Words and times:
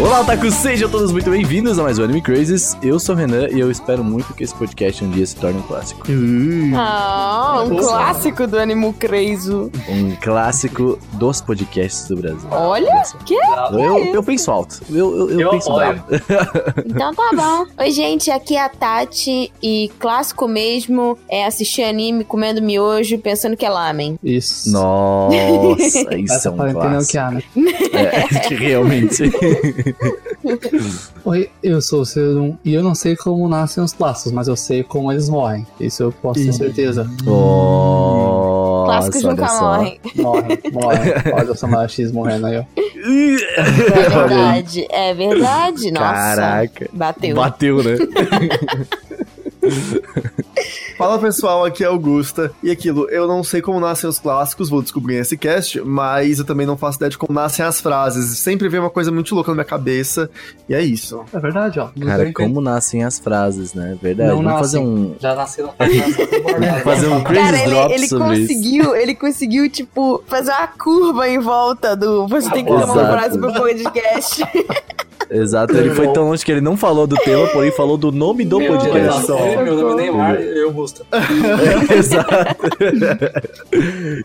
Olá, 0.00 0.22
otaku, 0.22 0.50
sejam 0.50 0.88
todos 0.88 1.12
muito 1.12 1.30
bem-vindos 1.30 1.78
a 1.78 1.82
mais 1.82 1.98
um 1.98 2.04
Anime 2.04 2.22
Crazes. 2.22 2.74
Eu 2.82 2.98
sou 2.98 3.14
o 3.14 3.18
Renan 3.18 3.48
e 3.50 3.60
eu 3.60 3.70
espero 3.70 4.02
muito 4.02 4.32
que 4.32 4.42
esse 4.42 4.54
podcast 4.54 5.04
um 5.04 5.10
dia 5.10 5.26
se 5.26 5.36
torne 5.36 5.58
um 5.58 5.62
clássico. 5.62 6.06
Ah, 6.74 7.62
um 7.66 7.76
clássico 7.76 8.46
do 8.46 8.58
Animo 8.58 8.94
Crazy. 8.94 9.52
Um 9.52 10.16
clássico 10.22 10.98
dos 11.12 11.42
podcasts 11.42 12.08
do 12.08 12.16
Brasil. 12.16 12.48
Olha, 12.50 13.02
que? 13.26 13.34
Eu, 13.34 14.14
eu 14.14 14.22
penso 14.22 14.50
alto. 14.50 14.80
Eu, 14.88 15.16
eu, 15.16 15.30
eu 15.32 15.40
Eu 15.40 15.50
penso 15.50 15.70
alto. 15.70 16.02
Então 16.86 17.14
tá 17.14 17.30
bom. 17.34 17.66
Oi, 17.78 17.90
gente, 17.90 18.30
aqui 18.30 18.56
é 18.56 18.64
a 18.64 18.68
Tati 18.70 19.52
e 19.62 19.90
clássico 19.98 20.48
mesmo 20.48 21.18
é 21.28 21.44
assistir 21.44 21.82
anime 21.82 22.24
comendo 22.24 22.62
miojo 22.62 23.18
pensando 23.18 23.54
que 23.56 23.66
é 23.66 23.70
lamen. 23.70 24.18
Isso. 24.24 24.72
Nossa, 24.72 25.36
isso 26.16 26.32
Essa 26.32 26.48
é 26.48 26.52
um 26.52 26.64
é 26.64 26.68
que 26.68 26.74
clássico. 26.74 27.18
né? 27.28 27.42
É, 27.92 28.48
realmente. 28.56 29.24
Oi, 31.24 31.50
eu 31.62 31.80
sou 31.80 32.02
o 32.02 32.06
Serum 32.06 32.56
e 32.64 32.74
eu 32.74 32.82
não 32.82 32.94
sei 32.94 33.16
como 33.16 33.48
nascem 33.48 33.82
os 33.82 33.92
clássicos, 33.92 34.32
mas 34.32 34.48
eu 34.48 34.56
sei 34.56 34.82
como 34.82 35.12
eles 35.12 35.28
morrem. 35.28 35.66
Isso 35.78 36.02
eu 36.02 36.12
posso 36.12 36.42
ter 36.44 36.52
certeza. 36.52 37.04
Nossa, 37.24 38.86
Clássicos 38.86 39.22
nunca 39.22 39.52
morrem. 39.60 40.00
Morrem, 40.16 40.58
morrem. 40.72 41.12
Olha 41.32 41.52
o 41.52 41.56
Samuel 41.56 41.88
X 41.88 42.12
morrendo 42.12 42.46
aí, 42.46 42.58
ó. 42.58 42.64
É 43.56 43.62
verdade, 43.62 44.86
é 44.90 45.14
verdade. 45.14 45.90
Nossa. 45.90 46.06
Caraca. 46.12 46.90
Bateu. 46.92 47.34
Bateu, 47.36 47.82
né? 47.82 47.96
Fala 50.96 51.18
pessoal, 51.18 51.64
aqui 51.64 51.82
é 51.82 51.86
Augusta. 51.86 52.52
E 52.62 52.70
aquilo, 52.70 53.08
eu 53.10 53.26
não 53.26 53.42
sei 53.42 53.62
como 53.62 53.80
nascem 53.80 54.08
os 54.08 54.18
clássicos, 54.18 54.68
vou 54.68 54.82
descobrir 54.82 55.16
nesse 55.16 55.36
cast, 55.36 55.80
mas 55.80 56.38
eu 56.38 56.44
também 56.44 56.66
não 56.66 56.76
faço 56.76 56.98
ideia 56.98 57.10
de 57.10 57.16
como 57.18 57.32
nascem 57.32 57.64
as 57.64 57.80
frases. 57.80 58.38
Sempre 58.38 58.68
vem 58.68 58.80
uma 58.80 58.90
coisa 58.90 59.10
muito 59.10 59.34
louca 59.34 59.50
na 59.50 59.54
minha 59.56 59.64
cabeça, 59.64 60.30
e 60.68 60.74
é 60.74 60.82
isso. 60.82 61.22
É 61.32 61.38
verdade, 61.38 61.80
ó. 61.80 61.88
Não 61.96 62.06
Cara, 62.06 62.24
tem- 62.24 62.32
como 62.32 62.60
nascem 62.60 63.02
as 63.04 63.18
frases, 63.18 63.72
né? 63.74 63.96
Verdade. 64.00 64.30
Não 64.30 64.36
Vamos 64.42 64.52
fazer 64.60 64.78
nascem. 64.78 64.94
um. 64.94 65.16
Já 65.18 65.34
nasceram. 65.34 65.72
Fazer 66.84 67.08
um 67.08 67.22
crazy 67.22 67.40
Cara, 67.44 67.58
ele, 67.62 67.70
drop 67.70 67.92
ele 67.94 68.08
sobre 68.08 68.38
isso. 68.38 68.48
conseguiu, 68.54 68.96
ele 68.96 69.14
conseguiu, 69.14 69.70
tipo, 69.70 70.22
fazer 70.26 70.50
uma 70.50 70.66
curva 70.68 71.28
em 71.28 71.38
volta 71.38 71.96
do. 71.96 72.26
Você 72.28 72.50
tem 72.50 72.64
que 72.64 72.70
ter 72.70 72.76
uma 72.76 72.84
Exato. 72.84 73.12
frase 73.12 73.38
pro 73.38 73.52
podcast. 73.52 74.42
Exato, 75.30 75.76
ele 75.76 75.90
foi 75.94 76.08
tão 76.12 76.28
longe 76.28 76.44
que 76.44 76.50
ele 76.50 76.60
não 76.60 76.76
falou 76.76 77.06
do 77.06 77.16
tema, 77.16 77.46
porém 77.48 77.70
falou 77.70 77.96
do 77.96 78.10
nome 78.10 78.44
do 78.44 78.58
Meu 78.58 78.72
podcast. 78.76 79.28
Meu 79.28 79.76
nome 79.76 79.92
é 79.92 79.96
Neymar 80.06 80.40
e 80.40 80.58
eu 80.58 80.72
Busta. 80.72 81.04
Exato. 81.96 82.56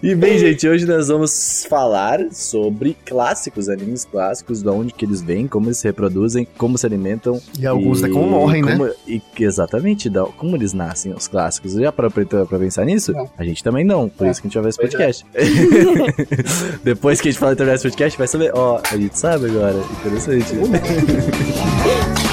e 0.01 0.15
bem, 0.15 0.37
gente, 0.39 0.67
hoje 0.67 0.85
nós 0.85 1.07
vamos 1.07 1.65
falar 1.69 2.19
sobre 2.31 2.95
clássicos, 3.05 3.69
animes 3.69 4.05
clássicos, 4.05 4.61
de 4.63 4.69
onde 4.69 4.93
que 4.93 5.05
eles 5.05 5.21
vêm, 5.21 5.47
como 5.47 5.67
eles 5.67 5.77
se 5.77 5.87
reproduzem, 5.87 6.47
como 6.57 6.77
se 6.77 6.85
alimentam. 6.85 7.39
E 7.59 7.65
alguns 7.67 8.03
é 8.03 8.09
como 8.09 8.27
morrem, 8.29 8.63
né? 8.63 8.71
como- 8.77 8.89
E, 9.07 9.21
exatamente, 9.39 10.09
da, 10.09 10.23
como 10.23 10.55
eles 10.55 10.73
nascem, 10.73 11.13
os 11.13 11.27
clássicos. 11.27 11.73
Já 11.73 11.91
parou 11.91 12.09
pra, 12.11 12.45
pensar 12.59 12.85
nisso? 12.85 13.11
Não. 13.11 13.29
A 13.37 13.43
gente 13.43 13.63
também 13.63 13.83
não, 13.83 14.09
por 14.09 14.25
É, 14.27 14.31
isso 14.31 14.41
que 14.41 14.47
a 14.47 14.49
gente 14.49 14.55
vai 14.55 14.63
ver 14.63 14.69
esse 14.69 14.77
pois 14.79 14.91
podcast. 14.91 15.25
Depois 16.83 17.21
que 17.21 17.27
a 17.27 17.31
gente 17.31 17.39
falar 17.39 17.53
e 17.53 17.55
terminar 17.55 17.75
esse 17.75 17.83
podcast, 17.83 18.17
vai 18.17 18.27
saber. 18.27 18.51
Ó, 18.55 18.79
a 18.91 18.97
gente 18.97 19.17
sabe 19.17 19.45
agora. 19.45 19.75
Interessante. 19.99 20.55
Gracias. 20.95 22.15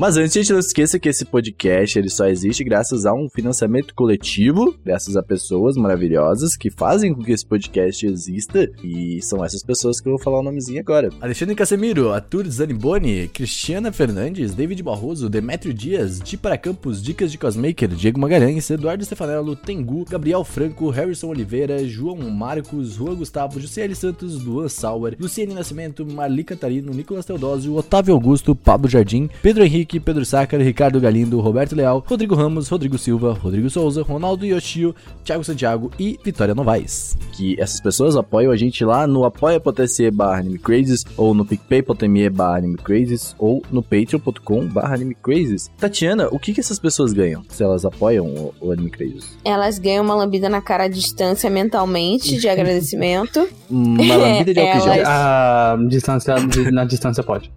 Mas 0.00 0.16
antes, 0.16 0.32
gente, 0.32 0.50
não 0.50 0.58
esqueça 0.58 0.98
que 0.98 1.10
esse 1.10 1.26
podcast 1.26 1.98
ele 1.98 2.08
só 2.08 2.24
existe 2.24 2.64
graças 2.64 3.04
a 3.04 3.12
um 3.12 3.28
financiamento 3.28 3.94
coletivo, 3.94 4.74
graças 4.82 5.14
a 5.14 5.22
pessoas 5.22 5.76
maravilhosas 5.76 6.56
que 6.56 6.70
fazem 6.70 7.12
com 7.12 7.22
que 7.22 7.32
esse 7.32 7.44
podcast 7.44 8.06
exista. 8.06 8.66
E 8.82 9.20
são 9.20 9.44
essas 9.44 9.62
pessoas 9.62 10.00
que 10.00 10.08
eu 10.08 10.12
vou 10.12 10.18
falar 10.18 10.38
o 10.38 10.42
nomezinho 10.42 10.80
agora. 10.80 11.10
Alexandre 11.20 11.54
Casemiro, 11.54 12.10
Arthur 12.14 12.48
Zaniboni, 12.48 13.28
Cristiana 13.28 13.92
Fernandes, 13.92 14.54
David 14.54 14.82
Barroso, 14.82 15.28
Demetrio 15.28 15.74
Dias, 15.74 16.18
Di 16.18 16.38
para 16.38 16.56
Campos, 16.56 17.02
Dicas 17.02 17.30
de 17.30 17.36
Cosmaker, 17.36 17.90
Diego 17.90 18.18
Magalhães, 18.18 18.70
Eduardo 18.70 19.04
Stefanello, 19.04 19.54
Tengu, 19.54 20.06
Gabriel 20.08 20.44
Franco, 20.44 20.88
Harrison 20.88 21.28
Oliveira, 21.28 21.86
João 21.86 22.16
Marcos, 22.30 22.94
Juan 22.94 23.16
Gustavo, 23.16 23.60
José 23.60 23.94
Santos, 23.94 24.42
Luan 24.42 24.70
Sauer, 24.70 25.14
Luciene 25.20 25.52
Nascimento, 25.52 26.06
Marli 26.06 26.42
Cantarino, 26.42 26.90
Nicolas 26.94 27.26
Teodósio, 27.26 27.76
Otávio 27.76 28.14
Augusto, 28.14 28.56
Pablo 28.56 28.88
Jardim, 28.88 29.28
Pedro 29.42 29.62
Henrique, 29.62 29.89
Pedro 29.98 30.24
Sácar, 30.24 30.60
Ricardo 30.60 31.00
Galindo, 31.00 31.40
Roberto 31.40 31.74
Leal, 31.74 32.04
Rodrigo 32.06 32.34
Ramos, 32.34 32.68
Rodrigo 32.68 32.98
Silva, 32.98 33.32
Rodrigo 33.32 33.68
Souza, 33.70 34.02
Ronaldo 34.02 34.44
Yoshio, 34.46 34.94
Thiago 35.24 35.42
Santiago 35.42 35.90
e 35.98 36.18
Vitória 36.22 36.54
Novaes. 36.54 37.16
Que 37.32 37.60
essas 37.60 37.80
pessoas 37.80 38.14
apoiam 38.16 38.52
a 38.52 38.56
gente 38.56 38.84
lá 38.84 39.06
no 39.06 39.24
apoia.se 39.24 40.10
barra 40.10 40.38
animecrazes 40.38 41.04
ou 41.16 41.32
no 41.34 41.44
picpay.me 41.44 42.28
barra 42.30 42.58
animecrazes 42.58 43.34
ou 43.38 43.62
no 43.70 43.82
patreon.com 43.82 44.66
barra 44.66 44.94
animecrazes. 44.94 45.70
Tatiana, 45.78 46.28
o 46.30 46.38
que, 46.38 46.52
que 46.52 46.60
essas 46.60 46.78
pessoas 46.78 47.12
ganham 47.12 47.42
se 47.48 47.62
elas 47.62 47.84
apoiam 47.84 48.26
o, 48.26 48.54
o 48.60 48.70
Anime 48.72 48.90
Crazes? 48.90 49.36
Elas 49.44 49.78
ganham 49.78 50.04
uma 50.04 50.14
lambida 50.14 50.48
na 50.48 50.60
cara 50.60 50.84
à 50.84 50.88
distância 50.88 51.48
mentalmente 51.48 52.36
de 52.38 52.46
agradecimento. 52.50 53.48
Uma 53.70 54.16
lambida 54.16 54.52
de 54.52 54.60
álcool 54.60 54.80
gel. 54.84 54.92
Elas- 54.92 55.08
A 55.08 55.78
distância, 55.88 56.34
na 56.72 56.84
distância 56.84 57.22
pode. 57.22 57.50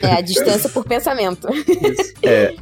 É 0.00 0.12
a 0.14 0.20
distância 0.22 0.70
por 0.70 0.84
pensamento. 0.84 1.46
É. 2.22 2.54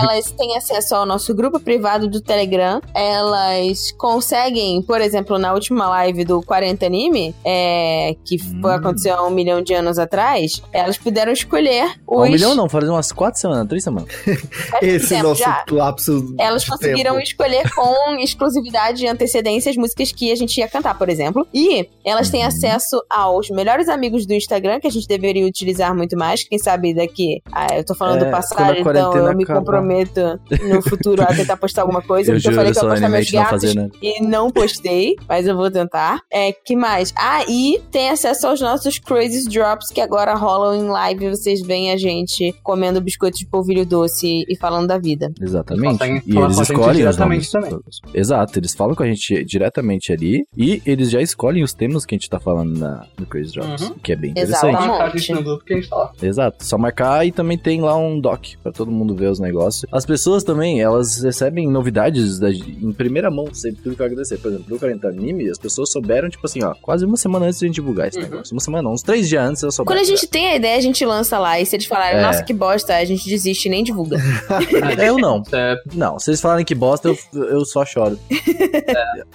Elas 0.00 0.30
têm 0.30 0.56
acesso 0.56 0.94
ao 0.94 1.04
nosso 1.04 1.34
grupo 1.34 1.58
privado 1.58 2.08
do 2.08 2.20
Telegram. 2.20 2.80
Elas 2.94 3.90
conseguem, 3.98 4.80
por 4.82 5.00
exemplo, 5.00 5.38
na 5.38 5.52
última 5.52 5.88
live 5.88 6.24
do 6.24 6.40
40 6.42 6.86
Anime, 6.86 7.34
é, 7.44 8.14
que 8.24 8.36
Hum. 8.42 8.66
aconteceu 8.68 9.14
há 9.14 9.26
um 9.26 9.30
milhão 9.30 9.60
de 9.60 9.74
anos 9.74 9.98
atrás, 9.98 10.62
elas 10.72 10.96
puderam 10.98 11.32
escolher 11.32 11.94
os. 12.06 12.28
Um 12.28 12.30
milhão 12.32 12.54
não, 12.54 12.68
faz 12.68 12.88
umas 12.88 13.10
quatro 13.12 13.40
semanas, 13.40 13.66
três 13.68 13.82
semanas. 13.84 14.08
Esse 14.80 15.08
tempo 15.10 15.28
nosso 15.28 15.40
já. 15.40 15.64
lapso 15.70 16.34
Elas 16.38 16.64
conseguiram 16.64 17.12
tempo. 17.14 17.24
escolher 17.24 17.70
com 17.74 18.16
exclusividade 18.22 19.04
e 19.04 19.08
antecedência 19.08 19.70
as 19.70 19.76
músicas 19.76 20.12
que 20.12 20.30
a 20.30 20.36
gente 20.36 20.56
ia 20.58 20.68
cantar, 20.68 20.96
por 20.96 21.08
exemplo. 21.08 21.46
E 21.52 21.88
elas 22.04 22.30
têm 22.30 22.42
Uhum. 22.42 22.48
acesso 22.48 23.02
aos 23.10 23.50
melhores 23.50 23.88
amigos 23.88 24.26
do 24.26 24.32
Instagram, 24.32 24.80
que 24.80 24.86
a 24.86 24.90
gente 24.90 25.06
deveria 25.06 25.46
utilizar 25.46 25.94
muito 25.96 26.16
mais. 26.16 26.42
Quem 26.44 26.58
sabe 26.58 26.94
daqui. 26.94 27.42
Ah, 27.52 27.76
eu 27.76 27.84
tô 27.84 27.94
falando 27.94 28.24
É, 28.24 28.30
a 28.32 28.36
passado, 28.36 28.78
então 28.78 29.16
eu 29.16 29.36
me 29.36 29.44
acabar. 29.44 29.60
comprometo 29.60 30.40
no 30.68 30.82
futuro 30.82 31.22
a 31.22 31.26
tentar 31.26 31.56
postar 31.56 31.82
alguma 31.82 32.02
coisa. 32.02 32.32
Eu 32.32 32.36
porque 32.36 32.48
eu 32.48 32.54
falei 32.54 32.72
que 32.72 32.78
eu 32.78 32.82
ia 32.84 32.88
postar 32.90 33.08
meus 33.08 33.32
não 33.32 33.42
gatos 33.42 33.62
fazer, 33.62 33.74
né? 33.80 33.90
e 34.02 34.22
não 34.22 34.50
postei, 34.50 35.16
mas 35.28 35.46
eu 35.46 35.56
vou 35.56 35.70
tentar. 35.70 36.20
É, 36.30 36.52
que 36.52 36.74
mais? 36.76 37.12
Ah, 37.16 37.44
e 37.48 37.80
tem 37.90 38.10
acesso 38.10 38.46
aos 38.46 38.60
nossos 38.60 38.98
Crazy 38.98 39.48
Drops 39.48 39.88
que 39.90 40.00
agora 40.00 40.34
rolam 40.34 40.74
em 40.74 40.88
live. 40.88 41.30
Vocês 41.30 41.60
veem 41.62 41.90
a 41.92 41.96
gente 41.96 42.54
comendo 42.62 43.00
biscoitos 43.00 43.40
de 43.40 43.46
polvilho 43.46 43.84
doce 43.86 44.44
e 44.48 44.56
falando 44.56 44.86
da 44.88 44.98
vida. 44.98 45.30
Exatamente. 45.40 46.02
E 46.26 46.36
eles 46.36 46.36
com 46.36 46.42
a 46.44 46.48
gente 46.48 46.62
escolhem 46.62 46.90
os 46.90 46.96
diretamente 46.96 47.54
nomes. 47.54 47.70
também. 47.70 47.80
Exato, 48.14 48.58
eles 48.58 48.74
falam 48.74 48.94
com 48.94 49.02
a 49.02 49.06
gente 49.06 49.44
diretamente 49.44 50.12
ali 50.12 50.44
e 50.56 50.82
eles 50.86 51.10
já 51.10 51.20
escolhem 51.20 51.62
os 51.62 51.72
temas 51.74 52.04
que 52.06 52.14
a 52.14 52.18
gente 52.18 52.28
tá 52.28 52.38
falando 52.40 52.78
na, 52.78 53.04
no 53.18 53.26
Crazy 53.26 53.52
Drops, 53.52 53.82
Uhum. 53.82 53.94
que 54.02 54.12
é 54.12 54.16
bem 54.16 54.30
interessante. 54.30 54.72
Marcar 54.72 55.00
a 55.02 55.06
monte. 55.06 55.18
gente 55.18 55.32
no 55.32 55.42
grupo 55.42 55.64
que 55.64 55.72
a 55.74 55.76
gente 55.80 55.90
lá. 55.90 56.12
Exato, 56.22 56.64
só 56.64 56.78
marcar 56.78 57.26
e 57.26 57.32
também 57.32 57.58
tem 57.58 57.80
lá 57.80 57.96
um 57.96 58.11
doc 58.20 58.44
pra 58.62 58.72
todo 58.72 58.90
mundo 58.90 59.14
ver 59.14 59.28
os 59.30 59.38
negócios. 59.38 59.84
As 59.92 60.04
pessoas 60.06 60.42
também, 60.44 60.80
elas 60.80 61.22
recebem 61.22 61.68
novidades 61.68 62.38
da- 62.38 62.50
em 62.50 62.92
primeira 62.92 63.30
mão, 63.30 63.52
sempre 63.52 63.82
tudo 63.82 63.96
que 63.96 64.02
eu 64.02 64.06
agradecer. 64.06 64.38
Por 64.38 64.48
exemplo, 64.48 64.68
do 64.68 64.78
40 64.78 65.08
Anime, 65.08 65.48
as 65.50 65.58
pessoas 65.58 65.90
souberam, 65.90 66.28
tipo 66.28 66.44
assim, 66.46 66.62
ó, 66.62 66.74
quase 66.80 67.04
uma 67.04 67.16
semana 67.16 67.46
antes 67.46 67.58
de 67.58 67.64
a 67.64 67.68
gente 67.68 67.74
divulgar 67.76 68.08
esse 68.08 68.18
Uhum. 68.18 68.24
negócio. 68.24 68.54
Uma 68.54 68.60
semana 68.60 68.82
não, 68.82 68.92
uns 68.92 69.02
três 69.02 69.28
dias 69.28 69.42
antes 69.44 69.62
elas 69.62 69.74
souberam. 69.74 69.96
Quando 69.96 70.04
a 70.06 70.08
gente 70.08 70.26
tem 70.26 70.46
a 70.48 70.56
ideia, 70.56 70.76
a 70.76 70.80
gente 70.80 71.04
lança 71.04 71.38
lá. 71.38 71.60
E 71.60 71.66
se 71.66 71.76
eles 71.76 71.86
falarem, 71.86 72.18
É. 72.18 72.22
nossa, 72.22 72.42
que 72.42 72.52
bosta, 72.52 72.94
a 72.96 73.04
gente 73.04 73.28
desiste 73.28 73.68
e 73.68 73.70
nem 73.70 73.82
divulga. 73.84 74.16
Eu 75.04 75.18
não. 75.18 75.42
É, 75.52 75.76
Não, 75.94 76.18
se 76.18 76.30
eles 76.30 76.40
falarem 76.40 76.64
que 76.64 76.74
bosta, 76.74 77.08
eu, 77.08 77.16
eu 77.44 77.64
só 77.64 77.84
choro. 77.84 78.18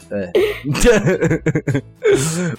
É. 0.10 0.32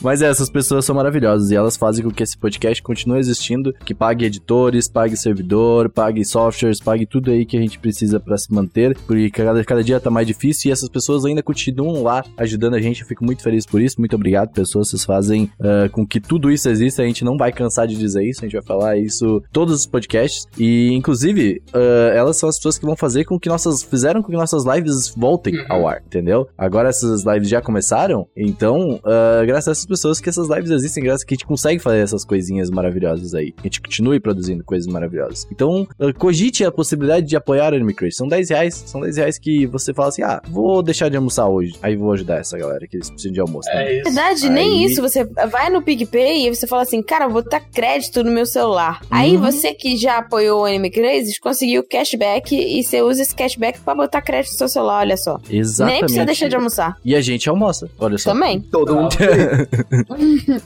Mas 0.00 0.22
é, 0.22 0.26
essas 0.28 0.50
pessoas 0.50 0.84
são 0.84 0.94
maravilhosas 0.94 1.50
e 1.50 1.56
elas 1.56 1.76
fazem 1.76 2.04
com 2.04 2.10
que 2.10 2.22
esse 2.22 2.36
podcast 2.36 2.82
continue 2.82 3.18
existindo, 3.18 3.72
que 3.84 3.94
pague 3.94 4.24
editores, 4.24 4.88
pague 4.88 5.16
servidor, 5.16 5.88
pague 5.88 6.07
pague 6.08 6.24
softwares, 6.24 6.80
pague 6.80 7.04
tudo 7.04 7.30
aí 7.30 7.44
que 7.44 7.56
a 7.56 7.60
gente 7.60 7.78
precisa 7.78 8.18
pra 8.18 8.38
se 8.38 8.50
manter, 8.52 8.96
porque 9.06 9.30
cada, 9.30 9.62
cada 9.62 9.84
dia 9.84 10.00
tá 10.00 10.10
mais 10.10 10.26
difícil 10.26 10.70
e 10.70 10.72
essas 10.72 10.88
pessoas 10.88 11.24
ainda 11.26 11.42
continuam 11.42 12.02
lá 12.02 12.24
ajudando 12.38 12.74
a 12.74 12.80
gente. 12.80 13.02
Eu 13.02 13.06
fico 13.06 13.22
muito 13.24 13.42
feliz 13.42 13.66
por 13.66 13.80
isso. 13.82 13.96
Muito 13.98 14.16
obrigado, 14.16 14.50
pessoas. 14.50 14.88
Vocês 14.88 15.04
fazem 15.04 15.50
uh, 15.60 15.90
com 15.92 16.06
que 16.06 16.18
tudo 16.18 16.50
isso 16.50 16.66
exista. 16.68 17.02
A 17.02 17.04
gente 17.04 17.24
não 17.24 17.36
vai 17.36 17.52
cansar 17.52 17.86
de 17.86 17.94
dizer 17.94 18.24
isso. 18.24 18.40
A 18.40 18.44
gente 18.48 18.54
vai 18.54 18.62
falar 18.62 18.96
isso 18.96 19.42
todos 19.52 19.74
os 19.80 19.86
podcasts. 19.86 20.46
E, 20.58 20.94
inclusive, 20.94 21.62
uh, 21.74 22.14
elas 22.14 22.38
são 22.38 22.48
as 22.48 22.56
pessoas 22.56 22.78
que 22.78 22.86
vão 22.86 22.96
fazer 22.96 23.24
com 23.26 23.38
que 23.38 23.48
nossas. 23.50 23.82
fizeram 23.82 24.22
com 24.22 24.28
que 24.30 24.36
nossas 24.36 24.64
lives 24.64 25.12
voltem 25.14 25.54
Uhum. 25.58 25.64
ao 25.68 25.88
ar, 25.88 26.02
entendeu? 26.06 26.48
Agora 26.56 26.88
essas 26.88 27.22
lives 27.24 27.50
já 27.50 27.60
começaram. 27.60 28.26
Então, 28.34 28.94
uh, 28.96 29.46
graças 29.46 29.68
a 29.68 29.72
essas 29.72 29.86
pessoas 29.86 30.20
que 30.20 30.28
essas 30.30 30.48
lives 30.48 30.70
existem, 30.70 31.04
graças 31.04 31.22
a 31.22 31.26
que 31.26 31.34
a 31.34 31.36
gente 31.36 31.46
consegue 31.46 31.78
fazer 31.80 31.98
essas 31.98 32.24
coisinhas 32.24 32.70
maravilhosas 32.70 33.34
aí. 33.34 33.52
A 33.58 33.62
gente 33.64 33.82
continue 33.82 34.18
produzindo 34.20 34.64
coisas 34.64 34.90
maravilhosas. 34.90 35.46
Então, 35.52 35.86
cogite 36.18 36.64
a 36.64 36.70
possibilidade 36.72 37.26
de 37.26 37.36
apoiar 37.36 37.72
o 37.72 37.76
Anime 37.76 37.94
Crazy. 37.94 38.16
São 38.16 38.28
10 38.28 38.50
reais. 38.50 38.74
São 38.86 39.00
10 39.00 39.16
reais 39.16 39.38
que 39.38 39.66
você 39.66 39.92
fala 39.92 40.08
assim: 40.08 40.22
ah, 40.22 40.40
vou 40.48 40.82
deixar 40.82 41.08
de 41.08 41.16
almoçar 41.16 41.48
hoje. 41.48 41.74
Aí 41.82 41.96
vou 41.96 42.12
ajudar 42.12 42.38
essa 42.38 42.56
galera 42.58 42.86
que 42.86 42.96
eles 42.96 43.10
precisam 43.10 43.32
de 43.32 43.40
almoço. 43.40 43.68
né? 43.68 43.84
É 43.84 43.94
isso. 43.96 44.04
verdade, 44.04 44.48
nem 44.50 44.84
Aí- 44.84 44.84
isso. 44.92 45.02
Você 45.02 45.24
vai 45.24 45.70
no 45.70 45.82
PicPay 45.82 46.46
e 46.46 46.54
você 46.54 46.66
fala 46.66 46.82
assim, 46.82 47.02
cara, 47.02 47.24
eu 47.26 47.30
vou 47.30 47.42
dar 47.42 47.60
crédito 47.60 48.22
no 48.22 48.30
meu 48.30 48.46
celular. 48.46 49.00
Aí 49.10 49.36
Uhum. 49.36 49.42
você 49.42 49.74
que 49.74 49.96
já 49.96 50.18
apoiou 50.18 50.62
o 50.62 50.64
Anime 50.64 50.90
Crazes 50.90 51.38
conseguiu 51.38 51.82
cashback 51.82 52.54
e 52.54 52.82
você 52.82 53.02
usa 53.02 53.22
esse 53.22 53.34
cashback 53.34 53.80
pra 53.80 53.94
botar 53.94 54.22
crédito 54.22 54.52
no 54.52 54.58
seu 54.58 54.68
celular, 54.68 55.00
olha 55.00 55.16
só. 55.16 55.38
Exatamente. 55.50 55.92
Nem 55.92 56.00
precisa 56.00 56.24
deixar 56.24 56.48
de 56.48 56.56
almoçar. 56.56 56.96
E 57.04 57.14
a 57.14 57.20
gente 57.20 57.48
almoça, 57.48 57.90
olha 57.98 58.18
só. 58.18 58.32
Também. 58.32 58.60
Todo 58.60 58.94
mundo. 58.94 59.08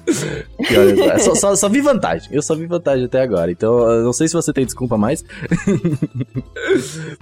Só, 0.62 0.80
é 1.12 1.18
só, 1.18 1.34
só, 1.34 1.56
só 1.56 1.68
vi 1.68 1.80
vantagem. 1.80 2.28
Eu 2.32 2.42
só 2.42 2.54
vi 2.54 2.66
vantagem 2.66 3.04
até 3.04 3.20
agora. 3.20 3.50
Então, 3.50 3.78
eu 3.90 4.04
não 4.04 4.12
sei 4.12 4.28
se 4.28 4.34
você 4.34 4.52
tem 4.52 4.64
desculpa 4.64 4.96
mais. 4.96 5.21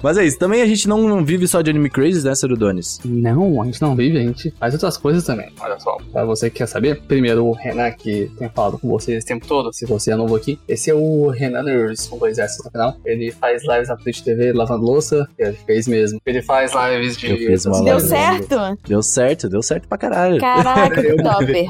Mas 0.03 0.17
é 0.19 0.25
isso. 0.25 0.39
Também 0.39 0.63
a 0.63 0.67
gente 0.67 0.89
não, 0.89 1.25
vive 1.25 1.47
só 1.47 1.61
de 1.61 1.71
anime 1.71 1.91
crazes, 1.91 2.25
né, 2.25 2.35
Serudones? 2.35 2.99
Não, 3.05 3.63
a 3.63 3.65
gente 3.67 3.81
não 3.83 3.95
vive, 3.95 4.19
a 4.19 4.23
gente 4.23 4.51
faz 4.59 4.75
outras 4.75 4.97
coisas 4.97 5.25
também. 5.25 5.51
Olha 5.61 5.79
só, 5.79 5.97
pra 6.13 6.25
você 6.25 6.51
que 6.51 6.59
quer 6.59 6.67
saber, 6.67 7.01
primeiro 7.03 7.45
o 7.47 7.53
Renan, 7.53 7.91
que 7.93 8.31
tem 8.39 8.49
falado 8.49 8.79
com 8.79 8.89
vocês 8.89 9.19
esse 9.19 9.27
tempo 9.27 9.47
todo, 9.47 9.73
se 9.73 9.87
você 9.87 10.13
é 10.13 10.17
novo 10.17 10.37
aqui, 10.37 10.59
esse 10.69 10.91
é 10.91 10.95
o 10.95 11.29
Renaners 11.29 12.07
com 12.09 12.19
dois 12.19 12.39
S 12.39 12.63
no 12.65 12.71
final. 12.71 12.97
Ele 13.05 13.31
faz 13.33 13.63
lives 13.67 13.89
na 13.89 13.97
Twitch 13.97 14.21
TV 14.23 14.53
lavando 14.53 14.85
louça, 14.85 15.27
ele 15.39 15.57
fez 15.67 15.87
mesmo. 15.89 16.21
Ele 16.25 16.43
faz 16.43 16.73
lives 16.75 17.17
de. 17.17 17.31
Eu 17.31 17.37
fiz 17.37 17.67
uma 17.67 17.83
Deu 17.85 17.95
live. 17.95 18.09
certo? 18.09 18.79
Deu 18.87 19.03
certo, 19.03 19.49
deu 19.49 19.63
certo 19.63 19.89
pra 19.89 19.99
caralho. 19.99 20.41
Caraca, 20.41 21.03
que 21.03 21.13
me 21.13 21.23
topper. 21.23 21.67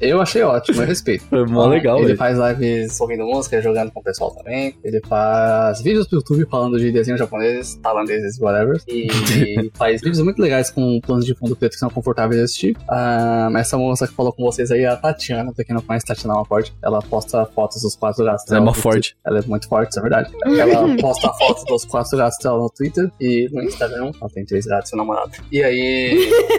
Eu 0.00 0.20
achei 0.20 0.42
ótimo, 0.42 0.82
eu 0.82 0.86
respeito. 0.86 1.24
Foi 1.24 1.44
mó 1.46 1.66
legal, 1.66 1.98
Ele 1.98 2.06
velho. 2.08 2.18
faz 2.18 2.38
lives 2.38 3.00
ouvindo 3.00 3.24
música, 3.24 3.60
jogando 3.60 3.90
com 3.90 4.00
o 4.00 4.02
pessoal 4.02 4.30
também. 4.32 4.74
Ele 4.84 5.00
faz 5.06 5.51
vídeos 5.82 6.06
pro 6.06 6.18
YouTube 6.18 6.46
falando 6.50 6.78
de 6.78 6.90
desenhos 6.92 7.18
japoneses, 7.18 7.74
tailandeses, 7.76 8.38
whatever. 8.40 8.80
E 8.88 9.08
faz 9.74 10.00
vídeos 10.00 10.20
muito 10.20 10.40
legais 10.40 10.70
com 10.70 11.00
planos 11.00 11.24
de 11.24 11.34
fundo 11.34 11.54
preto 11.56 11.72
que 11.72 11.78
são 11.78 11.90
confortáveis 11.90 12.38
de 12.38 12.44
assistir. 12.44 12.76
Ah, 12.88 13.50
essa 13.56 13.76
moça 13.78 14.06
que 14.06 14.14
falou 14.14 14.32
com 14.32 14.42
vocês 14.44 14.70
aí 14.70 14.82
é 14.82 14.88
a 14.88 14.96
Tatiana, 14.96 15.52
pra 15.52 15.64
quem 15.64 15.74
não 15.74 15.82
conhece, 15.82 16.06
Tatiana 16.06 16.34
é 16.34 16.36
uma 16.38 16.44
forte. 16.44 16.72
Ela 16.82 17.00
posta 17.00 17.44
fotos 17.46 17.82
dos 17.82 17.94
quatro 17.96 18.24
gatos. 18.24 18.44
Ela 18.48 18.56
é 18.56 18.60
dela 18.60 18.64
no 18.66 18.74
forte. 18.74 19.16
Ela 19.24 19.38
é 19.38 19.42
muito 19.46 19.68
forte, 19.68 19.90
isso 19.90 19.98
é 19.98 20.02
verdade. 20.02 20.30
Ela 20.44 20.96
posta 21.00 21.32
fotos 21.34 21.64
dos 21.64 21.84
quatro 21.84 22.16
gatos 22.16 22.38
dela 22.42 22.58
no 22.58 22.70
Twitter 22.70 23.10
e 23.20 23.48
no 23.52 23.62
Instagram. 23.62 24.12
Ela 24.20 24.30
tem 24.30 24.44
três 24.44 24.66
gatos 24.66 24.88
e 24.88 24.90
seu 24.90 24.98
namorado. 24.98 25.32
E 25.50 25.62
aí, 25.62 26.30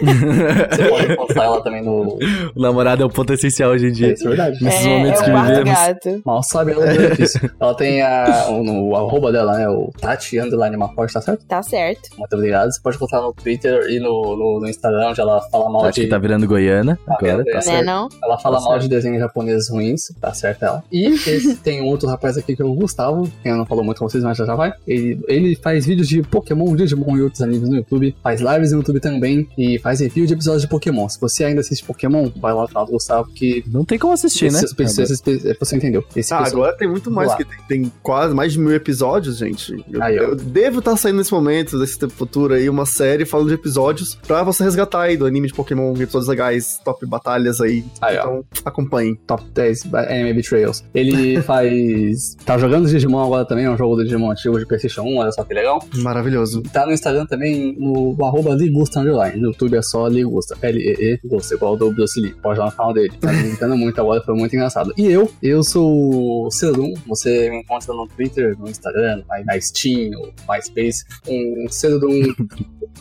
você 0.70 0.88
pode 0.88 1.12
encontrar 1.12 1.44
ela 1.44 1.62
também 1.62 1.82
no. 1.82 2.18
O 2.54 2.60
namorado 2.60 3.02
é 3.02 3.06
o 3.06 3.10
ponto 3.10 3.32
essencial 3.32 3.70
hoje 3.70 3.86
em 3.88 3.92
dia. 3.92 4.12
Isso 4.12 4.24
é 4.24 4.28
verdade. 4.28 4.62
Nesses 4.62 4.86
é, 4.86 4.88
momentos 4.88 5.20
é 5.20 5.24
que 5.24 5.30
vivemos. 5.30 5.64
gato. 5.64 6.22
Mal 6.24 6.42
sabe 6.42 6.72
ela 6.72 6.86
do 6.86 6.96
benefício. 6.96 7.50
Ela 7.60 7.74
tem 7.74 8.02
a, 8.02 8.46
no- 8.50 8.83
o 8.88 8.96
arroba 8.96 9.30
dela, 9.32 9.56
né? 9.56 9.68
O 9.68 9.90
Tati 10.00 10.38
Underline 10.38 10.76
Maforte, 10.76 11.14
tá 11.14 11.20
certo? 11.20 11.44
Tá 11.46 11.62
certo. 11.62 12.10
Muito 12.18 12.32
obrigado. 12.34 12.70
Você 12.72 12.80
pode 12.82 12.96
encontrar 12.96 13.20
no 13.20 13.32
Twitter 13.32 13.86
e 13.90 13.98
no, 14.00 14.36
no, 14.36 14.60
no 14.60 14.68
Instagram, 14.68 15.08
onde 15.10 15.20
ela 15.20 15.40
fala 15.50 15.70
mal 15.70 15.82
Tati 15.82 16.02
de. 16.02 16.08
tá 16.08 16.18
virando 16.18 16.46
Goiana 16.46 16.98
agora, 17.06 17.36
meu 17.36 17.44
tá 17.44 17.52
Deus. 17.52 17.66
Né, 17.66 17.72
certo. 17.72 17.86
não? 17.86 18.08
Ela 18.22 18.38
fala 18.38 18.56
Tá 18.58 18.62
mal 18.62 18.70
certo. 18.72 18.82
de 18.82 18.88
desenhos 18.88 19.18
japoneses 19.20 19.68
ruins, 19.70 20.00
tá 20.20 20.32
certo 20.32 20.64
ela. 20.64 20.82
E 20.92 21.06
esse, 21.28 21.56
tem 21.56 21.82
um 21.82 21.86
outro 21.86 22.08
rapaz 22.08 22.36
aqui 22.38 22.54
que 22.54 22.62
é 22.62 22.64
o 22.64 22.74
Gustavo, 22.74 23.28
que 23.42 23.48
eu 23.48 23.56
não 23.56 23.66
falou 23.66 23.84
muito 23.84 23.98
com 23.98 24.08
vocês, 24.08 24.22
mas 24.22 24.36
já 24.38 24.44
já 24.44 24.54
vai. 24.54 24.72
Ele, 24.86 25.20
ele 25.28 25.56
faz 25.56 25.86
vídeos 25.86 26.06
de 26.08 26.22
Pokémon, 26.22 26.74
Digimon 26.76 27.16
e 27.16 27.22
outros 27.22 27.40
animes 27.42 27.68
no 27.68 27.76
YouTube, 27.76 28.14
faz 28.22 28.40
lives 28.40 28.72
no 28.72 28.78
YouTube 28.78 29.00
também 29.00 29.48
e 29.56 29.78
faz 29.78 30.00
review 30.00 30.26
de 30.26 30.34
episódios 30.34 30.62
de 30.62 30.68
Pokémon. 30.68 31.08
Se 31.08 31.20
você 31.20 31.44
ainda 31.44 31.60
assiste 31.60 31.84
Pokémon, 31.84 32.30
vai 32.36 32.52
lá 32.52 32.62
no 32.62 32.68
canal 32.68 32.86
do 32.86 32.92
Gustavo, 32.92 33.28
que 33.30 33.64
Não 33.66 33.84
tem 33.84 33.98
como 33.98 34.12
assistir, 34.12 34.50
né? 34.52 34.58
esse- 34.60 34.74
esse- 34.82 35.02
esse- 35.02 35.30
esse- 35.30 35.56
você 35.58 35.76
entendeu. 35.76 36.04
Esse 36.14 36.32
Ah, 36.34 36.38
pessoal- 36.42 36.62
agora 36.64 36.76
tem 36.76 36.88
muito 36.88 37.10
mais, 37.10 37.30
Lá. 37.30 37.36
que 37.36 37.44
tem, 37.44 37.58
tem 37.82 37.92
quase 38.02 38.34
mais 38.34 38.52
de 38.52 38.58
mil 38.58 38.73
episódios, 38.74 39.38
gente. 39.38 39.84
Eu, 39.90 40.02
Aí, 40.02 40.16
eu 40.16 40.34
devo 40.34 40.78
estar 40.78 40.96
saindo 40.96 41.18
nesse 41.18 41.32
momento, 41.32 41.78
desse 41.78 41.98
tempo 41.98 42.12
futuro 42.12 42.54
aí, 42.54 42.68
uma 42.68 42.86
série 42.86 43.24
falando 43.24 43.48
de 43.48 43.54
episódios 43.54 44.14
pra 44.26 44.42
você 44.42 44.64
resgatar 44.64 45.02
aí 45.02 45.16
do 45.16 45.26
anime 45.26 45.48
de 45.48 45.54
Pokémon, 45.54 45.92
episódios 45.94 46.28
legais, 46.28 46.80
top 46.84 47.06
batalhas 47.06 47.60
aí. 47.60 47.84
Aí, 48.00 48.16
ó. 48.18 48.20
Então, 48.20 48.44
acompanhem. 48.64 49.14
Top 49.26 49.42
10 49.52 49.94
Anime 49.94 50.34
Betrayals. 50.34 50.84
Ele 50.94 51.40
faz. 51.42 52.36
tá 52.44 52.58
jogando 52.58 52.88
Digimon 52.88 53.24
agora 53.24 53.44
também, 53.44 53.64
é 53.64 53.70
um 53.70 53.76
jogo 53.76 53.96
do 53.96 54.04
Digimon 54.04 54.30
antigo 54.30 54.58
de 54.58 54.66
PlayStation 54.66 55.02
1, 55.02 55.16
olha 55.16 55.32
só 55.32 55.44
que 55.44 55.54
legal. 55.54 55.82
Maravilhoso. 55.96 56.62
Tá 56.72 56.86
no 56.86 56.92
Instagram 56.92 57.26
também, 57.26 57.76
no, 57.78 58.16
arroba 58.24 58.54
Ligusta 58.54 59.00
Underline. 59.00 59.40
No 59.40 59.48
YouTube 59.48 59.76
é 59.76 59.82
só 59.82 60.06
Ligusta. 60.08 60.56
L-E-E, 60.60 61.18
Gusta, 61.24 61.54
igual 61.54 61.76
do 61.76 61.92
Bruce. 61.92 62.34
Pode 62.42 62.58
lá 62.58 62.66
no 62.66 62.72
canal 62.72 62.92
dele. 62.92 63.12
Tá 63.20 63.32
me 63.68 63.76
muito 63.76 64.00
agora, 64.00 64.22
foi 64.22 64.34
muito 64.34 64.54
engraçado. 64.54 64.92
E 64.96 65.06
eu, 65.06 65.30
eu 65.42 65.62
sou 65.62 66.46
o 66.46 66.50
Cerum. 66.50 66.94
Você 67.06 67.50
me 67.50 67.60
encontra 67.60 67.92
no 67.92 68.06
Twitter, 68.06 68.56
no 68.64 68.70
Instagram, 68.70 69.22
na 69.44 69.60
Steam, 69.60 70.10
no 70.10 70.32
MySpace. 70.48 71.04
Um 71.28 71.66
Cerum 71.68 72.34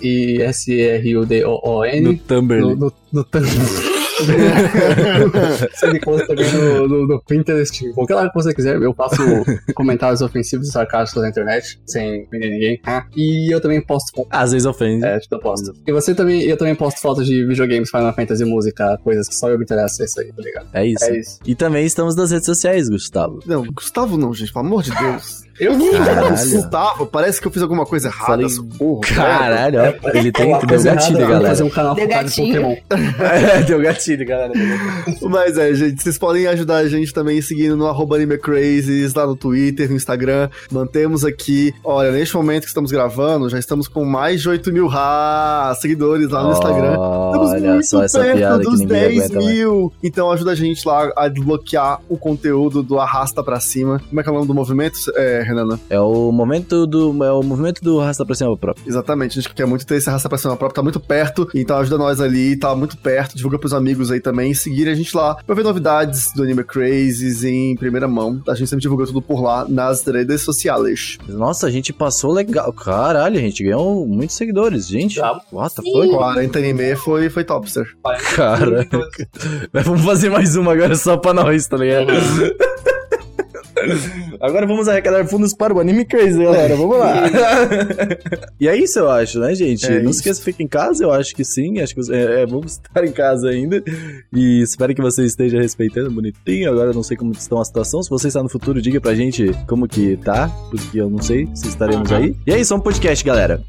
e 0.01 0.42
S-R-U-D-O-O-N. 0.42 2.01
No 2.01 2.18
Tumblr. 2.18 2.62
No, 2.62 2.75
no, 2.75 2.94
no 3.12 3.24
Tumblr. 3.24 3.94
você 5.74 5.92
me 5.92 5.98
encontra 5.98 6.27
também 6.27 6.51
no, 6.51 6.88
no, 6.88 7.07
no 7.07 7.21
Pinterest. 7.24 7.92
Qualquer 7.94 8.15
lado 8.15 8.30
que 8.30 8.36
você 8.36 8.54
quiser, 8.54 8.81
eu 8.81 8.94
faço 8.94 9.18
comentários 9.74 10.21
ofensivos 10.21 10.68
e 10.69 10.71
sarcásticos 10.71 11.24
na 11.24 11.30
internet, 11.30 11.80
sem 11.86 12.24
ofender 12.24 12.50
ninguém. 12.51 12.80
Ah, 12.86 13.06
E 13.16 13.54
eu 13.54 13.59
também 13.62 13.81
posto. 13.81 14.25
Às 14.30 14.51
vezes 14.51 14.66
ofende. 14.66 15.06
É, 15.06 15.19
tipo, 15.19 15.36
eu 15.36 15.39
posto. 15.39 15.74
E 15.86 15.92
você 15.92 16.13
também, 16.13 16.44
eu 16.44 16.57
também 16.57 16.75
posto 16.75 17.01
fotos 17.01 17.25
de 17.25 17.45
videogames, 17.45 17.89
Final 17.89 18.13
Fantasy, 18.13 18.45
música, 18.45 18.98
coisas 19.04 19.27
que 19.27 19.36
só 19.36 19.50
eu 19.50 19.57
me 19.57 19.63
interessa, 19.63 20.04
é 20.04 20.06
isso 20.06 20.19
aí, 20.19 20.31
tá 20.31 20.42
ligado? 20.42 20.68
É 20.74 20.86
isso. 20.86 21.06
É 21.06 21.19
isso. 21.19 21.39
E 21.45 21.56
também 21.56 21.86
estamos 21.86 22.16
nas 22.16 22.31
redes 22.31 22.45
sociais, 22.45 22.89
Gustavo. 22.89 23.39
Não, 23.45 23.63
Gustavo 23.66 24.18
não, 24.18 24.33
gente, 24.33 24.54
pelo 24.54 24.66
amor 24.66 24.83
de 24.83 24.92
Deus. 24.92 25.44
Eu 25.59 25.73
Caralho. 25.91 26.29
Gustavo, 26.29 27.05
parece 27.05 27.39
que 27.39 27.47
eu 27.47 27.51
fiz 27.51 27.61
alguma 27.61 27.85
coisa 27.85 28.07
errada, 28.07 28.25
Falei- 28.25 28.50
socorro. 28.50 29.01
Caralho, 29.01 29.79
ó. 30.03 30.09
Ele 30.17 30.31
tem 30.31 30.47
Uma 30.47 30.59
deu 30.59 30.81
gatilho, 30.81 31.17
errada, 31.19 31.19
galera. 31.33 31.47
fazer 31.50 31.63
um 31.63 31.69
canal 31.69 31.95
Deu 31.95 32.05
focado 32.05 32.21
em 32.21 32.25
gatilho. 32.25 32.61
Pokémon. 32.61 32.75
deu 33.67 33.81
gatilho, 33.81 34.25
galera. 34.27 34.51
Mas 35.21 35.57
é, 35.57 35.73
gente, 35.73 36.01
vocês 36.01 36.17
podem 36.17 36.47
ajudar 36.47 36.77
a 36.77 36.88
gente 36.88 37.13
também 37.13 37.41
seguindo 37.41 37.75
no 37.77 37.88
arroba 37.88 38.15
AnimeCrazes, 38.15 39.13
lá 39.13 39.27
no 39.27 39.35
Twitter, 39.35 39.89
no 39.89 39.95
Instagram. 39.95 40.50
Mantemos 40.71 41.23
aqui, 41.23 41.73
olha, 41.83 42.11
neste 42.11 42.35
momento 42.35 42.63
que 42.63 42.69
estamos 42.69 42.92
gravando, 42.92 43.47
já 43.49 43.59
estamos 43.59 43.87
com 43.87 44.04
mais 44.04 44.42
de 44.42 44.49
8 44.49 44.71
mil 44.73 44.89
ha, 44.92 45.75
seguidores 45.80 46.30
lá 46.30 46.44
no 46.44 46.51
Instagram. 46.54 46.92
Estamos 46.94 47.51
Olha 47.51 47.71
muito 47.73 47.85
só 47.87 48.04
essa 48.04 48.19
perto 48.19 48.37
piada 48.37 48.57
que 48.59 48.63
dos 48.69 48.80
ninguém 48.80 48.99
10 48.99 49.18
aguenta 49.19 49.35
mais. 49.35 49.45
mil. 49.47 49.94
Então 50.04 50.31
ajuda 50.31 50.51
a 50.51 50.56
gente 50.56 50.87
lá 50.87 51.11
a 51.16 51.28
desbloquear 51.28 51.99
o 52.09 52.18
conteúdo 52.18 52.81
do 52.81 52.99
Arrasta 52.99 53.44
Pra 53.44 53.59
Cima. 53.59 54.01
Como 54.09 54.19
é 54.19 54.23
que 54.23 54.30
é 54.30 54.31
o 54.31 54.35
nome 54.35 54.47
do 54.47 54.54
movimento, 54.54 54.97
é, 55.16 55.43
Renana? 55.44 55.80
É 55.90 56.00
o 56.00 56.31
momento 56.31 56.88
do. 56.88 57.23
É 57.23 57.31
o 57.31 57.44
movimento 57.44 57.81
do 57.83 58.00
rasta 58.00 58.26
pra 58.26 58.35
cima 58.35 58.56
próprio. 58.57 58.85
Exatamente, 58.88 59.40
a 59.40 59.42
gente 59.42 59.54
quer 59.54 59.66
muito 59.66 59.85
ter 59.85 59.95
esse 59.95 60.09
Arrasta 60.09 60.30
Pra 60.30 60.38
Cima 60.38 60.56
próprio, 60.56 60.76
tá 60.76 60.83
muito 60.83 61.00
perto. 61.00 61.47
Então 61.54 61.78
ajuda 61.78 61.97
nós 61.97 62.19
ali, 62.19 62.56
tá 62.56 62.76
muito 62.76 62.97
perto. 62.97 63.35
Divulga 63.35 63.59
pros 63.59 63.73
amigos 63.73 64.12
aí 64.12 64.19
também. 64.19 64.52
E 64.52 64.56
seguir 64.56 64.88
a 64.90 64.95
gente 64.95 65.16
lá 65.16 65.35
pra 65.35 65.56
ver 65.56 65.64
novidades 65.64 66.31
do 66.33 66.44
Anime 66.44 66.64
Crazes 66.64 67.44
em 67.44 67.76
primeira 67.76 68.07
mão. 68.07 68.42
A 68.47 68.56
gente 68.56 68.69
sempre 68.69 68.81
divulga 68.81 69.06
tudo 69.06 69.21
por 69.21 69.42
lá 69.42 69.66
nas 69.68 70.04
redes 70.06 70.42
sociais. 70.42 71.18
Nossa, 71.28 71.68
a 71.68 71.71
gente 71.71 71.94
passou 71.94 72.31
legal. 72.31 72.71
Caralho, 72.73 73.38
a 73.38 73.42
gente 73.42 73.64
ganhou 73.64 74.06
muitos 74.07 74.35
seguidores, 74.35 74.88
gente. 74.88 75.16
Já. 75.16 75.40
What 75.52 75.76
the 75.76 75.81
Sim. 75.81 75.94
fuck? 75.94 76.09
40 76.16 76.59
anime 76.59 76.95
foi, 76.95 77.30
foi 77.30 77.44
topster. 77.44 77.85
Cara. 78.35 78.88
Vamos 79.71 80.02
fazer 80.04 80.30
mais 80.30 80.56
uma 80.56 80.73
agora 80.73 80.95
só 80.95 81.18
pra 81.18 81.33
nós, 81.33 81.68
tá 81.68 81.78
ligado? 81.78 82.14
Agora 84.44 84.68
vamos 84.68 84.90
arrecadar 84.90 85.26
fundos 85.26 85.54
para 85.54 85.73
o 85.73 85.80
Anime 85.80 86.04
Crazy, 86.04 86.44
galera. 86.44 86.76
Vamos 86.76 86.97
lá. 87.00 87.14
e 88.59 88.68
é 88.68 88.76
isso, 88.76 89.00
eu 89.00 89.09
acho, 89.09 89.40
né, 89.40 89.56
gente? 89.56 89.85
É 89.85 90.02
Não 90.02 90.09
isso. 90.09 90.14
se 90.16 90.19
esqueça, 90.19 90.42
fica 90.44 90.62
em 90.62 90.68
casa. 90.68 91.02
Eu 91.06 91.14
acho 91.14 91.33
que 91.33 91.45
sim. 91.45 91.80
Acho 91.80 91.95
que 91.95 92.02
é, 92.14 92.42
é, 92.42 92.45
vamos 92.45 92.73
estar 92.83 93.06
em 93.06 93.12
casa 93.14 93.47
ainda. 93.50 93.81
E 94.33 94.62
espero 94.62 94.94
que 94.94 95.02
você 95.02 95.23
esteja 95.23 95.62
respeitando 95.62 96.12
bonitinho. 96.12 96.69
Agora 96.69 96.90
eu 96.90 96.94
não 96.94 97.04
sei 97.04 97.16
como 97.16 97.31
está 97.31 97.57
a 97.62 97.64
situação. 97.64 98.04
Se 98.04 98.09
você 98.09 98.28
está 98.28 98.44
no 98.44 98.50
futuro, 98.50 98.81
diga 98.81 99.00
pra 99.00 99.16
gente 99.16 99.50
como 99.66 99.88
que 99.88 100.18
tá. 100.18 100.50
Porque 100.69 101.00
eu 101.00 101.09
não 101.09 101.21
sei 101.21 101.47
se 101.56 101.69
estaremos 101.69 102.12
Uhum. 102.12 102.18
aí. 102.18 102.35
E 102.45 102.52
é 102.52 102.59
isso, 102.59 102.73
é 102.73 102.76
um 102.78 102.81
podcast, 102.81 103.23
galera. 103.23 103.62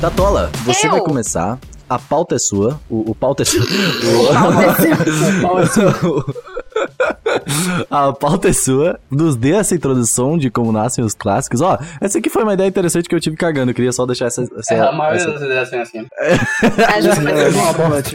Tatola, 0.00 0.50
você 0.64 0.86
Eu? 0.86 0.92
vai 0.92 1.00
começar 1.00 1.58
a 1.88 1.98
pauta 1.98 2.36
é 2.36 2.38
sua. 2.38 2.80
O, 2.88 3.10
o 3.10 3.14
pauta 3.16 3.42
é 3.42 3.44
sua. 3.44 3.66
A 7.90 8.12
pauta 8.12 8.48
é 8.48 8.52
sua. 8.52 9.00
Nos 9.10 9.34
dê 9.34 9.50
essa 9.54 9.74
introdução 9.74 10.38
de 10.38 10.50
como 10.50 10.70
nascem 10.70 11.04
os 11.04 11.14
clássicos. 11.14 11.60
Ó, 11.60 11.76
essa 12.00 12.18
aqui 12.18 12.30
foi 12.30 12.44
uma 12.44 12.54
ideia 12.54 12.68
interessante 12.68 13.08
que 13.08 13.14
eu 13.14 13.20
tive 13.20 13.36
cagando. 13.36 13.72
Eu 13.72 13.74
queria 13.74 13.90
só 13.90 14.06
deixar 14.06 14.26
essa. 14.26 14.42
essa, 14.56 14.72
É, 14.74 14.80
a 14.80 14.92
maioria 14.92 15.20
essa- 15.20 15.32
das 15.32 15.42
ideias 15.42 15.68
são 15.68 15.80
assim. 15.80 16.06
É, 16.20 16.38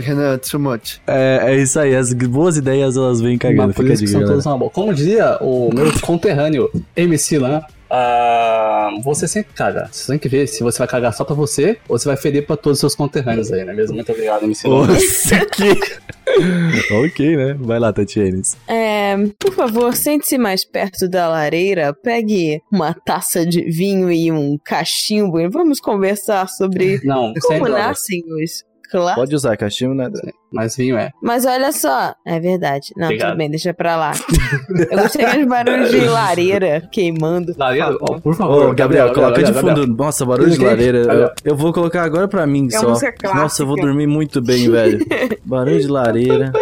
Renan, 0.01 0.37
too 0.37 0.57
much. 0.59 1.01
É, 1.05 1.39
é 1.51 1.57
isso 1.57 1.77
aí. 1.77 1.93
As 1.95 2.13
boas 2.13 2.55
ideias 2.55 2.95
elas 2.95 3.19
vêm 3.19 3.37
cagando. 3.37 3.67
Mas 3.67 3.75
por 3.75 3.85
isso 3.87 4.03
que 4.03 4.09
são 4.09 4.23
todos 4.23 4.45
uma 4.45 4.57
boa. 4.57 4.71
Como 4.71 4.93
diria 4.93 5.37
o 5.41 5.69
meu 5.73 5.91
conterrâneo 5.99 6.69
MC 6.95 7.39
Lan, 7.39 7.61
ah, 7.89 8.89
você 9.03 9.27
sempre 9.27 9.53
caga. 9.53 9.87
Você 9.91 10.11
tem 10.11 10.19
que 10.19 10.29
ver 10.29 10.47
se 10.47 10.63
você 10.63 10.79
vai 10.79 10.87
cagar 10.87 11.13
só 11.13 11.23
pra 11.23 11.35
você 11.35 11.77
ou 11.87 11.97
se 11.97 12.05
vai 12.05 12.17
feder 12.17 12.45
pra 12.45 12.57
todos 12.57 12.77
os 12.77 12.79
seus 12.79 12.95
conterrâneos 12.95 13.51
aí, 13.51 13.63
não 13.63 13.73
é 13.73 13.75
mesmo? 13.75 13.95
Muito 13.95 14.11
obrigado, 14.11 14.43
MC. 14.43 14.67
Nossa, 14.67 15.45
que... 15.51 16.93
ok, 16.93 17.37
né? 17.37 17.53
Vai 17.59 17.79
lá, 17.79 17.93
Tatienes. 17.93 18.57
É, 18.67 19.15
por 19.39 19.53
favor, 19.53 19.95
sente-se 19.95 20.37
mais 20.37 20.65
perto 20.65 21.07
da 21.07 21.27
lareira, 21.27 21.93
pegue 21.93 22.61
uma 22.71 22.93
taça 22.93 23.45
de 23.45 23.63
vinho 23.69 24.11
e 24.11 24.31
um 24.31 24.57
cachimbo 24.63 25.39
e 25.39 25.47
vamos 25.47 25.79
conversar 25.79 26.47
sobre 26.49 26.99
Não, 27.03 27.33
como 27.33 27.41
sempre 27.41 27.71
nascem 27.71 28.23
os 28.43 28.63
clássicos. 28.85 29.15
Pode 29.15 29.35
usar 29.35 29.57
cachimbo, 29.57 29.93
né? 29.93 30.09
Mas 30.51 30.75
vinho 30.75 30.97
é. 30.97 31.11
Mas 31.21 31.45
olha 31.45 31.71
só, 31.71 32.13
é 32.25 32.39
verdade. 32.39 32.93
Não, 32.95 33.05
Obrigado. 33.05 33.29
tudo 33.29 33.37
bem, 33.37 33.49
deixa 33.49 33.73
pra 33.73 33.95
lá. 33.97 34.11
Eu 34.91 34.97
gostei 34.99 35.25
dos 35.25 35.45
barulhos 35.47 35.91
de 35.91 35.99
lareira 36.01 36.81
queimando. 36.91 37.53
Lareira, 37.57 37.87
Por 37.97 37.99
favor. 37.99 38.15
ó, 38.17 38.19
por 38.21 38.35
favor. 38.35 38.69
Ô, 38.69 38.73
Gabriel, 38.73 39.13
coloca 39.13 39.43
de 39.43 39.51
Gabriel. 39.51 39.75
fundo. 39.77 39.95
Nossa, 39.95 40.25
barulho 40.25 40.49
de 40.51 40.57
Gabriel. 40.57 40.77
lareira. 40.77 40.97
Eu, 40.99 41.07
Gabriel. 41.27 41.55
vou 41.57 41.73
colocar 41.73 42.03
agora 42.03 42.27
pra 42.27 42.45
mim 42.47 42.67
É 42.71 42.77
só. 42.77 42.87
Nossa, 43.33 43.63
eu 43.63 43.67
vou 43.67 43.75
dormir 43.75 44.07
muito 44.07 44.41
bem, 44.41 44.69
velho. 44.69 45.05
Barulho 45.43 45.79
de 45.79 45.87
lareira. 45.87 46.51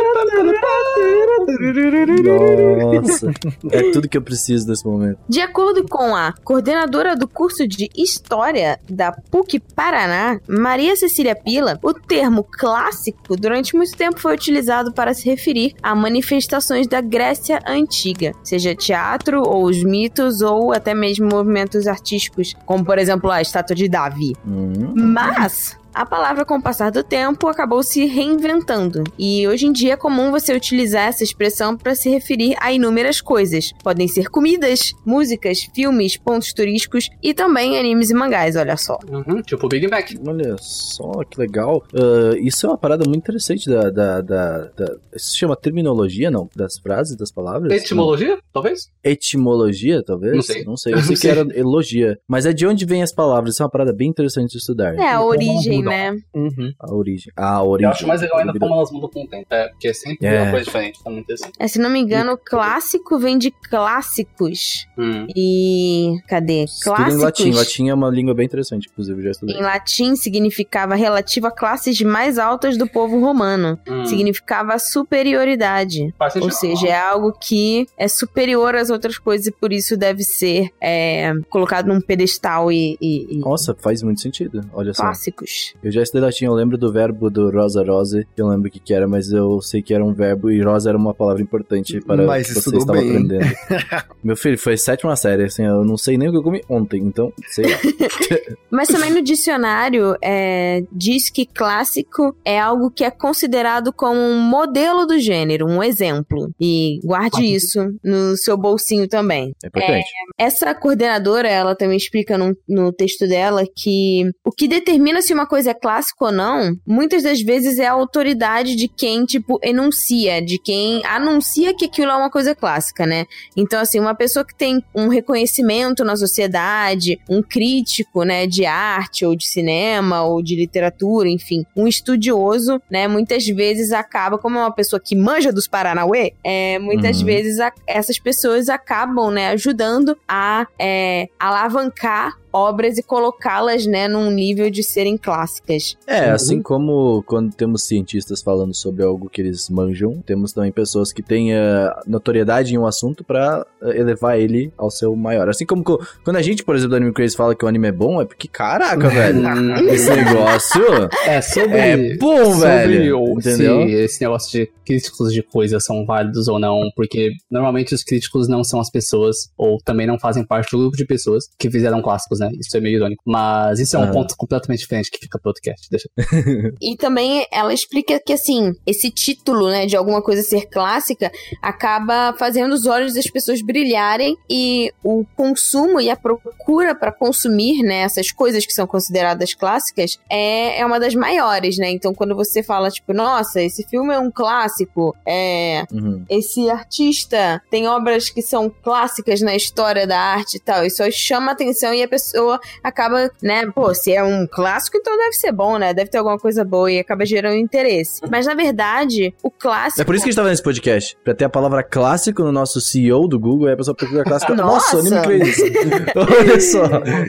Nossa, 3.02 3.32
é 3.72 3.92
tudo 3.92 4.08
que 4.08 4.18
eu 4.18 4.22
preciso 4.22 4.68
nesse 4.68 4.86
momento. 4.86 5.20
De 5.28 5.42
acordo 5.42 5.88
com 5.88 6.16
a 6.16 6.34
coordenadora 6.44 7.16
do 7.16 7.28
curso 7.28 7.68
de 7.68 7.90
História 7.96 8.80
da 8.90 9.12
PUC 9.12 9.60
Paraná, 9.76 10.40
Maria 10.48 10.96
Cecília 10.96 11.36
Pila, 11.36 11.80
o 11.82 11.94
termo 11.94 12.44
clássico 12.44 13.36
durante 13.36 13.76
muito 13.76 13.96
tempo 13.96 14.20
foi 14.20 14.34
utilizado 14.34 14.94
para 14.94 15.14
se 15.14 15.30
referir 15.30 15.74
a 15.82 15.96
manifestações 15.96 16.88
da 16.88 17.02
Grécia 17.02 17.60
Antiga, 17.68 18.34
seja 18.44 18.76
teatro 18.76 19.42
ou 19.42 19.66
os 19.66 19.84
mitos 19.84 20.42
ou 20.42 20.74
até 20.74 20.94
mesmo 20.94 21.28
movimentos 21.30 21.88
artísticos, 21.88 22.54
como 22.66 22.84
por 22.84 22.98
exemplo 22.98 23.30
a 23.30 23.42
estátua 23.42 23.76
de 23.76 23.88
Davi. 23.88 24.34
Hum. 24.46 24.94
Mas 24.96 25.78
a 25.94 26.06
palavra, 26.06 26.44
com 26.46 26.56
o 26.58 26.62
passar 26.62 26.92
do 26.92 27.04
tempo, 27.04 27.48
acabou 27.48 27.84
se 27.84 28.06
reinventando. 28.06 29.04
E 29.18 29.48
hoje 29.48 29.66
em 29.68 29.72
dia 29.72 29.94
é 29.94 29.98
comum 29.98 30.32
você 30.32 30.54
utilizar 30.56 31.08
essa 31.08 31.24
expressão 31.24 31.78
para 31.78 31.96
se 31.96 32.10
referir 32.10 32.56
a 32.60 32.72
inúmeras 32.72 33.22
coisas. 33.22 33.72
Podem 33.84 34.08
ser 34.08 34.30
comidas, 34.30 34.92
músicas, 35.06 35.60
filmes, 35.74 36.18
pontos 36.18 36.54
turísticos 36.54 37.10
e 37.22 37.34
também 37.34 37.78
animes 37.78 38.10
e 38.10 38.14
mangás, 38.14 38.56
olha 38.56 38.76
só. 38.78 38.98
Uhum, 39.10 39.42
tipo 39.42 39.68
Big 39.68 39.88
Mac. 39.88 40.10
Olha 40.26 40.56
só 40.60 41.24
que 41.30 41.40
legal. 41.40 41.84
Ah, 41.94 42.36
isso 42.40 42.66
é 42.66 42.70
uma 42.70 42.78
parada 42.78 43.04
muito 43.06 43.20
interessante 43.22 43.70
da, 43.70 43.90
da, 43.90 44.22
da, 44.22 44.58
da- 44.76 44.96
Isso 45.16 45.32
se 45.32 45.38
chama 45.38 45.56
terminologia, 45.56 46.30
não? 46.32 46.50
Das 46.56 46.78
frases, 46.80 47.16
das 47.16 47.32
palavras? 47.32 47.72
Etimologia, 47.72 48.38
talvez? 48.52 48.90
Etimologia, 49.04 50.04
talvez? 50.04 50.34
Não 50.36 50.42
sei. 50.42 50.64
Não 50.66 50.78
sei. 50.78 50.94
Eu 50.94 50.98
sei 50.98 51.08
Não 51.08 51.14
que 51.14 51.20
sei. 51.22 51.32
era 51.32 51.48
elogia. 51.58 52.18
Mas 52.28 52.46
é 52.46 52.54
de 52.54 52.66
onde 52.68 52.86
vêm 52.86 53.04
as 53.04 53.14
palavras. 53.14 53.54
Isso 53.54 53.64
é 53.64 53.66
uma 53.66 53.72
parada 53.72 53.94
bem 53.94 54.10
interessante 54.10 54.52
de 54.52 54.58
estudar. 54.58 54.96
É, 54.96 55.10
a 55.14 55.18
Como 55.18 55.30
origem, 55.30 55.83
mudam. 55.84 56.14
né? 56.14 56.20
Uhum. 56.34 56.74
A 56.80 56.94
origem. 56.94 57.32
A 57.36 57.64
origem. 57.64 57.86
Eu 57.86 57.92
acho 57.92 58.08
mais 58.08 58.22
legal 58.22 58.40
ainda 58.40 58.54
como 58.58 58.74
elas 58.76 58.92
mudam 58.92 59.10
com 59.10 59.24
o 59.24 59.28
tempo. 59.28 59.46
É, 59.50 59.68
porque 59.70 59.88
é 59.88 59.94
sempre 59.94 60.28
É. 60.28 60.42
uma 60.42 60.52
coisa 60.52 60.66
diferente. 60.66 61.00
Tá. 61.04 61.12
É, 61.60 61.68
se 61.68 61.80
não 61.80 61.90
me 61.90 62.00
engano, 62.00 62.38
clássico 62.38 63.18
vem 63.20 63.38
de 63.38 63.52
clássicos. 63.52 64.88
Hum. 64.98 65.28
E. 65.36 66.16
Cadê? 66.28 66.64
Estuda 66.64 66.94
em 66.94 66.96
Clássicos. 66.98 67.24
latim. 67.24 67.52
Latim 67.52 67.90
é 67.90 67.94
uma 67.94 68.10
língua 68.10 68.34
bem 68.34 68.46
interessante, 68.46 68.88
inclusive, 68.92 69.20
eu 69.20 69.24
já 69.26 69.32
estudei. 69.32 69.56
Em 69.58 69.62
latim 69.62 70.16
significava 70.16 70.96
relativo 70.96 71.48
a 71.48 71.52
classes 71.52 72.00
mais 72.02 72.38
altas 72.38 72.78
do 72.78 72.88
povo 72.88 73.20
romano. 73.20 73.80
Hum. 73.88 74.06
Significava 74.06 74.78
superioridade. 74.80 76.14
Ou 76.42 76.52
seja, 76.52 76.88
é 76.88 77.00
algo 77.00 77.32
que 77.34 77.88
é 77.98 78.08
superior 78.08 78.76
às 78.76 78.90
outras 78.90 79.18
coisas 79.18 79.48
e 79.48 79.52
por 79.52 79.72
isso 79.72 79.96
deve 79.98 80.24
ser 80.24 80.70
é, 80.82 81.32
colocado 81.50 81.88
num 81.88 82.02
pedestal 82.02 82.72
e, 82.72 82.98
e- 83.02 83.36
e 83.36 83.40
Nossa, 83.40 83.76
faz 83.80 84.02
muito 84.04 84.22
sentido. 84.22 84.62
Olha 84.74 84.94
só. 84.94 85.04
clássicos. 85.04 85.73
Eu 85.82 85.92
já 85.92 86.02
estudei 86.02 86.26
latim, 86.26 86.46
eu 86.46 86.54
lembro 86.54 86.78
do 86.78 86.92
verbo 86.92 87.30
do 87.30 87.50
rosa 87.50 87.84
rose, 87.84 88.28
que 88.36 88.42
eu 88.42 88.48
lembro 88.48 88.68
o 88.68 88.72
que, 88.72 88.80
que 88.80 88.94
era, 88.94 89.08
mas 89.08 89.32
eu 89.32 89.62
sei 89.62 89.82
que 89.82 89.94
era 89.94 90.04
um 90.04 90.14
verbo 90.14 90.52
e 90.52 90.62
rosa 90.62 90.90
era 90.90 90.98
uma 90.98 91.14
palavra 91.14 91.42
importante 91.42 92.00
para 92.02 92.26
Mas 92.26 92.48
que 92.48 92.54
você 92.54 92.78
estava 92.78 93.00
bem. 93.00 93.10
aprendendo. 93.10 93.46
Meu 94.24 94.36
filho, 94.36 94.58
foi 94.58 94.78
sétima 94.78 95.16
série, 95.16 95.44
assim, 95.44 95.66
eu 95.66 95.84
não 95.84 95.98
sei 95.98 96.18
nem 96.18 96.30
o 96.30 96.32
que 96.32 96.38
eu 96.38 96.44
comi 96.44 96.64
ontem, 96.70 97.02
então, 97.02 97.32
sei 97.48 97.66
lá. 97.66 97.78
Mas 98.72 98.88
também 98.88 99.12
no 99.12 99.22
dicionário 99.22 100.16
é, 100.22 100.84
diz 100.92 101.30
que 101.30 101.46
clássico 101.46 102.36
é 102.44 102.60
algo 102.60 102.90
que 102.90 103.04
é 103.04 103.12
considerado 103.12 103.94
como 103.94 104.20
um 104.20 104.40
modelo 104.40 105.06
do 105.06 105.20
gênero, 105.20 105.68
um 105.68 105.84
exemplo. 105.84 106.50
E 106.60 107.00
guarde 107.04 107.44
isso 107.46 107.80
no 108.04 108.36
seu 108.38 108.58
bolsinho 108.58 109.08
também. 109.08 109.54
É 109.64 109.68
importante. 109.68 110.06
Essa 110.38 110.74
coordenadora, 110.74 111.48
ela 111.48 111.76
também 111.76 111.98
explica 111.98 112.38
no, 112.38 112.56
no 112.68 112.92
texto 112.92 113.28
dela 113.28 113.64
que 113.76 114.24
o 114.44 114.52
que 114.52 114.68
determina 114.68 115.22
se 115.22 115.34
uma 115.34 115.46
coisa 115.46 115.63
é 115.68 115.74
clássica 115.74 116.26
ou 116.26 116.32
não, 116.32 116.76
muitas 116.86 117.24
das 117.24 117.42
vezes 117.42 117.80
é 117.80 117.88
a 117.88 117.92
autoridade 117.94 118.76
de 118.76 118.88
quem, 118.88 119.26
tipo, 119.26 119.60
enuncia, 119.64 120.42
de 120.42 120.58
quem 120.58 121.06
anuncia 121.06 121.74
que 121.76 121.86
aquilo 121.86 122.12
é 122.12 122.16
uma 122.16 122.30
coisa 122.30 122.54
clássica, 122.56 123.06
né? 123.06 123.26
Então, 123.56 123.80
assim, 123.80 124.00
uma 124.00 124.16
pessoa 124.16 124.46
que 124.46 124.56
tem 124.56 124.84
um 124.96 125.08
reconhecimento 125.08 126.04
na 126.04 126.16
sociedade, 126.16 127.20
um 127.30 127.42
crítico, 127.42 128.24
né, 128.24 128.46
de 128.48 128.66
arte 128.66 129.26
ou 129.26 129.36
de 129.36 129.46
cinema 129.48 130.24
ou 130.24 130.42
de 130.42 130.56
literatura, 130.56 131.30
enfim, 131.30 131.66
um 131.76 131.88
estudioso, 131.88 132.82
né, 132.90 133.08
muitas 133.08 133.46
vezes 133.46 133.92
acaba, 133.92 134.38
como 134.38 134.58
é 134.58 134.62
uma 134.62 134.72
pessoa 134.74 135.00
que 135.00 135.16
manja 135.16 135.52
dos 135.52 135.68
Paranauê, 135.68 136.34
é, 136.44 136.80
muitas 136.80 137.20
Uhum. 137.20 137.26
vezes 137.26 137.60
a- 137.60 137.72
essas 137.88 138.18
pessoas 138.20 138.70
acabam, 138.70 139.32
né, 139.32 139.50
ajudando 139.50 140.18
a 140.28 140.66
é, 140.80 141.28
alavancar 141.40 142.34
obras 142.54 142.98
e 142.98 143.04
colocá-las, 143.04 143.86
né, 143.88 144.08
num 144.08 144.30
nível 144.30 144.70
de 144.70 144.84
serem 144.84 145.18
clássicas. 145.18 145.98
É, 146.06 146.28
Uhum. 146.28 146.34
assim 146.34 146.62
como 146.62 147.24
quando 147.26 147.54
temos 147.56 147.84
cientistas 147.84 148.42
falando 148.42 148.74
sobre 148.74 149.04
algo 149.04 149.30
que 149.30 149.42
eles 149.42 149.70
manjam, 149.70 150.22
temos 150.26 150.54
também 150.54 150.72
pessoas 150.72 151.12
que 151.12 151.24
têm 151.24 151.54
eh, 151.54 151.90
notoriedade 152.06 152.74
em 152.74 152.78
um 152.78 152.86
assunto 152.86 153.24
pra 153.24 153.66
eh, 153.82 154.00
elevar 154.00 154.40
ele 154.40 154.72
ao 154.78 154.92
seu 154.92 155.16
maior. 155.16 155.50
Assim 155.50 155.66
como 155.66 155.84
co- 155.84 156.00
quando 156.24 156.38
a 156.38 156.42
gente, 156.42 156.64
por 156.64 156.76
exemplo, 156.76 156.92
do 156.92 156.96
Anime 156.98 157.14
Crazy 157.14 157.36
fala 157.36 157.56
que 157.56 157.66
o 157.66 157.68
anime 157.68 157.88
é 157.88 157.92
bom, 157.92 158.22
é 158.22 158.26
porque, 158.26 158.48
caraca, 158.48 159.10
velho, 159.10 159.40
Hum, 159.44 159.76
esse 159.90 160.10
negócio 160.10 160.84
É, 161.26 161.42
sobre. 161.42 161.78
é 161.78 162.18
bom, 162.18 162.54
sobre 162.54 162.68
velho. 162.68 163.24
Entendeu? 163.40 163.88
se 163.88 163.92
esse 163.94 164.22
negócio 164.22 164.52
de 164.52 164.72
críticos 164.86 165.34
de 165.34 165.42
coisas 165.42 165.84
são 165.84 166.06
válidos 166.06 166.48
ou 166.48 166.60
não, 166.60 166.92
porque 166.96 167.32
normalmente 167.50 167.96
os 167.96 168.04
críticos 168.04 168.48
não 168.48 168.64
são 168.64 168.80
as 168.80 168.90
pessoas, 168.92 169.50
ou 169.58 169.78
também 169.84 170.06
não 170.06 170.20
fazem 170.20 170.46
parte 170.46 170.72
do 170.72 170.78
grupo 170.80 170.98
de 170.98 171.06
pessoas 171.06 171.46
que 171.58 171.72
fizeram 171.72 172.02
clássicos, 172.02 172.40
né? 172.44 172.52
Isso 172.60 172.76
é 172.78 172.80
meio 172.80 172.98
irônico. 172.98 173.22
Mas 173.26 173.80
isso 173.80 173.96
é 173.96 174.00
um 174.00 174.04
Aham. 174.04 174.12
ponto 174.14 174.36
completamente 174.38 174.80
diferente 174.80 175.10
que 175.12 175.18
fica 175.20 175.40
pro 175.40 175.52
podcast. 175.54 175.88
Deixa. 175.90 176.10
E 176.82 176.96
também 176.98 177.46
ela 177.52 177.74
explica 177.74 178.20
que, 178.20 178.34
assim, 178.34 178.74
esse 178.86 179.10
título, 179.10 179.70
né, 179.70 179.86
de 179.86 179.96
alguma 179.96 180.22
coisa 180.22 180.42
ser 180.42 180.68
clássica 180.68 181.32
acaba 181.62 182.34
fazendo 182.38 182.74
os 182.74 182.86
olhos 182.86 183.14
das 183.14 183.30
pessoas 183.30 183.62
brilharem 183.62 184.36
e 184.50 184.92
o 185.04 185.26
consumo 185.36 186.00
e 186.02 186.10
a 186.10 186.16
procura 186.16 186.94
para 186.96 187.12
consumir, 187.12 187.82
né, 187.84 188.00
essas 188.02 188.32
coisas 188.32 188.66
que 188.66 188.74
são 188.74 188.86
consideradas 188.86 189.54
clássicas 189.54 190.18
é, 190.30 190.80
é 190.80 190.86
uma 190.86 191.00
das 191.00 191.16
maiores, 191.16 191.78
né? 191.78 191.90
Então, 191.92 192.14
quando 192.14 192.36
você 192.36 192.62
fala, 192.64 192.90
tipo, 192.90 193.14
nossa, 193.14 193.62
esse 193.62 193.84
filme 193.88 194.14
é 194.14 194.20
um 194.20 194.32
clássico, 194.32 195.16
é, 195.26 195.84
Uhum. 195.92 196.26
esse 196.30 196.70
artista 196.70 197.62
tem 197.70 197.88
obras 197.88 198.30
que 198.30 198.42
são 198.42 198.70
clássicas 198.70 199.42
na 199.42 199.56
história 199.56 200.06
da 200.08 200.20
arte 200.20 200.58
e 200.58 200.60
tal, 200.60 200.86
isso 200.86 201.04
chama 201.12 201.52
atenção 201.52 201.94
e 201.94 202.02
a 202.04 202.08
pessoa 202.34 202.60
acaba, 202.84 203.30
né, 203.42 203.70
pô, 203.74 203.94
se 203.94 204.12
é 204.12 204.24
um 204.24 204.48
clássico, 204.48 204.98
então 204.98 205.16
deve 205.16 205.34
ser 205.34 205.52
bom, 205.52 205.78
né? 205.78 205.94
Deve 205.94 206.10
ter 206.10 206.18
alguma 206.18 206.40
coisa 206.40 206.64
boa 206.66 206.92
e 206.92 207.00
acaba 207.00 207.26
gerando 207.26 207.56
interesse. 207.56 208.22
Mas 208.30 208.48
na 208.48 208.56
verdade, 208.56 209.34
o 209.44 209.52
clássico. 209.52 210.02
É 210.02 210.04
por 210.04 210.16
isso 210.16 210.24
que 210.24 210.30
a 210.30 210.32
gente 210.32 210.38
tá 210.38 210.42
fazendo 210.42 210.54
esse 210.54 210.64
podcast. 210.64 211.18
Pra 211.24 211.36
ter 211.36 211.46
a 211.46 211.50
palavra 211.50 211.84
clássico 211.84 212.44
no 212.44 212.52
nosso 212.52 212.82
CEO 212.82 213.28
do 213.28 213.40
Google, 213.40 213.68
aí 213.68 213.74
a 213.74 213.78
pessoa 213.78 213.96
procura 213.96 214.24
clássico. 214.24 214.56
Nossa, 214.56 214.98
Nossa! 214.98 215.20
anime 215.22 215.22
crazy. 215.22 215.74
Olha 216.16 216.60
só. 216.60 216.84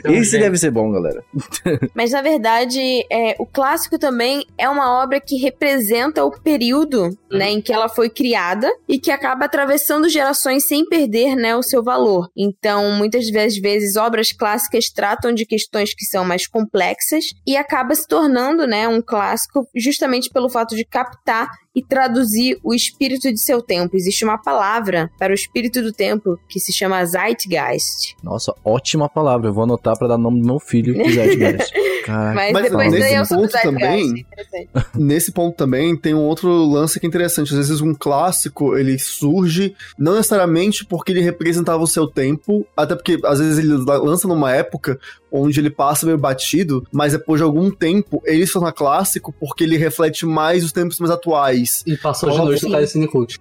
Esse 0.05 0.39
deve 0.39 0.57
ser 0.57 0.71
bom, 0.71 0.91
galera. 0.91 1.23
Mas 1.93 2.11
na 2.11 2.21
verdade, 2.21 2.79
é, 3.11 3.35
o 3.37 3.45
clássico 3.45 3.99
também 3.99 4.45
é 4.57 4.67
uma 4.67 5.03
obra 5.03 5.19
que 5.19 5.37
representa 5.37 6.23
o 6.23 6.31
período, 6.31 7.09
né, 7.31 7.51
em 7.51 7.61
que 7.61 7.71
ela 7.71 7.89
foi 7.89 8.09
criada 8.09 8.71
e 8.87 8.99
que 8.99 9.11
acaba 9.11 9.45
atravessando 9.45 10.09
gerações 10.09 10.65
sem 10.67 10.85
perder, 10.85 11.35
né, 11.35 11.55
o 11.55 11.63
seu 11.63 11.83
valor. 11.83 12.29
Então, 12.35 12.91
muitas 12.93 13.29
vezes, 13.29 13.59
vezes 13.59 13.95
obras 13.95 14.31
clássicas 14.31 14.89
tratam 14.95 15.33
de 15.33 15.45
questões 15.45 15.93
que 15.93 16.05
são 16.05 16.25
mais 16.25 16.47
complexas 16.47 17.25
e 17.45 17.55
acaba 17.57 17.93
se 17.93 18.07
tornando, 18.07 18.65
né, 18.65 18.87
um 18.87 19.01
clássico 19.01 19.67
justamente 19.75 20.29
pelo 20.31 20.49
fato 20.49 20.75
de 20.75 20.85
captar 20.85 21.47
e 21.75 21.83
traduzir 21.83 22.57
o 22.63 22.73
espírito 22.73 23.31
de 23.31 23.39
seu 23.39 23.61
tempo. 23.61 23.95
Existe 23.95 24.23
uma 24.23 24.37
palavra 24.37 25.11
para 25.19 25.31
o 25.31 25.35
espírito 25.35 25.81
do 25.81 25.91
tempo 25.91 26.39
que 26.47 26.59
se 26.59 26.71
chama 26.71 27.05
Zeitgeist. 27.05 28.15
Nossa, 28.23 28.53
ótima 28.63 29.09
palavra. 29.09 29.49
Eu 29.49 29.53
vou 29.53 29.63
anotar 29.65 29.97
para 29.97 30.07
dar 30.07 30.17
nome 30.17 30.39
do 30.41 30.47
meu 30.47 30.59
filho 30.59 30.95
pro 30.95 31.11
Zeitgeist. 31.11 31.73
Caraca. 32.05 32.35
Mas, 32.35 32.53
Mas 32.53 32.63
depois 32.63 33.11
eu 33.11 33.25
sou 33.25 33.37
ponto 33.39 33.51
também, 33.61 34.25
Nesse 34.93 35.31
ponto 35.31 35.57
também 35.57 35.97
tem 35.97 36.13
um 36.13 36.21
outro 36.21 36.49
lance 36.65 36.99
que 36.99 37.05
é 37.05 37.09
interessante. 37.09 37.51
Às 37.51 37.57
vezes 37.57 37.81
um 37.81 37.95
clássico, 37.95 38.77
ele 38.77 38.99
surge 38.99 39.75
não 39.97 40.13
necessariamente 40.13 40.85
porque 40.85 41.11
ele 41.11 41.21
representava 41.21 41.81
o 41.81 41.87
seu 41.87 42.07
tempo, 42.07 42.65
até 42.77 42.95
porque 42.95 43.19
às 43.25 43.39
vezes 43.39 43.57
ele 43.57 43.73
lança 43.73 44.27
numa 44.27 44.53
época 44.53 44.99
onde 45.31 45.59
ele 45.59 45.69
passa 45.69 46.05
meio 46.05 46.17
batido, 46.17 46.85
mas 46.91 47.11
depois 47.13 47.39
de 47.39 47.43
algum 47.43 47.69
tempo 47.69 48.21
ele 48.25 48.45
se 48.45 48.53
torna 48.53 48.71
clássico 48.71 49.33
porque 49.33 49.63
ele 49.63 49.75
reflete 49.75 50.25
mais 50.25 50.63
os 50.63 50.71
tempos 50.71 50.99
mais 50.99 51.11
atuais. 51.11 51.64
E 51.85 51.97
passou 51.97 52.29
de 52.29 52.37
noite 52.37 52.63
no 52.63 52.69
Cine 52.69 52.87
Cinecult. 52.87 53.39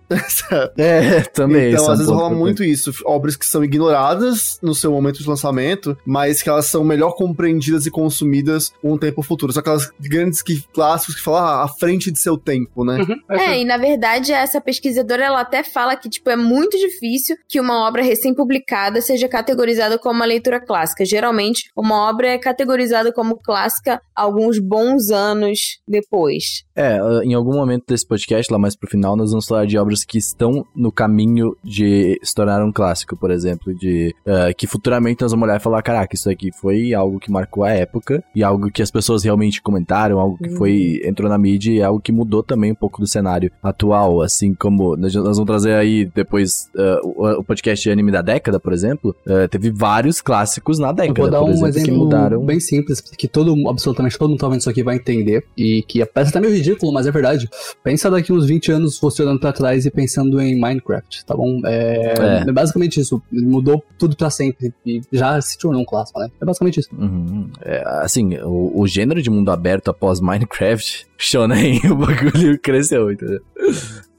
é, 0.76 1.20
também. 1.22 1.72
Então, 1.72 1.90
às 1.90 1.98
vezes 1.98 2.12
rola 2.12 2.30
muito 2.30 2.62
isso. 2.62 2.92
Obras 3.04 3.36
que 3.36 3.46
são 3.46 3.64
ignoradas 3.64 4.58
no 4.62 4.74
seu 4.74 4.90
momento 4.92 5.18
de 5.18 5.28
lançamento, 5.28 5.96
mas 6.06 6.42
que 6.42 6.48
elas 6.48 6.66
são 6.66 6.84
melhor 6.84 7.12
compreendidas 7.12 7.86
e 7.86 7.90
consumidas 7.90 8.72
um 8.82 8.98
tempo 8.98 9.22
futuro. 9.22 9.52
São 9.52 9.60
aquelas 9.60 9.90
grandes 10.00 10.42
que, 10.42 10.62
clássicos 10.72 11.16
que 11.16 11.22
falam 11.22 11.44
ah, 11.44 11.64
à 11.64 11.68
frente 11.68 12.10
de 12.10 12.18
seu 12.18 12.36
tempo, 12.36 12.84
né? 12.84 12.98
Uhum. 13.00 13.36
É, 13.36 13.60
e 13.60 13.64
na 13.64 13.76
verdade 13.76 14.32
essa 14.32 14.60
pesquisadora 14.60 15.24
ela 15.24 15.40
até 15.40 15.62
fala 15.62 15.96
que 15.96 16.08
tipo 16.08 16.30
é 16.30 16.36
muito 16.36 16.78
difícil 16.78 17.36
que 17.48 17.60
uma 17.60 17.86
obra 17.86 18.02
recém-publicada 18.02 19.00
seja 19.00 19.28
categorizada 19.28 19.98
como 19.98 20.14
uma 20.14 20.24
leitura 20.24 20.60
clássica. 20.60 21.04
Geralmente, 21.04 21.70
uma 21.76 22.08
obra 22.08 22.28
é 22.28 22.38
categorizada 22.38 23.12
como 23.12 23.38
clássica 23.38 24.00
alguns 24.14 24.58
bons 24.58 25.10
anos 25.10 25.80
depois. 25.86 26.64
É, 26.76 26.98
em 27.24 27.34
algum 27.34 27.54
momento 27.54 27.84
desse 27.88 28.06
podcast, 28.14 28.52
lá 28.52 28.58
mais 28.58 28.76
pro 28.76 28.88
final, 28.88 29.16
nós 29.16 29.30
vamos 29.30 29.44
falar 29.46 29.66
de 29.66 29.76
obras 29.76 30.04
que 30.04 30.18
estão 30.18 30.64
no 30.74 30.92
caminho 30.92 31.56
de 31.64 32.18
se 32.22 32.32
tornar 32.32 32.64
um 32.64 32.70
clássico, 32.70 33.16
por 33.16 33.30
exemplo, 33.30 33.74
de 33.74 34.14
uh, 34.24 34.54
que 34.56 34.68
futuramente 34.68 35.22
nós 35.22 35.32
vamos 35.32 35.48
olhar 35.48 35.56
e 35.56 35.62
falar, 35.62 35.82
caraca, 35.82 36.14
isso 36.14 36.30
aqui 36.30 36.52
foi 36.52 36.94
algo 36.94 37.18
que 37.18 37.30
marcou 37.30 37.64
a 37.64 37.70
época 37.70 38.22
e 38.34 38.44
algo 38.44 38.70
que 38.70 38.82
as 38.82 38.90
pessoas 38.90 39.24
realmente 39.24 39.60
comentaram, 39.60 40.20
algo 40.20 40.38
que 40.38 40.50
foi 40.50 41.00
uhum. 41.02 41.10
entrou 41.10 41.28
na 41.28 41.36
mídia 41.36 41.72
e 41.72 41.82
algo 41.82 42.00
que 42.00 42.12
mudou 42.12 42.42
também 42.42 42.70
um 42.70 42.76
pouco 42.76 43.00
do 43.00 43.06
cenário 43.06 43.50
atual, 43.60 44.22
assim 44.22 44.54
como 44.54 44.96
nós, 44.96 45.12
nós 45.14 45.36
vamos 45.36 45.46
trazer 45.46 45.74
aí 45.74 46.04
depois 46.14 46.70
uh, 46.76 47.04
o, 47.04 47.40
o, 47.40 47.44
podcast 47.44 47.82
de 47.82 47.90
anime 47.90 48.12
da 48.12 48.22
década, 48.22 48.60
por 48.60 48.72
exemplo, 48.72 49.14
uh, 49.26 49.48
teve 49.48 49.70
vários 49.70 50.20
clássicos 50.20 50.78
na 50.78 50.92
década, 50.92 51.18
Eu 51.18 51.22
vou 51.22 51.30
dar 51.30 51.42
um 51.42 51.48
exemplo, 51.50 51.68
exemplo 51.68 51.84
que 51.84 51.98
mudaram. 51.98 52.46
bem 52.46 52.60
simples, 52.60 53.00
que 53.00 53.26
todo, 53.26 53.68
absolutamente 53.68 54.16
todo 54.16 54.30
mundo 54.30 54.38
tá 54.38 54.48
vendo 54.48 54.60
isso 54.60 54.70
aqui 54.70 54.84
vai 54.84 54.96
entender, 54.96 55.44
e 55.56 55.82
que 55.82 56.04
parece 56.06 56.30
até 56.30 56.40
meio 56.40 56.54
ridículo, 56.54 56.92
mas 56.92 57.06
é 57.06 57.10
verdade. 57.10 57.48
Pensa 57.82 58.03
daqui 58.10 58.32
uns 58.32 58.46
20 58.46 58.72
anos 58.72 58.98
você 58.98 59.22
olhando 59.22 59.40
pra 59.40 59.52
trás 59.52 59.86
e 59.86 59.90
pensando 59.90 60.40
em 60.40 60.58
Minecraft, 60.58 61.24
tá 61.24 61.36
bom? 61.36 61.60
É, 61.64 62.14
é. 62.18 62.48
é 62.48 62.52
basicamente 62.52 63.00
isso. 63.00 63.22
Mudou 63.30 63.84
tudo 63.98 64.16
pra 64.16 64.30
sempre 64.30 64.72
e 64.84 65.00
já 65.12 65.40
se 65.40 65.58
tornou 65.58 65.82
um 65.82 65.84
clássico, 65.84 66.18
né? 66.20 66.28
É 66.40 66.44
basicamente 66.44 66.80
isso. 66.80 66.88
Uhum. 66.96 67.48
É, 67.62 67.82
assim, 68.02 68.36
o, 68.38 68.80
o, 68.80 68.86
gênero 68.86 69.22
de 69.22 69.30
mundo 69.30 69.50
aberto 69.50 69.90
após 69.90 70.20
Minecraft, 70.20 71.06
Shonen, 71.16 71.80
o 71.90 71.96
bagulho 71.96 72.58
cresceu, 72.58 73.10
entendeu? 73.10 73.40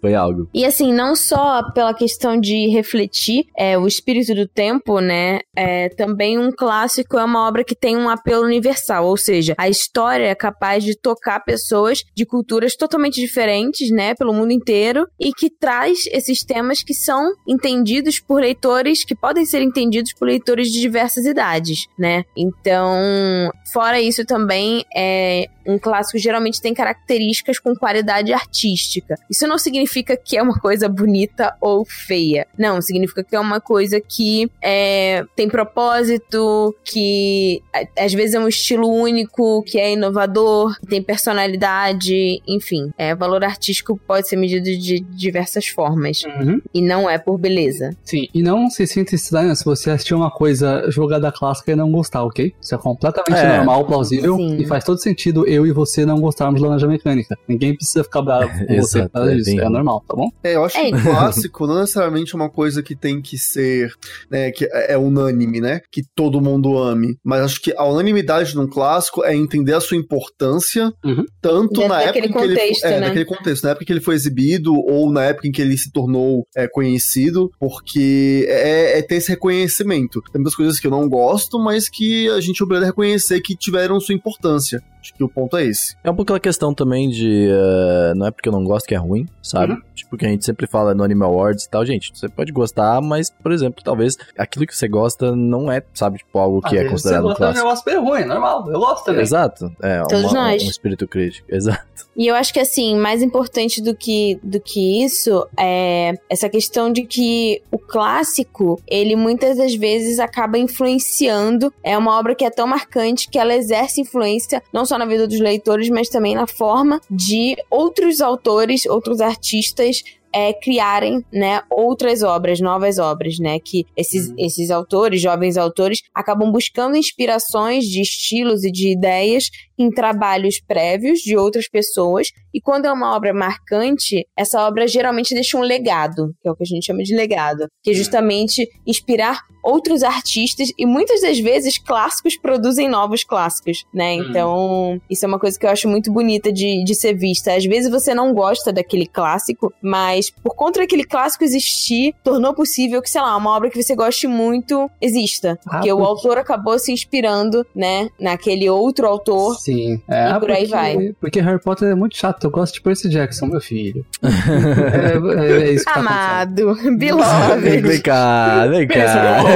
Foi 0.06 0.14
algo. 0.14 0.48
E 0.54 0.64
assim, 0.64 0.94
não 0.94 1.16
só 1.16 1.72
pela 1.72 1.92
questão 1.92 2.40
de 2.40 2.68
refletir 2.68 3.48
é, 3.58 3.76
o 3.76 3.88
espírito 3.88 4.36
do 4.36 4.48
tempo, 4.48 5.00
né? 5.00 5.40
É, 5.56 5.90
também 5.90 6.38
um 6.38 6.52
clássico 6.52 7.18
é 7.18 7.24
uma 7.24 7.48
obra 7.48 7.64
que 7.64 7.74
tem 7.74 7.98
um 7.98 8.08
apelo 8.08 8.46
universal, 8.46 9.08
ou 9.08 9.18
seja, 9.18 9.56
a 9.58 9.68
história 9.68 10.28
é 10.28 10.36
capaz 10.36 10.84
de 10.84 10.96
tocar 10.96 11.40
pessoas 11.40 12.04
de 12.14 12.24
culturas 12.24 12.76
totalmente 12.76 13.20
diferentes, 13.20 13.90
né, 13.90 14.14
pelo 14.14 14.32
mundo 14.32 14.52
inteiro, 14.52 15.08
e 15.20 15.34
que 15.34 15.50
traz 15.50 16.06
esses 16.12 16.44
temas 16.46 16.84
que 16.84 16.94
são 16.94 17.34
entendidos 17.48 18.20
por 18.20 18.42
leitores, 18.42 19.04
que 19.04 19.16
podem 19.16 19.44
ser 19.44 19.64
entendidos 19.64 20.14
por 20.14 20.28
leitores 20.28 20.72
de 20.72 20.80
diversas 20.80 21.26
idades, 21.26 21.88
né? 21.98 22.26
Então, 22.38 23.50
fora 23.74 24.00
isso 24.00 24.24
também, 24.24 24.86
é, 24.96 25.48
um 25.66 25.80
clássico 25.80 26.20
geralmente 26.20 26.62
tem 26.62 26.76
características 26.76 27.58
com 27.58 27.76
qualidade 27.76 28.32
artística. 28.32 29.16
Isso 29.30 29.48
não 29.48 29.58
significa 29.58 29.95
que 30.04 30.38
é 30.38 30.42
uma 30.42 30.60
coisa 30.60 30.88
bonita 30.88 31.56
ou 31.62 31.86
feia. 31.86 32.48
Não, 32.58 32.82
significa 32.82 33.24
que 33.24 33.36
é 33.36 33.40
uma 33.40 33.60
coisa 33.60 34.00
que 34.00 34.50
é, 34.62 35.24
tem 35.36 35.48
propósito, 35.48 36.76
que 36.84 37.62
às 37.98 38.14
vezes 38.14 38.36
é 38.36 38.40
um 38.40 38.48
estilo 38.48 38.88
único, 38.88 39.64
que 39.64 39.80
é 39.80 39.94
inovador, 39.94 40.80
que 40.80 40.88
tem 40.88 41.02
personalidade, 41.02 42.42
enfim. 42.48 42.92
É, 42.98 43.16
valor 43.16 43.44
artístico 43.44 44.00
pode 44.08 44.28
ser 44.28 44.36
medido 44.36 44.66
de 44.66 45.00
diversas 45.00 45.68
formas. 45.68 46.24
Uhum. 46.24 46.62
E 46.74 46.82
não 46.82 47.10
é 47.10 47.18
por 47.18 47.38
beleza. 47.38 47.96
Sim, 48.04 48.28
e 48.34 48.42
não 48.42 48.70
se 48.70 48.86
sinta 48.88 49.16
estranho 49.16 49.56
se 49.56 49.64
você 49.64 49.92
assistir 49.92 50.14
uma 50.14 50.32
coisa 50.32 50.90
jogada 50.90 51.32
clássica 51.32 51.72
e 51.72 51.76
não 51.76 51.92
gostar, 51.92 52.24
ok? 52.24 52.54
Isso 52.62 52.76
é 52.76 52.78
completamente 52.78 53.40
é. 53.40 53.58
normal, 53.58 53.86
plausível 53.86 54.36
Sim. 54.38 54.58
e 54.58 54.66
faz 54.66 54.84
todo 54.84 55.00
sentido 55.00 55.48
eu 55.48 55.66
e 55.66 55.72
você 55.72 56.06
não 56.06 56.20
gostarmos 56.20 56.60
de 56.60 56.66
laranja 56.66 56.88
mecânica. 56.88 57.38
Ninguém 57.48 57.76
precisa 57.76 58.04
ficar 58.04 58.22
bravo 58.22 58.50
com 58.66 58.76
você 58.76 59.08
por 59.08 59.30
é 59.30 59.36
disso. 59.36 59.60
É 59.60 59.70
normal, 59.70 59.85
tá 60.08 60.16
bom? 60.16 60.30
É, 60.44 60.56
eu 60.56 60.66
acho 60.66 60.78
é. 60.78 60.90
que 60.90 60.98
o 60.98 61.02
clássico 61.02 61.68
não 61.68 61.80
necessariamente 61.80 62.34
é 62.34 62.36
uma 62.36 62.50
coisa 62.50 62.82
que 62.82 62.96
tem 62.96 63.22
que 63.22 63.38
ser, 63.38 63.94
né, 64.30 64.52
que 64.52 64.66
é, 64.66 64.94
é 64.94 64.98
unânime, 64.98 65.62
né? 65.62 65.82
Que 65.92 66.04
todo 66.16 66.42
mundo 66.42 66.78
ame. 66.78 67.18
Mas 67.24 67.42
acho 67.42 67.62
que 67.62 67.74
a 67.78 67.86
unanimidade 67.86 68.56
num 68.56 68.68
clássico 68.68 69.24
é 69.24 69.36
entender 69.36 69.74
a 69.74 69.82
sua 69.82 69.98
importância, 69.98 70.92
uhum. 71.04 71.26
tanto 71.42 71.74
Dentro 71.74 71.90
na 71.90 72.02
época 72.02 72.20
em 72.20 72.32
que 72.32 72.38
ele 72.38 72.56
foi, 72.56 72.90
é, 72.90 73.00
né? 73.00 73.08
naquele 73.08 73.26
contexto, 73.26 73.64
na 73.64 73.72
época 73.72 73.86
que 73.86 73.94
ele 73.94 74.02
foi 74.02 74.16
exibido 74.16 74.74
ou 74.74 75.12
na 75.12 75.24
época 75.24 75.48
em 75.48 75.52
que 75.52 75.62
ele 75.62 75.78
se 75.78 75.92
tornou 75.92 76.46
é, 76.56 76.68
conhecido, 76.68 77.52
porque 77.60 78.46
é, 78.50 79.00
é, 79.00 79.02
ter 79.02 79.16
esse 79.16 79.30
reconhecimento. 79.30 80.22
Tem 80.32 80.42
muitas 80.42 80.56
coisas 80.56 80.80
que 80.80 80.88
eu 80.88 80.92
não 80.92 81.08
gosto, 81.08 81.60
mas 81.60 81.90
que 81.90 82.30
a 82.30 82.42
gente 82.42 82.64
obriga 82.64 82.84
a 82.84 82.88
reconhecer 82.88 83.42
que 83.42 83.56
tiveram 83.56 84.00
sua 84.00 84.16
importância. 84.16 84.82
Acho 85.06 85.14
que 85.14 85.24
o 85.24 85.30
ponto 85.30 85.56
é 85.56 85.66
esse. 85.66 85.96
É 86.04 86.10
um 86.10 86.16
pouco 86.16 86.24
aquela 86.24 86.40
questão 86.40 86.74
também 86.74 87.10
de. 87.10 87.48
Uh, 87.48 88.16
não 88.16 88.26
é 88.26 88.32
porque 88.32 88.50
eu 88.50 88.54
não 88.54 88.64
gosto 88.64 88.88
que 88.88 88.96
é 88.96 88.98
ruim, 88.98 89.28
sabe? 89.40 89.74
Uhum. 89.74 89.82
Tipo, 89.94 90.18
que 90.18 90.26
a 90.26 90.30
gente 90.30 90.44
sempre 90.44 90.66
fala 90.66 90.96
no 90.96 91.04
Animal 91.04 91.32
Awards 91.32 91.66
e 91.66 91.70
tal. 91.70 91.86
Gente, 91.86 92.12
você 92.14 92.28
pode 92.28 92.52
gostar, 92.52 93.00
mas, 93.02 93.30
por 93.30 93.52
exemplo, 93.52 93.84
talvez 93.84 94.18
aquilo 94.36 94.66
que 94.66 94.76
você 94.76 94.88
gosta 94.88 95.36
não 95.36 95.72
é, 95.72 95.84
sabe, 95.94 96.18
tipo, 96.18 96.40
algo 96.40 96.60
que 96.60 96.76
é 96.76 96.90
considerado 96.90 97.22
você 97.22 97.28
gosta 97.28 97.38
clássico. 97.38 97.60
um 97.60 97.68
negócio 97.68 97.86
bem 97.86 98.00
ruim, 98.00 98.26
normal. 98.26 98.68
Eu 98.72 98.80
gosto 98.80 99.06
também. 99.06 99.22
Exato. 99.22 99.72
É, 99.82 100.02
Todos 100.08 100.32
uma, 100.32 100.50
nós. 100.50 100.64
um 100.64 100.70
espírito 100.70 101.08
crítico. 101.08 101.48
Exato. 101.54 101.86
E 102.18 102.26
eu 102.26 102.34
acho 102.34 102.52
que, 102.52 102.60
assim, 102.60 102.96
mais 102.96 103.22
importante 103.22 103.82
do 103.82 103.96
que, 103.96 104.40
do 104.42 104.60
que 104.60 105.04
isso 105.04 105.48
é 105.56 106.14
essa 106.30 106.50
questão 106.50 106.92
de 106.92 107.04
que 107.06 107.62
o 107.72 107.78
clássico, 107.78 108.82
ele 108.88 109.16
muitas 109.16 109.58
das 109.58 109.76
vezes 109.76 110.18
acaba 110.18 110.58
influenciando. 110.58 111.72
É 111.84 111.96
uma 111.96 112.18
obra 112.18 112.34
que 112.34 112.44
é 112.44 112.50
tão 112.50 112.66
marcante 112.66 113.30
que 113.30 113.38
ela 113.38 113.54
exerce 113.54 114.02
influência 114.02 114.64
não 114.74 114.86
só 114.86 114.95
na 114.98 115.06
vida 115.06 115.28
dos 115.28 115.40
leitores, 115.40 115.90
mas 115.90 116.10
também 116.10 116.36
na 116.36 116.48
forma 116.48 117.00
de 117.10 117.56
outros 117.70 118.22
autores, 118.22 118.86
outros 118.86 119.22
artistas 119.22 120.02
é, 120.36 120.52
criarem, 120.52 121.24
né, 121.32 121.62
outras 121.72 122.22
obras, 122.22 122.60
novas 122.60 123.00
obras, 123.00 123.40
né, 123.40 123.58
que 123.58 123.86
esses, 123.96 124.28
uhum. 124.28 124.36
esses 124.38 124.70
autores, 124.70 125.22
jovens 125.22 125.56
autores, 125.56 126.00
acabam 126.14 126.52
buscando 126.52 126.98
inspirações 126.98 127.86
de 127.86 128.02
estilos 128.02 128.66
e 128.66 128.72
de 128.72 128.92
ideias 128.92 129.46
em 129.78 129.90
trabalhos 129.90 130.60
prévios 130.60 131.20
de 131.20 131.36
outras 131.38 131.68
pessoas, 131.68 132.30
e 132.54 132.62
quando 132.62 132.86
é 132.86 132.92
uma 132.92 133.16
obra 133.16 133.34
marcante, 133.34 134.26
essa 134.38 134.66
obra 134.66 134.88
geralmente 134.88 135.34
deixa 135.34 135.58
um 135.58 135.62
legado, 135.62 136.34
que 136.42 136.48
é 136.48 136.52
o 136.52 136.56
que 136.56 136.64
a 136.64 136.66
gente 136.66 136.86
chama 136.86 137.04
de 137.04 137.16
legado, 137.16 137.68
que 137.84 137.92
é 137.92 137.94
justamente 137.94 138.68
inspirar 138.88 139.42
outros 139.66 140.04
artistas 140.04 140.70
e 140.78 140.86
muitas 140.86 141.22
das 141.22 141.40
vezes 141.40 141.80
clássicos 141.80 142.38
produzem 142.38 142.88
novos 142.88 143.24
clássicos, 143.24 143.84
né? 143.92 144.16
Uhum. 144.16 144.30
Então, 144.30 145.02
isso 145.10 145.26
é 145.26 145.28
uma 145.28 145.40
coisa 145.40 145.58
que 145.58 145.66
eu 145.66 145.70
acho 145.72 145.90
muito 145.90 146.12
bonita 146.12 146.54
de, 146.54 146.84
de 146.84 146.94
ser 146.94 147.16
vista. 147.16 147.56
Às 147.56 147.66
vezes 147.66 147.90
você 147.90 148.14
não 148.14 148.32
gosta 148.34 148.72
daquele 148.72 149.08
clássico, 149.08 149.74
mas 149.82 150.30
por 150.30 150.56
conta 150.56 150.82
daquele 150.82 151.04
clássico 151.04 151.44
existir, 151.44 152.14
tornou 152.24 152.54
possível 152.54 153.02
que, 153.02 153.10
sei 153.10 153.22
lá, 153.22 153.36
uma 153.36 153.56
obra 153.56 153.70
que 153.70 153.82
você 153.82 153.96
goste 153.96 154.28
muito 154.28 154.90
exista. 155.02 155.58
Ah, 155.66 155.78
porque, 155.78 155.78
porque, 155.78 155.94
o 155.94 156.06
autor 156.06 156.38
acabou 156.38 156.78
se 156.78 156.92
inspirando, 156.92 157.66
né, 157.76 158.10
naquele 158.20 158.70
outro 158.70 159.08
autor. 159.08 159.58
Sim. 159.66 160.00
É, 160.08 160.30
e 160.30 160.34
por 160.34 160.42
porque, 160.42 160.54
aí 160.54 160.68
vai. 160.68 161.16
Porque 161.20 161.42
Harry 161.42 161.60
Potter 161.60 161.90
é 161.90 161.96
muito 161.96 162.16
chato. 162.16 162.44
Eu 162.44 162.52
gosto 162.52 162.76
de 162.76 162.82
Percy 162.82 163.10
Jackson, 163.10 163.48
meu 163.48 163.60
filho. 163.60 164.06
é, 164.22 164.28
é, 165.42 165.64
é 165.64 165.72
isso 165.72 165.86
que 165.86 165.92
tá 165.92 166.00
Amado, 166.00 166.78
tá 166.78 166.92
beloved. 166.92 167.82
Vem 167.82 168.02
cá, 168.02 168.68
vem 168.68 168.88
cá. 168.88 169.42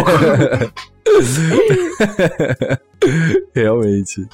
Realmente. 3.54 4.28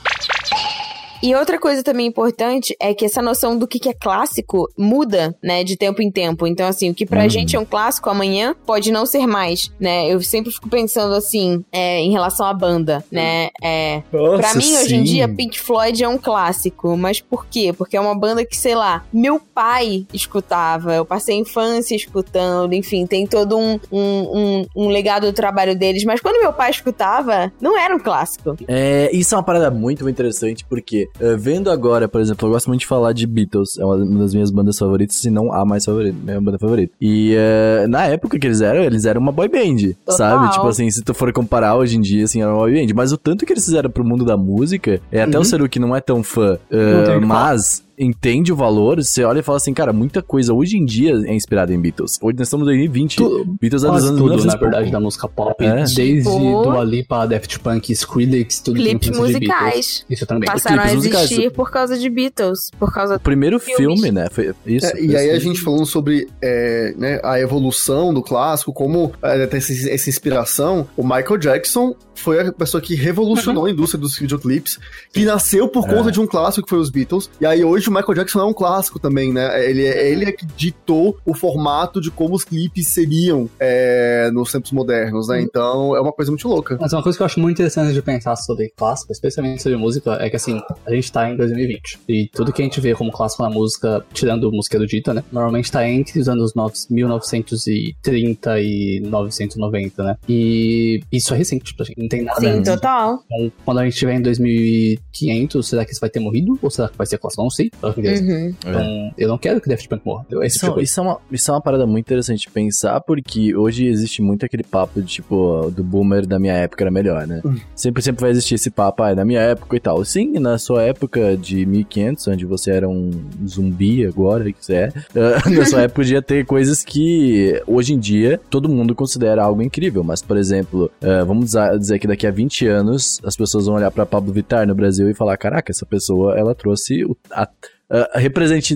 E 1.30 1.36
outra 1.36 1.60
coisa 1.60 1.82
também 1.84 2.06
importante 2.08 2.76
é 2.80 2.94
que 2.94 3.06
essa 3.06 3.22
noção 3.22 3.58
do 3.58 3.68
que, 3.68 3.80
que 3.80 3.90
é 3.90 3.94
clássico 3.94 4.70
muda, 4.78 5.36
né, 5.44 5.64
de 5.64 5.76
tempo 5.78 6.02
em 6.02 6.12
tempo. 6.12 6.46
Então, 6.48 6.68
assim, 6.68 6.90
o 6.90 6.94
que 6.94 7.06
pra 7.06 7.24
Uhum. 7.24 7.30
gente 7.30 7.56
é 7.56 7.60
um 7.60 7.66
clássico, 7.66 8.10
amanhã 8.10 8.56
pode 8.66 8.92
não 8.92 9.06
ser 9.06 9.26
mais, 9.26 9.72
né? 9.80 10.08
Eu 10.12 10.22
sempre 10.22 10.52
fico 10.52 10.70
pensando 10.70 11.14
assim, 11.16 11.64
é, 11.72 12.00
em 12.00 12.12
relação 12.12 12.46
à 12.46 12.54
banda, 12.54 13.04
né? 13.12 13.50
É, 13.64 14.02
Pra 14.12 14.54
mim, 14.56 14.76
hoje 14.78 14.96
em 14.96 15.04
dia, 15.04 15.28
Pink 15.28 15.60
Floyd 15.60 16.04
é 16.04 16.08
um 16.08 16.18
clássico. 16.18 16.96
Mas 16.98 17.20
por 17.22 17.46
quê? 17.46 17.74
Porque 17.76 17.98
é 17.98 18.02
uma 18.02 18.18
banda 18.18 18.46
que, 18.46 18.56
sei 18.56 18.76
lá, 18.76 19.04
meu 19.12 19.40
pai 19.40 20.06
escutava. 20.14 20.94
Eu 20.96 21.06
passei 21.06 21.36
a 21.36 21.40
infância 21.40 21.96
escutando. 21.96 22.74
Enfim, 22.74 23.06
tem 23.06 23.26
todo 23.26 23.58
um, 23.58 23.80
um, 23.92 24.00
um, 24.02 24.66
um 24.76 24.88
legado 24.90 25.28
do 25.28 25.34
trabalho 25.34 25.78
deles. 25.78 26.04
Mas 26.04 26.20
quando 26.22 26.42
meu 26.42 26.54
pai 26.54 26.70
escutava, 26.72 27.52
não 27.62 27.78
era 27.78 27.96
um 27.96 28.00
clássico. 28.00 28.56
É, 28.68 29.10
isso 29.14 29.34
é 29.34 29.38
uma 29.38 29.44
parada 29.44 29.72
muito 29.72 30.08
interessante, 30.10 30.66
porque 30.66 31.08
eh, 31.20 31.36
vendo 31.38 31.70
agora, 31.70 32.08
por 32.08 32.22
exemplo, 32.22 32.48
eu 32.48 32.52
gosto 32.54 32.68
muito 32.68 32.82
de 32.82 32.88
falar 32.88 33.14
de 33.14 33.26
Beatles, 33.28 33.78
é 33.78 33.86
uma 33.86 33.98
das 34.20 34.34
minhas 34.34 34.52
bandas 34.52 34.78
favoritas, 34.78 35.16
se 35.18 35.30
não 35.30 35.52
a 35.54 35.66
mais 35.66 35.86
favorita, 35.86 36.18
minha 36.24 36.40
banda 36.42 36.58
favorita. 36.60 36.94
E 37.00 37.34
eh, 37.36 37.86
na 37.88 38.06
época 38.06 38.38
que 38.40 38.48
eles 38.48 38.62
eram, 38.62 38.84
eles 38.84 39.06
eram 39.06 39.22
uma 39.22 39.32
boy 39.32 39.48
band, 39.48 39.94
Total. 40.06 40.18
sabe? 40.18 40.52
Tipo 40.54 40.68
assim, 40.68 40.90
se 40.92 41.04
tu 41.04 41.14
for 41.14 41.32
comparar 41.34 41.76
hoje 41.76 41.98
em 41.98 42.02
dia, 42.02 42.24
assim, 42.26 42.42
era 42.42 42.52
uma 42.52 42.60
boy 42.60 42.74
band. 42.74 42.94
Mas 42.96 43.12
o 43.12 43.18
tanto 43.18 43.46
que 43.46 43.54
eles 43.54 43.66
fizeram 43.66 43.90
pro 43.90 44.04
mundo 44.06 44.24
da 44.26 44.38
música, 44.38 45.00
é 45.12 45.22
até 45.22 45.36
Uhum. 45.38 45.42
o 45.42 45.46
Seru 45.46 45.70
que 45.70 45.80
não 45.80 45.96
é 45.96 46.02
tão 46.02 46.22
fã, 46.24 46.58
falar. 46.70 47.20
mas 47.26 47.84
entende 47.98 48.52
o 48.52 48.56
valor, 48.56 48.98
você 49.04 49.24
olha 49.24 49.40
e 49.40 49.44
fala 49.44 49.58
assim, 49.58 49.74
cara, 49.74 49.94
muita 49.94 50.22
coisa 50.22 50.54
hoje 50.54 50.78
em 50.78 50.86
dia 50.86 51.12
é 51.26 51.34
inspirada 51.34 51.74
em 51.74 51.80
Beatles. 51.80 52.20
Hoje 52.22 52.38
nós 52.38 52.48
estamos 52.48 52.66
em 52.66 52.72
2020. 52.72 53.16
Tu- 53.18 53.46
Beatles 53.62 53.84
é 53.84 53.88
dos 53.88 54.04
anos 54.04 54.10
tudo, 54.20 54.24
1900 54.30 54.46
na 54.54 54.60
verdade, 54.60 54.92
da 54.92 55.00
música 55.00 55.28
pop. 55.28 55.64
É. 55.64 55.84
Desde 55.84 56.24
Tipo- 56.24 56.64
Dua 56.64 56.84
Lipa, 56.84 57.26
Daft 57.26 57.60
Punk, 57.60 57.92
Skrillex, 57.92 58.60
tudo 58.60 58.76
tem 58.76 58.86
Clipes 58.98 59.10
Beatles. 59.10 59.34
musicais. 59.34 60.06
Isso 60.10 60.26
também. 60.26 60.48
Passaram 60.50 60.84
a 60.84 60.94
existir 60.94 61.52
por 61.52 61.72
causa 61.72 61.98
de 61.98 62.10
Beatles. 62.10 62.72
Por 62.78 62.94
causa 62.94 63.16
O 63.16 63.20
primeiro 63.20 63.60
filme, 63.60 64.12
né? 64.12 64.28
Foi 64.32 64.54
isso. 64.66 64.86
É, 64.88 65.02
e 65.02 65.16
aí 65.16 65.30
a 65.32 65.40
gente 65.40 65.62
falando 65.62 65.86
sobre 65.86 66.28
é, 66.42 66.94
né, 66.98 67.20
a 67.24 67.40
evolução 67.40 68.14
do 68.14 68.22
clássico, 68.22 68.74
como 68.74 69.12
é, 69.22 69.46
tem 69.48 69.58
essa, 69.58 69.90
essa 69.90 70.10
inspiração, 70.10 70.88
o 70.98 71.04
Michael 71.04 71.38
Jackson 71.38 71.96
foi 72.14 72.40
a 72.40 72.52
pessoa 72.52 72.82
que 72.82 72.96
revolucionou 72.96 73.66
a 73.66 73.70
indústria 73.72 74.00
dos 74.00 74.18
videoclipes, 74.18 74.80
que 75.14 75.26
nasceu 75.26 75.68
por 75.68 75.86
conta 75.88 76.10
É. 76.10 76.12
de 76.12 76.20
um 76.20 76.26
clássico 76.28 76.64
que 76.66 76.70
foi 76.70 76.80
os 76.80 76.90
Beatles. 76.90 77.30
E 77.42 77.46
aí 77.46 77.64
hoje 77.64 77.85
o 77.90 77.94
Michael 77.94 78.14
Jackson 78.16 78.40
é 78.40 78.44
um 78.46 78.54
clássico 78.54 79.00
também, 79.00 79.32
né? 79.34 79.68
Ele, 79.70 79.86
é- 79.86 80.12
ele 80.12 80.26
é 80.26 80.32
que 80.32 80.46
ditou 80.46 81.18
o 81.26 81.34
formato 81.34 82.00
de 82.02 82.12
como 82.12 82.36
os 82.36 82.44
clipes 82.44 82.88
seriam 82.90 83.50
é, 83.60 84.30
nos 84.32 84.52
tempos 84.52 84.72
modernos, 84.72 85.28
né? 85.28 85.42
Então 85.42 85.96
é 85.96 86.02
uma 86.02 86.12
coisa 86.12 86.32
muito 86.32 86.48
louca. 86.48 86.78
Mas 86.80 86.94
uma 86.94 87.04
coisa 87.04 87.18
que 87.18 87.22
eu 87.22 87.26
acho 87.26 87.40
muito 87.40 87.56
interessante 87.56 87.94
de 87.94 88.02
pensar 88.02 88.36
sobre 88.36 88.70
clássico, 88.76 89.12
especialmente 89.12 89.62
sobre 89.62 89.78
música, 89.78 90.18
é 90.20 90.30
que 90.30 90.36
assim, 90.36 90.60
a 90.86 90.94
gente 90.94 91.12
tá 91.12 91.30
em 91.30 91.36
2020. 91.38 92.00
E 92.08 92.30
tudo 92.34 92.52
que 92.54 92.62
a 92.62 92.66
gente 92.66 92.80
vê 92.82 92.94
como 92.94 93.12
clássico 93.12 93.44
na 93.44 93.50
música, 93.50 94.06
tirando 94.14 94.52
música 94.52 94.78
erudita, 94.78 95.14
né? 95.14 95.24
Normalmente 95.32 95.72
tá 95.72 95.88
entre 95.88 96.20
os 96.20 96.28
anos 96.30 96.54
9 96.56 96.74
1930 96.90 98.60
e 98.60 99.00
990, 99.02 100.04
né? 100.04 100.18
E 100.28 101.02
isso 101.12 101.34
é 101.34 101.38
recente, 101.38 101.66
tipo, 101.66 101.84
assim, 101.84 101.94
não 101.98 102.08
tem 102.08 102.24
nada 102.24 102.40
Sim, 102.40 102.64
total. 102.64 103.20
Então, 103.26 103.52
quando 103.64 103.80
a 103.80 103.84
gente 103.84 103.94
estiver 103.94 104.16
em 104.16 104.22
2500, 104.22 105.68
será 105.68 105.86
que 105.86 105.92
isso 105.92 106.02
vai 106.02 106.10
ter 106.10 106.20
morrido? 106.20 106.58
Ou 106.62 106.70
será 106.70 106.88
que 106.90 106.98
vai 106.98 107.08
ser 107.08 107.18
clássico? 107.18 107.44
Não 107.44 107.50
sei. 107.50 107.70
Interessante. 107.84 108.32
Uhum. 108.32 108.56
Então, 108.66 109.12
eu 109.18 109.28
não 109.28 109.38
quero 109.38 109.62
que 109.62 109.70
Daft 109.70 109.88
Punk 109.88 110.02
morra. 110.06 110.26
Isso, 110.44 110.56
tipo 110.60 110.66
de 110.68 110.74
coisa. 110.74 110.84
isso, 110.84 111.00
é 111.00 111.04
uma, 111.04 111.18
isso 111.32 111.52
é 111.52 111.54
uma 111.54 111.62
parada 111.62 111.86
muito 111.86 112.06
interessante 112.06 112.42
de 112.42 112.50
pensar, 112.50 113.00
porque 113.02 113.56
hoje 113.56 113.86
existe 113.88 114.22
muito 114.22 114.46
aquele 114.46 114.64
papo 114.64 115.02
de, 115.02 115.08
tipo, 115.08 115.72
do 115.76 115.84
boomer 115.84 116.26
da 116.26 116.40
minha 116.40 116.54
época 116.54 116.84
era 116.84 116.92
melhor, 116.92 117.26
né? 117.28 117.42
Hum. 117.46 117.56
Sempre, 117.76 118.02
sempre 118.04 118.22
vai 118.22 118.32
existir 118.32 118.56
esse 118.56 118.70
papo, 118.70 119.04
ah, 119.04 119.12
é 119.12 119.16
da 119.16 119.26
minha 119.26 119.42
época 119.42 119.76
e 119.76 119.80
tal. 119.80 120.04
Sim, 120.06 120.40
na 120.40 120.58
sua 120.58 120.84
época 120.84 121.36
de 121.38 121.66
1500, 121.66 122.28
onde 122.28 122.46
você 122.46 122.72
era 122.72 122.88
um 122.88 123.12
zumbi 123.48 124.06
agora, 124.06 124.52
que 124.52 124.64
você 124.64 124.74
é, 124.76 124.90
na 125.50 125.66
sua 125.66 125.82
época 125.82 125.96
podia 125.96 126.22
ter 126.22 126.46
coisas 126.46 126.84
que 126.84 127.62
hoje 127.66 127.94
em 127.94 128.00
dia 128.00 128.40
todo 128.50 128.68
mundo 128.70 128.94
considera 128.94 129.44
algo 129.44 129.62
incrível. 129.62 130.04
Mas, 130.04 130.22
por 130.22 130.38
exemplo, 130.38 130.92
ah, 131.02 131.24
vamos 131.24 131.46
dizer- 131.46 131.78
dizer 131.80 132.00
que 132.00 132.08
daqui 132.08 132.28
a 132.28 132.32
20 132.32 132.68
anos 132.68 133.22
as 133.24 133.36
pessoas 133.36 133.66
vão 133.66 133.76
olhar 133.76 133.92
pra 133.92 134.06
Pablo 134.06 134.34
Vittar 134.34 134.68
no 134.68 134.76
Brasil 134.76 135.10
e 135.10 135.14
falar: 135.14 135.38
caraca, 135.38 135.72
essa 135.72 135.86
pessoa 135.86 136.38
ela 136.38 136.54
trouxe 136.54 137.04
o- 137.06 137.16
a, 137.32 137.48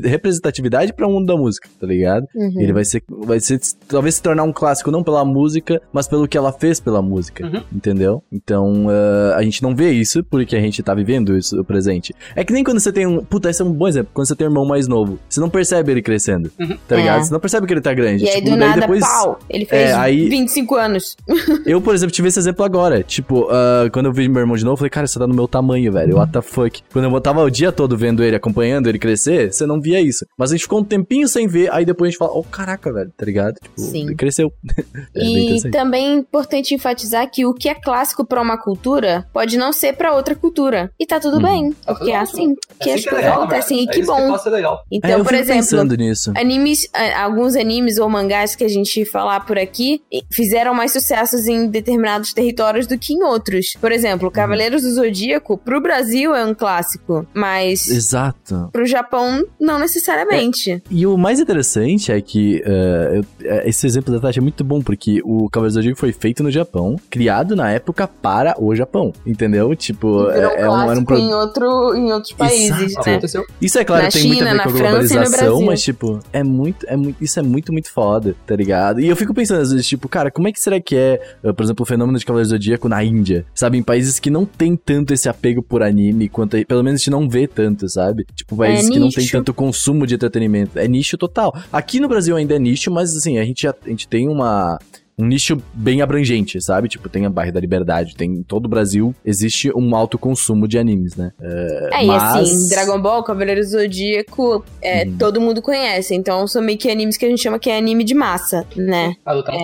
representatividade 0.04 0.94
pra 0.94 1.08
mundo 1.08 1.26
da 1.26 1.36
música, 1.36 1.68
tá 1.80 1.88
ligado? 1.88 2.26
Uhum. 2.36 2.54
Ele 2.62 2.74
vai 2.74 2.86
ser, 2.86 3.04
vai 3.10 3.40
ser, 3.40 3.60
talvez 3.88 4.16
se 4.16 4.22
tornar 4.22 4.44
um 4.44 4.54
clássico 4.54 4.92
não 4.92 5.04
pela 5.04 5.24
música, 5.26 5.82
mas 5.92 6.08
pelo 6.08 6.28
que 6.28 6.38
ela 6.38 6.52
fez 6.52 6.80
pela 6.80 7.02
música, 7.02 7.46
Uhum. 7.46 7.64
entendeu? 7.74 8.24
Então, 8.32 8.88
ah, 8.90 9.36
a 9.38 9.44
gente 9.44 9.62
não 9.64 9.76
vê 9.76 9.92
isso 9.92 10.24
porque 10.24 10.56
a 10.56 10.60
gente 10.60 10.82
tá 10.84 10.94
vivendo 10.94 11.38
isso, 11.38 11.60
o 11.60 11.64
presente. 11.64 12.14
É 12.36 12.44
que 12.44 12.54
nem 12.54 12.64
quando 12.64 12.80
você 12.80 12.92
tem 12.92 13.06
um, 13.08 13.24
puta, 13.24 13.50
esse 13.50 13.62
é 13.62 13.66
um 13.66 13.72
bom 13.72 13.88
exemplo, 13.88 14.12
quando 14.14 14.28
você 14.28 14.36
tem 14.36 14.48
um 14.48 14.50
irmão 14.52 14.66
mais 14.66 14.88
novo, 14.88 15.20
você 15.30 15.40
não 15.40 15.50
percebe 15.50 15.92
ele 15.92 16.02
crescendo, 16.02 16.52
Uhum. 16.60 16.78
tá 16.88 16.96
ligado? 16.96 17.20
É. 17.22 17.24
Você 17.24 17.34
não 17.34 17.40
percebe 17.40 17.68
que 17.68 17.74
ele 17.74 17.82
tá 17.82 17.94
grande. 17.94 18.24
E 18.26 18.30
aí, 18.30 18.36
tipo, 18.36 18.52
do 18.52 18.58
daí 18.58 18.70
nada, 18.70 18.82
depois... 18.82 19.02
pau. 19.02 19.40
Ele 19.50 19.66
fez 19.66 19.90
É, 19.90 19.94
aí- 19.94 20.30
25 20.30 20.76
anos. 20.76 21.16
Eu, 21.66 21.82
por 21.82 21.94
exemplo, 21.94 22.14
tive 22.14 22.28
esse 22.28 22.40
exemplo 22.40 22.64
agora. 22.66 23.04
Tipo, 23.04 23.48
ah, 23.50 23.90
quando 23.92 24.08
eu 24.08 24.14
vi 24.14 24.28
meu 24.28 24.40
irmão 24.42 24.56
de 24.56 24.64
novo, 24.64 24.74
eu 24.74 24.78
falei, 24.78 24.90
cara, 24.90 25.08
você 25.08 25.20
tá 25.20 25.28
no 25.28 25.34
meu 25.34 25.48
tamanho, 25.48 25.92
velho. 25.92 26.16
What 26.18 26.32
the 26.32 26.42
fuck? 26.42 26.82
Quando 26.92 27.06
eu 27.14 27.22
tava 27.22 27.42
o 27.44 27.50
dia 27.50 27.72
todo 27.72 27.98
vendo 27.98 28.24
ele, 28.24 28.36
acompanhando 28.36 28.88
ele 28.88 28.99
crescer, 29.00 29.52
você 29.52 29.66
não 29.66 29.82
via 29.82 30.00
isso. 30.02 30.26
Mas 30.38 30.52
a 30.52 30.56
gente 30.56 30.64
ficou 30.64 30.80
um 30.80 30.84
tempinho 30.84 31.28
sem 31.28 31.48
ver, 31.48 31.72
aí 31.72 31.86
depois 31.86 32.10
a 32.10 32.12
gente 32.12 32.20
fala, 32.20 32.32
oh, 32.36 32.44
caraca, 32.44 32.92
velho, 32.94 33.12
tá 33.18 33.26
ligado? 33.26 33.56
Tipo, 33.56 33.80
Sim. 33.82 34.06
ele 34.06 34.16
cresceu. 34.16 34.52
é 35.16 35.24
e 35.24 35.72
também 35.72 36.08
é 36.08 36.16
importante 36.16 36.74
enfatizar 36.76 37.30
que 37.32 37.46
o 37.46 37.54
que 37.54 37.70
é 37.70 37.76
clássico 37.76 38.26
pra 38.26 38.42
uma 38.42 38.58
cultura 38.58 39.28
pode 39.34 39.58
não 39.58 39.72
ser 39.74 39.94
pra 39.94 40.14
outra 40.14 40.36
cultura. 40.36 40.92
E 41.00 41.06
tá 41.06 41.20
tudo 41.20 41.38
Uhum. 41.38 41.44
bem, 41.44 41.72
Tá 41.72 41.94
porque 41.94 42.06
tudo 42.06 42.12
é 42.12 42.22
ótimo. 42.22 42.42
assim 42.42 42.56
que 42.82 42.90
as 42.92 43.06
coisas 43.06 43.26
acontecem. 43.32 43.84
E 43.84 43.88
que 43.88 44.04
bom. 44.04 44.36
legal. 44.48 44.80
Então, 44.92 45.10
é, 45.10 45.14
eu 45.14 45.18
por 45.20 45.30
fico 45.30 45.42
exemplo, 45.42 45.62
pensando 45.62 45.96
nisso. 45.96 46.32
Animes, 46.36 46.82
alguns 47.18 47.56
animes 47.56 47.98
ou 47.98 48.10
mangás 48.10 48.56
que 48.56 48.64
a 48.64 48.68
gente 48.68 49.06
falar 49.06 49.42
por 49.46 49.58
aqui 49.58 50.02
fizeram 50.32 50.74
mais 50.74 50.92
sucessos 50.92 51.48
em 51.48 51.68
determinados 51.68 52.34
territórios 52.34 52.88
do 52.88 52.98
que 52.98 53.14
em 53.14 53.24
outros. 53.24 53.74
Por 53.80 53.92
Uhum. 53.92 53.96
exemplo, 53.96 54.32
Cavaleiros 54.32 54.82
do 54.84 54.94
Zodíaco, 54.94 55.58
pro 55.58 55.82
Brasil 55.82 56.34
é 56.36 56.46
um 56.46 56.54
clássico, 56.54 57.26
mas 57.34 57.88
Exato. 57.88 58.70
pro 58.72 58.86
Japão 58.90 59.46
não 59.60 59.80
necessariamente. 59.80 60.82
E 60.90 61.06
o 61.06 61.18
mais 61.18 61.40
interessante 61.40 62.12
é 62.12 62.22
que 62.22 62.62
eh, 62.66 63.22
esse 63.66 63.86
exemplo 63.86 64.14
da 64.14 64.20
Tati 64.20 64.40
é 64.40 64.42
muito 64.42 64.64
bom, 64.64 64.82
porque 64.82 65.22
o 65.24 65.50
Cavaleiro 65.50 65.74
do 65.74 65.76
Zodíaco 65.76 66.00
foi 66.00 66.12
feito 66.12 66.44
no 66.44 66.52
Japão, 66.52 66.96
criado 67.10 67.56
na 67.56 67.72
época 67.72 68.08
para 68.08 68.56
o 68.62 68.76
Japão, 68.76 69.14
entendeu? 69.26 69.76
Tipo, 69.76 70.30
é, 70.30 70.62
é 70.62 70.70
um, 70.70 70.92
era 70.92 71.00
um 71.00 71.18
em, 71.18 71.34
outro, 71.34 71.96
em 71.96 72.12
outros 72.12 72.34
países, 72.34 72.92
Exato. 72.92 73.10
né? 73.10 73.44
Isso 73.62 73.78
é 73.80 73.86
claro, 73.86 74.04
Na 74.04 74.10
tem 74.10 74.28
muito 74.28 74.44
a 74.44 74.48
China, 74.48 74.52
ver 74.52 74.64
com 74.64 74.70
a 74.70 74.72
globalização, 74.72 75.62
mas, 75.62 75.82
tipo, 75.82 76.20
é 76.32 76.44
muito, 76.44 76.86
é 76.88 76.96
muito. 76.96 77.24
Isso 77.24 77.40
é 77.40 77.44
muito, 77.44 77.72
muito 77.72 77.92
foda, 77.92 78.36
tá 78.46 78.56
ligado? 78.56 79.00
E 79.00 79.08
eu 79.08 79.16
fico 79.16 79.34
pensando, 79.34 79.62
às 79.62 79.72
vezes, 79.72 79.88
tipo, 79.88 80.08
cara, 80.08 80.32
como 80.32 80.48
é 80.48 80.52
que 80.52 80.60
será 80.60 80.80
que 80.80 80.96
é, 80.96 81.22
eh, 81.44 81.54
por 81.54 81.64
exemplo, 81.64 81.84
o 81.84 81.86
fenômeno 81.86 82.18
de 82.18 82.26
Cavaleiro 82.26 82.48
do 82.48 82.52
Zodíaco 82.52 82.88
na 82.90 83.04
Índia? 83.04 83.46
Sabe? 83.54 83.78
Em 83.78 83.84
países 83.84 84.20
que 84.20 84.30
não 84.30 84.46
tem 84.46 84.76
tanto 84.76 85.14
esse 85.14 85.28
apego 85.30 85.62
por 85.62 85.84
anime, 85.84 86.30
quanto 86.30 86.56
aí, 86.56 86.66
pelo 86.66 86.84
menos 86.84 87.02
a 87.02 87.04
gente 87.04 87.12
não 87.12 87.30
vê 87.30 87.48
tanto, 87.48 87.88
sabe? 87.90 88.26
Tipo, 88.36 88.56
países 88.56 88.79
que 88.88 89.00
não 89.00 89.10
tem 89.10 89.28
tanto 89.28 89.54
consumo 89.54 90.06
de 90.06 90.16
entretenimento. 90.16 90.78
É 90.78 90.88
nicho 90.88 91.18
total. 91.18 91.56
Aqui 91.72 92.00
no 92.00 92.08
Brasil 92.08 92.36
ainda 92.36 92.56
é 92.56 92.60
nicho, 92.60 92.92
mas 92.92 93.16
assim, 93.16 93.38
a 93.38 93.44
gente, 93.44 93.64
já, 93.64 93.76
a 93.86 93.90
gente 93.90 94.08
tem 94.08 94.28
uma. 94.30 94.80
Um 95.20 95.26
nicho 95.26 95.62
bem 95.74 96.02
abrangente, 96.02 96.62
sabe? 96.62 96.88
Tipo, 96.88 97.10
tem 97.10 97.26
a 97.26 97.30
Barra 97.30 97.52
da 97.52 97.60
Liberdade, 97.60 98.16
tem 98.16 98.32
em 98.32 98.44
todo 98.44 98.66
o 98.66 98.70
Brasil 98.70 99.14
existe 99.26 99.72
um 99.76 99.96
alto 99.96 100.18
consumo 100.18 100.68
de 100.68 100.78
animes, 100.78 101.16
né? 101.16 101.32
É, 101.42 102.04
e 102.04 102.08
Mas- 102.08 102.50
assim, 102.50 102.70
Dragon 102.70 103.02
Ball, 103.02 103.24
Cavaleiros 103.24 103.68
do 103.72 103.80
Zodíaco, 103.80 104.64
é, 104.82 105.06
Uhum. 105.06 105.18
todo 105.18 105.42
mundo 105.42 105.62
conhece. 105.62 106.16
Então 106.16 106.48
são 106.48 106.62
meio 106.62 106.78
que 106.78 106.90
animes 106.90 107.18
que 107.18 107.26
a 107.26 107.30
gente 107.30 107.42
chama 107.42 107.60
que 107.60 107.70
é 107.70 107.78
anime 107.78 108.04
de 108.04 108.14
massa, 108.14 108.66
né? 108.76 109.14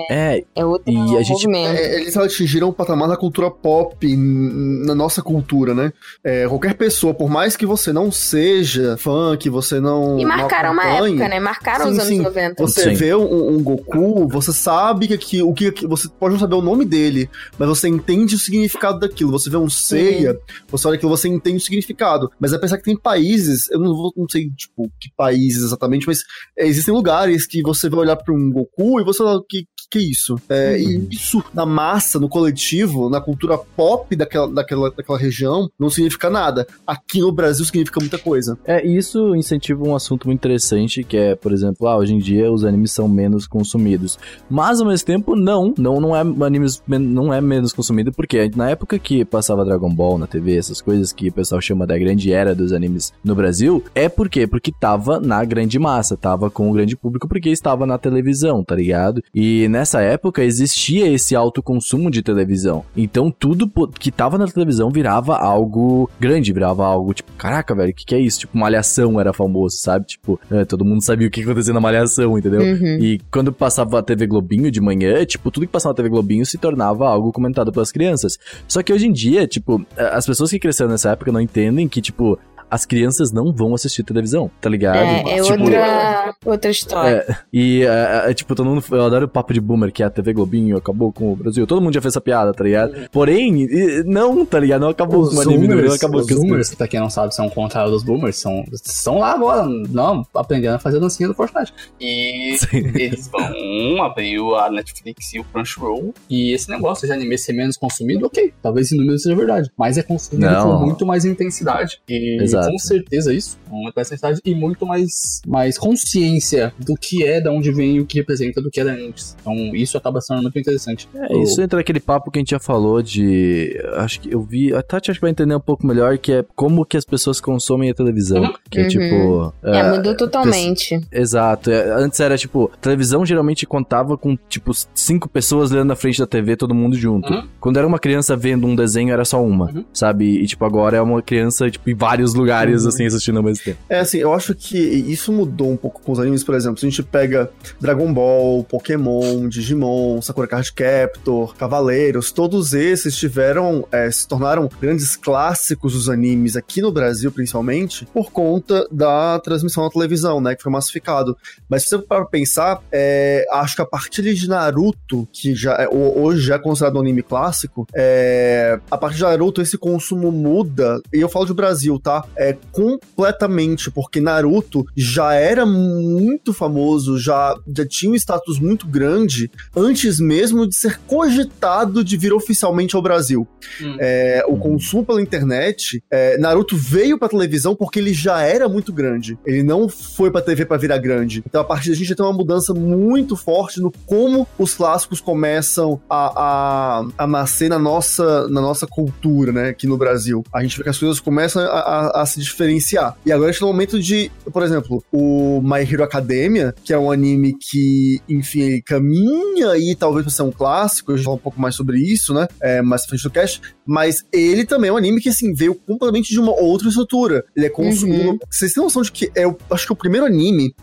É, 0.09 0.43
É 0.55 0.65
outro 0.65 0.91
E 0.91 0.97
a 1.17 1.21
gente- 1.21 1.47
movimento. 1.47 1.77
É, 1.77 2.01
eles 2.01 2.17
atingiram 2.17 2.69
o 2.69 2.73
patamar 2.73 3.07
da 3.07 3.15
cultura 3.17 3.49
pop, 3.49 3.95
na 4.15 4.93
nossa 4.95 5.21
cultura, 5.21 5.73
né? 5.73 5.91
É, 6.23 6.47
qualquer 6.47 6.73
pessoa, 6.75 7.13
por 7.13 7.29
mais 7.29 7.55
que 7.55 7.65
você 7.65 7.93
não 7.93 8.11
seja 8.11 8.97
fã, 8.97 9.35
que 9.37 9.49
você 9.49 9.79
não. 9.79 10.19
E 10.19 10.25
marcaram 10.25 10.73
não 10.73 10.81
uma 10.83 10.85
época, 11.07 11.27
né? 11.29 11.39
Marcaram 11.39 11.85
Sim, 11.85 11.91
os 11.91 11.97
anos 11.99 12.07
sim. 12.09 12.21
90. 12.21 12.63
Você 12.67 12.83
Sim. 12.83 12.93
vê 12.93 13.15
um, 13.15 13.55
um 13.55 13.63
Goku, 13.63 14.27
você 14.27 14.51
sabe 14.51 15.07
que, 15.07 15.13
aqui- 15.13 15.44
o 15.49 15.53
que 15.53 15.87
você 15.87 16.07
pode 16.09 16.33
não 16.33 16.39
saber 16.39 16.55
o 16.55 16.61
nome 16.61 16.85
dele, 16.85 17.29
mas 17.57 17.67
você 17.67 17.87
entende 17.87 18.35
o 18.35 18.39
significado 18.39 18.99
daquilo. 18.99 19.31
Você 19.31 19.49
vê 19.49 19.57
um 19.57 19.69
Seiya, 19.69 20.37
você 20.67 20.87
olha 20.87 20.97
aquilo, 20.97 21.15
você 21.15 21.27
entende 21.27 21.57
o 21.57 21.61
significado. 21.61 22.29
Mas 22.39 22.53
é 22.53 22.57
pensar 22.57 22.77
que 22.77 22.83
tem 22.83 22.97
países, 22.97 23.69
eu 23.71 23.79
não 23.79 23.95
vou, 23.95 24.13
não 24.15 24.27
sei 24.29 24.49
tipo 24.51 24.91
que 24.99 25.09
países 25.15 25.63
exatamente, 25.63 26.07
mas 26.07 26.19
é, 26.57 26.67
existem 26.67 26.93
lugares 26.93 27.47
que 27.47 27.61
você 27.61 27.89
vai 27.89 28.01
olhar 28.01 28.15
para 28.15 28.33
um 28.33 28.51
Goku 28.51 28.99
e 28.99 29.03
você 29.03 29.19
fala 29.19 29.41
que 29.47 29.65
que, 29.85 29.89
que 29.89 29.97
é 29.97 30.01
isso? 30.01 30.35
É, 30.49 30.79
E 30.79 31.07
isso 31.11 31.43
na 31.53 31.65
massa, 31.65 32.19
no 32.19 32.29
coletivo, 32.29 33.09
na 33.09 33.21
cultura 33.21 33.57
pop 33.57 34.15
daquela, 34.15 34.47
daquela, 34.47 34.91
daquela 34.91 35.17
região, 35.17 35.69
não 35.79 35.89
significa 35.89 36.29
nada. 36.29 36.67
Aqui 36.85 37.19
no 37.19 37.31
Brasil 37.31 37.65
significa 37.65 37.99
muita 37.99 38.17
coisa. 38.17 38.57
É, 38.65 38.85
isso 38.85 39.35
incentiva 39.35 39.87
um 39.87 39.95
assunto 39.95 40.27
muito 40.27 40.39
interessante, 40.39 41.03
que 41.03 41.17
é, 41.17 41.35
por 41.35 41.51
exemplo, 41.51 41.87
ah, 41.87 41.97
hoje 41.97 42.13
em 42.13 42.19
dia 42.19 42.51
os 42.51 42.63
animes 42.63 42.91
são 42.91 43.07
menos 43.07 43.47
consumidos. 43.47 44.17
Mas, 44.49 44.79
ao 44.79 44.87
mesmo 44.87 45.05
tempo, 45.05 45.34
tipo, 45.35 45.39
não, 45.39 45.73
não, 45.77 45.99
não 45.99 46.15
é 46.15 46.21
animes, 46.45 46.81
não 46.87 47.33
é 47.33 47.41
menos 47.41 47.73
consumido, 47.73 48.11
porque 48.11 48.49
na 48.55 48.69
época 48.69 48.97
que 48.97 49.25
passava 49.25 49.65
Dragon 49.65 49.93
Ball 49.93 50.17
na 50.17 50.27
TV, 50.27 50.57
essas 50.57 50.81
coisas 50.81 51.11
que 51.11 51.29
o 51.29 51.33
pessoal 51.33 51.61
chama 51.61 51.85
da 51.85 51.97
grande 51.97 52.31
era 52.31 52.55
dos 52.55 52.71
animes 52.71 53.13
no 53.23 53.35
Brasil, 53.35 53.83
é 53.93 54.07
por 54.07 54.29
quê? 54.29 54.47
Porque 54.47 54.71
tava 54.71 55.19
na 55.19 55.43
grande 55.43 55.77
massa, 55.77 56.15
tava 56.15 56.49
com 56.49 56.69
o 56.69 56.73
grande 56.73 56.95
público, 56.95 57.27
porque 57.27 57.49
estava 57.49 57.85
na 57.85 57.97
televisão, 57.97 58.63
tá 58.63 58.75
ligado? 58.75 59.21
E 59.33 59.67
nessa 59.67 60.01
época 60.01 60.43
existia 60.43 61.07
esse 61.07 61.35
alto 61.35 61.61
consumo 61.61 62.09
de 62.09 62.21
televisão. 62.21 62.83
Então 62.95 63.29
tudo 63.29 63.69
que 63.99 64.11
tava 64.11 64.37
na 64.37 64.47
televisão 64.47 64.89
virava 64.89 65.35
algo 65.37 66.09
grande, 66.19 66.53
virava 66.53 66.85
algo 66.85 67.13
tipo, 67.13 67.31
caraca, 67.33 67.75
velho, 67.75 67.91
o 67.91 67.93
que, 67.93 68.05
que 68.05 68.15
é 68.15 68.19
isso? 68.19 68.39
Tipo, 68.39 68.57
Malhação 68.57 69.19
era 69.19 69.33
famoso, 69.33 69.77
sabe? 69.77 70.05
Tipo, 70.05 70.39
é, 70.49 70.63
todo 70.65 70.85
mundo 70.85 71.03
sabia 71.03 71.27
o 71.27 71.31
que 71.31 71.41
acontecia 71.41 71.73
na 71.73 71.79
Malhação, 71.79 72.37
entendeu? 72.37 72.61
Uhum. 72.61 72.97
E 72.99 73.19
quando 73.31 73.51
passava 73.51 73.99
a 73.99 74.03
TV 74.03 74.27
Globinho 74.27 74.71
de 74.71 74.79
manhã, 74.79 75.14
tipo, 75.23 75.51
tudo 75.51 75.67
que 75.67 75.71
passava 75.71 75.93
na 75.93 75.97
TV 75.97 76.09
Globinho 76.09 76.45
se 76.45 76.57
tornava 76.57 77.07
algo 77.07 77.31
comentado 77.31 77.71
pelas 77.71 77.91
crianças. 77.91 78.39
Só 78.67 78.81
que 78.81 78.91
hoje 78.91 79.05
em 79.05 79.11
dia, 79.11 79.47
tipo, 79.47 79.85
as 79.95 80.25
pessoas 80.25 80.49
que 80.49 80.57
cresceram 80.57 80.89
nessa 80.89 81.11
época 81.11 81.31
não 81.31 81.39
entendem 81.39 81.87
que, 81.87 82.01
tipo, 82.01 82.39
as 82.75 82.85
crianças 82.85 83.31
não 83.31 83.53
vão 83.53 83.73
assistir 83.73 84.03
televisão, 84.03 84.51
tá 84.59 84.69
ligado? 84.69 84.97
É, 84.97 85.37
é 85.37 85.41
tipo, 85.41 85.63
outra, 85.63 86.35
outra 86.45 86.71
história. 86.71 87.25
É, 87.27 87.37
e, 87.53 87.83
é, 87.83 88.31
é, 88.31 88.33
tipo, 88.33 88.53
todo 88.53 88.65
mundo. 88.65 88.83
Eu 88.91 89.05
adoro 89.05 89.25
o 89.25 89.29
papo 89.29 89.53
de 89.53 89.61
boomer, 89.61 89.93
que 89.93 90.03
é 90.03 90.05
a 90.05 90.09
TV 90.09 90.33
Globinho 90.33 90.77
acabou 90.77 91.11
com 91.11 91.31
o 91.31 91.35
Brasil. 91.37 91.65
Todo 91.65 91.81
mundo 91.81 91.93
já 91.93 92.01
fez 92.01 92.13
essa 92.13 92.21
piada, 92.21 92.53
tá 92.53 92.63
ligado? 92.65 93.09
Porém, 93.11 93.65
não, 94.05 94.45
tá 94.45 94.59
ligado? 94.59 94.81
Não 94.81 94.89
acabou 94.89 95.21
os 95.21 95.29
com 95.29 95.37
o 95.37 95.41
anime 95.41 95.67
boomers, 95.67 95.87
não 95.87 95.95
acabou 95.95 96.19
os 96.19 96.27
com 96.27 96.33
os 96.33 96.41
boomers, 96.41 96.69
que 96.69 96.75
pra 96.75 96.87
quem 96.87 96.99
não 96.99 97.09
sabe, 97.09 97.33
são 97.33 97.47
o 97.47 97.51
contrário 97.51 97.91
dos 97.91 98.03
boomers, 98.03 98.35
são, 98.35 98.65
são 98.83 99.19
lá 99.19 99.31
agora, 99.31 99.65
não, 99.65 100.25
aprendendo 100.35 100.75
a 100.75 100.79
fazer 100.79 100.99
dancinha 100.99 101.29
do 101.29 101.33
Fortnite. 101.33 101.73
E 101.99 102.57
Sim. 102.57 102.91
eles 102.95 103.29
vão 103.29 104.03
abrir 104.03 104.37
a 104.57 104.69
Netflix 104.69 105.33
e 105.33 105.39
o 105.39 105.45
Crunchyroll. 105.45 106.13
E 106.29 106.51
esse 106.51 106.69
negócio 106.69 107.07
de 107.07 107.13
anime 107.13 107.37
ser 107.37 107.53
menos 107.53 107.77
consumido, 107.77 108.25
ok, 108.25 108.53
talvez 108.61 108.91
em 108.91 108.97
número 108.97 109.17
seja 109.17 109.35
verdade. 109.35 109.71
Mas 109.77 109.97
é 109.97 110.03
consumido 110.03 110.51
não. 110.51 110.79
com 110.79 110.85
muito 110.85 111.05
mais 111.05 111.23
intensidade. 111.23 112.01
E 112.09 112.41
Exato 112.41 112.64
com 112.71 112.77
certeza 112.79 113.33
isso, 113.33 113.57
muito 113.69 113.95
mais 113.95 114.07
sensibilidade 114.07 114.41
e 114.45 114.55
muito 114.55 114.85
mais, 114.85 115.41
mais 115.47 115.77
consciência 115.77 116.73
do 116.79 116.95
que 116.95 117.23
é, 117.23 117.41
da 117.41 117.51
onde 117.51 117.71
vem, 117.71 117.99
o 117.99 118.05
que 118.05 118.17
representa, 118.17 118.61
do 118.61 118.69
que 118.69 118.79
era 118.79 118.93
antes. 118.93 119.35
Então 119.39 119.53
isso 119.75 119.97
acaba 119.97 120.21
sendo 120.21 120.41
muito 120.41 120.57
interessante. 120.57 121.07
É, 121.15 121.37
isso 121.37 121.61
entra 121.61 121.77
naquele 121.77 121.99
papo 121.99 122.31
que 122.31 122.39
a 122.39 122.41
gente 122.41 122.51
já 122.51 122.59
falou 122.59 123.01
de. 123.01 123.79
Acho 123.95 124.21
que 124.21 124.33
eu 124.33 124.41
vi. 124.41 124.73
A 124.73 124.81
Tati 124.81 125.11
acho 125.11 125.19
que 125.19 125.21
vai 125.21 125.31
entender 125.31 125.55
um 125.55 125.59
pouco 125.59 125.85
melhor 125.85 126.17
que 126.17 126.31
é 126.31 126.45
como 126.55 126.85
que 126.85 126.97
as 126.97 127.05
pessoas 127.05 127.39
consomem 127.39 127.89
a 127.89 127.93
televisão. 127.93 128.43
Uhum. 128.43 128.53
Que 128.69 128.79
é 128.79 128.83
uhum. 128.83 128.87
tipo. 128.87 129.53
É, 129.63 129.79
é, 129.79 129.91
mudou 129.91 130.15
totalmente. 130.15 130.99
Exato. 131.11 131.71
É, 131.71 131.91
antes 131.91 132.19
era 132.19 132.37
tipo, 132.37 132.71
televisão 132.81 133.25
geralmente 133.25 133.65
contava 133.65 134.17
com, 134.17 134.37
tipo, 134.49 134.71
cinco 134.93 135.27
pessoas 135.29 135.71
lendo 135.71 135.87
na 135.87 135.95
frente 135.95 136.19
da 136.19 136.27
TV, 136.27 136.55
todo 136.55 136.73
mundo 136.73 136.95
junto. 136.95 137.31
Uhum. 137.31 137.47
Quando 137.59 137.77
era 137.77 137.87
uma 137.87 137.99
criança 137.99 138.35
vendo 138.35 138.67
um 138.67 138.75
desenho, 138.75 139.11
era 139.11 139.25
só 139.25 139.43
uma, 139.43 139.65
uhum. 139.65 139.85
sabe? 139.93 140.25
E, 140.25 140.45
tipo, 140.45 140.63
agora 140.65 140.97
é 140.97 141.01
uma 141.01 141.21
criança, 141.21 141.69
tipo, 141.69 141.89
em 141.89 141.95
vários 141.95 142.33
lugares 142.33 142.44
lugares, 142.45 142.83
uhum. 142.83 142.89
assim, 142.89 143.05
assistindo 143.05 143.37
ao 143.37 143.43
mesmo 143.43 143.63
tempo. 143.63 143.79
É, 143.89 143.99
assim, 143.99 144.19
eu 144.19 144.33
acho 144.33 144.53
que 144.53 144.77
isso 144.77 145.31
mudou 145.31 145.71
um 145.71 145.77
pouco 145.77 146.01
com 146.01 146.11
os 146.11 146.19
animes, 146.19 146.43
por 146.43 146.55
exemplo. 146.55 146.79
Se 146.79 146.85
a 146.85 146.89
gente 146.89 147.03
pega 147.03 147.49
Dragon 147.81 148.13
Ball, 148.13 148.63
Pokémon, 148.63 149.47
Digimon, 149.49 150.21
Sakura 150.21 150.47
Card 150.47 150.71
Captor, 150.73 151.55
Cavaleiros, 151.55 152.31
todos 152.31 152.73
esses 152.73 153.17
tiveram, 153.17 153.87
é, 153.91 154.09
se 154.11 154.27
tornaram 154.27 154.69
grandes 154.79 155.15
clássicos 155.15 155.93
dos 155.93 156.09
animes 156.09 156.55
aqui 156.55 156.81
no 156.81 156.91
Brasil, 156.91 157.31
principalmente, 157.31 158.05
por 158.13 158.31
conta 158.31 158.87
da 158.91 159.39
transmissão 159.39 159.83
na 159.83 159.89
televisão, 159.89 160.39
né, 160.39 160.55
que 160.55 160.61
foi 160.61 160.71
massificado. 160.71 161.35
Mas 161.67 161.83
se 161.83 161.89
você 161.89 161.97
para 161.99 162.25
pensar, 162.25 162.81
é, 162.91 163.45
acho 163.51 163.75
que 163.75 163.81
a 163.81 163.85
partir 163.85 164.33
de 164.33 164.47
Naruto, 164.47 165.27
que 165.31 165.55
já 165.55 165.73
é, 165.73 165.87
hoje 165.89 166.41
já 166.41 166.55
é 166.55 166.59
considerado 166.59 166.97
um 166.97 167.01
anime 167.01 167.23
clássico, 167.23 167.87
é, 167.95 168.79
a 168.89 168.97
partir 168.97 169.17
de 169.17 169.23
Naruto 169.23 169.61
esse 169.61 169.77
consumo 169.77 170.31
muda, 170.31 171.01
e 171.13 171.19
eu 171.19 171.29
falo 171.29 171.45
de 171.45 171.53
Brasil, 171.53 171.99
tá? 171.99 172.23
É, 172.37 172.55
completamente, 172.71 173.91
porque 173.91 174.19
Naruto 174.19 174.85
já 174.95 175.33
era 175.33 175.65
muito 175.65 176.53
famoso, 176.53 177.17
já, 177.17 177.55
já 177.75 177.85
tinha 177.85 178.11
um 178.11 178.15
status 178.15 178.59
muito 178.59 178.87
grande 178.87 179.49
antes 179.75 180.19
mesmo 180.19 180.67
de 180.67 180.75
ser 180.75 180.99
cogitado 181.07 182.03
de 182.03 182.17
vir 182.17 182.33
oficialmente 182.33 182.95
ao 182.95 183.01
Brasil. 183.01 183.47
Hum. 183.81 183.97
É, 183.99 184.43
o 184.47 184.57
consumo 184.57 185.05
pela 185.05 185.21
internet, 185.21 186.03
é, 186.09 186.37
Naruto 186.37 186.75
veio 186.77 187.17
pra 187.17 187.29
televisão 187.29 187.75
porque 187.75 187.99
ele 187.99 188.13
já 188.13 188.41
era 188.41 188.67
muito 188.67 188.93
grande. 188.93 189.37
Ele 189.45 189.63
não 189.63 189.87
foi 189.87 190.31
pra 190.31 190.41
TV 190.41 190.65
para 190.65 190.77
virar 190.77 190.97
grande. 190.97 191.43
Então, 191.45 191.61
a 191.61 191.65
partir 191.65 191.89
da 191.89 191.95
gente 191.95 192.15
tem 192.15 192.25
uma 192.25 192.33
mudança 192.33 192.73
muito 192.73 193.35
forte 193.35 193.79
no 193.79 193.91
como 194.05 194.47
os 194.57 194.73
clássicos 194.73 195.21
começam 195.21 196.01
a, 196.09 196.99
a, 196.99 197.05
a 197.17 197.27
nascer 197.27 197.69
na 197.69 197.79
nossa, 197.79 198.47
na 198.49 198.61
nossa 198.61 198.87
cultura, 198.87 199.51
né, 199.51 199.69
aqui 199.69 199.87
no 199.87 199.97
Brasil. 199.97 200.43
A 200.53 200.61
gente 200.61 200.77
vê 200.77 200.83
que 200.83 200.89
as 200.89 200.97
coisas 200.97 201.19
começam 201.19 201.63
a, 201.63 202.21
a, 202.21 202.24
a 202.25 202.27
se 202.27 202.41
diferenciar. 202.41 203.17
E 203.25 203.31
agora 203.31 203.49
a 203.49 203.51
gente 203.51 203.61
tá 203.61 203.65
no 203.65 203.71
momento 203.71 203.99
de, 203.99 204.31
por 204.51 204.63
exemplo, 204.63 205.03
o 205.11 205.61
My 205.63 205.81
Hero 205.81 206.03
Academia, 206.03 206.73
que 206.83 206.91
é 206.91 206.97
um 206.97 207.11
anime 207.11 207.55
que, 207.57 208.19
enfim, 208.27 208.81
caminha 208.85 209.69
aí 209.69 209.95
talvez 209.97 210.25
pra 210.25 210.33
ser 210.33 210.43
um 210.43 210.51
clássico, 210.51 211.11
eu 211.11 211.17
já 211.17 211.23
falo 211.25 211.37
um 211.37 211.39
pouco 211.39 211.61
mais 211.61 211.75
sobre 211.75 211.99
isso, 211.99 212.33
né? 212.33 212.47
É, 212.61 212.81
mais 212.81 213.05
frente 213.05 213.23
do 213.23 213.29
cast, 213.29 213.61
mas 213.85 214.25
ele 214.33 214.65
também 214.65 214.89
é 214.89 214.93
um 214.93 214.97
anime 214.97 215.21
que, 215.21 215.29
assim, 215.29 215.53
veio 215.53 215.75
completamente 215.75 216.31
de 216.31 216.39
uma 216.39 216.53
outra 216.53 216.89
estrutura. 216.89 217.43
Ele 217.55 217.67
é 217.67 217.69
consumido. 217.69 218.31
Uhum. 218.31 218.39
Vocês 218.49 218.73
têm 218.73 218.83
noção 218.83 219.01
de 219.01 219.11
que 219.11 219.31
é, 219.35 219.47
o, 219.47 219.55
acho 219.71 219.85
que 219.85 219.91
é 219.91 219.95
o 219.95 219.97
primeiro 219.97 220.25
anime 220.25 220.73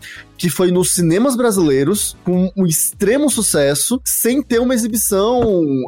que 0.43 0.49
foi 0.49 0.71
nos 0.71 0.91
cinemas 0.91 1.37
brasileiros, 1.37 2.17
com 2.25 2.51
um 2.53 2.65
extremo 2.65 3.29
sucesso, 3.29 4.01
sem 4.03 4.43
ter 4.43 4.59
uma 4.59 4.73
exibição 4.73 5.41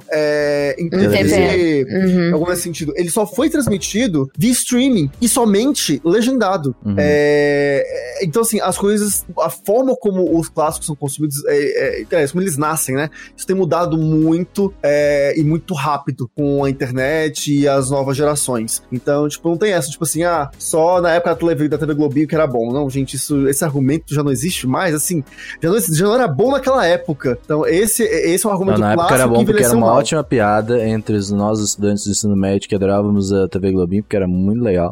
é, 0.10 0.78
em 0.80 0.90
TV, 0.90 1.84
uhum. 1.84 2.34
algum 2.36 2.56
sentido. 2.56 2.94
Ele 2.96 3.10
só 3.10 3.28
foi 3.28 3.50
transmitido 3.50 4.32
via 4.38 4.54
streaming 4.54 5.12
e 5.22 5.28
somente 5.28 6.02
legendado. 6.06 6.74
Uhum. 6.86 6.96
É, 6.98 7.84
então, 8.22 8.44
assim, 8.44 8.62
as 8.62 8.78
coisas, 8.78 9.26
a 9.42 9.50
forma 9.50 9.94
como 9.94 10.40
os 10.40 10.48
clássicos 10.48 10.88
são 10.88 10.96
consumidos, 10.96 11.44
é, 11.48 12.00
é, 12.10 12.24
é 12.24 12.28
como 12.30 12.42
eles 12.42 12.56
nascem, 12.56 12.96
né? 12.96 13.10
Isso 13.36 13.46
tem 13.46 13.58
mudado 13.58 13.98
muito 13.98 14.74
é, 14.82 15.38
e 15.38 15.44
muito 15.44 15.74
rápido 15.74 16.32
com 16.34 16.64
a 16.64 16.70
internet 16.70 17.54
e 17.54 17.68
as 17.68 17.90
novas 17.90 18.16
gerações. 18.16 18.82
Então, 18.90 19.28
tipo, 19.28 19.50
não 19.50 19.58
tem 19.58 19.74
essa, 19.74 19.90
tipo 19.90 20.06
assim, 20.06 20.24
ah, 20.24 20.50
só 20.58 21.02
na 21.02 21.12
época 21.12 21.32
da 21.32 21.36
TV, 21.36 21.68
da 21.68 21.78
TV 21.78 21.94
Globinho 21.94 22.26
que 22.26 22.36
era 22.36 22.48
bom. 22.48 22.72
Não, 22.72 22.90
gente, 22.90 23.18
isso, 23.18 23.50
esse 23.50 23.66
argumento 23.66 24.14
já 24.14 24.24
não 24.24 24.32
existe 24.32 24.45
mais, 24.68 24.94
assim, 24.94 25.24
já 25.62 25.70
não, 25.70 25.80
já 25.80 26.06
não 26.06 26.14
era 26.16 26.28
bom 26.28 26.52
naquela 26.52 26.86
época. 26.86 27.38
Então, 27.44 27.66
esse, 27.66 28.04
esse 28.04 28.46
é 28.46 28.50
um 28.50 28.52
argumento 28.52 28.80
não, 28.80 28.88
na 28.88 28.94
clássico 28.94 29.14
época 29.14 29.24
era 29.24 29.40
bom 29.40 29.46
porque 29.46 29.64
era 29.64 29.74
uma 29.74 29.88
mal. 29.88 29.98
ótima 29.98 30.24
piada 30.24 30.88
entre 30.88 31.18
nós, 31.32 31.60
estudantes 31.60 32.04
de 32.04 32.12
ensino 32.12 32.36
médio, 32.36 32.68
que 32.68 32.76
adorávamos 32.76 33.32
a 33.32 33.48
TV 33.48 33.72
Globinho, 33.72 34.04
porque 34.04 34.16
era 34.16 34.28
muito 34.28 34.64
legal. 34.64 34.92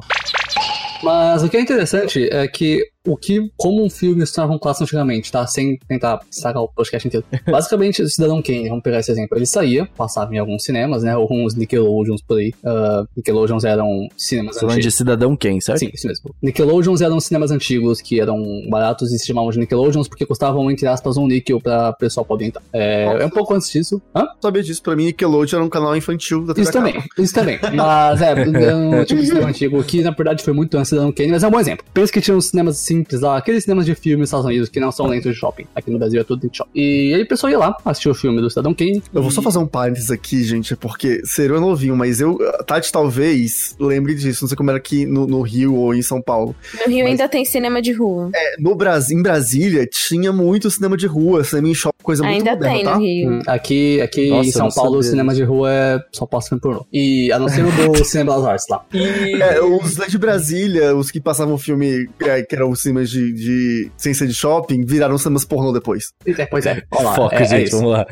Mas 1.03 1.43
o 1.43 1.49
que 1.49 1.57
é 1.57 1.61
interessante 1.61 2.29
é 2.31 2.47
que 2.47 2.92
o 3.05 3.17
que, 3.17 3.51
como 3.57 3.83
um 3.83 3.89
filme 3.89 4.25
se 4.25 4.33
tornava 4.33 4.53
um 4.53 4.59
clássico 4.59 4.83
antigamente, 4.83 5.31
tá? 5.31 5.45
Sem 5.45 5.77
tentar 5.87 6.19
estragar 6.31 6.63
o 6.63 6.67
podcast 6.67 7.07
inteiro. 7.07 7.25
Basicamente, 7.45 8.07
Cidadão 8.09 8.41
Kane, 8.41 8.69
vamos 8.69 8.83
pegar 8.83 8.99
esse 8.99 9.11
exemplo, 9.11 9.37
ele 9.37 9.45
saía, 9.45 9.85
passava 9.97 10.33
em 10.33 10.37
alguns 10.37 10.63
cinemas, 10.63 11.03
né? 11.03 11.15
Ou 11.15 11.27
uns 11.31 11.55
Nickelodeons 11.55 12.21
por 12.21 12.39
aí. 12.39 12.53
Uh, 12.63 13.07
Nickelodeons 13.15 13.63
eram 13.65 14.07
cinemas 14.15 14.55
Você 14.55 14.65
antigos. 14.65 14.83
de 14.83 14.91
Cidadão 14.91 15.35
Kane, 15.35 15.61
certo? 15.61 15.79
Sim, 15.79 15.89
isso 15.93 16.07
mesmo. 16.07 16.33
Nickelodeons 16.41 17.01
eram 17.01 17.19
cinemas 17.19 17.51
antigos 17.51 18.01
que 18.01 18.19
eram 18.19 18.41
baratos 18.69 19.11
e 19.11 19.19
se 19.19 19.27
chamavam 19.27 19.49
de 19.51 19.59
Nickelodeons 19.59 20.07
porque 20.07 20.25
custavam, 20.25 20.71
entre 20.71 20.87
aspas, 20.87 21.17
um 21.17 21.27
níquel 21.27 21.59
pra 21.59 21.93
pessoal 21.93 22.25
poder 22.25 22.45
entrar. 22.45 22.63
É, 22.71 23.17
é 23.21 23.25
um 23.25 23.29
pouco 23.29 23.53
antes 23.53 23.69
disso. 23.69 24.01
Hã? 24.15 24.25
Sabia 24.41 24.63
disso, 24.63 24.81
pra 24.81 24.95
mim 24.95 25.05
Nickelodeon 25.05 25.57
era 25.57 25.65
um 25.65 25.69
canal 25.69 25.95
infantil 25.95 26.45
da 26.45 26.53
TV 26.53 26.61
Isso 26.61 26.71
também, 26.71 27.03
isso 27.17 27.33
também. 27.33 27.59
Mas 27.75 28.21
é, 28.21 28.31
é 28.31 28.75
um 28.75 29.03
tipo 29.03 29.21
de 29.21 29.27
cinema 29.27 29.49
antigo 29.49 29.83
que 29.83 30.01
na 30.01 30.11
verdade 30.11 30.43
foi 30.43 30.53
muito 30.53 30.77
antes 30.77 30.89
de 30.89 30.95
Cidadão 30.95 31.11
Kane, 31.11 31.31
mas 31.31 31.43
é 31.43 31.47
um 31.47 31.51
bom 31.51 31.59
exemplo. 31.59 31.85
Pensa 31.93 32.11
que 32.13 32.21
tinha 32.21 32.35
uns 32.37 32.47
cinemas 32.47 32.77
simples 32.93 33.21
lá, 33.21 33.37
aqueles 33.37 33.63
cinemas 33.63 33.85
de 33.85 33.95
filme 33.95 34.19
nos 34.19 34.29
Estados 34.29 34.45
Unidos 34.45 34.69
que 34.69 34.79
não 34.79 34.91
são 34.91 35.09
dentro 35.09 35.31
de 35.31 35.37
shopping. 35.37 35.65
Aqui 35.75 35.89
no 35.89 35.97
Brasil 35.97 36.21
é 36.21 36.23
tudo 36.23 36.41
dentro 36.41 36.51
de 36.51 36.57
shopping. 36.57 36.71
E 36.79 37.13
aí 37.13 37.21
o 37.23 37.27
pessoal 37.27 37.51
ia 37.51 37.57
lá, 37.57 37.77
assistir 37.83 38.09
o 38.09 38.13
filme 38.13 38.39
do 38.39 38.49
Cidadão 38.49 38.73
Kane. 38.73 39.01
Eu 39.13 39.21
vou 39.21 39.31
só 39.31 39.41
fazer 39.41 39.57
um 39.57 39.67
parênteses 39.67 40.11
aqui, 40.11 40.43
gente, 40.43 40.75
porque 40.75 41.21
Seru 41.25 41.55
é 41.55 41.59
novinho, 41.59 41.95
mas 41.95 42.21
eu, 42.21 42.37
Tati 42.65 42.91
talvez 42.91 43.75
lembre 43.79 44.13
disso, 44.13 44.43
não 44.43 44.47
sei 44.47 44.55
como 44.55 44.69
era 44.69 44.77
aqui 44.77 45.05
no, 45.05 45.25
no 45.25 45.41
Rio 45.41 45.75
ou 45.75 45.93
em 45.93 46.01
São 46.01 46.21
Paulo. 46.21 46.55
No 46.73 46.91
Rio 46.91 47.03
mas, 47.03 47.11
ainda 47.11 47.27
tem 47.27 47.43
cinema 47.43 47.81
de 47.81 47.91
rua. 47.91 48.29
É, 48.33 48.55
no 48.59 48.75
Brasil, 48.75 49.17
em 49.17 49.21
Brasília 49.21 49.87
tinha 49.87 50.31
muito 50.31 50.69
cinema 50.69 50.95
de 50.95 51.07
rua, 51.07 51.43
cinema 51.43 51.69
em 51.69 51.73
shopping, 51.73 52.03
coisa 52.03 52.25
ainda 52.25 52.51
muito 52.51 52.61
moderna, 52.61 52.75
tem 52.75 52.85
tá? 52.85 52.95
no 52.95 53.01
Rio. 53.01 53.31
Hum, 53.31 53.41
aqui, 53.47 54.01
aqui 54.01 54.29
Nossa, 54.29 54.49
em 54.49 54.51
São 54.51 54.69
Paulo, 54.69 54.99
o 54.99 55.03
cinema 55.03 55.33
de 55.33 55.43
rua 55.43 55.71
é 55.71 55.99
só 56.11 56.25
passa 56.25 56.49
filme 56.49 56.61
pornô. 56.61 56.85
E 56.91 57.31
a 57.31 57.39
não 57.39 57.47
ser 57.47 57.65
o 57.65 57.71
do 57.71 58.03
Cinema 58.05 58.35
das 58.35 58.45
Artes 58.45 58.65
lá. 58.69 58.85
E... 58.93 59.41
É, 59.41 59.61
os 59.61 59.95
de 60.07 60.17
Brasília, 60.17 60.95
os 60.95 61.09
que 61.09 61.19
passavam 61.19 61.57
filme, 61.57 62.09
é, 62.21 62.43
que 62.43 62.55
eram 62.55 62.69
os 62.69 62.81
cinemas 62.83 63.09
de, 63.09 63.33
de 63.33 63.91
ser 63.97 64.27
de 64.27 64.33
shopping, 64.33 64.85
viraram 64.85 65.17
cinemas 65.17 65.45
pornô 65.45 65.71
depois. 65.71 66.13
É, 66.25 66.45
pois 66.45 66.65
é, 66.65 66.83
olha 66.91 67.03
lá. 67.03 67.15
Foca, 67.15 67.35
é, 67.35 67.45
gente, 67.45 67.67
é 67.67 67.71
vamos 67.71 67.91
lá. 67.91 68.05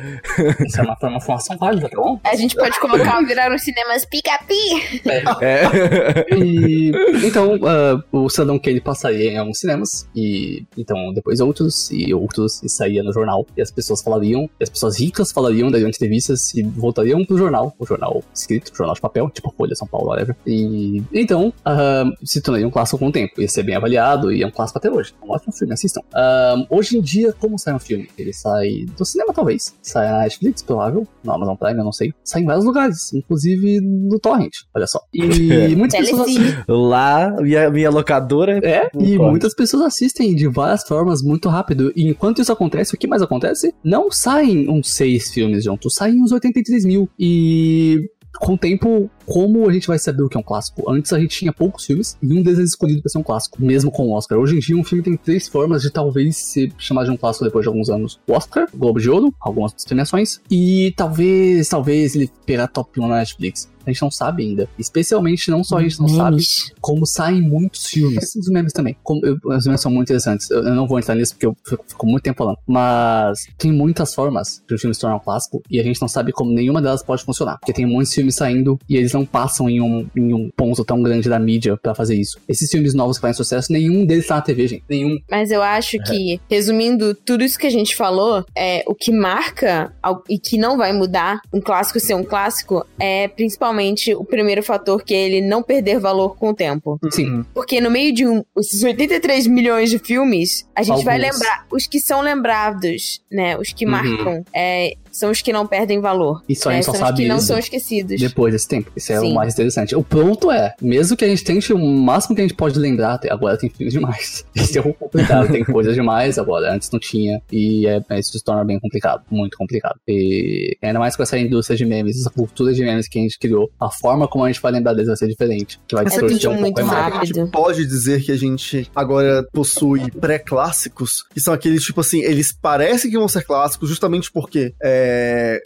Isso 0.65 0.79
é 0.79 0.83
uma, 0.83 0.97
uma 1.01 1.17
informação 1.17 1.57
válida, 1.57 1.89
tá 1.89 1.97
bom? 1.97 2.19
A 2.23 2.35
gente 2.35 2.55
pode 2.55 2.79
colocar 2.79 3.21
virar 3.25 3.53
os 3.53 3.61
cinemas 3.61 4.05
pica-pi. 4.05 5.01
É. 5.05 5.23
é. 5.45 6.35
E, 6.35 6.91
então, 7.25 7.55
uh, 7.55 8.03
o 8.11 8.29
Cidadão 8.29 8.57
Kane 8.57 8.81
passaria 8.81 9.31
em 9.31 9.37
alguns 9.37 9.59
cinemas, 9.59 10.07
e 10.15 10.65
então 10.77 11.13
depois 11.13 11.39
outros, 11.39 11.89
e 11.91 12.13
outros, 12.13 12.61
e 12.63 12.69
saía 12.69 13.03
no 13.03 13.13
jornal, 13.13 13.45
e 13.55 13.61
as 13.61 13.71
pessoas 13.71 14.01
falariam, 14.01 14.49
as 14.61 14.69
pessoas 14.69 14.99
ricas 14.99 15.31
falariam, 15.31 15.69
dariam 15.69 15.89
entrevistas 15.89 16.53
e 16.53 16.63
voltariam 16.63 17.23
pro 17.25 17.37
jornal, 17.37 17.75
o 17.77 17.85
jornal 17.85 18.23
escrito, 18.33 18.71
o 18.73 18.75
jornal 18.75 18.95
de 18.95 19.01
papel, 19.01 19.29
tipo 19.29 19.53
Folha, 19.57 19.75
São 19.75 19.87
Paulo, 19.87 20.09
whatever. 20.09 20.35
E 20.45 21.01
então, 21.13 21.53
uh, 21.65 22.11
se 22.25 22.41
tornaria 22.41 22.67
um 22.67 22.71
clássico 22.71 22.97
com 22.97 23.07
o 23.07 23.11
tempo. 23.11 23.41
Ia 23.41 23.47
ser 23.47 23.63
bem 23.63 23.75
avaliado 23.75 24.31
e 24.31 24.43
é 24.43 24.47
um 24.47 24.51
clássico 24.61 24.77
até 24.77 24.91
hoje. 24.91 25.13
É 25.21 25.25
um 25.25 25.31
ótimo 25.31 25.53
filme, 25.53 25.73
assistam. 25.73 26.01
Uh, 26.01 26.65
hoje 26.69 26.97
em 26.97 27.01
dia, 27.01 27.33
como 27.33 27.57
sai 27.57 27.73
um 27.73 27.79
filme? 27.79 28.07
Ele 28.17 28.33
sai 28.33 28.85
do 28.97 29.03
cinema, 29.03 29.33
talvez. 29.33 29.75
Sai 29.81 30.07
na 30.07 30.19
Netflix, 30.19 30.61
provável. 30.61 31.07
Na 31.23 31.35
Amazon 31.35 31.55
Prime, 31.55 31.79
eu 31.79 31.83
não 31.83 31.91
sei. 31.91 32.13
Sai 32.23 32.41
em 32.41 32.45
vários 32.45 32.65
lugares, 32.65 33.13
inclusive 33.13 33.81
no 33.81 34.19
Torrent, 34.19 34.51
olha 34.73 34.87
só. 34.87 35.01
E 35.13 35.75
muitas 35.75 35.99
pessoas 35.99 36.21
assistem. 36.21 36.63
Lá, 36.67 37.31
minha, 37.41 37.69
minha 37.69 37.89
locadora. 37.89 38.59
É, 38.63 38.87
e 38.87 38.89
Torrent. 39.15 39.19
muitas 39.19 39.53
pessoas 39.53 39.83
assistem 39.83 40.35
de 40.35 40.47
várias 40.47 40.83
formas 40.83 41.21
muito 41.21 41.49
rápido. 41.49 41.91
E 41.95 42.07
enquanto 42.09 42.41
isso 42.41 42.51
acontece, 42.51 42.93
o 42.93 42.97
que 42.97 43.07
mais 43.07 43.21
acontece? 43.21 43.73
Não 43.83 44.11
saem 44.11 44.69
uns 44.69 44.89
seis 44.89 45.31
filmes 45.31 45.63
juntos, 45.63 45.95
saem 45.95 46.21
uns 46.21 46.31
83 46.31 46.85
mil. 46.85 47.09
E 47.17 48.09
com 48.39 48.53
o 48.53 48.57
tempo, 48.57 49.09
como 49.25 49.69
a 49.69 49.73
gente 49.73 49.87
vai 49.87 49.99
saber 49.99 50.23
o 50.23 50.29
que 50.29 50.37
é 50.37 50.39
um 50.39 50.43
clássico? 50.43 50.89
Antes 50.89 51.13
a 51.13 51.19
gente 51.19 51.37
tinha 51.37 51.53
poucos 51.53 51.85
filmes 51.85 52.17
e 52.21 52.33
um 52.33 52.41
deles 52.41 52.59
é 52.59 52.63
escolhido 52.63 53.01
para 53.01 53.09
ser 53.09 53.17
um 53.17 53.23
clássico, 53.23 53.61
mesmo 53.63 53.91
com 53.91 54.07
o 54.07 54.13
Oscar. 54.13 54.37
Hoje 54.37 54.55
em 54.55 54.59
dia, 54.59 54.75
um 54.75 54.83
filme 54.83 55.03
tem 55.03 55.15
três 55.15 55.47
formas 55.47 55.81
de 55.81 55.89
talvez 55.89 56.37
ser 56.37 56.71
chamado 56.77 57.05
de 57.05 57.11
um 57.11 57.17
clássico 57.17 57.45
depois 57.45 57.63
de 57.63 57.69
alguns 57.69 57.89
anos: 57.89 58.19
o 58.27 58.33
Oscar, 58.33 58.67
Globo 58.73 58.99
de 58.99 59.09
Ouro, 59.09 59.33
algumas 59.39 59.73
premiações, 59.83 60.41
e 60.49 60.93
talvez, 60.95 61.69
talvez 61.69 62.15
ele 62.15 62.29
pegar 62.45 62.67
top 62.67 62.99
1 62.99 63.07
na 63.07 63.17
Netflix. 63.17 63.69
A 63.85 63.91
gente 63.91 64.01
não 64.01 64.11
sabe 64.11 64.43
ainda. 64.43 64.67
Especialmente, 64.77 65.49
não 65.49 65.63
só 65.63 65.77
a 65.77 65.83
gente 65.83 65.99
não 65.99 66.07
sabe, 66.07 66.31
Memes. 66.31 66.71
como 66.79 67.05
saem 67.05 67.41
muitos 67.41 67.85
filmes. 67.87 68.35
Os 68.35 68.47
memes 68.49 68.73
também. 68.73 68.95
Como 69.03 69.25
eu- 69.25 69.37
os 69.43 69.65
memes 69.65 69.81
são 69.81 69.91
muito 69.91 70.07
interessantes. 70.09 70.49
Eu, 70.51 70.59
eu 70.63 70.75
não 70.75 70.87
vou 70.87 70.99
entrar 70.99 71.15
nisso 71.15 71.33
porque 71.33 71.45
eu 71.45 71.55
fico, 71.65 71.83
fico 71.87 72.05
muito 72.07 72.23
tempo 72.23 72.37
falando. 72.37 72.57
Mas 72.67 73.47
tem 73.57 73.71
muitas 73.71 74.13
formas 74.13 74.61
de 74.67 74.75
um 74.75 74.77
filme 74.77 74.93
se 74.93 75.01
tornar 75.01 75.15
um 75.17 75.19
clássico 75.19 75.61
e 75.69 75.79
a 75.79 75.83
gente 75.83 76.01
não 76.01 76.07
sabe 76.07 76.31
como 76.31 76.51
nenhuma 76.51 76.81
delas 76.81 77.03
pode 77.03 77.23
funcionar. 77.23 77.57
Porque 77.59 77.73
tem 77.73 77.85
muitos 77.85 78.13
filmes 78.13 78.35
saindo 78.35 78.77
e 78.89 78.95
eles 78.97 79.13
não 79.13 79.25
passam 79.25 79.69
em 79.69 79.81
um, 79.81 80.07
em 80.15 80.33
um 80.33 80.49
ponto 80.55 80.83
tão 80.83 81.01
grande 81.01 81.29
da 81.29 81.39
mídia 81.39 81.77
pra 81.77 81.95
fazer 81.95 82.15
isso. 82.15 82.39
Esses 82.47 82.69
filmes 82.69 82.93
novos 82.93 83.17
que 83.17 83.21
fazem 83.21 83.35
sucesso, 83.35 83.71
nenhum 83.71 84.05
deles 84.05 84.27
tá 84.27 84.35
na 84.35 84.41
TV, 84.41 84.67
gente. 84.67 84.83
Nenhum. 84.89 85.17
Mas 85.29 85.51
eu 85.51 85.61
acho 85.61 85.97
que, 86.05 86.39
resumindo 86.49 87.13
tudo 87.15 87.43
isso 87.43 87.57
que 87.57 87.67
a 87.67 87.71
gente 87.71 87.95
falou, 87.95 88.43
é 88.55 88.83
o 88.87 88.93
que 88.95 89.11
marca 89.11 89.93
e 90.29 90.37
que 90.37 90.57
não 90.57 90.77
vai 90.77 90.93
mudar 90.93 91.39
um 91.53 91.61
clássico 91.61 91.99
ser 91.99 92.15
um 92.15 92.23
clássico 92.23 92.85
é 92.99 93.27
principalmente 93.27 93.70
o 94.15 94.25
primeiro 94.25 94.61
fator 94.63 95.03
que 95.03 95.13
é 95.13 95.25
ele 95.25 95.41
não 95.41 95.61
perder 95.63 95.99
valor 95.99 96.35
com 96.37 96.49
o 96.49 96.53
tempo. 96.53 96.99
Sim. 97.11 97.45
Porque 97.53 97.79
no 97.81 97.89
meio 97.91 98.13
de 98.13 98.25
um, 98.27 98.43
esses 98.57 98.83
83 98.83 99.47
milhões 99.47 99.89
de 99.89 99.99
filmes, 99.99 100.67
a 100.75 100.83
gente 100.83 101.03
vai 101.03 101.15
Alguns. 101.17 101.33
lembrar 101.33 101.65
os 101.71 101.87
que 101.87 101.99
são 101.99 102.21
lembrados, 102.21 103.21
né? 103.31 103.57
Os 103.57 103.71
que 103.73 103.85
Uhum. 103.85 103.91
marcam. 103.91 104.43
é, 104.53 104.95
são 105.11 105.29
os 105.31 105.41
que 105.41 105.51
não 105.53 105.67
perdem 105.67 105.99
valor. 105.99 106.41
Isso 106.47 106.67
a 106.67 106.71
né? 106.71 106.77
gente 106.77 106.85
só 106.85 106.91
São 106.93 107.01
os 107.01 107.07
sabe 107.07 107.21
que 107.23 107.27
não 107.27 107.39
são 107.39 107.57
esquecidos. 107.57 108.19
depois 108.19 108.53
desse 108.53 108.67
tempo. 108.67 108.91
Isso 108.95 109.11
é 109.13 109.19
Sim. 109.19 109.31
o 109.31 109.35
mais 109.35 109.53
interessante. 109.53 109.95
O 109.95 110.03
ponto 110.03 110.51
é, 110.51 110.73
mesmo 110.81 111.15
que 111.17 111.25
a 111.25 111.27
gente 111.27 111.43
tente 111.43 111.73
o 111.73 111.77
máximo 111.77 112.35
que 112.35 112.41
a 112.41 112.45
gente 112.45 112.55
pode 112.55 112.77
lembrar, 112.79 113.19
agora 113.29 113.57
tem 113.57 113.69
filmes 113.69 113.93
demais. 113.93 114.45
Isso 114.55 114.77
é 114.77 114.81
um 114.81 114.93
complicado. 114.93 115.51
tem 115.51 115.63
coisas 115.63 115.93
demais 115.95 116.37
agora, 116.39 116.73
antes 116.73 116.89
não 116.91 116.99
tinha. 116.99 117.41
E 117.51 117.85
é, 117.87 118.01
isso 118.19 118.37
se 118.37 118.43
torna 118.43 118.63
bem 118.63 118.79
complicado, 118.79 119.23
muito 119.29 119.57
complicado. 119.57 119.95
E 120.07 120.77
ainda 120.81 120.99
mais 120.99 121.15
com 121.15 121.23
essa 121.23 121.37
indústria 121.37 121.77
de 121.77 121.85
memes, 121.85 122.19
essa 122.19 122.29
cultura 122.29 122.73
de 122.73 122.81
memes 122.81 123.07
que 123.07 123.19
a 123.19 123.21
gente 123.21 123.37
criou, 123.39 123.69
a 123.79 123.89
forma 123.89 124.27
como 124.27 124.43
a 124.45 124.47
gente 124.51 124.61
vai 124.61 124.71
lembrar 124.71 124.93
deles 124.93 125.07
vai 125.07 125.17
ser 125.17 125.27
diferente. 125.27 125.79
Que 125.87 125.95
vai 125.95 126.05
É 126.05 126.07
distorcer 126.07 126.49
um 126.49 126.59
muito 126.59 126.75
pouco 126.75 126.79
a 126.79 126.93
imagem. 126.93 127.11
rápido. 127.13 127.21
A 127.21 127.43
gente 127.43 127.51
pode 127.51 127.85
dizer 127.85 128.23
que 128.23 128.31
a 128.31 128.37
gente 128.37 128.89
agora 128.95 129.43
possui 129.51 130.09
pré-clássicos, 130.11 131.23
que 131.33 131.39
são 131.39 131.53
aqueles, 131.53 131.83
tipo 131.83 132.01
assim, 132.01 132.21
eles 132.21 132.51
parecem 132.51 133.09
que 133.11 133.17
vão 133.17 133.27
ser 133.27 133.43
clássicos 133.43 133.89
justamente 133.89 134.31
porque 134.31 134.73
é, 134.81 135.00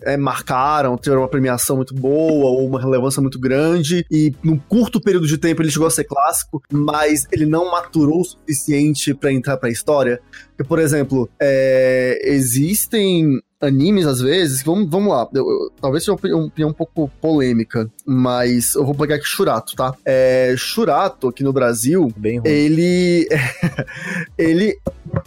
é, 0.04 0.18
marcaram, 0.18 0.98
tiveram 0.98 1.22
uma 1.22 1.28
premiação 1.28 1.76
muito 1.76 1.94
boa 1.94 2.50
ou 2.50 2.68
uma 2.68 2.80
relevância 2.80 3.22
muito 3.22 3.40
grande, 3.40 4.06
e 4.12 4.34
num 4.44 4.58
curto 4.58 5.00
período 5.02 5.28
de 5.28 5.38
tempo 5.38 5.62
ele 5.62 5.72
chegou 5.72 5.88
a 5.88 5.92
ser 5.92 6.04
clássico, 6.06 6.62
mas 6.72 7.26
ele 7.32 7.46
não 7.46 7.72
maturou 7.72 8.22
o 8.22 8.26
suficiente 8.26 9.14
pra 9.14 9.32
entrar 9.32 9.58
pra 9.58 9.70
história. 9.70 10.20
Porque, 10.50 10.68
por 10.68 10.80
exemplo, 10.80 11.30
é, 11.40 12.20
existem 12.24 13.42
animes, 13.62 14.06
às 14.06 14.20
vezes, 14.22 14.62
vamos, 14.64 14.90
vamos 14.90 15.12
lá, 15.12 15.28
eu- 15.34 15.50
eu- 15.50 15.72
talvez 15.82 16.04
seja 16.04 16.12
uma 16.14 16.46
opinião, 16.46 16.70
um 16.70 16.74
pouco 16.74 17.10
polêmica, 17.22 17.90
mas 18.06 18.76
eu 18.76 18.86
vou 18.86 18.94
pegar 18.94 19.16
aqui 19.16 19.26
Shurato, 19.26 19.76
tá? 19.76 19.94
É, 20.06 20.54
Shurato, 20.58 21.28
aqui 21.30 21.44
no 21.44 21.54
Brasil, 21.54 22.12
Bem 22.18 22.40
ruim. 22.40 22.50
ele. 22.50 23.28
ele, 24.38 24.78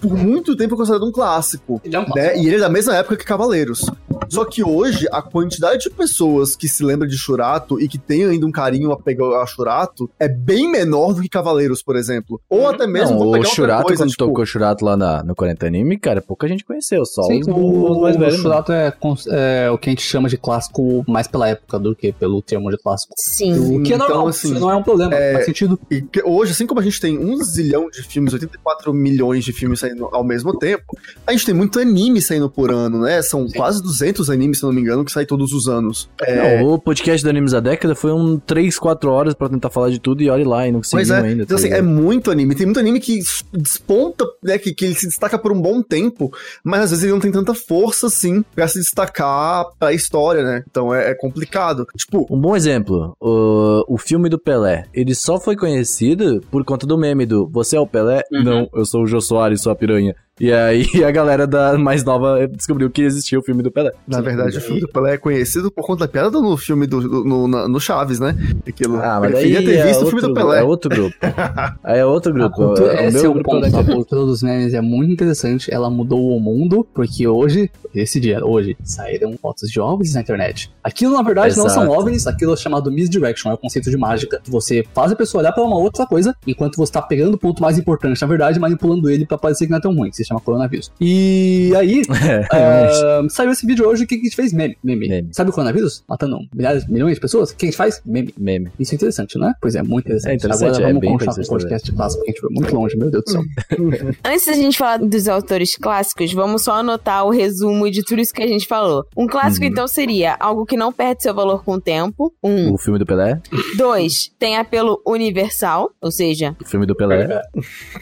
por 0.01 0.15
muito 0.17 0.57
tempo, 0.57 0.75
é 0.75 0.77
considerado 0.77 1.07
um 1.09 1.13
clássico. 1.13 1.81
Ele 1.85 1.97
é 1.97 1.99
um 1.99 2.03
Né? 2.03 2.09
clássico. 2.13 2.39
E 2.39 2.47
ele 2.47 2.57
é 2.57 2.61
da 2.61 2.69
mesma 2.69 2.97
época 2.97 3.17
que 3.17 3.25
Cavaleiros. 3.25 3.87
Só 4.29 4.45
que 4.45 4.63
hoje, 4.63 5.07
a 5.13 5.23
quantidade 5.23 5.85
de 5.85 5.91
pessoas 5.91 6.57
que 6.57 6.69
se 6.69 6.85
lembra 6.85 7.07
de 7.09 7.17
Shurato 7.17 7.81
e 7.81 7.89
que 7.89 7.99
tem 7.99 8.25
ainda 8.25 8.47
um 8.47 8.53
carinho 8.53 8.93
a 8.93 8.99
pegar 8.99 9.43
a 9.43 9.47
Shurato 9.47 10.11
é 10.19 10.29
bem 10.29 10.71
menor 10.71 11.15
do 11.15 11.23
que 11.23 11.29
Cavaleiros, 11.29 11.83
por 11.83 11.97
exemplo. 11.97 12.41
Ou 12.49 12.61
Uhum. 12.61 12.69
até 12.69 12.87
mesmo 12.87 13.11
Não, 13.11 13.19
vou 13.19 13.39
o 13.39 13.45
Shurato, 13.45 13.85
coisa, 13.87 14.03
quando 14.03 14.11
tipo, 14.11 14.25
tocou 14.27 14.45
Shurato 14.47 14.85
lá 14.85 14.97
na, 14.97 15.23
no 15.23 15.35
40 15.35 15.67
Anime, 15.67 15.99
cara, 15.99 16.21
pouca 16.21 16.49
gente 16.49 16.65
conheceu, 16.65 17.05
só 17.05 17.23
Sim, 17.25 17.41
os, 17.41 17.47
o, 17.49 18.01
mais 18.01 18.17
o 18.17 18.19
velhos. 18.19 18.37
Shurato 18.41 18.73
é, 18.73 18.93
é 19.31 19.71
o 19.71 19.79
que 19.79 19.89
a 19.89 19.93
gente 19.93 20.03
chama 20.03 20.29
de 20.29 20.37
clássico 20.37 21.05
mais 21.09 21.27
pela 21.27 21.49
época 21.49 21.79
do 21.79 21.95
que 21.95 22.13
pelo 22.13 22.43
termo 22.43 22.71
de 22.71 22.79
clássico. 22.79 23.13
Sim. 23.17 23.53
O 23.59 23.83
que 23.83 23.93
é 23.93 23.97
Então, 23.97 24.09
normal, 24.09 24.29
assim, 24.29 24.51
isso 24.51 24.61
não 24.61 24.71
é 24.71 24.77
um 24.77 24.83
problema, 24.83 25.13
faz 25.13 25.45
sentido. 25.45 25.79
E 25.91 26.03
que 26.03 26.23
hoje, 26.23 26.53
assim 26.53 26.67
como 26.67 26.81
a 26.81 26.83
gente 26.83 27.01
tem 27.01 27.19
um 27.19 27.37
zilhão 27.43 27.89
de 27.91 28.03
filmes, 28.03 28.33
84 28.33 28.93
milhões 28.93 29.45
de 29.45 29.53
filmes 29.53 29.81
saindo 29.81 30.07
ao 30.13 30.25
mesmo 30.25 30.59
tempo, 30.59 30.97
a 31.27 31.33
gente 31.33 31.47
tem 31.47 31.55
muito 31.55 31.79
anime 31.79 32.21
saindo 32.21 32.49
por 32.51 32.71
ano, 32.71 33.01
né? 33.03 33.23
São 33.23 33.47
quase 33.49 33.83
200 33.83 34.18
animes, 34.29 34.59
se 34.59 34.65
não 34.65 34.73
me 34.73 34.81
engano, 34.81 35.05
que 35.05 35.13
saem 35.13 35.27
todos 35.27 35.53
os 35.53 35.69
anos. 35.69 36.11
É, 36.21 36.61
Não, 36.61 36.73
o 36.73 36.79
podcast 36.79 37.23
do 37.25 37.31
Animes 37.31 37.53
da 37.53 37.61
Década 37.61 37.95
foi 37.95 38.13
um 38.13 38.39
3, 38.39 38.79
4 38.79 39.11
horas 39.11 39.35
pra 39.35 39.49
tentar 39.49 39.71
falar 39.71 39.91
de 39.91 39.99
tudo 40.01 40.23
e 40.23 40.29
olhe 40.29 40.45
lá, 40.45 40.67
e 40.67 40.73
não 40.73 40.81
conseguimos 40.81 41.11
é, 41.11 41.17
ainda. 41.21 41.43
então 41.45 41.47
tá 41.47 41.55
assim, 41.55 41.73
é 41.73 41.81
muito 41.81 42.31
anime. 42.31 42.55
Tem 42.55 42.67
muito 42.67 42.81
anime 42.81 43.01
que 43.01 43.21
desponta, 43.53 44.25
né, 44.43 44.59
que, 44.59 44.75
que 44.75 44.85
ele 44.85 44.95
se 44.95 45.07
destaca 45.07 45.39
por 45.39 45.53
um 45.53 45.61
bom 45.61 45.83
tempo, 45.83 46.33
mas 46.65 46.83
às 46.83 46.91
vezes 46.91 47.05
ele 47.05 47.13
não 47.13 47.21
tem 47.21 47.31
tanta 47.31 47.55
força, 47.55 48.09
assim, 48.09 48.45
pra 48.55 48.67
se 48.67 48.79
destacar 48.81 49.67
pra 49.79 49.93
história, 49.93 50.43
né? 50.43 50.65
Então 50.69 50.95
é, 50.95 51.11
é 51.11 51.15
complicado. 51.15 51.87
Tipo, 51.97 52.27
Um 52.31 52.41
bom 52.41 52.57
exemplo, 52.57 53.15
o, 53.21 53.85
o 53.95 53.99
filme 53.99 54.29
do 54.29 54.39
Pelé, 54.39 54.87
ele 54.93 55.15
só 55.15 55.39
foi 55.39 55.57
conhecido 55.57 56.43
por 56.51 56.65
conta 56.65 56.87
do 56.87 56.99
meme 56.99 57.27
do 57.27 57.49
Você 57.49 57.77
é 57.77 57.81
o 57.81 57.87
Pelé? 57.87 58.23
Uhum. 58.33 58.45
Não, 58.45 58.69
eu 58.75 58.85
sou 58.85 59.03
o 59.03 59.07
Jô 59.07 59.21
Soares, 59.21 59.61
sou 59.61 59.73
a 59.73 59.77
piranha. 59.77 60.15
E 60.41 60.53
aí 60.53 60.87
a 61.05 61.11
galera 61.11 61.47
da 61.47 61.77
mais 61.77 62.05
nova 62.05 62.47
descobriu 62.49 62.89
que 62.91 63.03
existia 63.03 63.39
o 63.39 63.43
filme 63.43 63.63
do 63.63 63.71
Pelé. 63.71 63.91
na 64.07 64.21
verdade, 64.21 64.57
o 64.57 64.61
filme 64.61 64.81
do 64.81 64.89
Pelé 64.89 65.15
é 65.15 65.19
conhecido 65.19 65.71
por 65.71 65.85
conta 65.85 66.07
da 66.07 66.09
piada 66.09 66.41
no 66.41 66.57
filme 66.57 66.87
do, 66.87 67.01
do- 67.01 67.25
no, 67.25 67.69
no 67.69 67.81
Chaves, 67.81 68.21
né? 68.21 68.37
Aquilo. 68.67 68.97
Ah, 69.01 69.19
mas 69.21 69.33
daí 69.33 69.43
queria 69.45 69.65
ter 69.65 69.75
é 69.79 69.87
visto 69.87 70.01
o 70.03 70.05
outro, 70.05 70.21
filme 70.21 70.35
do 70.35 70.41
Pelé. 70.41 70.61
É 70.61 70.63
outro 70.63 70.91
grupo. 70.91 71.15
aí 71.85 71.99
é 71.99 72.05
outro 72.07 72.31
A 72.31 72.35
grupo. 72.35 72.57
cultura, 72.57 72.93
É 72.93 73.05
o 73.05 73.09
esse 73.09 73.17
meu 73.19 73.25
é 73.25 73.29
o 73.29 73.33
grupo 73.35 73.51
ponto. 73.51 73.71
da 73.71 73.81
A 73.81 73.85
cultura 73.85 74.21
dos 74.25 74.43
memes 74.43 74.75
é 74.75 74.81
muito 74.81 75.13
interessante. 75.13 75.73
Ela 75.73 75.91
mudou 75.91 76.37
o 76.37 76.41
mundo, 76.41 76.87
porque 76.95 77.27
hoje, 77.27 77.71
esse 77.95 78.21
dia, 78.21 78.45
hoje, 78.45 78.77
saíram 78.85 79.33
fotos 79.41 79.69
de 79.71 79.81
OVNIs 79.81 80.15
na 80.15 80.21
internet. 80.21 80.71
Aquilo, 80.83 81.15
na 81.15 81.23
verdade, 81.23 81.57
não 81.57 81.69
são 81.69 81.83
Exato. 81.85 81.99
OVNIs, 82.01 82.27
aquilo 82.27 82.53
é 82.53 82.57
chamado 82.57 82.91
misdirection, 82.93 83.51
é 83.51 83.55
o 83.55 83.59
conceito 83.59 83.91
de 83.91 83.97
mágica. 83.97 84.41
que 84.43 84.51
Você 84.51 84.85
faz 84.95 85.13
a 85.13 85.17
pessoa 85.17 85.43
olhar 85.43 85.53
pra 85.53 85.63
uma 85.65 85.77
outra 85.77 86.07
coisa, 86.07 86.35
enquanto 86.47 86.77
você 86.77 86.93
tá 86.93 87.03
pegando 87.03 87.35
o 87.35 87.39
ponto 87.39 87.61
mais 87.63 87.79
importante, 87.79 88.21
na 88.23 88.29
verdade, 88.29 88.59
manipulando 88.61 89.11
ele 89.11 89.27
pra 89.27 89.37
parecer 89.39 89.65
que 89.67 89.71
não 89.71 89.79
é 89.79 89.81
tão 89.81 89.95
ruim, 89.95 90.11
chama 90.29 90.41
coronavírus. 90.41 90.91
E 91.01 91.73
aí, 91.77 92.03
É, 92.29 92.47
ah, 92.53 93.23
saiu 93.29 93.51
esse 93.51 93.67
vídeo 93.67 93.87
hoje, 93.87 94.05
o 94.05 94.07
que 94.07 94.17
que 94.17 94.23
a 94.23 94.25
gente 94.25 94.37
fez? 94.37 94.53
Meme. 94.53 94.77
Meme. 94.83 95.09
Meme. 95.09 95.29
Sabe 95.33 95.51
o 95.51 95.53
coronavírus? 95.53 96.03
Matando 96.09 96.39
milhares, 96.55 96.87
milhões 96.89 97.15
de 97.15 97.21
pessoas? 97.21 97.51
O 97.51 97.57
que 97.57 97.67
a 97.67 97.69
gente 97.69 97.77
faz? 97.77 98.01
Meme. 98.05 98.35
Meme. 98.39 98.71
Isso 98.79 98.95
é 98.95 98.97
interessante, 98.97 99.39
não 99.39 99.49
é? 99.49 99.53
Pois 99.61 99.75
é, 99.75 99.83
muito 99.83 100.07
interessante. 100.07 100.33
É 100.33 100.35
interessante, 100.37 100.69
Agora 100.69 100.83
é 100.83 100.87
vamos 100.89 101.01
bem 101.01 101.11
continuar 101.13 101.35
com 101.35 101.41
o 101.43 101.47
podcast 101.49 101.93
clássico, 101.93 102.19
porque 102.25 102.31
a 102.31 102.33
gente 102.35 102.41
foi 102.41 102.51
muito 102.51 102.75
longe, 102.75 102.97
meu 102.97 103.11
Deus 103.11 103.25
do 103.25 103.31
céu. 103.31 103.43
Antes 104.25 104.47
da 104.47 104.53
gente 104.53 104.79
falar 104.79 104.99
dos 104.99 105.29
autores 105.29 105.77
clássicos, 105.77 106.33
vamos 106.33 106.63
só 106.63 106.75
anotar 106.75 107.25
o 107.27 107.31
resumo 107.31 107.91
de 107.91 108.03
tudo 108.03 108.21
isso 108.21 108.33
que 108.33 108.43
a 108.43 108.47
gente 108.47 108.67
falou. 108.67 109.05
Um 109.17 109.27
clássico, 109.27 109.65
Uhum. 109.65 109.71
então, 109.73 109.89
seria 109.89 110.37
algo 110.39 110.65
que 110.67 110.77
não 110.77 110.93
perde 110.93 111.23
seu 111.23 111.35
valor 111.35 111.65
com 111.65 111.73
o 111.75 111.81
tempo. 111.81 112.33
Um. 112.43 112.73
O 112.73 112.79
filme 112.79 112.99
do 112.99 113.07
Pelé? 113.07 113.41
Dois, 113.77 114.31
tem 114.39 114.57
apelo 114.57 115.01
universal, 115.07 115.91
ou 116.01 116.11
seja, 116.11 116.55
O 116.61 116.65
filme 116.65 116.87
do 116.87 116.95
Pelé. 116.95 117.41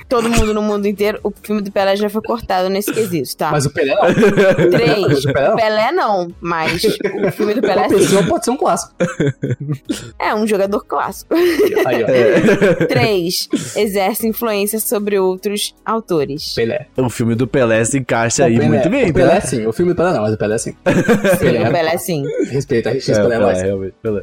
todo 0.08 0.28
mundo 0.28 0.52
no 0.54 0.62
mundo 0.62 0.86
inteiro. 0.86 1.18
O 1.22 1.30
filme 1.30 1.62
do 1.62 1.70
Pelé 1.72 1.96
já 1.96 2.08
foi 2.08 2.15
cortado 2.22 2.68
nesse 2.68 2.92
quesito, 2.92 3.36
tá? 3.36 3.50
Mas 3.50 3.66
o 3.66 3.70
Pelé 3.70 3.94
não. 3.94 4.70
Três, 4.70 5.24
o 5.24 5.32
Pelé 5.32 5.48
não. 5.48 5.56
Pelé 5.56 5.92
não, 5.92 6.28
mas 6.40 6.82
o 6.84 7.32
filme 7.32 7.54
do 7.54 7.60
Pelé 7.60 7.82
Uma 7.82 7.88
sim. 7.88 7.96
pessoa 7.96 8.22
pode 8.24 8.44
ser 8.44 8.50
um 8.50 8.56
clássico. 8.56 8.94
é 10.18 10.34
um 10.34 10.46
jogador 10.46 10.84
clássico. 10.84 11.34
Aí, 11.34 12.04
ó. 12.04 12.06
É. 12.08 12.74
Três, 12.86 13.48
exerce 13.76 14.26
influência 14.26 14.78
sobre 14.80 15.18
outros 15.18 15.74
autores. 15.84 16.54
Pelé. 16.54 16.86
O 16.96 17.08
filme 17.10 17.34
do 17.34 17.46
Pelé 17.46 17.84
se 17.84 17.98
encaixa 17.98 18.44
aí 18.44 18.54
O 18.56 18.58
Pelé- 18.58 18.68
muito 18.70 18.88
bem, 18.90 19.10
O 19.10 19.14
Pelé 19.14 19.40
tá? 19.40 19.46
sim, 19.46 19.66
o 19.66 19.72
filme 19.72 19.92
do 19.92 19.96
Pelé 19.96 20.12
não, 20.12 20.22
mas 20.22 20.34
o 20.34 20.38
Pelé 20.38 20.58
sim. 20.58 20.74
Sim, 21.38 21.62
o 21.68 21.72
Pelé 21.72 21.98
sim. 21.98 22.24
Respeita, 22.50 22.90
a 22.90 22.92
gente 22.94 23.10
É, 23.10 23.14
o 23.14 23.16
Pelé 23.22 23.36
Pelé, 23.36 23.46
mais. 23.46 23.62
realmente, 23.62 23.94
Pelé. 24.02 24.22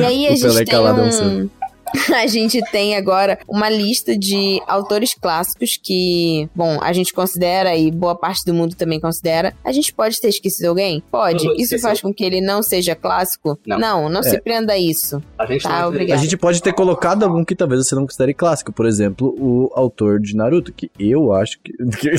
E 0.00 0.04
aí 0.04 0.26
a 0.26 0.32
O 0.32 0.36
gente 0.36 0.42
Pelé 0.48 0.64
tem 0.64 0.74
é 0.74 0.80
um. 0.80 1.50
a 2.14 2.26
gente 2.26 2.60
tem 2.70 2.96
agora 2.96 3.38
uma 3.48 3.68
lista 3.68 4.16
de 4.16 4.60
autores 4.66 5.14
clássicos 5.14 5.78
que, 5.82 6.48
bom, 6.54 6.78
a 6.82 6.92
gente 6.92 7.12
considera 7.12 7.76
e 7.76 7.90
boa 7.90 8.14
parte 8.16 8.44
do 8.44 8.54
mundo 8.54 8.74
também 8.74 9.00
considera. 9.00 9.54
A 9.64 9.72
gente 9.72 9.92
pode 9.92 10.20
ter 10.20 10.28
esquecido 10.28 10.66
alguém? 10.66 11.02
Pode. 11.10 11.46
Isso 11.60 11.78
faz 11.78 12.00
com 12.00 12.12
que 12.12 12.24
ele 12.24 12.40
não 12.40 12.62
seja 12.62 12.94
clássico? 12.94 13.58
Não. 13.66 13.78
não, 13.78 14.08
não 14.08 14.22
se 14.22 14.40
prenda 14.40 14.72
a 14.74 14.78
isso. 14.78 15.22
A 15.38 15.46
gente 15.46 15.62
Tá. 15.62 15.86
A 15.86 16.16
gente 16.16 16.36
pode 16.36 16.62
ter 16.62 16.72
colocado 16.72 17.22
algum 17.22 17.44
que 17.44 17.54
talvez 17.54 17.86
você 17.86 17.94
não 17.94 18.02
considere 18.04 18.34
clássico. 18.34 18.72
Por 18.72 18.86
exemplo, 18.86 19.34
o 19.38 19.70
autor 19.74 20.20
de 20.20 20.34
Naruto, 20.36 20.72
que 20.72 20.90
eu 20.98 21.32
acho 21.32 21.58
que. 21.60 21.72
que 21.98 22.10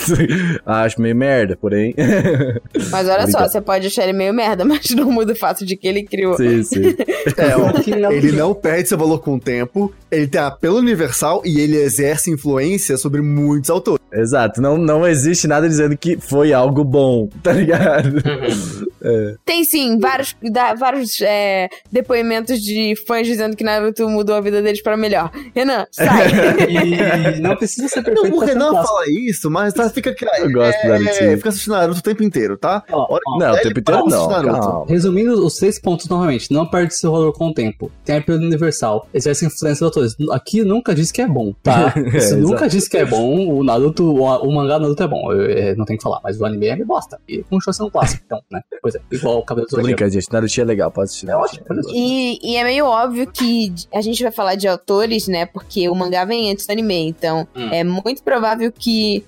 acho 0.65 1.01
meio 1.01 1.15
merda, 1.15 1.55
porém. 1.55 1.93
Mas 2.91 3.07
olha 3.07 3.28
só, 3.28 3.47
você 3.47 3.61
pode 3.61 3.88
achar 3.88 4.03
ele 4.03 4.13
meio 4.13 4.34
merda, 4.34 4.65
mas 4.65 4.89
não 4.91 5.11
muda 5.11 5.34
o 5.34 5.36
fato 5.36 5.65
de 5.65 5.76
que 5.76 5.88
ele 5.88 6.03
criou. 6.03 6.36
sim, 6.36 6.63
sim. 6.63 6.82
É, 7.38 7.55
ó, 7.55 7.74
Que 7.82 7.95
não- 7.95 8.11
ele 8.11 8.32
não 8.32 8.53
perde 8.53 8.89
seu 8.89 8.97
valor 8.97 9.19
com 9.19 9.36
o 9.36 9.39
tempo, 9.39 9.62
ele 10.11 10.28
tem 10.28 10.41
apelo 10.41 10.78
universal 10.78 11.41
e 11.45 11.59
ele 11.59 11.78
exerce 11.78 12.32
influência 12.32 12.97
sobre 12.97 13.22
muitos 13.22 13.70
autores. 13.70 14.02
Exato. 14.14 14.61
Não, 14.61 14.78
não 14.78 15.07
existe 15.07 15.47
nada 15.47 15.68
dizendo 15.68 15.97
que 15.97 16.18
foi 16.18 16.53
algo 16.53 16.84
bom, 16.84 17.28
tá 17.41 17.51
ligado? 17.51 18.22
Tem 19.45 19.64
sim, 19.64 19.97
vários, 19.99 20.36
da- 20.51 20.74
vários 20.76 21.20
é, 21.22 21.68
depoimentos 21.91 22.61
de 22.61 22.93
fãs 23.05 23.28
dizendo 23.28 23.55
que 23.55 23.64
Naruto 23.64 24.07
mudou 24.09 24.36
a 24.36 24.41
vida 24.41 24.61
deles 24.61 24.82
pra 24.82 24.95
melhor. 24.95 25.32
Renan, 25.55 25.86
sai. 25.91 26.07
E 27.38 27.39
não 27.41 27.55
precisa 27.55 27.88
ser 27.88 27.97
Não, 27.97 28.05
perfeito 28.14 28.36
o 28.36 28.38
pra 28.39 28.47
ser 28.47 28.53
Renan 28.53 28.72
fala 28.72 29.03
isso, 29.09 29.49
mas 29.51 29.74
tá, 29.74 29.89
fica. 29.89 30.16
Eu 30.39 30.51
gosto 30.51 30.82
do 30.82 30.88
Naruto. 30.89 31.09
é, 31.24 31.38
Fica 31.38 31.49
assistindo 31.49 31.74
Naruto 31.74 31.99
o 31.99 32.03
tempo 32.03 32.24
inteiro, 32.24 32.57
tá? 32.57 32.84
Ó, 32.91 33.07
ó, 33.16 33.18
que 33.20 33.39
Não, 33.45 33.53
o 33.53 33.57
tempo 33.61 33.80
inteiro 33.80 34.05
não. 34.05 34.28
Calma. 34.30 34.86
Resumindo 34.88 35.45
os 35.45 35.55
três 35.55 35.80
pontos 35.80 36.07
novamente, 36.07 36.51
não 36.51 36.66
perde 36.70 36.95
seu 36.95 37.11
valor 37.11 37.34
com 37.34 37.47
o 37.49 37.53
tempo. 37.53 37.91
Tem 38.05 38.18
a 38.18 38.22
período 38.22 38.45
universal, 38.45 39.07
exerce 39.14 39.45
influência 39.45 39.86
dos 39.86 39.97
autores. 39.97 40.16
Aqui 40.32 40.64
nunca 40.64 40.93
diz 40.95 41.11
que 41.11 41.22
é 41.22 41.28
bom, 41.28 41.53
tá? 41.61 41.93
É, 42.14 42.18
Isso 42.18 42.38
nunca 42.38 42.55
exato. 42.66 42.70
diz 42.72 42.88
que 42.88 42.97
é 42.97 43.05
bom. 43.05 43.47
O 43.57 43.64
Naruto, 43.64 44.02
o, 44.03 44.21
o 44.21 44.51
mangá 44.53 44.77
do 44.77 44.83
Naruto 44.83 45.03
é 45.03 45.07
bom, 45.07 45.31
eu, 45.31 45.41
eu 45.49 45.75
não 45.77 45.85
tenho 45.85 45.97
que 45.97 46.03
falar, 46.03 46.19
mas 46.23 46.39
o 46.39 46.45
anime 46.45 46.67
é 46.67 46.75
me 46.75 46.83
bosta. 46.85 47.19
E 47.27 47.43
continua 47.43 47.73
sendo 47.73 47.87
um 47.87 47.89
clássico, 47.89 48.23
então, 48.25 48.41
né? 48.51 48.61
Pois 48.81 48.95
é, 48.95 49.01
igual 49.11 49.39
o 49.39 49.43
cabelo 49.45 49.67
do 49.67 49.81
brincando, 49.81 50.11
gente. 50.11 50.31
Naruto 50.31 50.61
é 50.61 50.63
legal, 50.63 50.91
pode 50.91 51.05
assistir. 51.09 51.25
É 51.25 51.29
Naruto. 51.29 51.45
ótimo, 51.49 51.65
pode 51.67 51.79
assistir. 51.81 51.97
E, 51.99 52.39
e 52.43 52.55
é 52.57 52.63
meio 52.63 52.85
óbvio 52.85 53.27
que 53.31 53.73
a 53.93 54.01
gente 54.01 54.21
vai 54.23 54.31
falar 54.31 54.55
de 54.55 54.67
autores, 54.67 55.27
né? 55.27 55.45
Porque 55.45 55.87
o 55.89 55.95
mangá 55.95 56.25
vem 56.25 56.51
antes 56.51 56.65
do 56.67 56.71
anime. 56.71 57.07
Então, 57.07 57.47
Hum. 57.55 57.69
é 57.71 57.83
muito 57.83 58.23
provável 58.23 58.71
que 58.71 59.23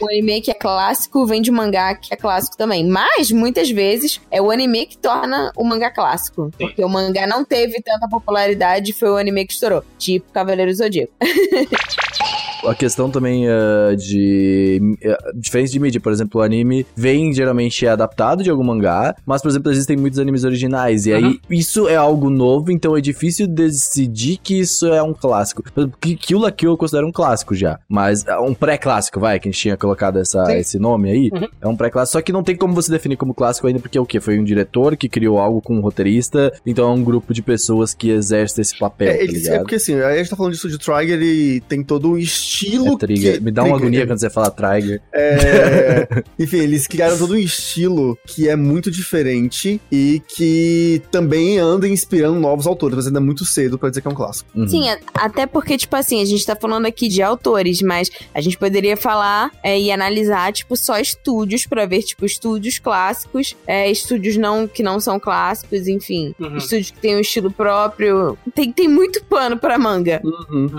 o 0.00 0.08
anime 0.08 0.40
que 0.40 0.50
é 0.50 0.54
clássico 0.54 1.24
vem 1.26 1.40
de 1.42 1.50
um 1.50 1.54
mangá 1.54 1.94
que 1.94 2.12
é 2.12 2.16
clássico 2.16 2.56
também. 2.56 2.86
Mas, 2.86 3.30
muitas 3.30 3.70
vezes, 3.70 4.20
é 4.30 4.40
o 4.40 4.50
anime 4.50 4.86
que 4.86 4.98
torna 4.98 5.52
o 5.56 5.64
mangá 5.64 5.90
clássico. 5.90 6.50
Porque 6.58 6.84
o 6.84 6.88
mangá 6.88 7.26
não 7.26 7.44
teve 7.44 7.80
tanta 7.82 8.08
popularidade 8.08 8.90
e 8.90 8.94
foi 8.94 9.10
o 9.10 9.16
anime 9.16 9.46
que 9.46 9.52
estourou. 9.52 9.82
Tipo 9.98 10.30
Cavaleiro 10.32 10.72
Zodíaco. 10.74 11.12
A 12.66 12.74
questão 12.74 13.10
também 13.10 13.46
eh, 13.48 13.96
de 13.96 14.96
eh, 15.02 15.16
diferença 15.34 15.72
de 15.72 15.80
mídia, 15.80 16.00
por 16.00 16.12
exemplo, 16.12 16.40
o 16.40 16.44
anime 16.44 16.86
vem 16.94 17.32
geralmente 17.32 17.86
é 17.86 17.88
adaptado 17.88 18.42
de 18.42 18.50
algum 18.50 18.62
mangá, 18.64 19.14
mas 19.24 19.40
por 19.40 19.48
exemplo 19.48 19.70
existem 19.72 19.96
muitos 19.96 20.18
animes 20.18 20.44
originais 20.44 21.06
e 21.06 21.12
aí 21.12 21.40
isso 21.48 21.88
é 21.88 21.96
algo 21.96 22.28
novo, 22.28 22.70
então 22.70 22.96
é 22.96 23.00
difícil 23.00 23.46
decidir 23.46 24.36
que 24.42 24.58
isso 24.60 24.86
é 24.88 25.02
um 25.02 25.14
clássico. 25.14 25.62
Ki- 26.00 26.16
Kill 26.16 26.38
la 26.38 26.50
Kill 26.52 26.70
eu 26.72 26.76
considero 26.76 27.06
um 27.06 27.12
clássico 27.12 27.54
já, 27.54 27.78
mas 27.88 28.26
é 28.26 28.36
um 28.38 28.52
pré-clássico, 28.54 29.18
vai, 29.18 29.40
que 29.40 29.48
a 29.48 29.52
gente 29.52 29.60
tinha 29.60 29.76
colocado 29.76 30.18
essa, 30.18 30.44
Sim. 30.46 30.52
esse 30.56 30.78
nome 30.78 31.10
aí, 31.10 31.30
Uhum. 31.32 31.48
é 31.62 31.68
um 31.68 31.76
pré-clássico, 31.76 32.18
só 32.18 32.22
que 32.22 32.32
não 32.32 32.42
tem 32.42 32.56
como 32.56 32.74
você 32.74 32.90
definir 32.92 33.16
como 33.16 33.32
clássico 33.34 33.66
ainda 33.66 33.80
porque 33.80 33.98
o 33.98 34.04
que 34.04 34.20
foi 34.20 34.38
um 34.38 34.44
diretor 34.44 34.96
que 34.96 35.08
criou 35.08 35.38
algo 35.38 35.62
com 35.62 35.76
um 35.76 35.80
roteirista, 35.80 36.52
então 36.66 36.88
é 36.90 36.92
um 36.92 37.02
grupo 37.02 37.32
de 37.32 37.40
pessoas 37.42 37.94
que 37.94 38.10
exerce 38.10 38.60
esse 38.60 38.78
papel, 38.78 39.08
É, 39.08 39.16
tá 39.16 39.22
ele- 39.24 39.48
é 39.48 39.58
porque 39.58 39.76
assim, 39.76 39.94
aí 39.94 40.14
a 40.14 40.16
gente 40.18 40.28
tá 40.30 40.36
falando 40.36 40.52
disso 40.52 40.68
de 40.68 40.78
Trigger, 40.78 41.14
ele 41.20 41.60
tem 41.62 41.82
todo 41.82 42.10
um 42.10 42.18
estilo. 42.18 42.49
É 42.94 42.96
trigger. 42.98 43.34
que- 43.34 43.40
Me 43.40 43.50
dá 43.50 43.62
uma 43.62 43.70
trigger, 43.78 43.86
agonia 43.86 44.06
quando 44.06 44.18
você 44.18 44.30
fala 44.30 44.50
Trigger. 44.50 45.00
É, 45.12 46.24
enfim, 46.38 46.58
eles 46.58 46.86
criaram 46.86 47.16
todo 47.16 47.34
um 47.34 47.38
estilo 47.38 48.18
que 48.26 48.48
é 48.48 48.56
muito 48.56 48.90
diferente 48.90 49.80
e 49.90 50.22
que 50.28 51.02
também 51.10 51.58
anda 51.58 51.88
inspirando 51.88 52.38
novos 52.38 52.66
autores, 52.66 52.96
mas 52.96 53.06
ainda 53.06 53.18
é 53.18 53.22
muito 53.22 53.44
cedo 53.44 53.78
pra 53.78 53.88
dizer 53.88 54.00
que 54.00 54.08
é 54.08 54.10
um 54.10 54.14
clássico. 54.14 54.50
Uhum. 54.54 54.66
Sim, 54.68 54.84
até 55.14 55.46
porque, 55.46 55.76
tipo 55.76 55.94
assim, 55.96 56.20
a 56.22 56.24
gente 56.24 56.44
tá 56.44 56.56
falando 56.56 56.86
aqui 56.86 57.08
de 57.08 57.22
autores, 57.22 57.80
mas 57.82 58.10
a 58.34 58.40
gente 58.40 58.56
poderia 58.58 58.96
falar 58.96 59.50
é, 59.62 59.78
e 59.78 59.90
analisar, 59.90 60.52
tipo, 60.52 60.76
só 60.76 60.98
estúdios 60.98 61.66
pra 61.66 61.86
ver, 61.86 62.02
tipo, 62.02 62.24
estúdios 62.24 62.78
clássicos, 62.78 63.54
é, 63.66 63.90
estúdios 63.90 64.36
não, 64.36 64.66
que 64.66 64.82
não 64.82 64.98
são 65.00 65.18
clássicos, 65.20 65.86
enfim. 65.88 66.34
Uhum. 66.38 66.56
Estúdios 66.56 66.90
que 66.90 66.98
têm 66.98 67.16
um 67.16 67.20
estilo 67.20 67.50
próprio. 67.50 68.36
Tem, 68.54 68.72
tem 68.72 68.88
muito 68.88 69.22
pano 69.24 69.56
pra 69.56 69.78
manga. 69.78 70.20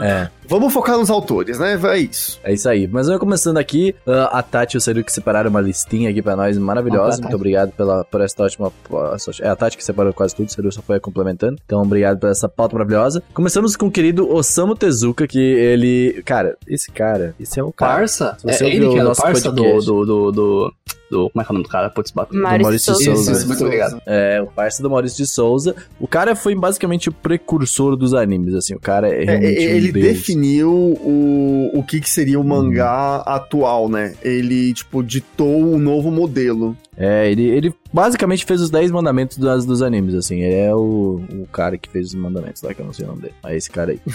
É, 0.02 0.30
Vamos 0.52 0.74
focar 0.74 0.98
nos 0.98 1.10
autores, 1.10 1.60
né? 1.60 1.80
É 1.82 1.98
isso. 1.98 2.38
é 2.44 2.52
isso 2.52 2.68
aí. 2.68 2.86
Mas 2.86 3.08
eu 3.08 3.18
começando 3.18 3.56
aqui, 3.58 3.96
ah, 4.06 4.38
a 4.38 4.44
Tati 4.44 4.76
e 4.76 4.78
o 4.78 4.82
Seru 4.82 5.02
que 5.02 5.10
separaram 5.10 5.50
uma 5.50 5.62
listinha 5.62 6.10
aqui 6.10 6.22
pra 6.22 6.36
nós, 6.36 6.58
maravilhosa. 6.58 7.20
Ah, 7.20 7.22
Muito 7.22 7.36
obrigado 7.38 7.72
pela, 7.72 8.04
por 8.04 8.20
essa 8.20 8.44
ótima. 8.44 8.70
É 9.40 9.48
a 9.48 9.56
Tati 9.56 9.78
que 9.78 9.86
separou 9.86 10.12
quase 10.14 10.36
tudo, 10.36 10.50
o 10.50 10.52
Seru 10.52 10.70
só 10.70 10.82
foi 10.82 11.00
complementando. 11.00 11.56
Então, 11.66 11.82
obrigado 11.82 12.20
por 12.20 12.30
essa 12.30 12.50
pauta 12.50 12.76
maravilhosa. 12.76 13.24
Começamos 13.34 13.78
com 13.78 13.86
o 13.86 13.92
querido 13.92 14.30
Osamu 14.30 14.76
Tezuka, 14.76 15.26
que 15.26 15.40
ele. 15.40 16.22
Cara, 16.26 16.58
esse 16.68 16.92
cara, 16.92 17.34
esse 17.40 17.58
é 17.58 17.64
o 17.64 17.72
cara. 17.72 18.00
Parça? 18.00 18.38
Você 18.44 18.66
É 18.66 18.66
ouvir 18.66 18.76
ele 18.76 18.86
o 18.88 18.92
que 18.92 19.00
é 19.00 19.02
o 19.04 19.06
nosso 19.06 19.22
parça 19.22 19.52
do, 19.54 19.64
podcast. 19.64 19.86
do, 19.86 20.06
do, 20.06 20.32
do, 20.34 20.74
do- 21.12 21.30
Como 21.30 21.42
é 21.42 21.46
que 21.46 21.52
é 21.52 21.52
o 21.52 21.54
nome 21.54 21.64
do 21.66 21.70
cara? 21.70 21.90
Putz, 21.90 22.10
bate. 22.12 22.34
Maurício 22.36 22.64
Maurício 22.64 22.96
Souza. 22.96 23.16
Souza. 23.16 23.32
Isso, 23.34 23.48
muito 23.48 23.64
obrigado. 23.64 24.02
É, 24.06 24.42
o 24.42 24.48
parceiro 24.48 24.90
do 24.90 24.92
Maurício 24.92 25.18
de 25.24 25.30
Souza. 25.30 25.76
O 26.00 26.08
cara 26.08 26.36
foi 26.36 26.56
basicamente 26.56 27.10
o 27.10 27.12
precursor 27.12 27.96
dos 27.96 28.14
animes, 28.14 28.54
assim. 28.56 28.74
O 28.74 28.80
cara 28.80 29.08
é 29.10 29.22
É, 29.22 29.26
realmente 29.26 29.60
um 29.60 29.64
ele 29.64 29.92
deus. 29.92 30.06
definiu 30.06 30.72
o, 30.72 31.72
o 31.74 31.84
que, 31.84 32.00
que 32.00 32.10
seria 32.10 32.40
o 32.40 32.44
mangá 32.44 33.18
atual, 33.26 33.88
né? 33.90 34.14
Ele, 34.24 34.74
tipo, 34.74 35.04
ditou 35.04 35.62
um 35.62 35.78
novo 35.78 36.10
modelo. 36.10 36.76
É, 36.98 37.30
ele, 37.32 37.44
ele 37.44 37.74
basicamente 37.92 38.46
fez 38.46 38.62
os 38.62 38.70
10 38.70 38.92
mandamentos 38.92 39.38
das, 39.38 39.66
dos 39.66 39.82
animes, 39.82 40.16
assim. 40.16 40.42
Ele 40.42 40.56
é 40.56 40.76
o, 40.76 41.22
o 41.32 41.48
cara 41.52 41.78
que 41.78 41.90
fez 41.90 42.08
os 42.08 42.16
mandamentos 42.16 42.62
lá, 42.62 42.74
que 42.74 42.82
eu 42.82 42.86
não 42.86 42.94
sei 42.94 43.06
o 43.06 43.10
nome 43.10 43.22
dele. 43.22 43.34
Mas 43.44 43.56
esse 43.58 43.72
cara 43.72 43.92
aí. 43.92 44.00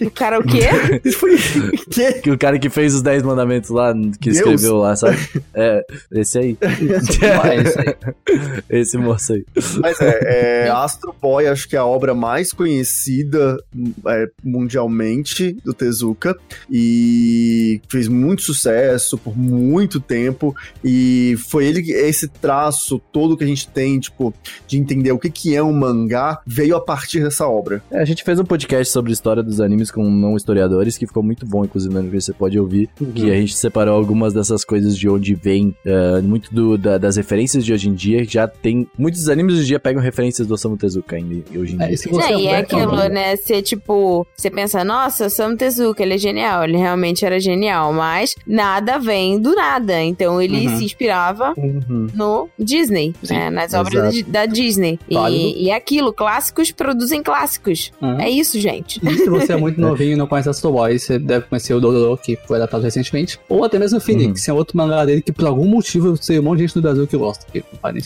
O 0.00 0.10
cara 0.10 0.38
o 0.38 0.42
quê? 0.42 0.68
O 2.30 2.38
cara 2.38 2.58
que 2.58 2.70
fez 2.70 2.94
os 2.94 3.02
10 3.02 3.22
mandamentos 3.22 3.70
lá, 3.70 3.92
que 4.20 4.30
Deus. 4.30 4.36
escreveu 4.36 4.76
lá, 4.78 4.96
sabe? 4.96 5.16
É, 5.54 5.84
esse 6.12 6.38
aí. 6.38 6.56
É 6.60 7.56
isso 7.56 7.78
aí. 7.78 8.60
esse 8.68 8.98
moço 8.98 9.32
aí. 9.32 9.44
Mas 9.80 10.00
é, 10.00 10.66
é, 10.66 10.70
Astro 10.70 11.14
Boy, 11.20 11.46
acho 11.46 11.68
que 11.68 11.76
é 11.76 11.78
a 11.78 11.84
obra 11.84 12.14
mais 12.14 12.52
conhecida 12.52 13.62
é, 14.06 14.28
mundialmente 14.42 15.52
do 15.64 15.72
Tezuka 15.74 16.36
e 16.70 17.80
fez 17.88 18.08
muito 18.08 18.42
sucesso 18.42 19.18
por 19.18 19.36
muito 19.36 20.00
tempo 20.00 20.54
e 20.84 21.36
foi 21.48 21.66
ele 21.66 21.82
que 21.82 21.92
esse 21.92 22.28
traço 22.28 22.98
todo 23.12 23.36
que 23.36 23.44
a 23.44 23.46
gente 23.46 23.68
tem, 23.68 23.98
tipo, 23.98 24.32
de 24.66 24.78
entender 24.78 25.12
o 25.12 25.18
que 25.18 25.30
que 25.30 25.54
é 25.54 25.62
um 25.62 25.72
mangá, 25.72 26.40
veio 26.46 26.76
a 26.76 26.80
partir 26.80 27.22
dessa 27.22 27.46
obra. 27.48 27.82
É, 27.90 27.98
a 28.00 28.04
gente 28.04 28.22
fez 28.24 28.38
um 28.38 28.44
podcast 28.44 28.92
sobre 28.92 29.10
a 29.10 29.14
história 29.14 29.42
dos 29.42 29.60
animes 29.60 29.90
com 29.90 30.08
não 30.10 30.36
historiadores, 30.36 30.96
que 30.98 31.06
ficou 31.06 31.22
muito 31.22 31.46
bom, 31.46 31.64
inclusive, 31.64 31.92
no 31.94 32.10
você 32.10 32.32
pode 32.32 32.58
ouvir. 32.58 32.88
Que 33.14 33.30
a 33.30 33.34
gente 33.34 33.54
separou 33.54 33.94
algumas 33.94 34.32
dessas 34.34 34.64
coisas 34.64 34.96
de 34.96 35.08
onde 35.08 35.34
vem, 35.34 35.74
eh, 35.84 36.20
muito 36.22 36.52
do- 36.52 36.76
da- 36.76 36.98
das 36.98 37.16
referências 37.16 37.64
de 37.64 37.72
hoje 37.72 37.88
em 37.88 37.94
dia. 37.94 38.24
que 38.26 38.32
Já 38.32 38.46
tem. 38.48 38.86
Muitos 38.98 39.28
animes 39.28 39.54
hoje 39.54 39.62
em 39.64 39.66
dia 39.66 39.80
pegam 39.80 40.02
referências 40.02 40.46
do 40.46 40.54
Osamu 40.54 40.76
Tezuka 40.76 41.16
ainda, 41.16 41.42
hoje 41.56 41.74
em 41.74 41.82
É, 41.82 41.86
dia. 41.86 41.94
isso 41.94 42.08
que 42.08 42.14
você 42.14 42.32
É, 42.32 42.38
e 42.40 42.46
é 42.46 42.56
aquilo, 42.58 42.96
né? 42.96 43.08
né? 43.08 43.36
Você, 43.36 43.62
tipo, 43.62 44.26
você 44.36 44.50
pensa, 44.50 44.84
nossa, 44.84 45.28
Sam 45.28 45.56
Tezuka, 45.56 46.02
ele 46.02 46.14
é 46.14 46.18
genial. 46.18 46.64
Ele 46.64 46.76
realmente 46.76 47.24
era 47.24 47.38
genial, 47.40 47.92
mas 47.92 48.34
nada 48.46 48.98
vem 48.98 49.40
do 49.40 49.54
nada. 49.54 50.00
Então 50.02 50.40
ele 50.40 50.66
Uhum. 50.68 50.78
se 50.78 50.84
inspirava 50.84 51.54
Uhum. 51.56 52.06
no 52.14 52.48
Disney, 52.58 52.99
Sim, 53.22 53.34
né? 53.34 53.50
Nas 53.50 53.66
exato. 53.72 53.86
obras 53.88 54.14
de- 54.14 54.22
da 54.22 54.46
Disney. 54.46 54.98
Válido. 55.10 55.44
E, 55.58 55.64
e 55.64 55.70
é 55.70 55.74
aquilo, 55.74 56.12
clássicos 56.12 56.70
produzem 56.70 57.22
clássicos. 57.22 57.90
Uhum. 58.00 58.20
É 58.20 58.28
isso, 58.30 58.58
gente. 58.60 59.00
E 59.02 59.14
se 59.18 59.28
você 59.28 59.52
é 59.52 59.56
muito 59.58 59.80
novinho 59.80 60.12
e 60.12 60.16
não 60.16 60.26
conhece 60.26 60.48
Astro 60.48 60.72
Boy, 60.72 60.98
você 60.98 61.18
deve 61.18 61.46
conhecer 61.46 61.74
o 61.74 61.80
Dororo, 61.80 62.16
que 62.16 62.36
foi 62.46 62.56
adaptado 62.56 62.82
recentemente. 62.82 63.38
Ou 63.48 63.64
até 63.64 63.78
mesmo 63.78 63.98
o 63.98 64.00
Phoenix, 64.00 64.48
é 64.48 64.52
outro 64.52 64.76
mangá 64.76 65.04
dele 65.04 65.22
que 65.22 65.32
por 65.32 65.46
algum 65.46 65.66
motivo 65.66 66.08
eu 66.08 66.16
sei 66.16 66.38
um 66.38 66.42
monte 66.42 66.58
de 66.58 66.66
gente 66.66 66.76
no 66.76 66.82
Brasil 66.82 67.06
que 67.06 67.16
gosta. 67.16 67.46
Que 67.50 67.58
não 67.60 67.78
faz 67.80 67.96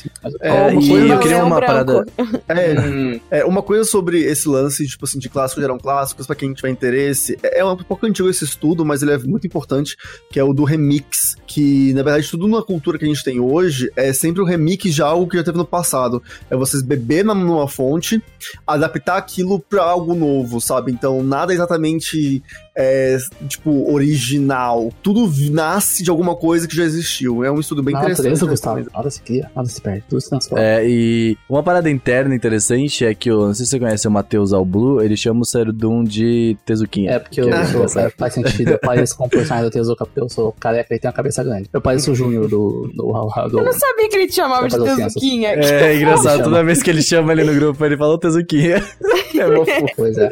É, 0.40 0.50
uma 0.68 0.72
coisa- 0.88 1.06
eu 1.14 1.18
queria 1.20 1.44
uma 1.44 1.56
Branco. 1.56 1.66
parada. 1.66 2.04
É, 2.48 3.38
É, 3.40 3.44
uma 3.44 3.62
coisa 3.62 3.84
sobre 3.84 4.20
esse 4.22 4.48
lance, 4.48 4.86
tipo 4.86 5.04
assim, 5.04 5.18
de 5.18 5.28
clássicos 5.28 5.62
geram 5.62 5.78
clássicos, 5.78 6.26
pra 6.26 6.36
quem 6.36 6.52
tiver 6.52 6.70
interesse, 6.70 7.38
é 7.42 7.54
é 7.60 7.64
um 7.64 7.76
pouco 7.76 8.04
antigo 8.06 8.28
esse 8.28 8.44
estudo, 8.44 8.84
mas 8.84 9.02
ele 9.02 9.12
é 9.12 9.18
muito 9.18 9.46
importante, 9.46 9.96
que 10.30 10.38
é 10.38 10.44
o 10.44 10.52
do 10.52 10.64
remix, 10.64 11.36
que, 11.46 11.92
na 11.94 12.02
verdade, 12.02 12.28
tudo 12.30 12.46
na 12.48 12.60
cultura 12.62 12.98
que 12.98 13.04
a 13.04 13.08
gente 13.08 13.24
tem 13.24 13.40
hoje 13.40 13.90
é 13.96 14.12
sempre 14.12 14.42
o 14.42 14.44
remix 14.44 14.83
de 14.90 15.02
algo 15.02 15.28
que 15.28 15.36
já 15.36 15.44
teve 15.44 15.56
no 15.58 15.64
passado. 15.66 16.22
É 16.50 16.56
vocês 16.56 16.82
beber 16.82 17.24
na- 17.24 17.34
numa 17.34 17.68
fonte, 17.68 18.22
adaptar 18.66 19.16
aquilo 19.16 19.60
pra 19.60 19.82
algo 19.84 20.14
novo, 20.14 20.60
sabe? 20.60 20.90
Então, 20.92 21.22
nada 21.22 21.52
exatamente 21.54 22.42
é, 22.76 23.16
tipo, 23.48 23.92
original. 23.92 24.92
Tudo 25.02 25.30
nasce 25.50 26.02
de 26.02 26.10
alguma 26.10 26.34
coisa 26.34 26.66
que 26.66 26.74
já 26.76 26.84
existiu. 26.84 27.44
É 27.44 27.50
um 27.50 27.60
estudo 27.60 27.82
bem 27.82 27.92
Na 27.94 28.00
interessante. 28.00 28.24
natureza, 28.26 28.44
né? 28.46 28.50
Gustavo, 28.50 28.90
nada 28.94 29.10
se 29.10 29.22
cria, 29.22 29.50
nada 29.54 29.68
se 29.68 29.80
perde, 29.80 30.04
tudo 30.08 30.20
se 30.20 30.28
transforma. 30.30 30.64
É, 30.64 30.86
e 30.88 31.36
uma 31.48 31.62
parada 31.62 31.88
interna 31.90 32.34
interessante 32.34 33.04
é 33.04 33.14
que, 33.14 33.30
o, 33.30 33.46
não 33.46 33.54
sei 33.54 33.64
se 33.64 33.70
você 33.72 33.78
conhece 33.78 34.08
o 34.08 34.10
Matheus 34.10 34.52
Alblu, 34.52 35.02
ele 35.02 35.16
chama 35.16 35.40
o 35.40 35.44
Serdum 35.44 36.02
de 36.04 36.56
Tezuquinha. 36.64 37.12
É, 37.12 37.18
porque 37.18 37.40
eu 37.40 37.46
Que 37.46 37.52
sou, 37.66 37.74
engraçado. 37.76 38.06
é, 38.06 38.10
faz 38.10 38.34
sentido, 38.34 38.70
eu 38.72 38.78
pareço 38.78 39.16
com 39.16 39.24
o 39.26 39.28
personagem 39.28 39.68
do 39.70 39.72
Tezuka, 39.72 40.04
porque 40.04 40.20
eu 40.20 40.28
sou 40.28 40.52
careca 40.52 40.94
e 40.94 40.98
tenho 40.98 41.10
a 41.10 41.14
cabeça 41.14 41.42
grande. 41.44 41.68
Eu 41.72 41.80
pareço 41.80 42.12
o 42.12 42.14
Júnior 42.14 42.48
do, 42.48 42.90
do, 42.94 43.12
do, 43.12 43.48
do 43.50 43.58
Eu 43.58 43.64
não 43.64 43.72
sabia 43.72 44.08
que 44.08 44.16
ele 44.16 44.26
te 44.26 44.34
chamava 44.36 44.68
de. 44.68 44.76
Tezuquinha. 44.78 45.50
É 45.50 45.96
engraçado, 45.96 46.32
Chama. 46.38 46.44
toda 46.44 46.64
vez 46.64 46.82
que 46.82 46.90
ele 46.90 47.02
chama 47.02 47.32
ele 47.32 47.44
no 47.44 47.54
grupo, 47.54 47.84
ele 47.84 47.96
fala 47.96 48.14
o 48.14 48.18
Tezuquinha. 48.18 48.82
É. 49.38 49.94
Pois 49.96 50.16
é. 50.18 50.30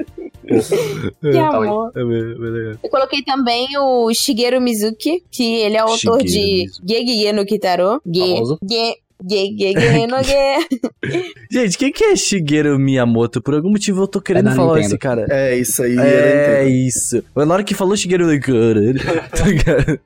Que 1.20 1.38
amor. 1.38 1.92
Eu 1.94 2.90
coloquei 2.90 3.22
também 3.22 3.68
o 3.78 4.12
Shigeru 4.12 4.60
Mizuki, 4.60 5.22
que 5.30 5.56
ele 5.60 5.76
é 5.76 5.84
o 5.84 5.88
autor 5.88 6.20
Shigeru 6.20 6.24
de 6.24 6.62
Mizuki. 6.62 6.88
Gegege 6.88 7.32
no 7.32 7.44
Kitaro. 7.44 8.02
Ge, 8.06 8.34
ge, 8.68 8.96
Gegege 9.28 10.06
no 10.06 10.22
Ge. 10.22 11.22
Gente, 11.50 11.78
quem 11.78 11.92
que 11.92 12.04
é 12.04 12.16
Shigeru 12.16 12.78
Miyamoto? 12.78 13.40
Por 13.42 13.54
algum 13.54 13.70
motivo 13.70 14.02
eu 14.02 14.06
tô 14.08 14.20
querendo 14.20 14.46
da 14.46 14.54
falar 14.54 14.80
esse 14.80 14.96
cara. 14.98 15.26
É, 15.30 15.56
isso 15.56 15.82
aí. 15.82 15.96
É 15.98 16.32
era 16.62 16.64
isso. 16.68 17.22
Na 17.34 17.54
hora 17.54 17.64
que 17.64 17.74
falou 17.74 17.96
Shigeru, 17.96 18.26
caralho. 18.40 18.94
Tá 19.30 20.02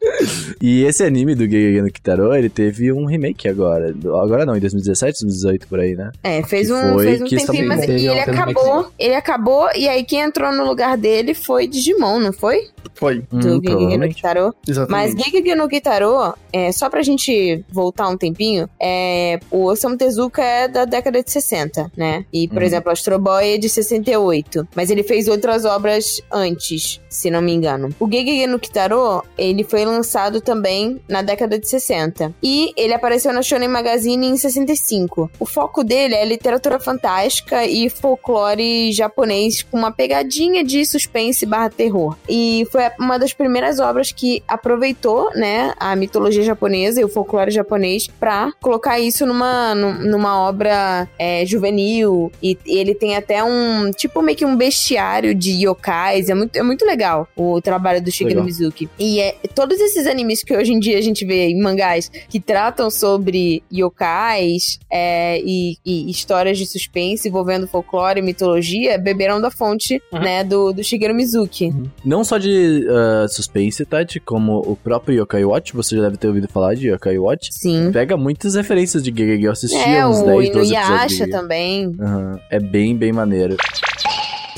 e 0.60 0.84
esse 0.84 1.04
anime 1.04 1.34
do 1.34 1.44
Gegege 1.44 1.82
no 1.82 1.90
Kitaro, 1.90 2.34
ele 2.34 2.48
teve 2.48 2.92
um 2.92 3.06
remake 3.06 3.48
agora. 3.48 3.94
Agora 4.22 4.44
não, 4.44 4.56
em 4.56 4.60
2017, 4.60 5.22
2018, 5.22 5.68
por 5.68 5.80
aí, 5.80 5.94
né? 5.94 6.10
É, 6.22 6.42
fez 6.42 6.68
Que 6.68 6.72
um, 6.74 6.92
foi, 6.94 7.04
fez 7.06 7.22
um 7.22 7.24
que 7.24 7.36
tempinho, 7.36 7.68
mas 7.68 7.82
ele 7.88 8.08
acabou. 8.08 8.90
Ele 8.98 9.14
acabou, 9.14 9.68
e 9.74 9.88
aí 9.88 10.04
quem 10.04 10.20
entrou 10.20 10.52
no 10.52 10.64
lugar 10.64 10.96
dele 10.96 11.34
foi 11.34 11.66
Digimon, 11.66 12.18
não 12.18 12.32
foi? 12.32 12.68
Foi, 12.94 13.22
Hum, 13.32 13.38
Do 13.38 13.48
Gegege 13.48 13.62
no 13.62 13.62
provavelmente. 13.72 14.14
Kitaro. 14.14 14.54
Mas 14.66 14.68
exatamente. 14.76 15.22
Gegege 15.24 15.54
no 15.54 15.68
Kitaro, 15.68 16.34
é, 16.52 16.72
só 16.72 16.88
pra 16.88 17.02
gente 17.02 17.64
voltar 17.70 18.08
um 18.08 18.16
tempinho, 18.16 18.68
é, 18.80 19.05
o 19.50 19.64
Osamu 19.64 19.96
Tezuka 19.96 20.42
é 20.42 20.68
da 20.68 20.84
década 20.84 21.22
de 21.22 21.30
60, 21.30 21.90
né? 21.96 22.24
E, 22.32 22.48
por 22.48 22.58
Uhum. 22.58 22.62
exemplo, 22.64 22.92
Astro 22.92 23.18
Boy 23.18 23.54
é 23.54 23.58
de 23.58 23.68
68. 23.68 24.66
Mas 24.74 24.90
ele 24.90 25.02
fez 25.02 25.28
outras 25.28 25.64
obras 25.64 26.20
antes, 26.32 27.00
se 27.08 27.30
não 27.30 27.40
me 27.42 27.52
engano. 27.52 27.88
O 27.98 28.10
Gegege 28.10 28.46
no 28.46 28.58
Kitaro, 28.58 29.22
ele 29.36 29.64
foi 29.64 29.84
lançado 29.84 30.40
também 30.40 31.00
na 31.08 31.22
década 31.22 31.58
de 31.58 31.68
60. 31.68 32.34
E 32.42 32.72
ele 32.76 32.92
apareceu 32.92 33.32
na 33.32 33.42
Shonen 33.42 33.68
Magazine 33.68 34.26
em 34.26 34.36
65. 34.36 35.30
O 35.38 35.46
foco 35.46 35.82
dele 35.84 36.14
é 36.14 36.24
literatura 36.24 36.78
fantástica 36.78 37.64
e 37.64 37.88
folclore 37.88 38.92
japonês 38.92 39.62
com 39.62 39.76
uma 39.78 39.90
pegadinha 39.92 40.64
de 40.64 40.84
suspense 40.84 41.46
barra 41.46 41.70
terror. 41.70 42.16
E 42.28 42.66
foi 42.70 42.82
uma 42.98 43.18
das 43.18 43.32
primeiras 43.32 43.78
obras 43.78 44.10
que 44.12 44.42
aproveitou, 44.48 45.30
né, 45.34 45.72
a 45.78 45.94
mitologia 45.96 46.42
japonesa 46.42 47.00
e 47.00 47.04
o 47.04 47.08
folclore 47.08 47.50
japonês 47.50 48.08
pra 48.18 48.50
colocar 48.60 48.95
isso 48.98 49.24
numa, 49.26 49.74
num- 49.74 50.10
numa 50.10 50.40
obra 50.40 51.08
é, 51.18 51.44
juvenil. 51.46 52.30
E 52.42 52.56
ele 52.66 52.94
tem 52.94 53.16
até 53.16 53.42
um, 53.42 53.90
tipo, 53.90 54.22
meio 54.22 54.36
que 54.36 54.44
um 54.44 54.56
bestiário 54.56 55.34
de 55.34 55.50
yokais. 55.66 56.28
É 56.28 56.34
muito, 56.34 56.56
é 56.56 56.62
muito 56.62 56.84
legal 56.84 57.28
o 57.36 57.60
trabalho 57.60 58.02
do 58.02 58.10
Shigeru. 58.10 58.44
Mizuki. 58.44 58.88
E 58.98 59.20
é, 59.20 59.36
todos 59.54 59.78
esses 59.80 60.06
animes 60.06 60.42
que 60.42 60.56
hoje 60.56 60.72
em 60.72 60.78
dia 60.78 60.98
a 60.98 61.02
gente 61.02 61.24
vê 61.24 61.48
em 61.48 61.60
mangás 61.60 62.10
que 62.28 62.38
tratam 62.40 62.90
sobre 62.90 63.62
yokais 63.72 64.78
é, 64.90 65.40
e, 65.44 65.76
e 65.84 66.10
histórias 66.10 66.58
de 66.58 66.66
suspense 66.66 67.28
envolvendo 67.28 67.66
folclore 67.66 68.20
e 68.20 68.22
mitologia 68.22 68.98
beberam 68.98 69.40
da 69.40 69.50
fonte, 69.50 70.00
Uhum. 70.12 70.20
né, 70.20 70.44
do, 70.44 70.72
do 70.72 70.82
Shigeru 70.84 71.14
Mizuki. 71.14 71.72
Não 72.04 72.22
só 72.22 72.38
de 72.38 72.86
ah, 72.88 73.26
suspense, 73.28 73.84
Tati, 73.84 74.20
como 74.20 74.58
o 74.60 74.76
próprio 74.76 75.22
Yokai 75.22 75.44
Watch, 75.44 75.72
você 75.74 75.96
já 75.96 76.02
deve 76.02 76.16
ter 76.16 76.28
ouvido 76.28 76.48
falar 76.48 76.74
de 76.74 76.88
Yokai 76.88 77.18
Watch. 77.18 77.48
Sim. 77.52 77.90
Pega 77.92 78.16
muitas 78.16 78.54
referências 78.54 78.75
de 79.02 79.10
Gegege, 79.16 79.44
eu 79.44 79.52
assisti 79.52 79.76
É, 79.76 80.06
uns 80.06 80.18
o 80.20 80.24
10, 80.24 80.26
12 80.26 80.46
episódios 80.46 80.68
de 80.68 80.74
Inuyasha 80.74 81.08
Gegege. 81.08 81.30
também. 81.30 81.96
Aham, 82.00 82.40
É 82.50 82.58
bem, 82.60 82.96
bem 82.96 83.12
maneiro. 83.12 83.56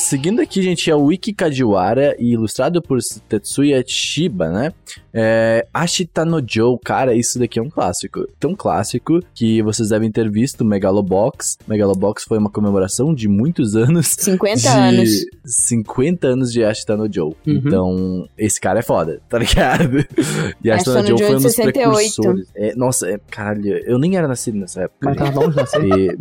Seguindo 0.09 0.41
aqui, 0.41 0.63
gente, 0.63 0.91
é 0.91 0.97
o 0.97 1.05
Wiki 1.05 1.35
Kajiwara 1.35 2.17
e 2.19 2.33
ilustrado 2.33 2.81
por 2.81 2.99
Tetsuya 3.29 3.85
Chiba, 3.87 4.49
né? 4.49 4.73
É, 5.13 5.67
Ashita 5.75 6.25
no 6.25 6.43
Joe, 6.47 6.79
cara, 6.83 7.15
isso 7.15 7.39
daqui 7.39 7.59
é 7.59 7.63
um 7.63 7.69
clássico. 7.69 8.27
Tão 8.41 8.55
clássico 8.55 9.21
que 9.35 9.61
vocês 9.61 9.91
devem 9.91 10.11
ter 10.11 10.31
visto 10.31 10.65
Megalobox. 10.65 11.59
Megalobox 11.69 12.25
foi 12.25 12.39
uma 12.39 12.49
comemoração 12.49 13.13
de 13.13 13.29
muitos 13.29 13.77
anos 13.77 14.07
50 14.19 14.61
de 14.61 14.69
anos. 14.69 15.11
50 15.45 16.27
anos 16.27 16.53
de 16.55 16.65
Ashita 16.65 16.97
no 16.97 17.13
Joe. 17.13 17.35
Uhum. 17.47 17.53
Então, 17.67 18.29
esse 18.39 18.59
cara 18.59 18.79
é 18.79 18.83
foda, 18.83 19.21
tá 19.29 19.39
ligado? 19.39 20.07
E 20.65 20.71
Ashita 20.71 21.03
no 21.03 21.09
Joe 21.09 21.19
foi 21.19 21.35
um 21.35 21.39
de 21.39 21.43
dos 21.45 21.55
68. 21.55 21.91
precursores. 21.93 22.49
É, 22.57 22.75
nossa, 22.75 23.11
é, 23.11 23.21
caralho, 23.31 23.79
eu 23.87 23.99
nem 23.99 24.17
era 24.17 24.27
nascido 24.27 24.57
nessa 24.57 24.85
época. 24.85 24.99
Mas 25.03 25.19
gente. 25.19 25.35
tá 25.35 25.41
longe, 25.41 25.57
não 25.57 25.67
sei. 25.67 25.81
E- 25.91 26.17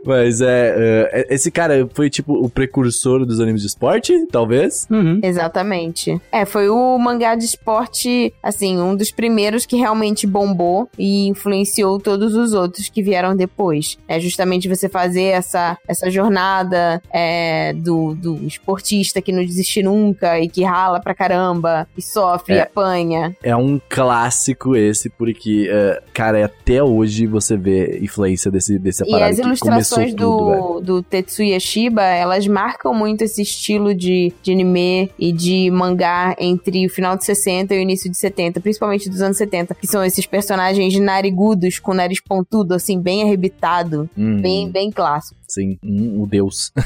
Mas 0.04 0.40
é, 0.40 1.08
é, 1.12 1.34
Esse 1.34 1.50
cara 1.50 1.69
foi 1.94 2.08
tipo 2.10 2.34
o 2.34 2.48
precursor 2.48 3.24
dos 3.26 3.40
animes 3.40 3.62
de 3.62 3.68
esporte, 3.68 4.12
talvez. 4.30 4.86
Uhum. 4.90 5.20
Exatamente. 5.22 6.20
É, 6.32 6.44
foi 6.44 6.68
o 6.68 6.98
mangá 6.98 7.34
de 7.34 7.44
esporte, 7.44 8.32
assim, 8.42 8.78
um 8.78 8.94
dos 8.94 9.10
primeiros 9.10 9.66
que 9.66 9.76
realmente 9.76 10.26
bombou 10.26 10.88
e 10.98 11.26
influenciou 11.28 11.98
todos 11.98 12.34
os 12.34 12.52
outros 12.52 12.88
que 12.88 13.02
vieram 13.02 13.34
depois. 13.36 13.98
É 14.08 14.18
justamente 14.20 14.68
você 14.68 14.88
fazer 14.88 15.24
essa, 15.24 15.76
essa 15.86 16.10
jornada 16.10 17.02
é, 17.12 17.72
do, 17.74 18.14
do 18.14 18.36
esportista 18.46 19.20
que 19.22 19.32
não 19.32 19.44
desiste 19.44 19.82
nunca 19.82 20.38
e 20.40 20.48
que 20.48 20.62
rala 20.64 21.00
pra 21.00 21.14
caramba 21.14 21.86
e 21.96 22.02
sofre 22.02 22.54
e 22.54 22.58
É. 22.58 22.62
apanha. 22.62 23.36
É 23.42 23.54
um 23.54 23.80
clássico 23.88 24.74
esse, 24.76 25.08
porque, 25.10 25.68
é, 25.70 26.02
cara, 26.12 26.44
até 26.44 26.82
hoje 26.82 27.26
você 27.26 27.56
vê 27.56 27.98
influência 28.02 28.50
desse, 28.50 28.78
dessa 28.78 29.04
E 29.06 29.10
parada 29.10 29.30
as 29.30 29.38
ilustrações 29.38 30.14
tudo, 30.14 30.50
velho. 30.50 30.60
do, 30.62 30.80
do 30.80 31.02
Tetsuya 31.02 31.59
Shiba, 31.60 32.02
elas 32.02 32.46
marcam 32.46 32.92
muito 32.94 33.22
esse 33.22 33.42
estilo 33.42 33.94
de, 33.94 34.32
de 34.42 34.52
anime 34.52 35.10
e 35.18 35.32
de 35.32 35.70
mangá 35.70 36.34
entre 36.38 36.86
o 36.86 36.90
final 36.90 37.16
de 37.16 37.24
60 37.24 37.74
e 37.74 37.78
o 37.78 37.80
início 37.80 38.10
de 38.10 38.16
70, 38.16 38.60
principalmente 38.60 39.08
dos 39.08 39.20
anos 39.20 39.36
70, 39.36 39.74
que 39.74 39.86
são 39.86 40.02
esses 40.04 40.26
personagens 40.26 40.98
narigudos 40.98 41.78
com 41.78 41.94
nariz 41.94 42.20
pontudo, 42.20 42.74
assim, 42.74 43.00
bem 43.00 43.22
arrebitado, 43.22 44.08
Hum, 44.16 44.40
bem, 44.40 44.68
bem 44.70 44.90
clássico. 44.90 45.39
Sim, 45.50 45.78
um, 45.84 46.22
o 46.22 46.26
deus. 46.26 46.72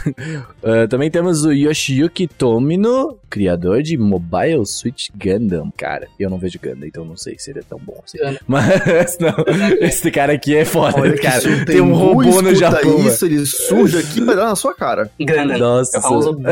Ah, 0.66 0.88
também 0.88 1.10
temos 1.10 1.44
o 1.44 1.52
Yoshiyuki 1.52 2.26
Tomino, 2.26 3.18
criador 3.28 3.82
de 3.82 3.98
Mobile 3.98 4.64
Suit 4.64 5.12
Gundam. 5.14 5.70
Cara, 5.76 6.08
eu 6.18 6.30
não 6.30 6.38
vejo 6.38 6.58
Gundam, 6.62 6.86
então 6.88 7.04
não 7.04 7.16
sei 7.18 7.36
se 7.38 7.50
ele 7.50 7.58
é 7.58 7.62
tão 7.68 7.78
bom 7.78 8.00
assim. 8.02 8.16
Gundam. 8.18 8.38
Mas, 8.48 9.18
não, 9.20 9.34
esse 9.80 10.10
cara 10.10 10.32
aqui 10.32 10.56
é 10.56 10.64
foda, 10.64 11.00
Olha 11.00 11.18
cara. 11.20 11.42
o 11.48 11.64
Tem 11.66 11.80
um 11.82 11.92
robô 11.94 12.40
no 12.40 12.54
Japão. 12.54 13.06
isso, 13.06 13.26
ele 13.26 13.44
surge 13.44 13.98
aqui 13.98 14.20
e 14.20 14.24
dar 14.24 14.36
na 14.36 14.56
sua 14.56 14.74
cara. 14.74 15.10
Gundam. 15.20 15.58
Nossa. 15.58 15.98
É 15.98 16.00
Gundam. 16.00 16.42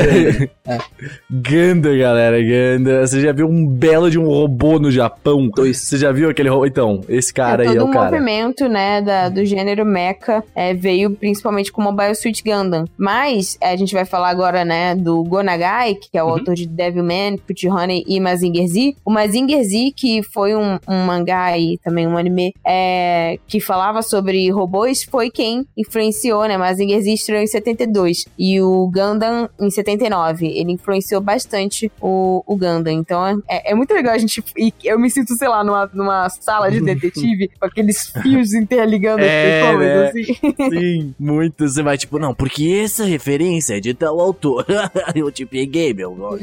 Ganda, 1.30 1.96
galera, 1.96 2.42
Ganda. 2.42 3.06
Você 3.06 3.20
já 3.20 3.32
viu 3.32 3.46
um 3.48 3.66
belo 3.66 4.10
de 4.10 4.18
um 4.18 4.26
robô 4.26 4.78
no 4.78 4.90
Japão? 4.90 5.48
Dois. 5.54 5.78
Você 5.78 5.96
já 5.96 6.12
viu 6.12 6.28
aquele 6.28 6.48
robô? 6.48 6.66
Então, 6.66 7.00
esse 7.08 7.32
cara 7.32 7.64
é, 7.64 7.68
aí 7.68 7.76
é 7.76 7.78
todo 7.78 7.86
o 7.88 7.90
o 7.90 7.94
cara. 7.94 8.10
movimento, 8.10 8.68
né, 8.68 9.00
da- 9.02 9.28
do 9.28 9.44
gênero 9.44 9.84
mecha 9.84 10.42
é, 10.54 10.74
veio 10.74 11.10
principalmente 11.12 11.70
com 11.72 11.82
Mobile 11.82 12.01
Suit 12.14 12.42
Gundam. 12.44 12.84
Mas 12.96 13.56
é, 13.60 13.70
a 13.70 13.76
gente 13.76 13.92
vai 13.94 14.04
falar 14.04 14.28
agora, 14.30 14.64
né, 14.64 14.94
do 14.94 15.22
Gonagai, 15.24 15.94
que 15.94 16.16
é 16.18 16.22
o 16.22 16.26
Uhum. 16.26 16.32
autor 16.32 16.54
de 16.54 16.66
Devilman, 16.66 17.36
Put 17.38 17.68
Honey 17.68 18.04
e 18.06 18.18
Mazinger 18.20 18.66
Z. 18.68 18.94
O 19.04 19.10
Mazinger 19.10 19.62
Z, 19.64 19.92
que 19.96 20.22
foi 20.22 20.54
um, 20.56 20.78
um 20.88 21.04
mangá 21.04 21.56
e 21.58 21.78
também 21.78 22.06
um 22.06 22.16
anime 22.16 22.54
é, 22.66 23.38
que 23.46 23.60
falava 23.60 24.02
sobre 24.02 24.50
robôs, 24.50 25.04
foi 25.04 25.30
quem 25.30 25.66
influenciou, 25.76 26.44
né? 26.46 26.56
Mazinger 26.56 27.00
Z 27.02 27.12
estreou 27.12 27.42
em 27.42 27.46
72 27.46 28.24
e 28.38 28.60
o 28.60 28.90
Gundam 28.92 29.48
em 29.60 29.70
79. 29.70 30.46
Ele 30.46 30.72
influenciou 30.72 31.20
bastante 31.20 31.90
o, 32.00 32.42
o 32.46 32.56
Gundam. 32.56 32.92
Então 32.92 33.42
é, 33.48 33.72
é 33.72 33.74
muito 33.74 33.92
legal 33.92 34.14
a 34.14 34.18
gente. 34.18 34.42
Eu 34.82 34.98
me 34.98 35.10
sinto, 35.10 35.34
sei 35.36 35.48
lá, 35.48 35.62
numa, 35.64 35.90
numa 35.92 36.28
sala 36.30 36.70
de 36.70 36.80
detetive 36.82 37.48
com 37.58 37.66
aqueles 37.66 38.08
fios 38.22 38.52
interligando 38.54 39.22
É, 39.22 39.60
as 39.60 39.66
pessoas, 39.66 39.86
né? 39.86 40.06
assim. 40.08 40.70
Sim, 40.70 41.14
muito. 41.18 41.68
Você 41.68 41.82
vai 41.82 41.91
tipo, 41.96 42.18
não, 42.18 42.34
porque 42.34 42.80
essa 42.82 43.04
referência 43.04 43.76
é 43.76 43.80
de 43.80 43.94
tal 43.94 44.20
autor. 44.20 44.64
Eu 45.14 45.30
te 45.30 45.46
peguei, 45.46 45.92
meu. 45.94 46.16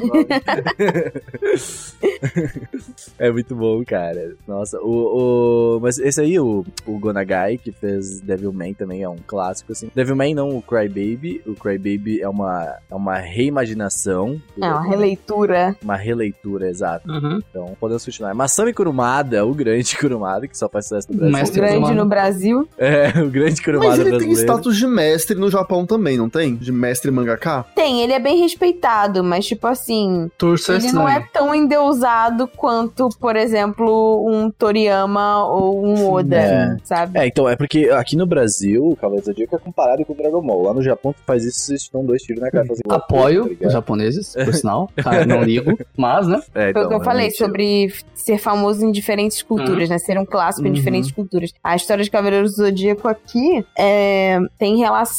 é 3.18 3.32
muito 3.32 3.56
bom, 3.56 3.84
cara. 3.86 4.36
Nossa, 4.48 4.80
o. 4.80 5.78
o... 5.78 5.80
Mas 5.82 6.00
esse 6.00 6.22
aí, 6.22 6.40
o, 6.40 6.66
o 6.86 7.00
Gonagai, 7.00 7.58
que 7.58 7.72
fez 7.72 8.20
Devilman 8.22 8.74
também 8.74 9.04
é 9.04 9.10
um 9.10 9.18
clássico, 9.26 9.72
assim. 9.72 9.90
Devilman 9.94 10.34
não, 10.34 10.50
o 10.50 10.62
Crybaby. 10.62 11.42
O 11.46 11.56
Crybaby 11.56 12.22
é 12.22 12.30
uma, 12.30 12.78
é 12.90 12.96
uma 12.96 13.18
reimaginação. 13.18 14.42
É 14.58 14.66
uma 14.66 14.88
releitura. 14.88 15.76
Uma 15.84 15.96
releitura, 15.96 16.70
exato. 16.70 17.10
Uhum. 17.10 17.40
Então, 17.50 17.76
podemos 17.80 18.04
continuar. 18.06 18.34
Masami 18.34 18.74
Kurumada, 18.74 19.46
o 19.46 19.54
grande 19.54 19.98
Kurumada, 19.98 20.48
que 20.48 20.58
só 20.58 20.70
faz 20.70 20.86
sucesso 20.86 21.12
no 21.12 21.18
Brasil. 21.18 21.38
Mestre 21.38 21.60
Grande 21.60 21.74
Kurumada. 21.76 22.04
no 22.04 22.10
Brasil. 22.10 22.70
É, 22.78 23.10
o 23.22 23.30
grande 23.30 23.62
Kurumada 23.62 23.90
Mas 23.90 24.00
ele 24.00 24.10
tem 24.12 24.20
brasileiro. 24.20 24.52
status 24.54 24.78
de 24.78 24.88
mestre 24.88 25.36
no 25.40 25.50
Japão 25.50 25.86
também, 25.86 26.18
não 26.18 26.30
tem? 26.30 26.56
De 26.56 26.72
mestre 26.72 27.10
mangaka? 27.12 27.66
Tem, 27.76 28.02
ele 28.02 28.14
é 28.14 28.20
bem 28.20 28.40
respeitado, 28.42 29.24
mas 29.24 29.46
tipo 29.46 29.66
assim, 29.68 30.30
ele 30.70 30.92
não 30.92 31.08
é 31.08 31.20
tão 31.34 31.54
endeusado 31.56 32.48
quanto, 32.48 33.10
por 33.20 33.36
exemplo, 33.36 34.26
um 34.28 34.52
Toriyama 34.52 35.46
ou 35.46 35.86
um 35.86 36.10
Oda, 36.12 36.36
É. 36.38 36.78
sabe? 36.84 37.18
É, 37.20 37.28
então, 37.28 37.48
é 37.48 37.56
porque 37.56 37.90
aqui 37.90 38.16
no 38.16 38.26
Brasil, 38.26 38.84
o 38.90 38.96
Cavaleiro 38.96 39.24
do 39.24 39.26
Zodíaco 39.28 39.56
é 39.56 39.60
comparado 39.60 40.06
com 40.06 40.14
o 40.14 40.16
Dragon 40.16 40.42
Ball. 40.42 40.62
Lá 40.64 40.74
no 40.74 40.82
Japão, 40.82 41.14
tu 41.14 41.22
faz 41.26 41.44
isso, 41.46 41.60
vocês 41.62 41.90
dão 41.92 42.06
dois 42.06 42.22
tiros 42.22 42.42
na 42.42 42.52
cara. 42.52 42.68
Apoio 42.90 43.56
tá 43.56 43.68
os 43.68 43.74
japoneses, 43.74 44.34
por 44.34 44.54
sinal. 44.54 44.90
Cara, 44.98 45.26
não 45.26 45.44
ligo. 45.44 45.78
Mas, 45.98 46.28
né? 46.28 46.42
É, 46.54 46.72
Foi 46.74 46.84
o 46.84 46.88
que 46.88 46.94
eu 46.94 46.98
então, 46.98 47.04
falei 47.04 47.32
sobre 47.32 47.94
ser 48.14 48.38
famoso 48.38 48.86
em 48.86 48.92
diferentes 48.92 49.42
culturas, 49.42 49.90
né? 49.90 49.98
Ser 49.98 50.18
um 50.20 50.26
clássico 50.26 50.66
em 50.68 50.70
Uhum. 50.70 50.76
diferentes 50.76 51.12
culturas. 51.12 51.52
A 51.64 51.76
história 51.76 52.04
de 52.04 52.10
Cavaleiros 52.12 52.52
do 52.56 52.64
Zodíaco 52.64 53.08
aqui 53.08 53.66
é, 53.78 54.40
tem 54.58 54.78
relação 54.78 55.10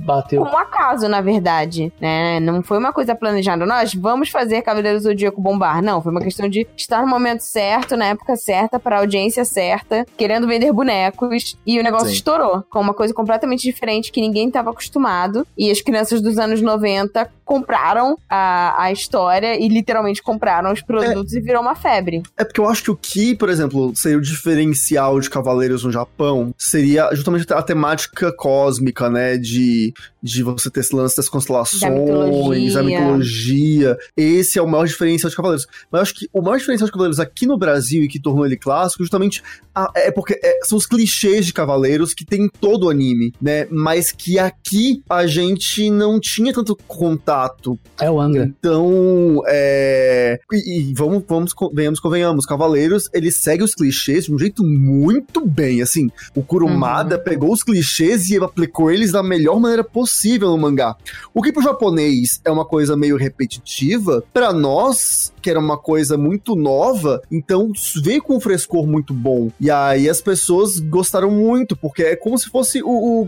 Bateu. 0.00 0.44
com 0.44 0.48
um 0.48 0.58
acaso, 0.58 1.08
na 1.08 1.20
verdade, 1.20 1.92
né? 2.00 2.40
Não 2.40 2.62
foi 2.62 2.78
uma 2.78 2.92
coisa 2.92 3.14
planejada. 3.14 3.66
Nós 3.66 3.94
vamos 3.94 4.28
fazer 4.28 4.62
Cavaleiros 4.62 5.02
do 5.02 5.08
Zodíaco 5.10 5.40
bombar. 5.40 5.82
Não, 5.82 6.02
foi 6.02 6.12
uma 6.12 6.20
questão 6.20 6.48
de 6.48 6.66
estar 6.76 7.02
no 7.02 7.08
momento 7.08 7.40
certo, 7.40 7.96
na 7.96 8.06
época 8.06 8.36
certa, 8.36 8.78
para 8.78 8.96
a 8.96 9.00
audiência 9.00 9.44
certa, 9.44 10.06
querendo 10.16 10.46
vender 10.46 10.72
bonecos. 10.72 11.56
E 11.66 11.78
o 11.78 11.82
negócio 11.82 12.08
Sim. 12.08 12.14
estourou 12.14 12.64
com 12.70 12.80
uma 12.80 12.94
coisa 12.94 13.12
completamente 13.12 13.62
diferente 13.62 14.12
que 14.12 14.20
ninguém 14.20 14.48
estava 14.48 14.70
acostumado. 14.70 15.46
E 15.56 15.70
as 15.70 15.80
crianças 15.80 16.20
dos 16.20 16.38
anos 16.38 16.60
90 16.60 17.28
compraram 17.44 18.16
a, 18.28 18.84
a 18.84 18.92
história 18.92 19.60
e 19.60 19.68
literalmente 19.68 20.22
compraram 20.22 20.72
os 20.72 20.80
produtos 20.80 21.34
e 21.34 21.40
virou 21.40 21.62
uma 21.62 21.74
febre. 21.74 22.22
É 22.36 22.44
porque 22.44 22.60
eu 22.60 22.68
acho 22.68 22.82
que 22.84 22.90
o 22.90 22.96
que, 22.96 23.34
por 23.34 23.48
exemplo, 23.48 23.94
seria 23.94 24.18
o 24.18 24.20
diferencial 24.20 25.20
de 25.20 25.28
Cavaleiros 25.28 25.84
no 25.84 25.92
Japão 25.92 26.54
seria 26.58 27.14
justamente 27.14 27.52
a 27.52 27.62
temática 27.62 28.32
cósmica, 28.32 29.10
né? 29.10 29.36
De, 29.44 29.92
de 30.22 30.42
você 30.42 30.70
ter 30.70 30.80
esse 30.80 30.94
lance 30.94 31.16
das 31.16 31.28
constelações, 31.28 31.82
mitologia. 31.92 32.80
a 32.80 32.82
mitologia. 32.82 33.96
Esse 34.16 34.58
é 34.58 34.62
o 34.62 34.66
maior 34.66 34.86
diferencial 34.86 35.28
de 35.30 35.36
Cavaleiros. 35.36 35.66
Mas 35.90 35.98
eu 35.98 36.02
acho 36.02 36.14
que 36.14 36.28
o 36.32 36.40
maior 36.40 36.56
diferencial 36.58 36.86
de 36.86 36.92
Cavaleiros 36.92 37.20
aqui 37.20 37.46
no 37.46 37.58
Brasil 37.58 38.02
e 38.02 38.08
que 38.08 38.20
tornou 38.20 38.46
ele 38.46 38.56
clássico, 38.56 39.02
justamente 39.02 39.42
a- 39.74 39.90
é 39.94 40.10
porque 40.10 40.38
é, 40.42 40.60
são 40.64 40.78
os 40.78 40.86
clichês 40.86 41.46
de 41.46 41.52
Cavaleiros 41.52 42.14
que 42.14 42.24
tem 42.24 42.44
em 42.44 42.48
todo 42.48 42.84
o 42.84 42.90
anime, 42.90 43.32
né? 43.40 43.66
Mas 43.70 44.10
que 44.12 44.38
aqui 44.38 45.02
a 45.08 45.26
gente 45.26 45.90
não 45.90 46.18
tinha 46.20 46.52
tanto 46.52 46.76
contato 46.86 47.78
É 48.00 48.10
o 48.10 48.20
Angra. 48.20 48.44
então, 48.44 49.42
é. 49.46 50.38
E, 50.52 50.90
e 50.90 50.94
vamos, 50.94 51.22
vamos, 51.28 51.52
venhamos, 51.74 52.00
convenhamos, 52.00 52.46
Cavaleiros, 52.46 53.08
ele 53.12 53.30
segue 53.30 53.62
os 53.62 53.74
clichês 53.74 54.24
de 54.24 54.34
um 54.34 54.38
jeito 54.38 54.64
muito 54.64 55.44
bem. 55.46 55.82
Assim, 55.82 56.08
o 56.34 56.42
Kurumada 56.42 57.18
pegou 57.18 57.52
os 57.52 57.62
clichês 57.62 58.28
e 58.30 58.36
aplicou 58.36 58.90
eles 58.90 59.12
da 59.12 59.22
melhor 59.34 59.58
maneira 59.60 59.82
possível 59.84 60.48
no 60.50 60.58
mangá. 60.58 60.96
O 61.32 61.42
que 61.42 61.52
pro 61.52 61.62
japonês 61.62 62.40
é 62.44 62.50
uma 62.50 62.64
coisa 62.64 62.96
meio 62.96 63.16
repetitiva, 63.16 64.22
pra 64.32 64.52
nós, 64.52 65.32
que 65.42 65.50
era 65.50 65.58
uma 65.58 65.76
coisa 65.76 66.16
muito 66.16 66.54
nova, 66.56 67.20
então 67.30 67.70
veio 68.02 68.22
com 68.22 68.36
um 68.36 68.40
frescor 68.40 68.86
muito 68.86 69.12
bom. 69.12 69.50
E 69.60 69.70
aí 69.70 70.08
as 70.08 70.20
pessoas 70.20 70.78
gostaram 70.78 71.30
muito, 71.30 71.76
porque 71.76 72.02
é 72.02 72.16
como 72.16 72.38
se 72.38 72.48
fosse 72.48 72.82
o. 72.82 72.88
o, 72.88 73.22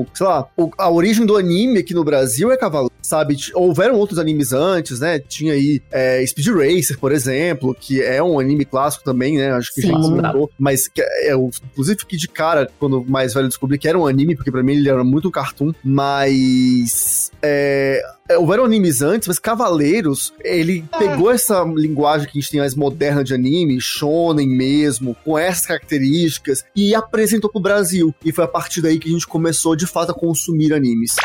o- 0.00 0.06
sei 0.14 0.26
lá, 0.26 0.46
o- 0.56 0.70
a 0.78 0.90
origem 0.90 1.24
do 1.26 1.36
anime 1.36 1.78
aqui 1.78 1.94
no 1.94 2.04
Brasil 2.04 2.50
é 2.52 2.56
Cavaleiro, 2.56 2.92
sabe? 3.02 3.36
Houveram 3.54 3.96
outros 3.96 4.18
animes 4.18 4.52
antes, 4.52 5.00
né? 5.00 5.18
Tinha 5.18 5.52
aí 5.54 5.80
é, 5.92 6.24
Speed 6.26 6.46
Racer, 6.48 6.98
por 6.98 7.12
exemplo, 7.12 7.74
que 7.78 8.02
é 8.02 8.22
um 8.22 8.38
anime 8.38 8.64
clássico 8.64 9.04
também, 9.04 9.36
né? 9.38 9.52
Acho 9.52 9.72
que 9.74 9.82
Sim. 9.82 9.88
já 9.88 9.94
comentou, 10.00 10.50
mas 10.58 10.88
que 10.88 11.00
é, 11.00 11.32
eu, 11.32 11.50
inclusive 11.72 11.98
fiquei 12.00 12.18
de 12.18 12.28
cara 12.28 12.68
quando 12.78 13.04
mais 13.04 13.32
velho 13.34 13.48
descobri 13.48 13.78
que 13.78 13.88
era 13.88 13.98
um 13.98 14.06
anime, 14.06 14.34
porque 14.36 14.50
pra 14.50 14.62
mim 14.62 14.72
ele 14.74 14.88
era 14.88 15.04
muito 15.04 15.28
um 15.28 15.30
cartoon, 15.44 15.72
mas 15.84 17.30
é, 17.42 18.02
é, 18.28 18.38
houveram 18.38 18.64
animes 18.64 19.02
antes, 19.02 19.28
mas 19.28 19.38
Cavaleiros, 19.38 20.32
ele 20.42 20.84
pegou 20.98 21.30
essa 21.30 21.62
linguagem 21.64 22.26
que 22.26 22.38
a 22.38 22.40
gente 22.40 22.50
tem 22.50 22.60
mais 22.60 22.74
moderna 22.74 23.22
de 23.22 23.34
anime, 23.34 23.80
shonen 23.80 24.48
mesmo, 24.48 25.14
com 25.24 25.38
essas 25.38 25.66
características, 25.66 26.64
e 26.74 26.94
apresentou 26.94 27.50
pro 27.50 27.60
Brasil. 27.60 28.14
E 28.24 28.32
foi 28.32 28.44
a 28.44 28.48
partir 28.48 28.80
daí 28.80 28.98
que 28.98 29.08
a 29.08 29.12
gente 29.12 29.26
começou, 29.26 29.76
de 29.76 29.86
fato, 29.86 30.12
a 30.12 30.14
consumir 30.14 30.72
animes. 30.72 31.16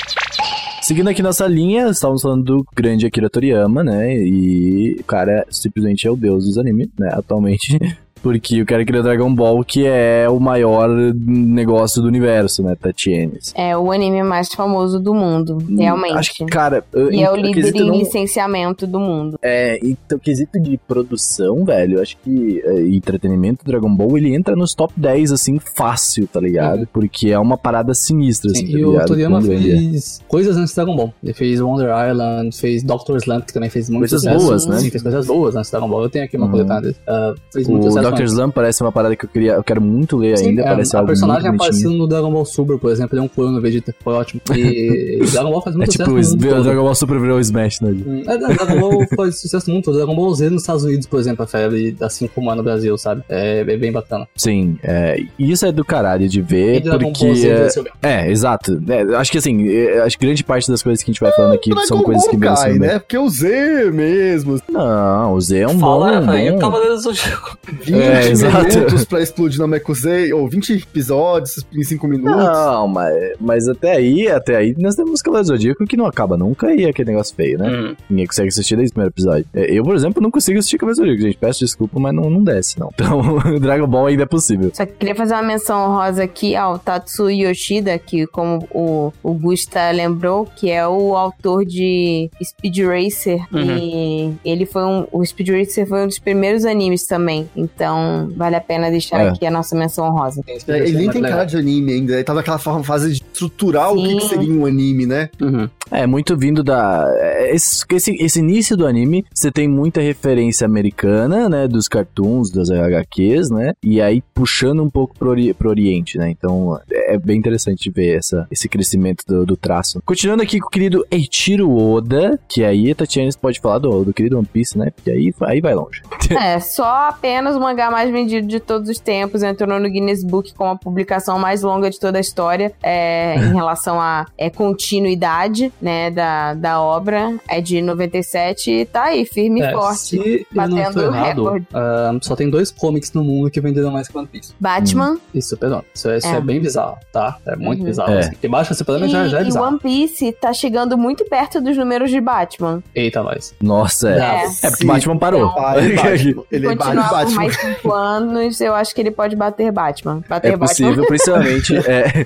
Seguindo 0.82 1.10
aqui 1.10 1.22
nossa 1.22 1.46
linha, 1.46 1.90
estamos 1.90 2.22
falando 2.22 2.44
do 2.44 2.66
grande 2.76 3.06
Akira 3.06 3.30
Toriyama, 3.30 3.84
né? 3.84 4.16
E 4.18 4.98
o 5.00 5.04
cara 5.04 5.46
simplesmente 5.50 6.08
é 6.08 6.12
o 6.12 6.16
deus 6.16 6.46
dos 6.46 6.58
animes, 6.58 6.90
né? 6.98 7.10
Atualmente. 7.14 7.78
Porque 8.22 8.62
o 8.62 8.66
cara 8.66 8.84
criou 8.86 9.04
Dragon 9.04 9.34
Ball, 9.34 9.64
que 9.64 9.86
é 9.86 10.28
o 10.30 10.40
maior 10.40 10.90
negócio 11.16 12.02
do 12.02 12.08
universo, 12.08 12.62
né? 12.64 12.76
Tatienes. 12.80 13.54
É 13.56 13.78
o 13.78 13.92
anime 13.92 14.24
mais 14.24 14.50
famoso 14.54 15.00
do 15.00 15.14
mundo, 15.14 15.58
realmente. 15.78 16.14
Acho 16.16 16.34
que, 16.34 16.46
cara. 16.46 16.84
E 17.12 17.22
é 17.24 17.32
o 17.32 17.36
líder 17.36 17.76
em 17.76 17.88
não- 17.88 17.96
licenciamento 17.96 18.86
do 18.86 19.00
mundo. 19.00 19.38
É, 19.42 19.80
então, 19.84 20.18
quesito 20.20 20.60
de 20.60 20.78
produção, 20.88 21.64
velho, 21.66 22.02
acho 22.02 22.18
que 22.18 22.62
é, 22.66 22.82
entretenimento 22.88 23.66
Dragon 23.66 23.94
Ball, 23.94 24.18
ele 24.18 24.36
entra 24.36 24.56
nos 24.56 24.74
top 24.74 24.94
10, 24.98 25.32
assim, 25.32 25.60
fácil, 25.76 26.28
tá 26.28 26.40
ligado? 26.40 26.88
Porque 26.92 27.30
é 27.30 27.40
uma 27.40 27.58
parada 27.58 27.94
sinistra, 27.94 28.52
assim, 28.52 28.68
Sim, 28.68 28.72
tá 28.74 28.80
e 28.80 28.86
o 28.86 28.92
ligado? 28.92 29.08
Toriyama 29.08 29.40
é. 29.40 29.42
fez 29.42 30.22
coisas 30.28 30.58
antes 30.58 30.70
de 30.72 30.76
Dragon 30.76 30.96
Ball. 30.96 31.14
Ele 31.24 31.34
fez 31.34 31.62
Wonder 31.62 31.90
Island, 32.10 32.56
fez 32.58 32.84
Doctor 32.84 33.18
Slump, 33.18 33.46
que 33.46 33.54
também 33.54 33.70
fez 33.70 33.90
muito 33.90 34.02
Coisas 34.02 34.22
sucesso. 34.22 34.46
boas, 34.46 34.66
né? 34.66 34.78
Sim, 34.80 34.90
fez 34.90 35.04
coisas 35.04 35.26
boas 35.28 35.56
antes 35.56 35.70
de 35.70 35.72
Dragon 35.72 35.90
Ball. 35.90 36.04
Eu 36.04 36.10
tenho 36.10 36.26
aqui 36.26 36.38
uma 36.38 36.46
Uhum. 36.46 36.52
coletânea 36.52 36.82
dele. 36.82 36.96
Ah, 37.08 37.34
fez 37.54 37.68
muito 37.68 37.88
O 37.88 37.92
sucesso 37.92 38.09
Dr. 38.12 38.24
Slump 38.24 38.54
parece 38.54 38.82
uma 38.82 38.92
parada 38.92 39.16
que 39.16 39.26
eu 39.26 39.30
queria, 39.30 39.54
eu 39.54 39.64
quero 39.64 39.82
muito 39.82 40.18
ler 40.18 40.38
Sim, 40.38 40.50
ainda, 40.50 40.62
é, 40.62 40.66
parece 40.66 40.96
a 40.96 41.00
algo 41.00 41.08
personagem 41.08 41.50
muito 41.50 41.62
aparecendo 41.62 41.98
no 41.98 42.08
Dragon 42.08 42.32
Ball 42.32 42.46
Super, 42.46 42.78
por 42.78 42.92
exemplo, 42.92 43.16
ele 43.16 43.22
é 43.22 43.24
um 43.24 43.28
clone 43.28 43.56
no 43.56 43.62
Vegeta, 43.62 43.94
foi 44.04 44.14
ótimo. 44.14 44.42
E 44.56 45.20
Dragon 45.32 45.52
Ball 45.52 45.62
faz 45.62 45.76
É 45.76 45.78
muito 45.78 45.92
tipo, 45.92 46.06
sucesso 46.24 46.36
o. 46.36 46.64
Dragon 46.64 46.84
Ball 46.84 46.96
Super 46.96 47.20
virou 47.20 47.38
o 47.38 47.40
Smash, 47.42 47.82
né? 47.82 47.90
Hum, 47.92 48.24
É, 48.28 48.38
Dragon 48.38 48.80
Ball 48.80 49.08
faz 49.16 49.40
sucesso 49.40 49.82
todo. 49.82 49.98
Dragon 49.98 50.16
Ball 50.16 50.34
Z 50.36 50.50
nos 50.50 50.62
Estados 50.62 50.84
Unidos, 50.84 51.08
por 51.08 51.20
exemplo, 51.20 51.44
a 51.44 51.48
febre, 51.48 51.96
assim 52.02 52.28
como 52.28 52.52
é 52.52 52.56
no 52.56 52.64
Brasil, 52.64 52.98
sabe? 52.98 53.24
É, 53.30 53.60
é 53.62 53.78
bem 53.78 53.92
bacana. 53.92 54.28
Sim, 54.36 54.78
é, 54.84 55.22
e 55.38 55.52
isso 55.52 55.66
é 55.66 55.72
do 55.72 55.84
caralho 55.86 56.28
de 56.28 56.42
ver, 56.42 56.78
E 56.78 56.80
Dragon 56.82 57.12
porque... 57.12 57.26
Ball 57.26 57.36
Z 57.36 57.84
é. 58.02 58.10
É, 58.26 58.32
exato. 58.32 58.82
É, 58.88 59.16
acho 59.16 59.32
que 59.32 59.38
assim, 59.38 59.68
é, 59.70 60.00
acho 60.02 60.18
que 60.18 60.26
grande 60.26 60.44
parte 60.44 60.70
das 60.70 60.82
coisas 60.84 61.04
que 61.04 61.10
a 61.10 61.14
gente 61.14 61.22
vai 61.22 61.32
falando 61.32 61.54
aqui 61.54 61.70
são 61.86 61.98
Dragon 61.98 62.04
coisas 62.04 62.28
que 62.28 62.38
Ball 62.38 62.40
merecem 62.50 62.70
Kai, 62.72 62.80
bem. 62.80 62.90
né? 62.90 63.00
Porque 63.00 63.18
o 63.18 63.30
Z 63.30 63.92
mesmo. 63.92 64.60
Não, 64.70 65.34
o 65.34 65.42
Z 65.42 65.60
é 65.60 65.68
um 65.68 65.80
Fala, 65.80 66.20
bom... 66.22 66.32
velho, 66.32 66.54
bom... 66.54 66.60
Cavaleiro 66.60 66.96
do 66.96 67.02
Zodíaco. 67.02 67.58
20 68.00 68.44
É, 68.44 68.76
minutos 68.76 69.06
pra 69.06 69.22
explodir 69.22 69.60
na 69.60 69.78
Z, 69.94 70.34
ou 70.34 70.48
20 70.48 70.74
episódios 70.74 71.66
em 71.74 71.84
5 71.84 72.08
minutos. 72.08 72.36
Não, 72.36 72.88
mas, 72.88 73.16
mas 73.40 73.68
até 73.68 73.94
aí, 73.94 74.28
até 74.28 74.56
aí, 74.56 74.76
nós 74.78 74.96
temos 74.96 75.22
Cavaleiro 75.22 75.48
do 75.48 75.54
Zodíaco 75.56 75.86
que 75.86 75.98
não 75.98 76.06
acaba 76.06 76.38
nunca 76.38 76.74
e 76.74 76.86
é 76.86 76.90
aquele 76.90 77.12
negócio 77.12 77.36
feio, 77.36 77.58
né? 77.58 77.70
Hum. 77.70 77.96
Ninguém 78.10 78.28
consegue 78.28 78.50
assistir 78.50 78.76
desde 78.76 78.92
o 78.92 78.94
primeiro 78.94 79.14
episódio. 79.14 79.46
É, 79.54 79.72
Eu, 79.72 79.84
por 79.84 79.96
exemplo, 79.96 80.22
não 80.22 80.32
consigo 80.32 80.60
assistir 80.60 80.78
Cavaleiro 80.78 81.02
Zodíaco, 81.04 81.22
gente. 81.22 81.38
Peço 81.38 81.60
desculpa, 81.60 82.00
mas 82.00 82.14
não, 82.14 82.30
não 82.30 82.44
desce, 82.44 82.80
não. 82.80 82.90
Então, 83.00 83.60
Dragon 83.60 83.88
Ball 83.88 84.08
ainda 84.08 84.24
é 84.24 84.26
possível. 84.26 84.72
Só 84.74 84.86
que 84.86 84.94
queria 84.94 85.16
fazer 85.16 85.34
uma 85.34 85.42
menção 85.44 85.90
honrosa 85.90 86.24
aqui 86.24 86.56
ao 86.56 86.78
Tatsu 86.78 87.30
Yoshida, 87.30 87.98
que 87.98 88.28
como 88.28 88.68
o, 88.72 89.12
o 89.24 89.34
Gusta 89.34 89.90
lembrou, 89.92 90.46
que 90.56 90.70
é 90.70 90.86
o 90.88 91.16
autor 91.16 91.66
de 91.66 92.30
Speed 92.44 92.78
Racer. 92.80 93.40
Uhum. 93.54 93.78
E 93.78 94.34
ele 94.44 94.66
foi 94.66 94.84
um. 94.84 95.08
O 95.12 95.26
Speed 95.26 95.50
Racer 95.50 95.88
foi 95.88 96.04
um 96.04 96.08
dos 96.08 96.20
primeiros 96.20 96.66
animes 96.66 97.06
também. 97.06 97.50
Então, 97.56 97.89
vale 98.36 98.56
a 98.56 98.62
pena 98.62 98.90
deixar 98.90 99.20
É. 99.22 99.30
aqui 99.30 99.46
a 99.46 99.52
nossa 99.52 99.76
menção 99.76 100.06
honrosa. 100.08 100.42
É, 100.68 100.78
ele 100.80 100.98
nem 100.98 101.10
tem 101.10 101.22
cara 101.22 101.44
de 101.46 101.58
anime 101.58 101.94
ainda, 101.94 102.14
ele 102.14 102.24
tá 102.24 102.34
naquela 102.34 102.58
fase 102.58 103.08
de 103.10 103.14
estruturar 103.16 103.92
o 103.92 103.96
que, 103.96 104.16
que 104.16 104.22
Sim. 104.22 104.28
seria 104.30 104.54
um 104.54 104.66
anime, 104.66 105.06
né? 105.06 105.30
Uhum. 105.42 105.70
É, 105.92 106.06
muito 106.06 106.38
vindo 106.38 106.64
da. 106.64 107.06
é, 107.18 107.56
Esse, 107.56 107.84
esse, 107.92 108.12
esse 108.24 108.40
início 108.40 108.78
do 108.78 108.86
anime, 108.86 109.26
você 109.34 109.52
tem 109.52 109.68
muita 109.68 110.00
referência 110.02 110.66
americana, 110.66 111.50
né? 111.50 111.68
Dos 111.68 111.88
cartoons, 111.88 112.52
das 112.52 112.70
HQs, 112.70 113.50
né? 113.50 113.74
E 113.84 114.00
aí 114.02 114.22
puxando 114.34 114.84
um 114.84 114.90
pouco 114.90 115.18
pro, 115.18 115.30
ori 115.32 115.54
pro 115.54 115.70
Oriente, 115.70 116.18
né? 116.18 116.30
Então 116.30 116.80
é 116.92 117.18
bem 117.18 117.38
interessante 117.38 117.90
ver 117.90 118.18
essa, 118.18 118.48
esse 118.52 118.70
crescimento 118.70 119.24
do, 119.28 119.46
do 119.46 119.58
traço. 119.58 120.00
Continuando 120.06 120.44
aqui 120.44 120.60
com 120.60 120.68
o 120.68 120.70
querido 120.70 121.06
Eiichiro 121.10 121.72
Oda, 121.76 122.40
que 122.48 122.64
aí 122.64 122.92
a 122.92 122.96
Tatiana 122.96 123.30
pode 123.42 123.60
falar 123.60 123.80
do, 123.80 124.04
do 124.04 124.14
querido 124.14 124.38
One 124.38 124.48
Piece, 124.52 124.78
né? 124.78 124.92
Porque 124.96 125.10
aí, 125.10 125.34
aí 125.42 125.60
vai 125.62 125.74
longe. 125.74 126.02
É, 126.40 126.60
só 126.60 127.10
apenas 127.10 127.56
o 127.56 127.60
mangá 127.80 127.90
mais 127.90 128.12
vendido 128.12 128.46
de 128.46 128.60
todos 128.60 128.90
os 128.90 129.00
tempos, 129.00 129.42
entrou 129.42 129.80
no 129.80 129.90
Guinness 129.90 130.24
Book 130.24 130.54
com 130.54 130.66
a 130.66 130.76
publicação 130.76 131.40
mais 131.40 131.62
longa 131.62 131.90
de 131.90 131.98
toda 131.98 132.18
a 132.18 132.22
história 132.22 132.74
é, 132.84 133.36
em 133.36 133.54
relação 133.56 134.00
à 134.02 134.26
é, 134.38 134.50
continuidade 134.50 135.72
né, 135.82 136.12
da, 136.12 136.54
da 136.54 136.82
obra. 136.82 137.38
É 137.48 137.62
de 137.62 137.82
97 137.82 138.72
e 138.72 138.86
tá 138.86 139.06
aí, 139.06 139.26
firme 139.26 139.62
e 139.62 139.64
é, 139.64 139.72
forte, 139.72 140.48
batendo 140.52 141.02
errado, 141.02 141.44
recorde. 141.44 141.68
Uh, 141.72 142.26
só 142.26 142.36
tem 142.36 142.50
dois 142.50 142.72
comics 142.72 143.14
no 143.14 143.24
mundo 143.24 143.50
que 143.50 143.62
venderam 143.62 143.92
mais 143.92 144.08
que 144.08 144.18
One 144.18 144.28
Piece. 144.28 144.54
Batman. 144.60 145.14
Hum. 145.14 145.20
Isso, 145.34 145.56
é 145.56 145.58
perdão. 145.58 145.84
Isso, 145.94 146.10
é, 146.10 146.18
isso 146.18 146.28
é. 146.28 146.42
bem 146.42 146.60
bizarro, 146.60 146.98
tá? 147.14 147.38
É 147.46 147.56
muito 147.56 147.80
uhum. 147.80 147.86
bizarro. 147.86 148.14
É. 148.14 148.20
Assim. 148.20 148.36
E 148.42 148.48
Batman, 148.48 149.08
já, 149.08 149.28
já 149.28 149.40
é 149.40 149.44
bizarro. 149.44 149.66
E 149.66 149.70
One 149.70 149.80
Piece 149.80 150.32
tá 150.34 150.52
chegando 150.52 150.98
muito 150.98 151.24
perto 151.26 151.62
dos 151.62 151.78
números 151.78 152.12
de 152.12 152.20
Batman. 152.20 152.84
Eita, 152.94 153.24
nós. 153.24 153.56
Nossa, 153.62 154.10
é. 154.10 154.20
É, 154.20 154.68
é 154.68 154.70
porque 154.70 154.86
Batman 154.86 155.18
parou. 155.18 155.52
Então, 155.52 155.76
ele, 155.78 155.94
ele, 155.94 156.00
ele, 156.12 156.36
ele, 156.52 156.68
ele, 156.68 156.68
ele, 156.68 157.48
ele, 157.64 157.69
25 157.70 157.94
anos, 157.94 158.62
eu 158.62 158.74
acho 158.74 158.94
que 158.94 159.02
ele 159.02 159.12
pode 159.12 159.36
bater 159.36 159.72
Batman. 159.72 160.24
Bater 160.28 160.54
é 160.54 160.58
possível, 160.58 160.92
Batman. 160.92 161.08
principalmente. 161.08 161.78
é, 161.88 162.26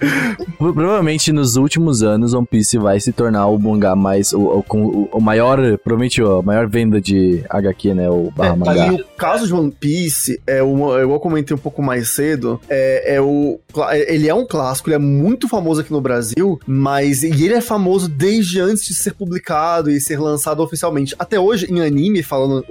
provavelmente 0.58 1.32
nos 1.32 1.56
últimos 1.56 2.02
anos, 2.02 2.34
One 2.34 2.48
Piece 2.48 2.78
vai 2.78 3.00
se 3.00 3.12
tornar 3.12 3.48
o 3.48 3.58
mangá 3.58 3.96
mais. 3.96 4.34
O, 4.34 4.64
o, 4.70 5.10
o 5.12 5.22
maior. 5.22 5.58
Provavelmente 5.84 6.22
a 6.22 6.42
maior 6.42 6.68
venda 6.68 7.00
de 7.00 7.44
HQ, 7.50 7.94
né? 7.94 8.10
O 8.10 8.32
barra 8.36 8.54
é, 8.54 8.56
mangá. 8.56 8.88
E 8.88 8.96
o 8.96 9.06
caso 9.18 9.48
de 9.48 9.54
One 9.54 9.72
Piece, 9.72 10.42
é 10.48 10.62
uma, 10.62 10.94
eu 10.96 11.20
comentei 11.20 11.56
um 11.56 11.60
pouco 11.60 11.82
mais 11.82 12.10
cedo, 12.10 12.60
é, 12.70 13.16
é 13.16 13.22
o, 13.22 13.60
é, 13.90 14.14
ele 14.14 14.28
é 14.28 14.34
um 14.34 14.46
clássico, 14.46 14.90
ele 14.90 14.96
é 14.96 15.00
muito 15.00 15.48
famoso 15.48 15.82
aqui 15.82 15.92
no 15.92 16.02
Brasil, 16.02 16.60
mas. 16.66 17.24
E 17.24 17.46
ele 17.46 17.54
é 17.54 17.62
famoso 17.62 18.08
desde 18.08 18.60
antes 18.60 18.86
de 18.86 18.94
ser 18.94 19.14
publicado 19.14 19.90
e 19.90 20.00
ser 20.00 20.20
lançado 20.20 20.62
oficialmente. 20.62 21.16
Até 21.18 21.40
hoje, 21.40 21.72
em 21.72 21.82
anime, 21.82 22.24
falando 22.24 22.66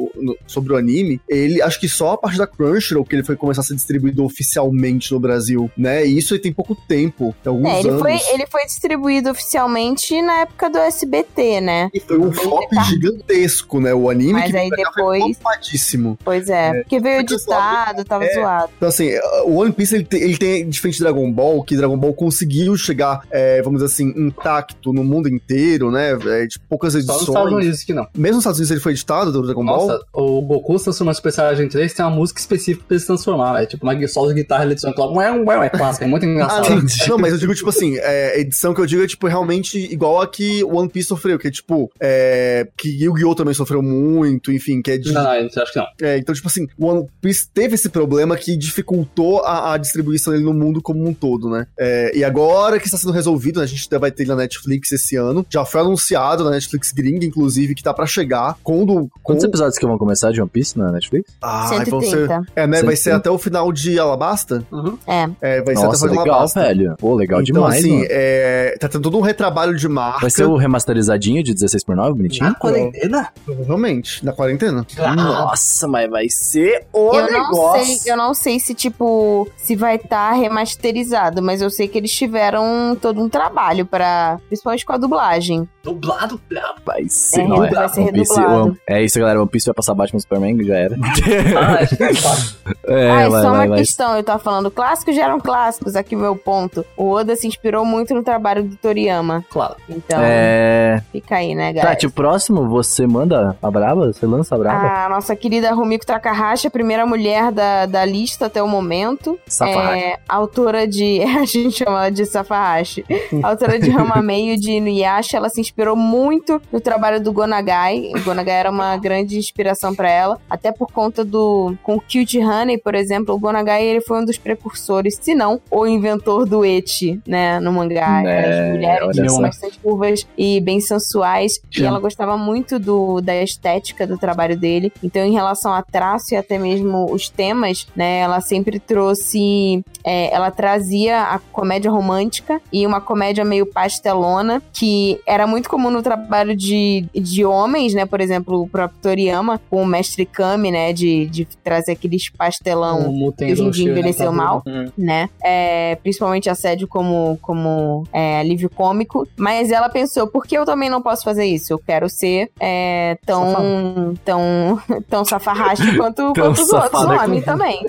sobre 0.46 0.72
o 0.72 0.76
anime, 0.76 1.20
ele 1.28 1.60
acho 1.60 1.80
que 1.80 1.88
só 1.88 2.12
a 2.12 2.18
parte 2.18 2.38
da 2.38 2.46
Crunchyroll 2.70 3.04
que 3.04 3.16
ele 3.16 3.24
foi 3.24 3.36
começar 3.36 3.60
a 3.60 3.64
ser 3.64 3.74
distribuído 3.74 4.24
oficialmente 4.24 5.12
no 5.12 5.20
Brasil, 5.20 5.70
né? 5.76 6.06
E 6.06 6.18
isso 6.18 6.34
aí 6.34 6.40
tem 6.40 6.52
pouco 6.52 6.74
tempo, 6.74 7.34
tem 7.42 7.50
alguns 7.50 7.68
É, 7.68 7.80
ele 7.80 7.88
anos. 7.90 8.00
foi, 8.00 8.18
ele 8.32 8.46
foi 8.46 8.64
distribuído 8.64 9.30
oficialmente 9.30 10.20
na 10.22 10.40
época 10.40 10.70
do 10.70 10.78
SBT, 10.78 11.60
né? 11.60 11.90
E 11.92 12.00
foi 12.00 12.18
um 12.18 12.32
flop 12.32 12.70
gigantesco, 12.88 13.80
né? 13.80 13.94
O 13.94 14.08
anime 14.10 14.32
Mas 14.34 14.50
que 14.50 14.56
aí 14.56 14.68
veio 14.68 14.88
foi 14.94 15.18
depois- 15.18 15.36
flopadíssimo. 15.38 16.18
Pois 16.24 16.48
é, 16.48 16.82
porque 16.82 17.00
veio 17.00 17.18
porque 17.20 17.34
o 17.34 17.36
editado, 17.36 18.04
tava 18.04 18.24
é. 18.24 18.34
zoado. 18.34 18.70
Então, 18.76 18.88
assim, 18.88 19.10
o 19.44 19.56
One 19.56 19.72
Piece 19.72 19.94
ele 19.94 20.04
tem, 20.04 20.22
ele 20.22 20.36
tem, 20.36 20.68
diferente 20.68 20.96
de 20.96 21.02
Dragon 21.02 21.30
Ball, 21.32 21.62
que 21.62 21.76
Dragon 21.76 21.96
Ball 21.96 22.14
conseguiu 22.14 22.76
chegar, 22.76 23.22
é, 23.30 23.60
vamos 23.62 23.80
dizer 23.82 23.92
assim, 23.92 24.08
intacto 24.16 24.92
no 24.92 25.04
mundo 25.04 25.28
inteiro, 25.28 25.90
né? 25.90 26.12
É, 26.12 26.46
de 26.46 26.58
poucas 26.68 26.92
Só 26.92 26.98
nos 26.98 27.04
Estados 27.06 27.28
edições. 27.28 27.52
Unidos 27.54 27.82
que 27.84 27.92
não. 27.92 28.06
Mesmo 28.16 28.36
nos 28.36 28.42
Estados 28.42 28.58
Unidos 28.58 28.70
ele 28.70 28.80
foi 28.80 28.92
editado 28.92 29.32
do 29.32 29.42
Dragon 29.42 29.64
Ball. 29.64 29.86
Nossa, 29.88 30.00
o 30.12 30.40
Goku 30.42 30.74
em 30.74 31.14
Super 31.14 31.32
Saiyajin 31.32 31.68
3 31.68 31.92
tem 31.92 32.04
uma 32.04 32.10
música 32.14 32.40
específica 32.54 32.84
pra 32.86 32.94
ele 32.94 33.00
se 33.00 33.06
transformar. 33.06 33.62
É 33.62 33.66
tipo 33.66 33.84
uma 33.86 34.08
solo 34.08 34.28
de 34.28 34.34
guitarra, 34.34 34.64
ele 34.64 34.72
adiciona 34.72 34.92
aquela. 34.92 35.12
Ué, 35.12 35.30
ué, 35.30 35.66
é 35.66 35.70
clássico, 35.70 36.04
é 36.04 36.08
muito 36.08 36.24
Ah, 36.24 36.28
engraçado. 36.28 36.68
não, 36.70 37.08
não, 37.08 37.18
mas 37.18 37.32
eu 37.32 37.38
digo, 37.38 37.54
tipo 37.54 37.68
assim, 37.68 37.96
é, 37.98 38.40
edição 38.40 38.74
que 38.74 38.80
eu 38.80 38.86
digo 38.86 39.02
é, 39.02 39.06
tipo, 39.06 39.26
realmente 39.26 39.78
igual 39.78 40.20
a 40.20 40.26
que 40.26 40.62
One 40.64 40.88
Piece 40.88 41.08
sofreu, 41.08 41.38
que 41.38 41.48
é, 41.48 41.50
tipo, 41.50 41.90
é, 42.00 42.66
que 42.76 42.88
Yu-Gi-Oh! 43.04 43.34
também 43.34 43.54
sofreu 43.54 43.82
muito, 43.82 44.52
enfim, 44.52 44.82
que 44.82 44.92
é 44.92 44.98
de... 44.98 45.12
Não, 45.12 45.22
não, 45.22 45.34
eu 45.34 45.46
acho 45.46 45.72
que 45.72 45.78
não. 45.78 45.86
É, 46.00 46.18
então, 46.18 46.34
tipo 46.34 46.48
assim, 46.48 46.66
o 46.78 46.86
One 46.86 47.06
Piece 47.20 47.48
teve 47.52 47.74
esse 47.74 47.88
problema 47.88 48.36
que 48.36 48.56
dificultou 48.56 49.40
a, 49.44 49.74
a 49.74 49.76
distribuição 49.78 50.32
dele 50.32 50.44
no 50.44 50.54
mundo 50.54 50.80
como 50.82 51.06
um 51.06 51.14
todo, 51.14 51.48
né? 51.48 51.66
É, 51.78 52.16
e 52.16 52.24
agora 52.24 52.78
que 52.78 52.86
está 52.86 52.98
sendo 52.98 53.12
resolvido, 53.12 53.58
né, 53.58 53.64
a 53.64 53.68
gente 53.68 53.88
vai 53.98 54.10
ter 54.10 54.22
ele 54.22 54.30
na 54.30 54.36
Netflix 54.36 54.92
esse 54.92 55.16
ano. 55.16 55.44
Já 55.48 55.64
foi 55.64 55.80
anunciado 55.80 56.44
na 56.44 56.50
Netflix 56.50 56.92
gringa, 56.92 57.24
inclusive, 57.24 57.74
que 57.74 57.82
tá 57.82 57.92
pra 57.92 58.06
chegar. 58.06 58.56
Quando. 58.62 59.08
Com... 59.22 59.32
Quantos 59.32 59.44
episódios 59.44 59.78
que 59.78 59.86
vão 59.86 59.98
começar 59.98 60.30
de 60.30 60.40
One 60.40 60.50
Piece 60.50 60.78
na 60.78 60.92
Netflix? 60.92 61.32
Ah, 61.40 61.82
vão 61.88 62.00
ser. 62.00 62.28
130. 62.32 62.52
É, 62.56 62.66
né? 62.66 62.82
Vai 62.82 62.96
ser 62.96 63.10
130. 63.10 63.16
até 63.16 63.30
o 63.30 63.38
final 63.38 63.72
de 63.72 63.98
Alabasta. 63.98 64.64
Uhum. 64.70 64.98
É. 65.06 65.28
É, 65.40 65.62
vai 65.62 65.76
ser 65.76 65.84
Nossa, 65.84 66.06
até 66.06 66.06
o 66.06 66.08
final 66.08 66.10
de 66.10 66.18
legal, 66.18 66.34
Alabasta. 66.34 66.60
velho. 66.60 66.94
Pô, 66.98 67.14
legal 67.14 67.40
então, 67.40 67.54
demais, 67.54 67.80
assim, 67.80 67.96
mano. 67.96 68.06
é, 68.10 68.76
tá 68.80 68.88
tendo 68.88 69.02
todo 69.02 69.18
um 69.18 69.20
retrabalho 69.20 69.76
de 69.76 69.88
marca. 69.88 70.20
Vai 70.20 70.30
ser 70.30 70.44
o 70.44 70.56
remasterizadinho 70.56 71.42
de 71.42 71.52
16 71.54 71.84
por 71.84 71.96
9 71.96 72.14
bonitinho? 72.14 72.48
Na 72.48 72.54
quarentena? 72.54 73.28
Provavelmente, 73.44 74.24
na 74.24 74.32
quarentena. 74.32 74.86
Nossa, 75.16 75.88
mas 75.88 76.10
vai 76.10 76.28
ser 76.28 76.86
o 76.92 77.12
eu 77.14 77.30
não 77.30 77.74
sei, 77.74 78.12
eu 78.12 78.16
não 78.16 78.34
sei 78.34 78.60
se 78.60 78.74
tipo 78.74 79.48
se 79.56 79.76
vai 79.76 79.96
estar 79.96 80.32
remasterizado, 80.32 81.42
mas 81.42 81.60
eu 81.60 81.70
sei 81.70 81.88
que 81.88 81.98
eles 81.98 82.12
tiveram 82.12 82.96
todo 83.00 83.20
um 83.20 83.28
trabalho 83.28 83.86
para, 83.86 84.38
principalmente 84.48 84.84
com 84.84 84.92
a 84.92 84.96
dublagem. 84.96 85.68
Dublado. 85.82 86.40
Vai 86.84 87.04
ser, 87.08 87.40
É, 87.42 87.46
não 87.48 87.64
é? 87.64 87.70
vai 87.70 87.88
ser 87.88 88.00
One 88.00 88.12
Piece, 88.12 88.34
redublado. 88.34 88.62
One- 88.64 88.76
é 88.88 89.02
isso, 89.02 89.18
galera. 89.18 89.40
One 89.40 89.48
Piece 89.50 89.66
vai 89.66 89.74
passar 89.74 89.94
Batman 89.94 90.20
Superman, 90.20 90.64
já 90.64 90.76
era. 90.76 90.96
Ah, 90.96 91.78
é 92.86 93.10
ah, 93.10 93.20
é 93.22 93.28
vai, 93.28 93.42
só 93.42 93.50
vai, 93.50 93.58
uma 93.60 93.68
vai. 93.68 93.78
questão, 93.78 94.16
eu 94.16 94.22
tava 94.22 94.38
falando, 94.38 94.70
clássicos 94.70 95.14
geram 95.14 95.40
clássicos, 95.40 95.96
aqui 95.96 96.14
o 96.14 96.18
meu 96.18 96.36
ponto. 96.36 96.84
O 96.96 97.10
Oda 97.10 97.34
se 97.36 97.46
inspirou 97.46 97.84
muito 97.84 98.14
no 98.14 98.22
trabalho 98.22 98.62
do 98.64 98.76
Toriyama. 98.76 99.44
Claro. 99.50 99.76
Então, 99.88 100.18
É. 100.22 101.02
fica 101.10 101.36
aí, 101.36 101.54
né, 101.54 101.72
galera? 101.72 101.94
Tati, 101.94 102.06
o 102.06 102.10
próximo, 102.10 102.68
você 102.68 103.06
manda 103.06 103.56
a 103.62 103.70
Braba? 103.70 104.12
Você 104.12 104.26
lança 104.26 104.54
a 104.54 104.58
Braba? 104.58 105.04
A 105.04 105.08
nossa 105.08 105.34
querida 105.34 105.72
Rumiko 105.72 106.06
Takahashi, 106.06 106.66
a 106.66 106.70
primeira 106.70 107.04
mulher 107.06 107.50
da, 107.52 107.86
da 107.86 108.04
lista 108.04 108.46
até 108.46 108.62
o 108.62 108.68
momento. 108.68 109.38
Safahashi. 109.46 109.98
É 110.04 110.18
autora 110.28 110.86
de. 110.86 111.20
A 111.42 111.44
gente 111.44 111.72
chama 111.72 111.98
ela 111.98 112.10
de 112.10 112.24
Safahashi. 112.24 113.04
autora 113.42 113.78
de 113.78 113.90
Hamameio 113.90 114.56
de 114.60 114.72
Inuyasha. 114.72 115.36
Ela 115.36 115.48
se 115.48 115.60
inspirou 115.60 115.71
muito 115.96 116.60
no 116.72 116.80
trabalho 116.80 117.20
do 117.20 117.32
Gonagai. 117.32 118.10
O 118.14 118.20
Gonagai 118.22 118.56
era 118.56 118.70
uma 118.70 118.96
grande 118.96 119.38
inspiração 119.38 119.94
pra 119.94 120.10
ela. 120.10 120.40
Até 120.48 120.72
por 120.72 120.90
conta 120.92 121.24
do. 121.24 121.74
Com 121.82 121.98
Cute 121.98 122.38
Honey, 122.38 122.78
por 122.78 122.94
exemplo, 122.94 123.34
o 123.34 123.38
Gonagai 123.38 123.84
ele 123.84 124.00
foi 124.00 124.20
um 124.20 124.24
dos 124.24 124.38
precursores, 124.38 125.18
se 125.20 125.34
não 125.34 125.60
o 125.70 125.86
inventor 125.86 126.46
do 126.46 126.64
eti, 126.64 127.20
né? 127.26 127.58
No 127.60 127.72
mangá. 127.72 128.22
Né, 128.22 128.48
As 128.48 128.72
mulheres 128.72 129.32
só. 129.32 129.40
bastante 129.40 129.78
curvas 129.78 130.26
e 130.36 130.60
bem 130.60 130.80
sensuais. 130.80 131.60
E 131.70 131.78
Sim. 131.78 131.86
ela 131.86 131.98
gostava 131.98 132.36
muito 132.36 132.78
do, 132.78 133.20
da 133.20 133.34
estética 133.42 134.06
do 134.06 134.18
trabalho 134.18 134.56
dele. 134.56 134.92
Então, 135.02 135.24
em 135.24 135.32
relação 135.32 135.72
a 135.72 135.82
traço 135.82 136.34
e 136.34 136.36
até 136.36 136.58
mesmo 136.58 137.10
os 137.12 137.28
temas, 137.28 137.86
né? 137.96 138.20
Ela 138.20 138.40
sempre 138.40 138.78
trouxe. 138.78 139.82
é, 140.04 140.32
ela 140.34 140.50
trazia 140.50 141.22
a 141.22 141.38
comédia 141.38 141.90
romântica 141.90 142.60
e 142.72 142.86
uma 142.86 143.00
comédia 143.00 143.44
meio 143.44 143.66
pastelona, 143.66 144.62
que 144.72 145.20
era 145.26 145.46
muito 145.46 145.61
comum 145.68 145.90
no 145.90 146.02
trabalho 146.02 146.56
de, 146.56 147.04
de 147.14 147.44
homens, 147.44 147.94
né? 147.94 148.06
Por 148.06 148.20
exemplo, 148.20 148.62
o 148.62 148.68
próprio 148.68 148.98
Toriyama, 149.02 149.60
com 149.70 149.82
o 149.82 149.86
mestre 149.86 150.24
Kami, 150.26 150.70
né? 150.70 150.92
De, 150.92 151.26
de 151.26 151.44
trazer 151.62 151.92
aqueles 151.92 152.28
pastelão 152.30 153.32
que 153.36 153.44
hoje 153.52 153.62
em 153.62 153.70
dia 153.70 153.86
né, 153.86 153.90
envelheceu 153.92 154.32
mal. 154.32 154.62
Hum. 154.66 154.86
né? 154.96 155.28
É, 155.42 155.96
principalmente 156.02 156.48
assédio 156.50 156.86
como, 156.88 157.38
como 157.40 158.04
é, 158.12 158.40
alívio 158.40 158.70
cômico. 158.70 159.26
Mas 159.36 159.70
ela 159.70 159.88
pensou, 159.88 160.26
por 160.26 160.46
que 160.46 160.56
eu 160.56 160.64
também 160.64 160.88
não 160.90 161.02
posso 161.02 161.22
fazer 161.24 161.44
isso? 161.44 161.72
Eu 161.72 161.78
quero 161.78 162.08
ser 162.08 162.50
é, 162.60 163.16
tão, 163.26 164.14
tão, 164.24 164.80
tão 165.08 165.24
safarraste 165.24 165.96
quanto, 165.96 166.32
Tão 166.32 166.46
quanto 166.46 166.62
os 166.62 166.72
outros 166.72 167.02
homens 167.02 167.44
também. 167.44 167.86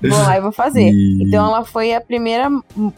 Vou 0.00 0.18
lá 0.18 0.36
e 0.38 0.40
vou 0.40 0.52
fazer. 0.52 0.90
E- 0.90 1.22
Então 1.22 1.46
ela 1.46 1.64
foi 1.64 1.94
a 1.94 2.00
primeira 2.00 2.48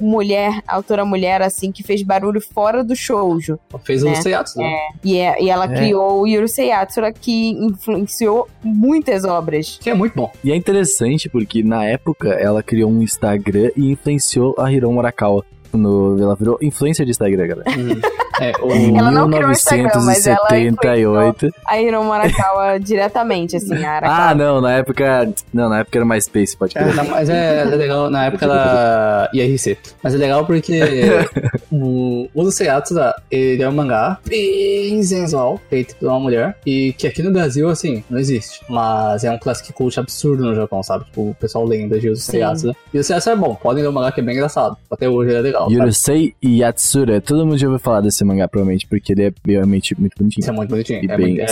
mulher, 0.01 0.63
autora 0.67 1.05
mulher, 1.05 1.43
assim, 1.43 1.73
que 1.73 1.83
fez 1.83 2.03
barulho 2.03 2.41
fora 2.41 2.83
do 2.85 2.95
shoujo. 2.95 3.59
Fez 3.85 4.03
o 4.03 4.09
É. 4.09 4.15
Né? 4.57 4.77
E, 5.05 5.17
é- 5.19 5.43
e 5.43 5.51
ela 5.51 5.65
É. 5.65 5.69
criou 5.77 6.23
o 6.23 6.27
Yurusei 6.27 6.69
Yatsura, 6.69 7.13
que 7.13 7.51
influenciou 7.51 8.49
muitas 8.63 9.25
obras. 9.25 9.79
Que 9.81 9.91
é 9.91 9.95
muito 9.95 10.15
bom. 10.15 10.31
E 10.45 10.53
é 10.53 10.57
interessante 10.57 11.29
porque 11.29 11.63
na 11.63 11.85
época 11.85 12.29
ela 12.31 12.63
criou 12.63 12.91
um 12.91 13.03
Instagram 13.03 13.71
e 13.77 13.91
influenciou 13.93 14.55
a 14.59 14.73
Hiron 14.73 14.93
Morakawa. 14.93 15.45
No, 15.73 16.17
ela 16.21 16.35
virou 16.35 16.59
influencer 16.63 17.05
de 17.05 17.11
Instagram, 17.11 17.47
galera. 17.47 17.71
Uhum. 17.79 18.01
É, 18.41 18.53
o... 18.61 18.99
Ela 18.99 19.11
não 19.11 19.31
criou 19.31 19.49
o 19.49 19.53
Instagram, 19.53 19.91
mas 20.05 20.27
ela 20.27 20.49
1978. 20.51 21.55
A 21.67 21.81
Hiro 21.81 22.05
Morakawa 22.05 22.79
diretamente, 22.81 23.57
assim, 23.57 23.85
a 23.85 23.93
Arakawa. 23.93 24.31
Ah, 24.31 24.35
não, 24.35 24.61
na 24.61 24.73
época. 24.75 25.33
Não, 25.53 25.69
na 25.69 25.81
época 25.81 25.99
era 25.99 26.05
MySpace, 26.05 26.57
pode 26.57 26.75
crer. 26.75 26.95
Não, 26.95 27.05
mas 27.05 27.29
é, 27.29 27.61
é 27.61 27.65
legal, 27.65 28.11
na 28.11 28.27
época 28.27 28.45
era 28.45 29.31
IRC. 29.33 29.77
Mas 30.03 30.15
é 30.15 30.19
legal 30.19 30.45
porque 30.47 30.81
o 31.71 32.29
Udo 32.35 32.51
Seatsuda, 32.53 33.15
ele 33.31 33.63
é 33.63 33.69
um 33.69 33.73
mangá 33.73 34.19
bem 34.27 35.03
sensual, 35.03 35.61
feito 35.69 35.97
por 35.97 36.09
uma 36.09 36.21
mulher, 36.21 36.57
e 36.65 36.93
que 36.93 37.07
aqui 37.07 37.23
no 37.23 37.33
Brasil, 37.33 37.69
assim, 37.69 38.05
não 38.09 38.19
existe. 38.19 38.61
Mas 38.69 39.25
é 39.25 39.31
um 39.31 39.39
classic 39.39 39.73
cult 39.73 39.99
absurdo 39.99 40.45
no 40.45 40.55
Japão, 40.55 40.83
sabe? 40.83 41.05
Tipo, 41.07 41.31
o 41.31 41.35
pessoal 41.35 41.65
lenda 41.65 41.99
de 41.99 42.09
Udo 42.09 42.17
Sim. 42.17 42.33
Seatsuda. 42.33 42.77
E 42.93 42.99
o 42.99 43.05
Seatsuda 43.05 43.33
é 43.35 43.37
bom, 43.37 43.55
podem 43.55 43.83
ler 43.83 43.89
um 43.89 43.93
mangá 43.93 44.13
que 44.13 44.21
é 44.21 44.23
bem 44.23 44.35
engraçado. 44.35 44.77
Até 44.91 45.09
hoje 45.09 45.31
ele 45.31 45.39
é 45.39 45.43
legal. 45.43 45.71
Yurusei 45.71 46.35
Yatsura. 46.45 47.21
Todo 47.21 47.45
mundo 47.45 47.59
já 47.59 47.67
ouviu 47.67 47.79
falar 47.79 48.01
desse 48.01 48.25
mangá, 48.29 48.47
provavelmente, 48.49 48.87
porque 48.87 49.13
ele 49.13 49.25
é 49.27 49.33
realmente 49.47 49.99
muito 49.99 50.15
bonitinho. 50.19 50.43
Isso 50.43 50.51
é 50.51 50.53
muito 50.55 50.71
bonitinho. 50.71 51.01
E 51.05 51.11
É 51.11 51.17
bem 51.17 51.27
é- 51.27 51.29
ele 51.29 51.41
é 51.43 51.47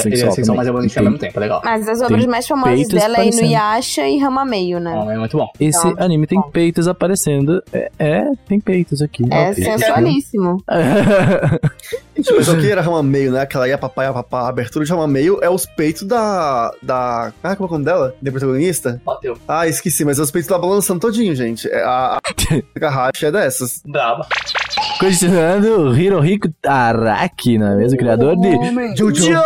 mas 0.55 0.69
é 0.69 0.73
bonitinho 0.73 0.95
Tem- 0.95 0.99
ao 0.99 1.05
mesmo 1.05 1.19
tempo, 1.19 1.39
é 1.39 1.41
legal. 1.41 1.61
Mas 1.65 1.89
as 1.89 2.01
obras 2.03 2.21
Tem 2.21 2.31
mais 2.31 2.47
famosas 2.47 2.89
dela 2.89 3.19
é. 3.21 3.29
Inuyasha 3.29 4.09
e 4.09 4.21
Hamameio, 4.23 4.79
né? 4.81 4.91
Então, 4.97 5.11
é 5.11 5.19
muito 5.19 5.37
bom. 5.37 5.49
Esse 5.59 5.79
Então, 5.89 6.05
anime 6.05 6.27
tem 6.27 6.41
bom. 6.41 6.51
peitos 6.51 6.87
aparecendo. 6.89 7.63
É, 7.73 7.91
é, 7.99 8.25
tem 8.49 8.61
peitos 8.61 9.03
aqui. 9.03 9.25
É 9.31 9.51
Ok. 9.51 9.65
sensualíssimo. 9.65 10.63
Gente, 12.17 12.33
mas 12.35 12.49
o 12.49 12.57
que 12.59 12.71
era 12.71 12.81
Rama 12.81 13.03
Meio, 13.03 13.31
né? 13.33 13.41
Aquela 13.43 13.69
ia 13.69 13.77
papá, 13.77 14.05
ia 14.05 14.13
papá. 14.13 14.41
A 14.43 14.49
abertura 14.49 14.85
de 14.85 14.91
Rama 14.91 15.07
Meio 15.07 15.39
é 15.43 15.51
os 15.51 15.67
peitos 15.67 16.03
da. 16.05 16.73
da. 16.83 17.33
Ah, 17.43 17.55
como 17.57 17.67
é 17.69 17.71
o 17.71 17.73
nome 17.75 17.85
dela? 17.85 18.15
Da 18.23 18.31
protagonista? 18.31 19.01
Bateu. 19.05 19.37
Ah, 19.47 19.67
esqueci, 19.69 20.05
mas 20.05 20.19
é 20.19 20.23
os 20.23 20.31
peitos 20.31 20.49
da 20.49 20.59
balançando 20.59 21.01
todinho, 21.01 21.35
gente. 21.35 21.69
É, 21.69 21.83
A, 21.83 22.17
a 22.17 22.21
é 23.27 23.31
dessas. 23.31 23.83
Braba. 23.87 24.27
Continuando, 24.99 25.97
Hirohiko 25.97 26.49
Araki, 26.67 27.59
não 27.59 27.73
é 27.73 27.77
mesmo? 27.77 27.99
Criador 27.99 28.37
de 28.37 28.97
Jojo. 28.97 29.39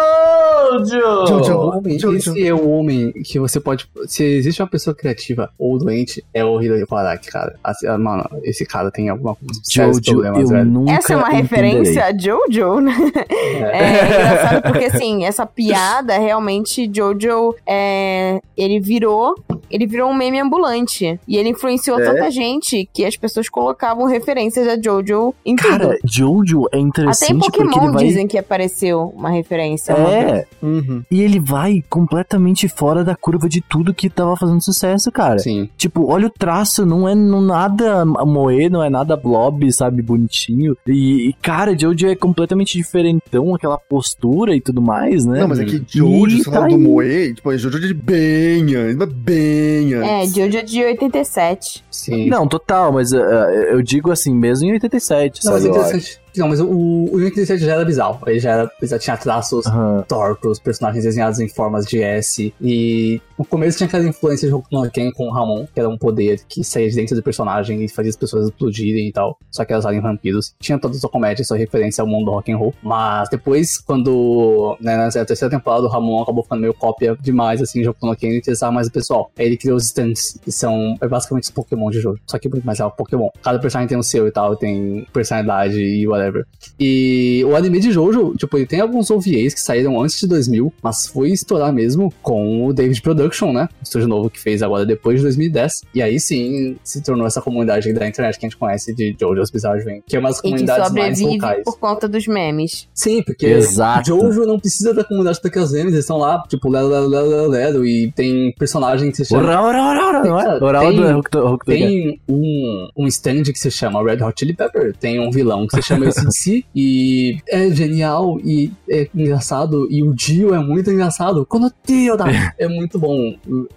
Jojo. 0.78 1.52
O 1.54 1.76
homem, 1.76 1.98
Jojo. 1.98 2.16
esse 2.16 2.46
é 2.46 2.54
o 2.54 2.68
homem 2.70 3.12
que 3.12 3.38
você 3.38 3.58
pode. 3.60 3.88
Se 4.06 4.24
existe 4.24 4.62
uma 4.62 4.68
pessoa 4.68 4.94
criativa 4.94 5.50
ou 5.58 5.78
doente, 5.78 6.24
é 6.32 6.44
o 6.44 6.60
Hirohiko 6.60 6.94
Araki, 6.94 7.30
cara. 7.30 7.56
Assim, 7.62 7.86
ah, 7.86 7.98
mano, 7.98 8.28
esse 8.42 8.64
cara 8.64 8.90
tem 8.90 9.08
alguma 9.08 9.34
coisa. 9.34 9.60
Jojo, 9.70 10.24
eu 10.24 10.46
velho. 10.48 10.64
nunca 10.64 10.92
Essa 10.92 11.14
é 11.14 11.16
uma 11.16 11.28
entenderei. 11.32 11.70
referência 11.72 12.04
a 12.04 12.16
Jojo, 12.16 12.80
né? 12.80 12.92
É 13.70 14.06
engraçado 14.06 14.62
porque, 14.62 14.84
assim, 14.86 15.24
essa 15.24 15.46
piada, 15.46 16.18
realmente, 16.18 16.90
Jojo, 16.92 17.54
é, 17.66 18.40
ele 18.56 18.80
virou... 18.80 19.34
Ele 19.70 19.86
virou 19.86 20.10
um 20.10 20.14
meme 20.14 20.40
ambulante. 20.40 21.18
E 21.28 21.36
ele 21.36 21.50
influenciou 21.50 22.00
É? 22.00 22.04
tanta 22.04 22.28
gente 22.30 22.88
que 22.92 23.04
as 23.04 23.16
pessoas 23.16 23.48
colocavam 23.48 24.04
referências 24.06 24.66
a 24.66 24.76
Jojo 24.80 25.32
em 25.46 25.54
tudo. 25.54 25.68
Cara, 25.68 25.98
Jojo 26.04 26.62
é 26.64 26.66
Até 26.66 26.78
em 26.78 26.82
interessante 26.88 27.38
porque 27.38 27.60
ele 27.62 27.68
Pokémon 27.70 27.92
vai... 27.92 28.04
dizem 28.04 28.26
que 28.26 28.36
apareceu 28.36 29.12
uma 29.16 29.30
referência. 29.30 29.94
uma 29.94 30.10
vez. 30.10 30.24
É, 30.24 30.46
Uhum. 30.62 31.02
e 31.10 31.20
ele 31.22 31.40
vai 31.40 31.82
completamente 31.88 32.68
fora 32.68 33.02
da 33.04 33.14
curva 33.14 33.48
de 33.48 33.60
tudo 33.60 33.94
que 33.94 34.10
tava 34.10 34.36
fazendo 34.36 34.62
sucesso, 34.62 35.10
cara. 35.10 35.38
Sim. 35.38 35.68
Tipo, 35.76 36.06
olha 36.10 36.26
o 36.26 36.30
traço, 36.30 36.84
não 36.84 37.08
é 37.08 37.14
não 37.14 37.40
nada 37.40 38.04
moe, 38.04 38.68
não 38.68 38.82
é 38.82 38.90
nada 38.90 39.16
blob, 39.16 39.70
sabe, 39.72 40.02
bonitinho. 40.02 40.76
E, 40.86 41.28
e, 41.28 41.32
cara, 41.40 41.76
Jojo 41.78 42.06
é 42.06 42.14
completamente 42.16 42.76
diferentão, 42.76 43.54
aquela 43.54 43.78
postura 43.78 44.54
e 44.54 44.60
tudo 44.60 44.80
mais, 44.82 45.24
né? 45.24 45.40
Não, 45.40 45.48
mas 45.48 45.60
é 45.60 45.64
que 45.64 45.76
E 45.76 45.84
Jojo, 45.88 46.38
você 46.38 46.44
tá 46.44 46.52
fala 46.52 46.68
do. 46.68 46.78
Moe, 46.78 47.34
tipo, 47.34 47.52
é 47.52 47.58
Jojo 47.58 47.80
de 47.80 47.94
bem 47.94 48.74
antes, 48.74 48.96
mas 48.96 49.12
bem 49.12 49.94
É, 49.94 50.22
antes. 50.22 50.34
Jojo 50.34 50.62
de 50.64 50.84
87. 50.84 51.84
Sim. 51.90 52.28
Não, 52.28 52.46
total, 52.46 52.92
mas 52.92 53.12
uh, 53.12 53.16
eu 53.16 53.82
digo 53.82 54.10
assim, 54.10 54.34
mesmo 54.34 54.68
em 54.68 54.72
87, 54.72 55.44
Não, 55.44 55.52
mas 55.52 55.62
sabe? 55.62 55.74
é 55.74 55.78
eu 55.78 55.80
acho. 55.82 55.88
interessante. 55.96 56.20
Não, 56.36 56.48
mas 56.48 56.60
o, 56.60 56.66
o 56.68 57.14
87 57.16 57.64
já 57.64 57.74
era 57.74 57.84
bizarro. 57.84 58.18
Ele 58.26 58.38
já, 58.38 58.50
era, 58.52 58.70
já 58.82 58.98
tinha 58.98 59.16
traços 59.16 59.66
Aham. 59.66 60.04
tortos, 60.06 60.58
personagens 60.58 61.04
desenhados 61.04 61.40
em 61.40 61.48
formas 61.48 61.86
de 61.86 62.02
S. 62.02 62.54
E 62.60 63.20
no 63.40 63.46
começo 63.46 63.78
tinha 63.78 63.86
aquela 63.86 64.06
influência 64.06 64.46
de 64.46 64.52
Hokuto 64.52 64.76
no 64.78 64.90
Ken 64.90 65.10
com 65.12 65.26
o 65.26 65.32
Ramon, 65.32 65.66
que 65.72 65.80
era 65.80 65.88
um 65.88 65.96
poder 65.96 66.42
que 66.46 66.62
saía 66.62 66.90
de 66.90 66.94
dentro 66.94 67.16
do 67.16 67.22
personagem 67.22 67.82
e 67.82 67.88
fazia 67.88 68.10
as 68.10 68.16
pessoas 68.16 68.44
explodirem 68.44 69.08
e 69.08 69.12
tal. 69.12 69.38
Só 69.50 69.64
que 69.64 69.72
elas 69.72 69.86
eram 69.86 70.02
vampiros. 70.02 70.54
Tinha 70.60 70.78
toda 70.78 70.94
essa 70.94 71.08
comédia, 71.08 71.42
só 71.42 71.54
referência 71.54 72.02
ao 72.02 72.06
mundo 72.06 72.26
do 72.26 72.32
rock 72.32 72.52
and 72.52 72.58
roll. 72.58 72.74
Mas 72.82 73.30
depois, 73.30 73.78
quando 73.78 74.76
né, 74.78 74.94
na 74.94 75.10
terceira 75.10 75.48
temporada, 75.48 75.86
o 75.86 75.88
Ramon 75.88 76.22
acabou 76.22 76.42
ficando 76.42 76.60
meio 76.60 76.74
cópia 76.74 77.16
demais, 77.18 77.62
assim, 77.62 77.80
de 77.80 77.88
Hokuto 77.88 78.06
no 78.08 78.14
Ken 78.14 78.28
e 78.28 78.36
interessava 78.36 78.72
mais 78.72 78.88
o 78.88 78.92
pessoal. 78.92 79.32
Aí 79.38 79.46
ele 79.46 79.56
criou 79.56 79.78
os 79.78 79.84
stands, 79.84 80.38
que 80.42 80.52
são 80.52 80.94
é 81.00 81.08
basicamente 81.08 81.44
os 81.44 81.50
Pokémon 81.50 81.88
de 81.88 81.98
jogo. 81.98 82.18
Só 82.26 82.38
que 82.38 82.46
muito 82.46 82.66
mais 82.66 82.78
o 82.78 82.90
Pokémon. 82.90 83.30
Cada 83.42 83.58
personagem 83.58 83.88
tem 83.88 83.96
o 83.96 84.02
seu 84.02 84.28
e 84.28 84.30
tal, 84.30 84.54
tem 84.54 85.06
personalidade 85.14 85.80
e 85.80 86.06
whatever. 86.06 86.46
E 86.78 87.42
o 87.46 87.56
anime 87.56 87.80
de 87.80 87.90
Jojo, 87.90 88.34
tipo, 88.36 88.54
ele 88.58 88.66
tem 88.66 88.80
alguns 88.80 89.10
OVAs 89.10 89.54
que 89.54 89.60
saíram 89.60 89.98
antes 89.98 90.20
de 90.20 90.26
2000, 90.26 90.70
mas 90.82 91.06
foi 91.06 91.30
estourar 91.30 91.72
mesmo 91.72 92.12
com 92.20 92.66
o 92.66 92.72
David 92.74 93.00
Production, 93.00 93.29
né? 93.52 93.68
O 93.80 93.82
estúdio 93.82 94.08
novo 94.08 94.28
que 94.30 94.38
fez 94.40 94.62
agora 94.62 94.84
depois 94.86 95.16
de 95.18 95.22
2010. 95.24 95.82
E 95.94 96.02
aí 96.02 96.18
sim 96.20 96.76
se 96.84 97.02
tornou 97.02 97.26
essa 97.26 97.40
comunidade 97.40 97.92
da 97.92 98.06
internet 98.06 98.38
que 98.38 98.46
a 98.46 98.48
gente 98.48 98.58
conhece 98.58 98.94
de 98.94 99.14
Jojo's 99.18 99.50
Bizarre 99.50 99.78
Adventure, 99.80 100.04
que 100.06 100.16
é 100.16 100.18
uma 100.18 100.28
das 100.28 100.38
E 100.38 100.42
que 100.42 100.48
comunidades 100.50 100.92
mais 100.92 101.18
sobrevive 101.18 101.40
locais. 101.42 101.64
por 101.64 101.78
conta 101.78 102.08
dos 102.08 102.26
memes. 102.26 102.88
Sim, 102.94 103.22
porque 103.22 103.46
Exato. 103.46 104.08
Jojo 104.08 104.44
não 104.46 104.58
precisa 104.58 104.92
da 104.94 105.04
comunidade 105.04 105.40
daquelas 105.42 105.72
memes, 105.72 105.92
eles 105.92 106.04
estão 106.04 106.16
lá, 106.18 106.42
tipo, 106.48 106.68
lero, 106.68 106.88
lero, 106.88 107.06
lero, 107.06 107.26
lero, 107.28 107.48
lero, 107.48 107.86
e 107.86 108.12
tem 108.12 108.52
personagem 108.58 109.10
que 109.10 109.16
se 109.18 109.24
chama... 109.24 109.42
Ora, 109.44 109.62
ora, 109.62 109.82
ora, 109.82 110.06
ora, 110.08 110.22
não 110.24 110.40
é? 110.40 110.80
Tem- 110.80 110.96
do 110.96 111.18
Hokuto 111.18 111.38
Hokuto 111.38 111.64
Ken. 111.66 111.78
Tem 111.78 112.20
um, 112.28 112.88
um 112.96 113.06
stand 113.06 113.42
que 113.44 113.58
se 113.58 113.70
chama 113.70 114.02
Red 114.02 114.22
Hot 114.24 114.34
Chili 114.38 114.54
Pepper. 114.54 114.94
Tem 114.98 115.20
um 115.20 115.30
vilão 115.30 115.66
que 115.66 115.76
se 115.76 115.82
chama 115.82 116.06
ACDC. 116.08 116.64
e 116.74 117.38
é 117.48 117.70
genial 117.70 118.38
e 118.44 118.72
é 118.88 119.08
engraçado. 119.14 119.86
E 119.90 120.02
o 120.02 120.14
Dio 120.14 120.54
é 120.54 120.58
muito 120.58 120.90
engraçado. 120.90 121.44
Quando 121.46 121.66
o 121.68 121.72
Dio 121.86 122.16
dá. 122.16 122.24
É 122.58 122.68
muito 122.68 122.98
bom. 122.98 123.16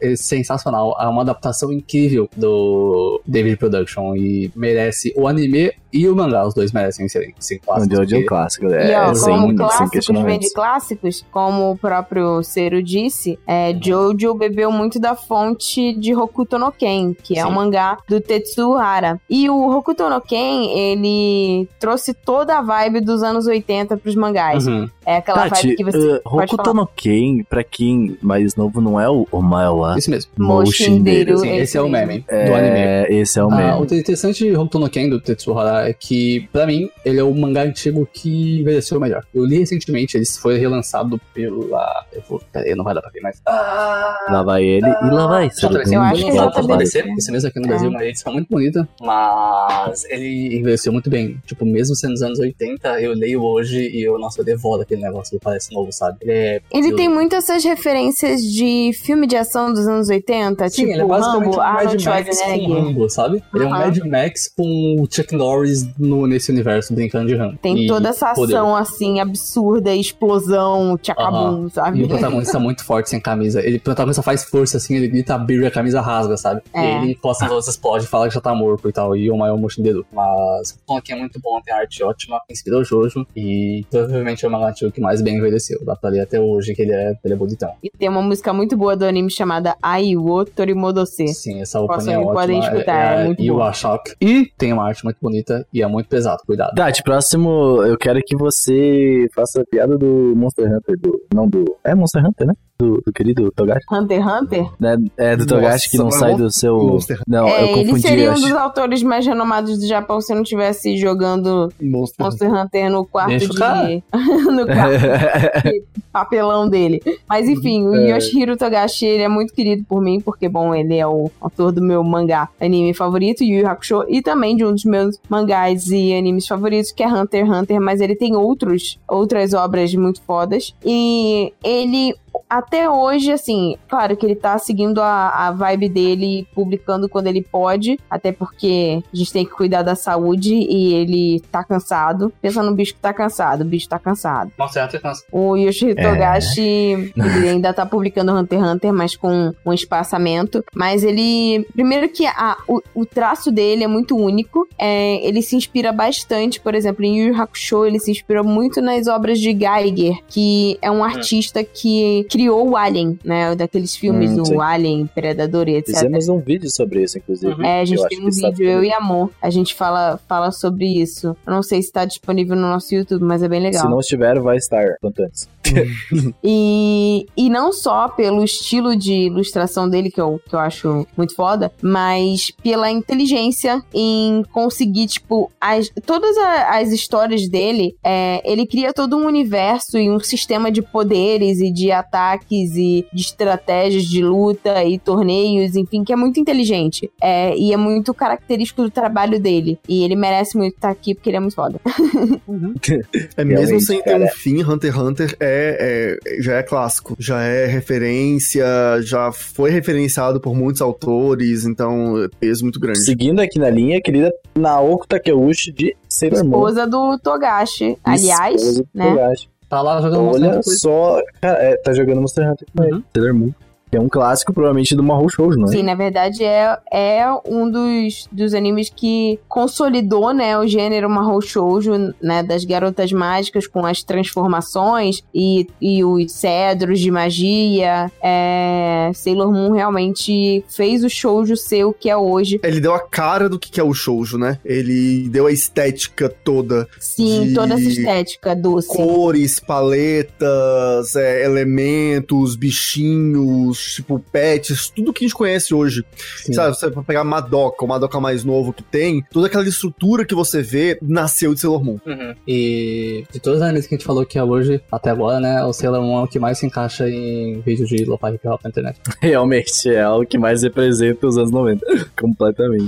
É 0.02 0.16
sensacional. 0.16 0.96
É 1.00 1.08
uma 1.08 1.22
adaptação 1.22 1.72
incrível 1.72 2.30
do 2.36 3.22
David 3.26 3.58
Production. 3.58 4.16
E 4.16 4.52
merece 4.56 5.14
o 5.16 5.28
anime 5.28 5.72
e 5.94 6.08
o 6.10 6.16
mangá. 6.16 6.46
Os 6.46 6.54
dois 6.54 6.72
merecem 6.72 7.08
serem 7.08 7.30
O 7.30 7.60
clássicos. 7.66 7.98
Jojo 7.98 8.16
é 8.16 8.20
um 8.20 8.26
clássico, 8.26 8.66
E 8.68 8.74
é, 8.92 9.02
ó, 9.02 9.14
sem, 9.14 9.34
como 9.36 9.48
sem 9.48 9.56
clássicos 9.56 9.80
vem 9.82 9.90
questionamentos. 9.92 10.48
de 10.48 10.54
clássicos, 10.54 11.26
como 11.32 11.72
o 11.72 11.78
próprio 11.78 12.42
Cero 12.44 12.82
disse, 12.82 13.38
é, 13.48 13.74
Jojo 13.82 14.34
bebeu 14.34 14.72
muito 14.72 15.00
da 15.00 15.16
fonte 15.16 15.94
de 15.94 16.16
Hokuto 16.16 16.58
no 16.58 16.72
Ken, 16.72 17.14
que 17.22 17.38
é 17.38 17.44
Sim. 17.44 17.48
um 17.50 17.52
mangá 17.52 17.98
do 18.10 18.20
Tetsuo 18.20 18.76
Hara. 18.76 19.20
E 19.30 19.50
o 19.50 19.70
Hokuto 19.70 20.10
no 20.10 20.20
Ken, 20.22 20.66
ele 20.78 21.68
trouxe 21.80 22.14
toda 22.14 22.58
a 22.58 22.62
vibe 22.62 23.02
dos 23.02 23.22
anos 23.24 23.46
80 23.48 23.98
pros 23.98 24.16
mangás. 24.16 24.66
Uhum. 24.68 24.90
É 25.06 25.18
aquela 25.18 25.50
Tati, 25.50 25.68
vibe 25.68 25.76
que 25.78 25.84
você 25.84 25.98
uh, 25.98 26.22
pode 26.24 26.46
Hokuto 26.54 26.64
falar. 26.64 26.74
no 26.74 26.88
Ken, 26.88 27.44
pra 27.50 27.64
quem 27.64 28.18
mais 28.22 28.56
novo, 28.56 28.80
não 28.82 29.00
é 29.00 29.10
o, 29.10 29.28
o 29.32 29.42
Maiwa 29.42 29.96
Isso 29.98 30.10
mesmo. 30.10 30.32
Moshindeiro. 30.38 31.38
Sim, 31.38 31.56
esse 31.58 31.78
é 31.78 31.82
o 31.82 31.90
meme 31.90 32.20
do 32.22 32.54
anime. 32.54 32.78
É, 32.80 33.08
esse 33.10 33.38
é 33.40 33.44
o 33.44 33.52
Ah, 33.52 33.56
meme. 33.56 33.82
o 33.82 33.84
interessante 33.84 34.44
de 34.44 34.56
Hokuto 34.56 34.80
no 34.80 34.90
Ken 34.90 35.10
do 35.10 35.20
Tetsuo 35.20 35.58
Hara 35.58 35.83
é 35.88 35.94
que, 35.94 36.48
pra 36.52 36.66
mim, 36.66 36.90
ele 37.06 37.20
é 37.20 37.24
o 37.24 37.34
mangá 37.34 37.64
antigo 37.64 38.08
que 38.12 38.60
envelheceu 38.62 39.00
melhor. 39.00 39.24
Eu 39.34 39.46
li 39.46 39.60
recentemente, 39.60 40.18
ele 40.18 40.26
foi 40.26 40.58
relançado 40.58 41.20
pela... 41.34 42.06
Eu 42.12 42.22
vou... 42.28 42.42
Pera 42.52 42.66
aí, 42.66 42.76
não 42.76 42.84
vai 42.84 42.94
dar 42.94 43.02
pra 43.02 43.10
ver 43.12 43.22
mais. 43.22 43.42
Ah! 43.48 44.18
Lá 44.30 44.44
vai 44.44 44.64
ele 44.64 44.88
e 44.88 45.10
lá 45.10 45.28
vai. 45.28 45.50
Serodum, 45.50 45.92
Eu 45.92 46.02
acho 46.02 46.26
que. 46.26 46.68
BBC, 46.68 47.04
esse 47.18 47.32
mesmo 47.32 47.50
aqui 47.50 47.60
no 47.60 47.68
Brasil, 47.68 47.90
uma 47.90 48.04
edição 48.06 48.34
muito 48.34 48.48
bonita, 48.50 48.88
mas 49.02 50.06
ele 50.06 50.58
envelheceu 50.58 50.92
muito 50.92 51.10
bem. 51.10 51.38
Tipo, 51.46 51.66
mesmo 51.66 51.96
sendo 51.96 52.14
dos 52.14 52.22
anos 52.22 52.40
80, 52.40 53.02
eu 53.02 53.14
leio 53.14 53.42
hoje 53.44 53.80
e 53.90 54.04
eu, 54.04 54.18
nossa, 54.20 54.42
eu 54.42 54.46
devoro 54.46 54.82
aquele 54.82 55.02
negócio, 55.02 55.34
ele 55.36 55.42
parece 55.44 55.74
novo, 55.74 55.92
sabe? 55.92 56.18
Ele 56.22 56.32
é... 56.32 56.62
Ele 56.72 56.92
eu- 56.92 56.96
tem 56.96 57.10
muito 57.10 57.36
essas 57.36 57.64
referências 57.64 58.42
de 58.42 58.92
filme 58.94 59.26
de 59.28 59.36
ação 59.36 59.74
dos 59.74 59.88
anos 59.88 60.10
80, 60.10 60.70
Sim, 60.70 60.76
tipo 60.84 60.92
ele 60.94 61.02
é 61.02 61.06
basicamente 61.06 61.56
Rambo, 61.56 61.62
um 61.62 61.74
Mad 61.74 62.04
Max 62.06 62.42
com. 62.42 62.74
Rambo, 62.74 63.10
sabe? 63.10 63.44
Ele 63.54 63.64
é 63.64 63.68
um. 63.68 63.70
Mad 63.70 63.98
Max 64.06 64.54
com 64.56 64.96
o 65.02 65.08
Chuck 65.10 65.36
Norris 65.36 65.73
no, 65.98 66.28
nesse 66.28 66.52
universo 66.52 66.94
brincando 66.94 67.28
de 67.28 67.36
Rambo. 67.36 67.58
Tem 67.62 67.84
E 67.84 67.88
toda 67.88 68.10
essa 68.10 68.34
poder. 68.34 68.56
ação, 68.56 68.76
assim, 68.76 69.20
absurda, 69.20 69.94
explosão, 69.96 70.98
tchacabum, 70.98 71.68
E 71.68 71.70
sabe? 71.72 72.04
o 72.04 72.08
protagonista 72.08 72.58
é 72.58 72.60
muito 72.60 72.84
forte 72.84 73.10
sem 73.10 73.20
camisa. 73.20 73.62
Ele, 73.62 73.78
o 73.78 73.82
protagonista 73.82 74.22
faz 74.22 74.44
força, 74.44 74.78
assim, 74.78 74.96
ele 74.96 75.08
grita 75.08 75.36
abrir 75.36 75.62
e 75.62 75.66
a 75.66 75.72
camisa 75.72 76.02
rasga, 76.02 76.38
sabe? 76.38 76.62
É. 76.74 76.82
E 76.82 76.98
ele 77.04 77.12
encosta 77.12 77.46
nos 77.46 77.54
outros, 77.54 77.70
explode, 77.74 78.08
fala 78.08 78.28
que 78.28 78.34
já 78.34 78.42
tá 78.42 78.54
morto 78.54 78.88
e 78.90 78.92
tal. 78.92 79.16
E 79.16 79.30
o 79.30 79.38
maior 79.38 79.58
Moshinderu. 79.58 80.06
Mas 80.12 80.72
o 80.72 80.76
tom 80.88 80.98
aqui 80.98 81.12
é 81.14 81.16
muito 81.16 81.40
bom, 81.40 81.60
tem 81.62 81.74
arte 81.74 82.04
ótima, 82.04 82.40
inspirou 82.50 82.84
Jojo. 82.84 83.26
E 83.36 83.86
provavelmente 83.90 84.46
é 84.46 84.48
o 84.48 84.52
mangá 84.52 84.70
antigo 84.70 84.92
que 84.92 85.02
mais 85.02 85.22
bem 85.22 85.38
envelheceu. 85.38 85.80
Dá 85.86 85.96
pra 85.96 86.10
ler 86.10 86.22
até 86.22 86.40
hoje 86.40 86.74
que 86.76 86.82
ele 86.82 86.92
é, 86.94 87.16
ele 87.24 87.34
é 87.34 87.38
bonitão. 87.38 87.72
E 87.84 87.90
tem 87.90 88.10
uma 88.10 88.22
música 88.22 88.52
muito 88.54 88.76
boa 88.76 88.96
do 88.96 89.06
anime 89.06 89.30
chamada 89.32 89.76
Aiwo 89.82 90.46
Torimodose. 90.46 91.28
Sim, 91.30 91.62
essa 91.62 91.80
opening 91.80 92.12
é 92.14 92.18
ótima. 92.18 92.34
podem 92.34 92.60
escutar, 92.60 93.20
é 93.22 93.26
muito 93.26 93.42
e 93.42 93.52
o 93.52 93.56
boa. 93.56 93.70
Ashok. 93.70 94.14
E 94.22 94.52
tem 94.58 94.74
uma 94.74 94.86
arte 94.88 95.04
muito 95.04 95.18
bonita 95.22 95.63
e 95.74 95.82
é 95.82 95.88
muito 95.88 96.10
pesado, 96.10 96.42
cuidado. 96.46 96.76
Tati, 96.76 97.04
próximo, 97.04 97.84
eu 97.84 97.98
quero 97.98 98.20
que 98.26 98.36
você 98.36 99.28
faça 99.34 99.62
a 99.62 99.66
piada 99.66 99.98
do 99.98 100.34
Monster 100.36 100.66
Hunter, 100.66 101.00
do. 101.00 101.22
Não, 101.34 101.48
do. 101.48 101.64
É 101.84 101.94
Monster 101.94 102.26
Hunter, 102.26 102.48
né? 102.48 102.54
Do, 102.80 103.02
do 103.06 103.14
querido 103.14 103.52
Togashi. 103.56 103.86
Hunter 103.92 104.20
x 104.22 104.32
Hunter? 104.42 104.66
Né? 104.80 104.98
É 105.16 105.36
do 105.38 105.46
Togashi 105.46 105.92
que 105.92 105.98
não 105.98 106.06
Nossa, 106.06 106.20
sai 106.20 106.36
do 106.36 106.52
seu. 106.52 106.76
Monster 106.78 107.20
Não, 107.28 107.48
é, 107.48 107.62
eu 107.62 107.68
ele 107.68 107.84
confundi. 107.86 108.02
seria 108.02 108.32
um 108.32 108.36
dos 108.36 108.52
autores 108.52 109.04
mais 109.04 109.26
renomados 109.26 109.78
do 109.80 109.86
Japão 109.88 110.20
se 110.20 110.34
não 110.34 110.42
tivesse 110.44 110.98
jogando 110.98 111.72
Monster. 111.80 112.26
Monster 112.26 112.52
Hunter 112.54 112.90
no 112.90 113.06
quarto 113.06 113.30
Deixa 113.30 113.48
de. 113.48 114.04
no 114.52 114.66
quarto 114.66 115.84
papelão 116.12 116.68
dele. 116.68 117.02
Mas 117.30 117.48
enfim, 117.48 117.88
o 117.88 117.96
É. 117.96 118.16
Yoshihiro 118.16 118.58
Togashi, 118.58 119.06
ele 119.06 119.24
é 119.24 119.30
muito 119.30 119.54
querido 119.54 119.84
por 119.88 120.02
mim, 120.02 120.20
porque, 120.20 120.50
bom, 120.50 120.74
ele 120.74 120.96
é 120.96 121.08
o 121.08 121.30
autor 121.42 121.72
do 121.72 121.82
meu 121.82 122.04
mangá 122.04 122.50
anime 122.60 122.94
favorito, 122.94 123.44
Yu 123.44 123.62
Yu 123.62 123.68
Hakusho, 123.68 124.04
e 124.08 124.22
também 124.22 124.56
de 124.56 124.66
um 124.66 124.72
dos 124.74 124.84
meus 124.86 125.20
mangás 125.30 125.88
e 125.92 126.14
animes 126.14 126.48
favoritos, 126.48 126.92
que 126.92 127.04
é 127.04 127.08
Hunter 127.08 127.46
x 127.46 127.50
Hunter, 127.56 127.82
mas 127.82 128.02
ele 128.02 128.16
tem 128.16 128.36
outros, 128.36 129.00
outras 129.08 129.54
obras 129.54 129.94
muito 129.96 130.22
fodas. 130.22 130.74
E 130.86 131.54
ele 131.64 132.16
até 132.50 132.90
hoje, 132.90 133.32
assim, 133.32 133.76
claro 133.88 134.16
que 134.16 134.26
ele 134.26 134.36
tá 134.36 134.58
seguindo 134.58 135.02
a, 135.02 135.48
a 135.48 135.52
vibe 135.52 135.90
dele, 135.90 136.48
publicando 136.54 137.10
quando 137.10 137.28
ele 137.28 137.42
pode, 137.42 138.00
até 138.10 138.32
porque 138.32 139.02
a 139.12 139.16
gente 139.16 139.34
tem 139.34 139.46
que 139.46 139.52
cuidar 139.52 139.82
da 139.82 139.96
saúde 139.96 140.54
e 140.54 140.94
ele 140.94 141.42
tá 141.52 141.64
cansado. 141.64 142.32
Pensa 142.42 142.62
no 142.64 142.76
bicho 142.76 142.94
que 142.94 143.00
tá 143.00 143.14
cansado, 143.14 143.62
o 143.62 143.66
bicho 143.66 143.90
tá 143.90 144.00
cansado. 144.00 144.52
Nossa, 144.58 144.80
é 144.80 144.88
cansa. 145.00 145.24
O 145.32 145.56
Yoshihiro 145.56 146.00
É. 146.00 146.10
Togashi, 146.10 146.62
ele 147.16 147.50
ainda 147.50 147.74
tá 147.74 147.86
publicando 147.86 148.32
Hunter 148.32 148.60
x 148.60 148.68
Hunter, 148.68 148.94
mas 148.94 149.16
com 149.16 149.54
um 149.66 149.74
espaçamento. 149.74 150.64
Mas 150.76 151.04
ele. 151.04 151.66
Primeiro 151.74 152.08
que 152.10 152.26
a, 152.26 152.58
o, 152.68 152.82
o 152.94 153.06
traço 153.06 153.52
dele 153.52 153.84
é 153.84 153.88
muito 153.88 154.16
único. 154.16 154.68
É, 154.78 155.26
ele 155.26 155.42
se 155.42 155.56
inspira 155.56 155.92
bastante, 155.92 156.60
por 156.60 156.76
exemplo, 156.76 157.04
em 157.04 157.18
Yu 157.18 157.34
Yu 157.34 157.42
Hakusho, 157.42 157.86
ele 157.86 158.00
se 158.00 158.12
inspirou 158.12 158.44
muito 158.44 158.82
nas 158.82 159.08
obras 159.08 159.40
de 159.40 159.52
Geiger, 159.52 160.18
que 160.28 160.78
é 160.82 160.90
um 160.92 161.04
artista 161.04 161.64
que 161.64 162.23
criou 162.24 162.70
o 162.70 162.76
Alien, 162.78 163.20
né? 163.24 163.56
Daqueles 163.56 163.96
filmes 163.96 164.32
Hum, 164.32 164.36
do 164.38 164.46
sim. 164.46 164.60
Alien, 164.62 165.08
Predador 165.14 165.68
e 165.70 165.76
etc. 165.76 165.94
Fizemos 165.96 166.30
um 166.30 166.40
vídeo 166.40 166.70
sobre 166.72 167.04
isso, 167.04 167.18
inclusive. 167.18 167.54
Uhum. 167.54 167.66
É, 167.66 167.82
a 167.82 167.86
gente 167.86 168.02
Eu 168.02 168.08
tem 168.08 168.24
um 168.24 168.30
está 168.30 168.50
vídeo, 168.50 168.68
eu 168.70 168.84
e 168.84 168.92
Amor. 168.94 169.30
A 169.42 169.50
gente 169.50 169.74
fala, 169.76 170.20
fala 170.28 170.52
sobre 170.52 170.86
isso. 170.86 171.36
Eu 171.46 171.54
não 171.54 171.62
sei 171.64 171.82
se 171.82 171.92
tá 171.92 172.06
disponível 172.06 172.56
no 172.56 172.64
nosso 172.64 172.94
YouTube, 172.94 173.24
mas 173.24 173.44
é 173.44 173.48
bem 173.48 173.60
legal. 173.62 173.82
Se 173.84 173.90
não 173.90 174.00
estiver, 174.00 174.40
vai 174.40 174.58
estar 174.58 174.96
quanto 175.02 175.22
antes. 175.24 175.48
E, 176.44 177.26
e 177.38 177.50
não 177.50 177.72
só 177.72 178.08
pelo 178.10 178.44
estilo 178.44 178.96
de 178.96 179.14
ilustração 179.14 179.90
dele, 179.90 180.12
que 180.12 180.20
eu, 180.20 180.40
que 180.48 180.56
eu 180.56 180.60
acho 180.60 181.08
muito 181.16 181.36
foda, 181.36 181.72
mas 181.82 182.52
pela 182.62 182.92
inteligência 182.92 183.82
em 183.94 184.44
conseguir, 184.52 185.08
tipo, 185.08 185.52
as, 185.60 185.90
todas 186.06 186.38
a- 186.38 186.78
as 186.80 186.92
histórias 186.92 187.48
dele, 187.48 187.96
é, 188.04 188.42
ele 188.44 188.66
cria 188.66 188.94
todo 188.94 189.18
um 189.18 189.26
universo 189.26 189.98
e 189.98 190.10
um 190.10 190.20
sistema 190.20 190.72
de 190.72 190.82
poderes 190.82 191.60
e 191.60 191.72
de 191.72 191.92
ataques 191.92 192.13
e 192.52 193.06
de 193.14 193.22
estratégias 193.22 194.04
de 194.04 194.24
luta 194.24 194.84
e 194.84 195.00
torneios, 195.00 195.76
enfim, 195.76 196.04
que 196.04 196.14
é 196.14 196.16
muito 196.16 196.40
inteligente. 196.40 197.12
É, 197.22 197.56
e 197.58 197.74
é 197.74 197.78
muito 197.78 198.14
característico 198.14 198.84
do 198.84 198.92
trabalho 198.92 199.40
dele. 199.40 199.80
E 199.88 200.04
ele 200.04 200.16
merece 200.16 200.58
muito 200.58 200.76
estar 200.76 200.90
aqui 200.90 201.14
porque 201.16 201.30
ele 201.30 201.38
é 201.38 201.40
muito 201.40 201.56
foda. 201.56 201.80
É 203.36 203.44
mesmo 203.44 203.62
Realmente, 203.62 203.86
sem 203.86 204.02
ter 204.02 204.12
cara. 204.12 204.26
um 204.26 204.28
fim, 204.28 204.64
Hunter 204.64 204.92
x 204.94 205.02
Hunter 205.02 205.36
é, 205.40 206.18
é- 206.30 206.42
já 206.42 206.56
é 206.56 206.64
clássico, 206.64 207.16
já 207.20 207.42
é 207.42 207.66
referência, 207.66 208.66
já 209.02 209.32
foi 209.32 209.70
referenciado 209.72 210.40
por 210.40 210.56
muitos 210.56 210.82
autores, 210.82 211.66
então 211.66 212.24
é 212.24 212.28
peso 212.40 212.64
muito 212.64 212.80
grande. 212.80 213.00
Seguindo 213.04 213.40
aqui 213.40 213.58
na 213.60 213.70
linha, 213.70 214.02
querida 214.02 214.32
Naoko 214.56 215.08
Takeuchi 215.08 215.72
de 215.72 215.96
Sailor 216.08 216.44
Moon. 216.44 216.58
Esposa 216.58 216.88
do 216.88 217.18
Togashi. 217.20 217.98
Aliás, 218.04 218.56
Esposa 218.62 218.84
do 218.84 218.90
né? 218.94 219.10
Togashi. 219.10 219.53
Tá 219.74 219.82
lá 219.82 220.00
jogando 220.00 220.22
Monster 220.22 220.44
Olha 220.44 220.50
Hunter 220.52 220.64
com 220.64 220.70
ele. 220.70 220.78
só, 220.80 221.22
cara, 221.42 221.64
é, 221.64 221.78
tá 221.78 221.94
jogando 221.94 222.22
Monster 222.22 222.48
Hunter 222.48 222.68
com 222.78 222.84
ele. 222.84 222.94
Uhum. 222.94 223.04
Sailor 223.12 223.34
Moon. 223.34 223.52
É 223.96 224.00
um 224.00 224.10
clássico, 224.10 224.54
provavelmente, 224.54 224.96
do 224.96 225.04
Mahou 225.04 225.30
Shoujo, 225.30 225.60
não 225.60 225.68
é? 225.68 225.72
Sim, 225.72 225.84
na 225.84 225.96
verdade 225.96 226.44
é, 226.44 226.78
é 226.92 227.26
um 227.46 227.70
dos, 227.70 228.28
dos 228.32 228.54
animes 228.54 228.92
que 228.94 229.40
consolidou, 229.48 230.34
né, 230.34 230.58
o 230.58 230.68
gênero 230.68 231.10
Mahou 231.10 231.42
Shoujo, 231.42 232.14
né, 232.22 232.44
das 232.44 232.64
garotas 232.64 233.12
mágicas 233.12 233.68
com 233.68 233.86
as 233.86 234.04
transformações 234.04 235.22
e, 235.34 235.68
e 235.82 236.04
os 236.04 236.32
cedros 236.32 237.00
de 237.00 237.12
magia. 237.12 238.12
É, 238.22 239.12
Sailor 239.14 239.52
Moon 239.52 239.72
realmente 239.72 240.64
fez 240.68 241.04
o 241.04 241.10
shoujo 241.10 241.56
ser 241.56 241.86
o 241.86 241.94
que 241.94 242.10
é 242.10 242.18
hoje. 242.18 242.60
Ele 242.64 242.80
deu 242.80 242.94
a 242.94 243.00
cara 243.00 243.50
do 243.50 243.60
que 243.60 243.70
que 243.70 243.80
é 243.80 243.84
o 243.84 243.94
shoujo, 243.94 244.38
né? 244.38 244.60
Ele 244.64 245.28
deu 245.30 245.48
a 245.48 245.52
estética 245.52 246.30
toda. 246.30 246.88
Sim, 247.00 247.48
De 247.48 247.54
toda 247.54 247.74
essa 247.74 247.90
estética 247.90 248.56
doce. 248.56 248.88
Cores, 248.88 249.60
paletas, 249.60 251.16
é, 251.16 251.44
elementos, 251.44 252.56
bichinhos, 252.56 253.83
tipo, 253.92 254.20
pets, 254.32 254.90
tudo 254.90 255.14
que 255.14 255.24
a 255.24 255.28
gente 255.28 255.36
conhece 255.36 255.74
hoje. 255.74 256.04
Sim. 256.38 256.54
Sabe, 256.54 256.76
você 256.76 256.90
vai 256.90 257.04
pegar 257.04 257.24
Madoka, 257.24 257.84
o 257.84 257.88
Madoka 257.88 258.20
mais 258.20 258.44
novo 258.44 258.74
que 258.74 258.84
tem, 258.84 259.24
toda 259.32 259.48
aquela 259.48 259.68
estrutura 259.68 260.26
que 260.26 260.36
você 260.36 260.62
vê 260.62 260.98
nasceu 261.02 261.54
de 261.54 261.60
Sailor 261.60 261.84
Moon. 261.84 262.00
Uhum. 262.06 262.36
E 262.48 263.26
de 263.32 263.40
todos 263.40 263.60
os 263.60 263.66
animes 263.66 263.88
que 263.88 263.96
a 263.96 263.98
gente 263.98 264.06
falou 264.06 264.24
aqui 264.24 264.40
hoje, 264.40 264.82
até 264.92 265.10
agora, 265.10 265.40
né, 265.40 265.64
o 265.64 265.74
Sailor 265.74 266.02
Moon 266.02 266.20
é 266.20 266.24
o 266.24 266.28
que 266.28 266.40
mais 266.40 266.58
se 266.58 266.66
encaixa 266.66 267.10
em 267.10 267.62
vídeos 267.62 267.90
de 267.90 268.06
lo-fi 268.06 268.34
hip 268.34 268.48
hop 268.48 268.62
na 268.64 268.70
internet. 268.70 269.00
Realmente, 269.22 269.90
é 269.90 270.08
o 270.08 270.26
que 270.26 270.38
mais 270.38 270.64
representa 270.64 271.28
os 271.28 271.38
anos 271.38 271.52
90. 271.52 271.86
Completamente. 272.20 272.86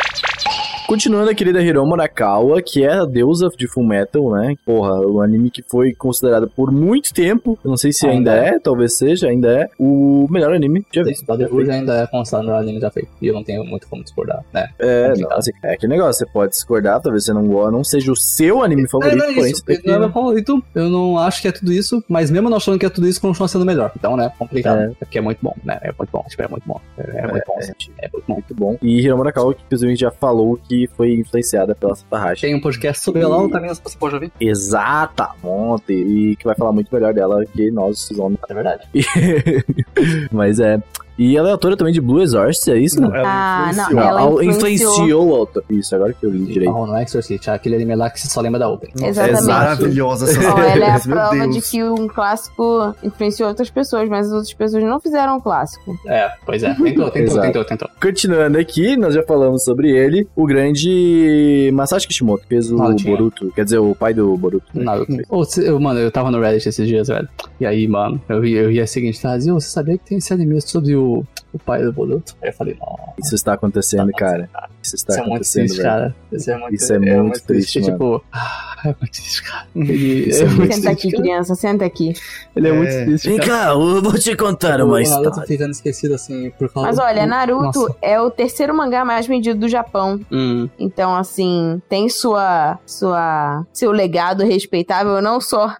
Continuando 0.87 1.29
a 1.31 1.35
querida 1.35 1.61
Hiromu 1.61 1.89
Murakawa, 1.89 2.61
que 2.61 2.83
é 2.83 2.93
a 2.93 3.05
deusa 3.05 3.49
de 3.57 3.67
Fullmetal, 3.67 4.31
né? 4.31 4.55
Porra, 4.63 4.99
o 4.99 5.21
anime 5.21 5.49
que 5.49 5.63
foi 5.63 5.93
considerado 5.93 6.47
por 6.47 6.71
muito 6.71 7.13
tempo, 7.13 7.57
eu 7.63 7.69
não 7.69 7.77
sei 7.77 7.91
se 7.91 8.05
ainda, 8.05 8.33
Ainda 8.33 8.55
é, 8.55 8.59
talvez 8.59 8.97
seja, 8.97 9.27
ainda 9.27 9.51
é, 9.51 9.69
o 9.79 10.27
melhor 10.29 10.53
anime 10.53 10.85
já 10.91 11.03
visto. 11.03 11.25
Brotherhood 11.25 11.71
ainda 11.71 12.03
é 12.03 12.07
considerado 12.07 12.47
o 12.49 12.55
anime 12.55 12.79
já 12.79 12.91
feito. 12.91 13.09
E 13.21 13.27
eu 13.27 13.33
não 13.33 13.43
tenho 13.43 13.63
muito 13.65 13.87
como 13.87 14.03
discordar, 14.03 14.43
né? 14.53 14.69
É, 14.77 15.13
não, 15.17 15.31
assim, 15.31 15.51
é 15.63 15.73
aquele 15.73 15.93
negócio, 15.93 16.25
você 16.25 16.31
pode 16.31 16.51
discordar, 16.51 17.01
talvez 17.01 17.25
você 17.25 17.33
não 17.33 17.47
goste, 17.47 17.71
não 17.71 17.83
seja 17.83 18.11
o 18.11 18.15
seu 18.15 18.63
anime 18.63 18.87
favorito, 18.87 19.17
não 19.17 19.25
é 19.25 19.49
isso. 19.49 19.65
que... 19.65 19.81
Não 19.85 19.95
é 19.95 19.99
meu 19.99 20.11
favorito. 20.11 20.63
Eu 20.73 20.89
não 20.89 21.17
acho 21.17 21.41
que 21.41 21.47
é 21.47 21.51
tudo 21.51 21.73
isso, 21.73 22.03
mas 22.07 22.29
mesmo 22.29 22.49
não 22.49 22.57
achando 22.57 22.77
que 22.77 22.85
é 22.85 22.89
tudo 22.89 23.07
isso, 23.07 23.19
continua 23.19 23.47
sendo 23.47 23.65
melhor. 23.65 23.91
Então, 23.97 24.15
né, 24.15 24.31
complicado. 24.37 24.79
É. 24.79 24.85
É. 24.85 24.89
Porque 24.99 25.17
é 25.17 25.21
muito 25.21 25.39
bom, 25.41 25.55
né? 25.63 25.79
É 25.81 25.91
muito 25.97 26.09
bom. 26.11 26.23
Tipo, 26.29 26.43
é 26.43 26.47
muito 26.47 26.67
bom. 26.67 26.79
É, 26.97 27.17
é 27.17 27.27
muito 27.27 27.43
bom. 27.47 27.61
sim. 27.61 27.73
É 27.97 28.09
muito 28.11 28.25
bom. 28.27 28.33
Muito 28.35 28.55
bom. 28.55 28.77
E 28.81 28.99
Hiromu 28.99 29.19
Murakawa, 29.19 29.53
que 29.53 29.61
inclusive 29.65 29.95
já 29.95 30.11
falou 30.11 30.57
que 30.57 30.74
foi 30.95 31.13
influenciada 31.13 31.75
pela 31.75 31.95
Satohashi. 31.95 32.41
Tem 32.41 32.55
um 32.55 32.61
podcast 32.61 33.03
sobre 33.03 33.21
ela 33.21 33.49
também, 33.49 33.69
você 33.69 33.97
pode 33.97 34.15
ouvir. 34.15 34.31
Exatamente. 34.39 35.93
E 35.93 36.35
que 36.35 36.45
vai 36.45 36.55
falar 36.55 36.71
muito 36.71 36.93
melhor 36.93 37.13
dela 37.13 37.45
que 37.45 37.71
nós, 37.71 38.09
os 38.09 38.19
homens. 38.19 38.39
É 38.49 38.53
verdade. 38.53 38.87
Mas 40.31 40.59
é. 40.59 40.81
E 41.17 41.37
ela 41.37 41.49
é 41.49 41.51
autora 41.53 41.77
também 41.77 41.93
de 41.93 42.01
Blue 42.01 42.21
Exorcist, 42.21 42.69
é 42.69 42.77
isso? 42.77 42.99
Não? 42.99 43.13
Ela 43.15 43.23
Ah, 43.25 43.69
influenciou. 43.71 43.95
não, 43.95 44.09
ela 44.09 44.45
influenciou. 44.45 45.27
o 45.29 45.35
autor. 45.35 45.63
Isso, 45.69 45.95
agora 45.95 46.13
que 46.13 46.25
eu 46.25 46.29
li 46.29 46.45
direito. 46.45 46.73
Oh, 46.73 46.85
no 46.85 46.97
Exorcist, 46.97 47.49
aquele 47.49 47.75
anime 47.75 47.95
lá 47.95 48.09
que 48.09 48.19
você 48.19 48.27
só 48.27 48.41
lembra 48.41 48.59
da 48.59 48.69
Open. 48.69 48.89
Exatamente. 49.01 49.39
É 49.43 49.45
maravilhosa 49.47 50.25
essa 50.29 50.39
Ó, 50.53 50.59
ela 50.59 50.85
é 50.85 50.91
a 50.91 50.99
série, 50.99 51.13
prova 51.15 51.35
Deus. 51.37 51.55
de 51.55 51.61
que 51.61 51.83
um 51.83 52.07
clássico 52.07 52.93
influenciou 53.03 53.49
outras 53.49 53.69
pessoas, 53.69 54.09
mas 54.09 54.27
as 54.27 54.33
outras 54.33 54.53
pessoas 54.53 54.83
não 54.83 54.99
fizeram 54.99 55.37
um 55.37 55.39
clássico. 55.39 55.95
É, 56.07 56.29
pois 56.45 56.63
é. 56.63 56.73
Tentou, 56.73 57.09
tentou, 57.09 57.21
Exato. 57.21 57.41
tentou, 57.41 57.65
tentou. 57.65 57.89
Continuando 58.01 58.57
aqui, 58.57 58.97
nós 58.97 59.13
já 59.13 59.23
falamos 59.23 59.63
sobre 59.63 59.89
ele, 59.91 60.27
o 60.35 60.45
grande 60.45 61.69
Masashi 61.73 62.07
Kishimoto, 62.07 62.43
que 62.43 62.49
fez 62.49 62.71
o. 62.71 62.77
Boruto, 63.05 63.51
quer 63.55 63.63
dizer, 63.63 63.77
o 63.79 63.95
pai 63.95 64.13
do 64.13 64.35
Boruto. 64.37 64.65
Naruto. 64.73 65.13
Eu, 65.61 65.79
mano, 65.79 65.99
eu 65.99 66.11
tava 66.11 66.31
no 66.31 66.39
Reddit 66.39 66.67
esses 66.69 66.87
dias, 66.87 67.07
velho. 67.07 67.27
E 67.59 67.65
aí, 67.65 67.87
mano, 67.87 68.21
eu 68.29 68.41
vi, 68.41 68.53
eu 68.53 68.69
vi 68.69 68.79
a 68.81 68.87
seguinte 68.87 69.19
frase: 69.19 69.51
"Ô, 69.51 69.59
você 69.59 69.67
sabia 69.69 69.97
que 69.97 70.05
tem 70.05 70.17
esse 70.17 70.33
anime 70.33 70.59
sobre 70.61 70.95
o, 70.95 71.04
do 71.05 71.27
o 71.55 71.59
pai 71.59 71.81
do 71.83 71.91
Boruto? 71.93 72.35
Aí 72.41 72.49
eu 72.49 72.53
falei, 72.53 72.77
nossa. 72.79 73.13
Isso 73.17 73.35
está 73.35 73.53
acontecendo, 73.53 74.11
cara. 74.11 74.49
Isso 74.83 74.95
está 74.95 75.13
Isso 75.13 75.19
é 75.21 75.23
muito 75.23 75.33
acontecendo, 75.35 75.63
triste, 75.65 75.77
velho. 75.77 75.89
cara. 75.89 76.15
Isso 76.31 76.51
é 76.51 76.57
muito, 76.57 76.75
Isso 76.75 76.93
é 76.93 76.99
muito 76.99 77.43
triste, 77.43 77.81
Tipo, 77.81 78.23
ah, 78.31 78.75
é 78.83 78.87
muito 78.87 79.11
triste, 79.11 79.43
cara. 79.43 79.67
Ele 79.75 80.29
Isso 80.29 80.43
é, 80.43 80.45
é 80.45 80.49
muito 80.49 80.75
Senta 80.75 80.89
aqui, 80.89 81.01
triste, 81.01 81.11
cara. 81.15 81.23
criança, 81.23 81.55
senta 81.55 81.85
aqui. 81.85 82.13
Ele 82.55 82.67
é, 82.67 82.71
muito 82.73 82.91
É. 82.91 83.05
triste, 83.05 83.29
Vem 83.29 83.37
cara. 83.37 83.49
cá, 83.49 83.69
eu 83.71 84.01
vou 84.01 84.13
te 84.13 84.35
contar 84.35 84.81
O 84.81 84.85
uma 84.85 84.99
Naruto 85.01 85.27
história. 85.29 85.47
ficando 85.47 85.71
esquecido, 85.71 86.13
assim, 86.13 86.51
por 86.51 86.69
causa 86.71 86.87
Mas 86.89 86.99
olha, 86.99 87.25
Naruto 87.25 87.79
Nossa. 87.79 87.95
é 88.01 88.19
o 88.21 88.29
terceiro 88.29 88.75
mangá 88.75 89.03
mais 89.05 89.25
vendido 89.25 89.59
do 89.59 89.67
Japão. 89.69 90.19
Hum, 90.31 90.69
Então, 90.77 91.15
assim, 91.15 91.81
tem 91.89 92.09
sua, 92.09 92.77
sua, 92.85 93.65
seu 93.73 93.91
legado 93.91 94.43
respeitável, 94.43 95.21
não 95.21 95.39
só 95.41 95.73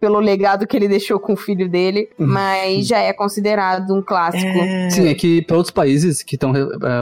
pelo 0.00 0.20
legado 0.20 0.66
que 0.66 0.76
ele 0.76 0.86
deixou 0.88 1.18
com 1.18 1.32
o 1.32 1.36
filho 1.36 1.68
dele, 1.68 2.08
mas 2.18 2.86
já 2.86 2.98
é 2.98 3.12
considerado 3.12 3.92
um 3.94 4.02
clássico. 4.02 4.44
Sim, 4.90 5.13
é 5.14 5.18
que 5.20 5.42
pra 5.42 5.56
outros 5.56 5.72
países 5.72 6.22
que 6.22 6.36
estão 6.36 6.52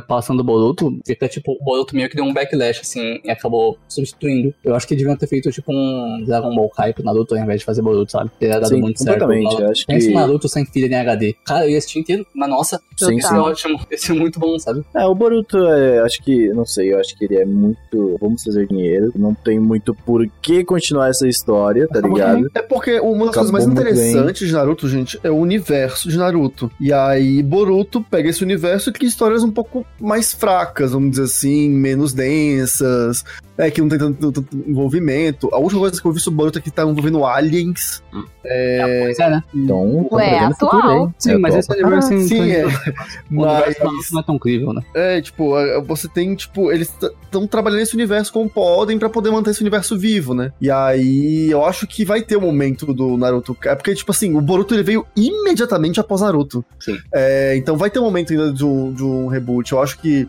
passando 0.07 0.41
o 0.41 0.45
Boruto, 0.45 0.99
fica 1.07 1.29
tipo, 1.29 1.53
o 1.53 1.65
Boruto 1.65 1.95
meio 1.95 2.09
que 2.09 2.17
deu 2.17 2.25
um 2.25 2.33
backlash, 2.33 2.81
assim, 2.81 3.21
e 3.25 3.31
acabou 3.31 3.79
substituindo. 3.89 4.55
Eu 4.65 4.75
acho 4.75 4.87
que 4.87 4.95
deviam 4.97 5.17
ter 5.17 5.27
feito 5.27 5.51
tipo 5.51 5.73
um 5.73 6.23
Dragon 6.27 6.55
Ball 6.55 6.69
Kai 6.71 6.93
pro 6.93 7.05
Naruto 7.05 7.35
ao 7.35 7.41
invés 7.43 7.61
de 7.61 7.67
fazer 7.67 7.83
Boruto, 7.83 8.13
sabe? 8.13 8.31
Teria 8.39 8.55
dado 8.61 8.69
Sim, 8.75 8.81
muito 8.81 9.03
certo. 9.03 9.21
completamente, 9.21 9.63
acho 9.65 9.87
Pensa 9.87 10.07
que- 10.09 10.13
o 10.13 10.17
Naruto 10.19 10.49
sem 10.49 10.65
filha 10.67 10.87
em 10.87 10.95
HD. 10.95 11.35
Cara, 11.45 11.65
eu 11.67 11.71
ia 11.71 11.79
assistir 11.79 11.99
inteiro, 12.01 12.27
mas 12.35 12.49
nossa, 12.49 12.81
Sim, 12.99 13.15
ia 13.17 13.23
ser 13.23 13.29
sim. 13.29 13.35
ótimo. 13.35 13.81
Ia 13.91 13.99
ser 13.99 14.13
muito 14.15 14.39
bom, 14.41 14.59
sabe? 14.59 14.83
É, 14.95 15.05
o 15.05 15.15
Boruto, 15.15 15.57
é, 15.59 16.01
acho 16.01 16.23
que, 16.23 16.49
não 16.51 16.65
sei, 16.67 16.93
eu 16.93 16.99
acho 17.01 17.17
que 17.17 17.25
ele 17.25 17.37
é 17.37 17.45
muito. 17.45 18.17
Vamos 18.21 18.43
fazer 18.43 18.67
dinheiro. 18.67 19.13
Não 19.17 19.35
tem 19.35 19.59
muito 19.59 19.95
por 19.95 20.27
que 20.41 20.65
continuar 20.65 21.09
essa 21.09 21.27
história, 21.29 21.87
tá 21.89 21.99
Acabou 21.99 22.17
ligado? 22.19 22.51
É 22.55 22.63
porque 22.63 23.01
uma 23.01 23.27
das 23.27 23.37
Acabou 23.37 23.51
coisas 23.51 23.51
mais 23.51 23.67
bem. 23.67 23.73
interessantes 23.75 24.49
de 24.49 24.53
Naruto, 24.55 24.89
gente, 24.89 25.19
é 25.23 25.31
o 25.31 25.37
universo 25.37 26.09
de 26.09 26.17
Naruto. 26.17 26.71
E 26.81 26.93
aí, 26.93 27.43
Boruto 27.43 28.02
pega 28.03 28.29
esse 28.29 28.43
universo 28.43 28.91
e 28.91 28.93
cria 28.93 29.09
histórias 29.09 29.43
um 29.43 29.51
pouco 29.51 29.87
mais 30.01 30.33
fracas, 30.33 30.93
vamos 30.93 31.13
dizer 31.13 31.25
assim, 31.25 31.71
menos 31.71 32.13
densas, 32.13 33.25
é, 33.67 33.71
que 33.71 33.81
não 33.81 33.89
tem 33.89 33.99
tanto, 33.99 34.33
tanto 34.33 34.57
envolvimento. 34.67 35.49
A 35.53 35.59
última 35.59 35.81
coisa 35.81 36.01
que 36.01 36.07
eu 36.07 36.13
vi 36.13 36.21
sobre 36.21 36.37
Boruto 36.39 36.59
é 36.59 36.63
que 36.63 36.71
tá 36.71 36.83
envolvendo 36.83 37.25
aliens. 37.25 38.03
É, 38.45 39.03
pois 39.05 39.19
é, 39.19 39.31
né? 39.31 39.43
Então, 39.55 40.09
Ué, 40.13 40.39
tá 40.41 40.51
futuro 40.51 40.77
atual. 40.79 41.05
aí. 41.07 41.11
Sim, 41.19 41.31
É 41.33 41.39
mas 41.39 41.55
atual 41.55 41.61
esse 41.61 41.73
universo 41.85 42.09
caralho. 42.09 42.25
assim, 42.25 42.29
Sim, 42.29 42.51
é. 42.51 42.65
o 43.31 43.43
universo 43.43 43.81
Mas, 43.85 44.11
não 44.13 44.21
é 44.21 44.23
tão 44.25 44.39
crível, 44.39 44.73
né? 44.73 44.83
é, 44.95 45.21
tipo, 45.21 45.59
é, 45.59 45.81
você 45.83 46.09
tem, 46.09 46.35
tipo, 46.35 46.73
eles 46.73 46.93
estão 47.25 47.47
trabalhando 47.47 47.81
nesse 47.81 47.95
universo 47.95 48.33
como 48.33 48.49
podem 48.51 48.99
pra 48.99 49.09
poder 49.09 49.31
manter 49.31 49.51
esse 49.51 49.61
universo 49.61 49.99
vivo, 49.99 50.35
né? 50.35 50.53
E 50.61 50.71
aí, 50.71 51.51
eu 51.51 51.65
acho 51.65 51.87
que 51.87 52.05
vai 52.05 52.23
ter 52.23 52.37
o 52.37 52.41
momento 52.41 52.93
do 52.93 53.17
Naruto. 53.17 53.57
É 53.65 53.75
porque, 53.75 53.95
tipo 53.95 54.11
assim, 54.11 54.35
o 54.37 54.41
Boruto 54.41 54.75
ele 54.75 54.83
veio 54.83 55.07
imediatamente 55.17 56.01
após 56.01 56.21
Naruto. 56.21 56.65
Sim. 56.81 56.99
É, 57.15 57.55
então 57.57 57.77
vai 57.77 57.91
ter 57.91 57.99
um 57.99 58.05
momento 58.05 58.33
ainda 58.33 58.53
de 58.53 58.65
um, 58.65 58.93
de 58.93 59.05
um 59.05 59.27
reboot. 59.29 59.73
Eu 59.73 59.81
acho 59.81 59.99
que 59.99 60.29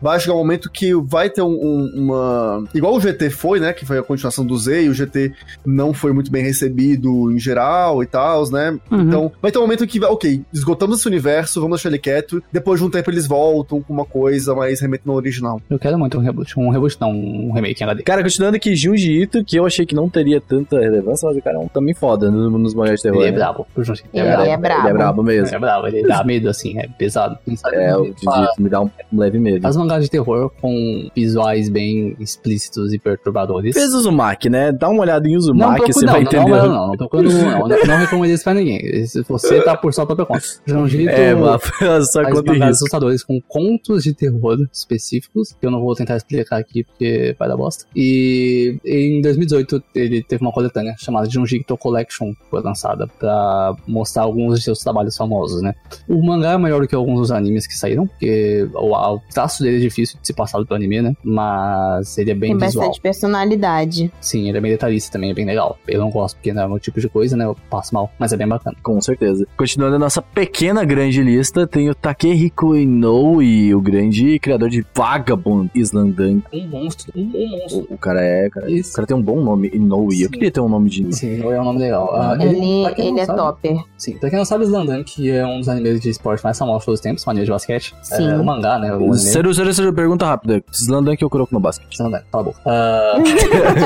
vai 0.00 0.18
chegar 0.20 0.34
um 0.34 0.38
momento 0.38 0.70
que 0.70 0.94
vai 0.94 1.30
ter 1.30 1.42
um, 1.42 1.48
um, 1.48 1.92
uma. 1.96 2.64
Igual 2.74 2.94
o 2.94 3.00
GT 3.00 3.30
foi, 3.30 3.60
né? 3.60 3.72
Que 3.72 3.84
foi 3.86 3.98
a 3.98 4.02
continuação 4.02 4.44
do 4.44 4.56
Z, 4.56 4.84
e 4.84 4.88
o 4.88 4.94
GT 4.94 5.32
não 5.64 5.92
foi 5.94 6.12
muito 6.12 6.30
bem 6.30 6.42
recebido 6.42 7.30
em 7.32 7.38
geral 7.38 8.02
e 8.02 8.06
tal, 8.06 8.48
né? 8.50 8.78
Uhum. 8.90 9.00
Então, 9.02 9.32
vai 9.40 9.50
ter 9.50 9.58
um 9.58 9.62
momento 9.62 9.86
que, 9.86 10.02
ok, 10.04 10.42
esgotamos 10.52 10.98
esse 10.98 11.08
universo, 11.08 11.60
vamos 11.60 11.76
deixar 11.78 11.88
ele 11.88 11.98
quieto, 11.98 12.42
depois 12.52 12.80
de 12.80 12.86
um 12.86 12.90
tempo 12.90 13.10
eles 13.10 13.26
voltam 13.26 13.80
com 13.82 13.92
uma 13.92 14.04
coisa 14.04 14.54
mais 14.54 14.80
remetendo 14.80 15.10
ao 15.12 15.16
original. 15.16 15.60
Eu 15.68 15.78
quero 15.78 15.98
muito 15.98 16.18
um 16.18 16.20
reboot. 16.20 16.58
Um 16.58 16.70
reboot 16.70 16.96
não, 17.00 17.10
um 17.10 17.52
remake 17.52 17.82
em 17.82 17.84
HD. 17.86 18.02
Cara, 18.02 18.22
continuando 18.22 18.56
aqui, 18.56 18.74
Junji 18.74 19.22
Ito, 19.22 19.44
que 19.44 19.56
eu 19.56 19.66
achei 19.66 19.84
que 19.86 19.94
não 19.94 20.08
teria 20.08 20.40
tanta 20.40 20.78
relevância, 20.78 21.28
mas 21.28 21.36
o 21.36 21.42
cara 21.42 21.56
é 21.56 21.60
um 21.60 21.68
também 21.68 21.94
foda 21.94 22.30
no- 22.30 22.58
nos 22.58 22.74
maiores 22.74 23.00
de 23.00 23.04
terror. 23.04 23.20
Ele 23.20 23.28
é 23.28 23.32
né? 23.32 23.36
brabo. 23.38 23.66
Junji. 23.78 24.04
Ele 24.12 24.26
é 24.28 24.56
brabo. 24.56 24.82
Ele 24.82 24.88
é 24.88 24.92
brabo 24.92 25.22
mesmo. 25.22 25.46
Ele 25.48 25.56
é 25.56 25.58
brabo, 25.58 25.86
ele 25.86 26.02
dá 26.06 26.24
medo, 26.24 26.48
assim, 26.48 26.78
é 26.78 26.86
pesado. 26.88 27.38
É, 27.72 27.96
o 27.96 28.04
Junji 28.04 28.42
Ito 28.44 28.62
me 28.62 28.68
dá 28.68 28.80
um 28.80 28.90
leve 29.12 29.38
medo. 29.38 29.63
Faz 29.64 29.78
mangás 29.78 30.04
de 30.04 30.10
terror 30.10 30.50
com 30.60 31.08
visuais 31.16 31.70
bem 31.70 32.14
explícitos 32.20 32.92
e 32.92 32.98
perturbadores. 32.98 33.74
Fez 33.74 33.94
o 33.94 33.96
Uzumaki, 33.96 34.50
né? 34.50 34.70
Dá 34.70 34.90
uma 34.90 35.00
olhada 35.00 35.26
em 35.26 35.36
Uzumaki, 35.36 35.90
você 35.90 36.04
não, 36.04 36.12
vai 36.12 36.22
não, 36.22 36.30
entender. 36.30 36.50
Não, 36.50 36.68
não, 36.68 36.92
não, 36.92 37.22
não. 37.22 37.68
Não, 37.68 37.86
não 37.86 37.96
recomendo 37.96 38.30
isso 38.30 38.44
pra 38.44 38.52
ninguém. 38.52 39.06
Se 39.06 39.22
você 39.22 39.62
tá 39.62 39.74
por 39.74 39.94
sua 39.94 40.04
própria 40.04 40.26
conta. 40.26 40.44
Junjito 40.66 41.08
É, 41.08 41.34
mas 41.34 41.62
só 42.12 42.22
conta 42.24 42.52
mangás 42.52 42.76
assustadores 42.76 43.24
com 43.24 43.40
contos 43.40 44.02
de 44.02 44.12
terror 44.12 44.58
específicos, 44.70 45.54
que 45.58 45.66
eu 45.66 45.70
não 45.70 45.80
vou 45.80 45.94
tentar 45.94 46.16
explicar 46.16 46.58
aqui 46.58 46.84
porque 46.84 47.34
vai 47.38 47.48
dar 47.48 47.56
bosta. 47.56 47.86
E 47.96 48.78
em 48.84 49.22
2018 49.22 49.82
ele 49.94 50.22
teve 50.22 50.44
uma 50.44 50.52
coletânea 50.52 50.94
chamada 50.98 51.28
Junjito 51.30 51.74
Collection, 51.78 52.34
que 52.34 52.50
foi 52.50 52.60
lançada 52.60 53.06
pra 53.18 53.74
mostrar 53.86 54.24
alguns 54.24 54.58
de 54.58 54.64
seus 54.64 54.80
trabalhos 54.80 55.16
famosos, 55.16 55.62
né? 55.62 55.74
O 56.06 56.22
mangá 56.22 56.52
é 56.52 56.56
maior 56.58 56.82
do 56.82 56.88
que 56.88 56.94
alguns 56.94 57.20
dos 57.20 57.30
animes 57.32 57.66
que 57.66 57.74
saíram, 57.74 58.06
porque 58.06 58.68
o, 58.74 58.92
o 58.92 59.20
traço 59.32 59.53
dele 59.62 59.76
é 59.76 59.80
difícil 59.80 60.18
de 60.20 60.26
ser 60.26 60.32
passado 60.34 60.64
pro 60.66 60.74
anime, 60.76 61.02
né? 61.02 61.14
Mas 61.22 62.16
ele 62.18 62.30
é 62.30 62.34
bem 62.34 62.56
Tem 62.56 62.66
visual. 62.66 62.86
bastante 62.86 63.00
personalidade. 63.02 64.12
Sim, 64.20 64.48
ele 64.48 64.58
é 64.58 64.60
militarista 64.60 65.12
também, 65.12 65.30
é 65.30 65.34
bem 65.34 65.44
legal. 65.44 65.78
Eu 65.86 66.00
não 66.00 66.10
gosto 66.10 66.36
porque 66.36 66.52
não 66.52 66.62
é 66.62 66.66
o 66.66 66.70
meu 66.70 66.78
tipo 66.78 67.00
de 67.00 67.08
coisa, 67.08 67.36
né? 67.36 67.44
Eu 67.44 67.56
passo 67.70 67.94
mal, 67.94 68.10
mas 68.18 68.32
é 68.32 68.36
bem 68.36 68.48
bacana. 68.48 68.76
Com 68.82 69.00
certeza. 69.00 69.46
Continuando 69.56 69.96
a 69.96 69.98
nossa 69.98 70.22
pequena 70.22 70.84
grande 70.84 71.22
lista, 71.22 71.66
tem 71.66 71.88
o 71.90 71.94
Takehiko 71.94 72.74
Inoue, 72.76 73.74
o 73.74 73.80
grande 73.80 74.38
criador 74.38 74.68
de 74.70 74.84
Vagabond 74.94 75.70
Islandan. 75.74 76.40
Um 76.52 76.66
monstro, 76.68 77.12
um, 77.16 77.48
monstro. 77.48 77.86
O, 77.90 77.94
o 77.94 77.98
cara 77.98 78.20
é, 78.22 78.48
cara, 78.48 78.70
Isso. 78.70 78.92
o 78.92 78.94
cara 78.94 79.06
tem 79.06 79.16
um 79.16 79.22
bom 79.22 79.40
nome, 79.42 79.70
Inoue. 79.72 80.22
Eu 80.22 80.30
queria 80.30 80.50
ter 80.50 80.60
um 80.60 80.68
nome 80.68 80.88
de 80.90 81.14
Sim, 81.14 81.40
é 81.42 81.60
um 81.60 81.64
nome 81.64 81.78
legal. 81.80 82.14
Ah, 82.14 82.36
Ele, 82.40 82.60
não 82.60 82.88
ele 82.96 83.20
é 83.20 83.24
sabe- 83.26 83.38
topper. 83.38 83.76
Sim, 83.98 84.16
pra 84.18 84.30
quem 84.30 84.38
não 84.38 84.44
sabe, 84.44 84.64
Slandan, 84.64 85.02
que 85.04 85.30
é 85.30 85.44
um 85.46 85.58
dos 85.58 85.68
animes 85.68 86.00
de 86.00 86.10
esporte 86.10 86.42
mais 86.42 86.58
famosos 86.58 86.82
de 86.82 86.86
todos 86.86 87.00
os 87.00 87.02
tempos, 87.02 87.26
um 87.26 87.30
anime 87.30 87.44
de 87.46 87.50
basquete. 87.50 87.94
Sim. 88.02 88.28
É, 88.28 88.36
o 88.36 88.44
mangá, 88.44 88.78
né? 88.78 88.92
O 88.92 88.96
anime. 88.96 89.16
Sério, 89.44 89.54
sério, 89.54 89.74
sério, 89.74 89.92
pergunta 89.92 90.24
rápida. 90.24 90.64
Slandan 90.72 91.16
que 91.16 91.22
eu 91.22 91.28
coloco 91.28 91.52
no 91.52 91.60
basquete. 91.60 91.92
Slandan, 91.92 92.22
cala 92.32 92.42
a 92.42 92.44
boca. 92.44 92.60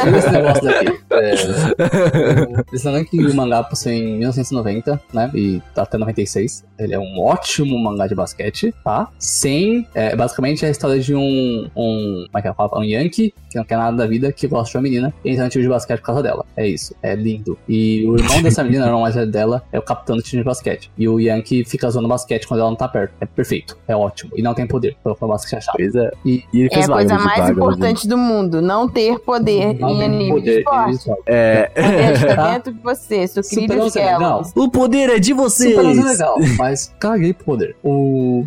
Tira 0.05 0.19
esse 0.19 0.31
negócio 0.31 0.63
daqui. 0.63 0.99
É, 1.11 2.77
Slandan 2.77 3.05
que 3.05 3.27
o 3.27 3.35
mangá 3.35 3.65
possui 3.65 3.95
em 3.95 4.19
1990, 4.19 5.01
né? 5.13 5.29
E 5.35 5.61
tá 5.75 5.83
até 5.83 5.99
96. 5.99 6.65
Ele 6.79 6.95
é 6.95 6.99
um 6.99 7.21
ótimo 7.21 7.77
mangá 7.83 8.07
de 8.07 8.15
basquete, 8.15 8.73
tá? 8.85 9.09
Sem. 9.19 9.85
É, 9.97 10.15
basicamente 10.15 10.65
é 10.65 10.69
a 10.69 10.71
história 10.71 11.01
de 11.01 11.13
um. 11.13 11.69
um 11.75 12.27
como 12.31 12.39
é 12.39 12.43
que 12.43 12.49
é? 12.49 12.55
Um 12.75 12.85
Yankee 12.85 13.35
que 13.51 13.57
não 13.57 13.65
quer 13.65 13.79
nada 13.79 13.97
da 13.97 14.07
vida, 14.07 14.31
que 14.31 14.47
gosta 14.47 14.71
de 14.71 14.77
uma 14.77 14.83
menina 14.83 15.15
e 15.25 15.31
entra 15.31 15.45
no 15.45 15.51
time 15.51 15.65
de 15.65 15.71
basquete 15.71 15.99
por 15.99 16.07
causa 16.07 16.23
dela. 16.23 16.45
É 16.57 16.69
isso. 16.69 16.95
É 17.03 17.17
lindo. 17.17 17.59
E 17.69 18.07
o 18.07 18.17
irmão 18.17 18.43
dessa 18.43 18.63
menina, 18.63 18.85
o 18.85 18.89
irmão 18.89 19.01
mais 19.01 19.17
velho 19.17 19.31
dela, 19.31 19.65
é 19.73 19.79
o 19.79 19.83
capitão 19.83 20.17
do 20.17 20.23
time 20.23 20.43
de 20.43 20.47
basquete. 20.47 20.89
E 20.97 21.09
o 21.09 21.19
Yankee 21.19 21.65
fica 21.65 21.91
zoando 21.91 22.07
basquete 22.07 22.47
quando 22.47 22.61
ela 22.61 22.71
não 22.71 22.77
tá 22.77 22.87
perto. 22.87 23.15
É 23.21 23.27
perfeito. 23.27 23.77
É 23.89 23.97
ótimo. 23.97 24.31
E 24.37 24.43
não 24.43 24.55
tem 24.55 24.69
poder. 24.69 24.97
Pelo 25.03 25.17
que 25.17 25.25
o 25.25 25.29
basquete 25.29 25.48
chato. 25.49 25.75
Pois 25.77 25.95
é. 25.95 26.11
E- 26.25 26.45
E 26.53 26.61
ele 26.61 26.69
É 26.71 26.75
fez 26.75 26.89
a 26.89 26.93
coisa 26.93 27.15
mais 27.15 27.27
Vagabond. 27.41 27.53
importante 27.77 28.09
do 28.09 28.17
mundo. 28.19 28.61
Não 28.63 28.89
ter 28.89 29.19
poder 29.21 29.75
Não 29.79 29.91
em 29.91 30.03
anime 30.05 30.41
de 30.43 30.51
esporte. 30.59 31.11
É. 31.27 31.71
O 31.71 31.83
poder 31.83 32.13
está 32.15 32.37
Tá. 32.37 32.53
dentro 32.53 32.73
de 32.73 32.81
você, 32.81 33.15
é 33.17 33.57
legal. 33.57 33.91
Kellogg's. 33.91 34.53
O 34.57 34.71
poder 34.71 35.11
é 35.11 35.19
de 35.19 35.33
vocês! 35.33 35.75
Superança 35.75 36.01
é 36.01 36.11
legal, 36.13 36.37
mas 36.59 36.95
caguei 36.99 37.33
pro 37.33 37.45
poder. 37.45 37.77
O... 37.83 38.45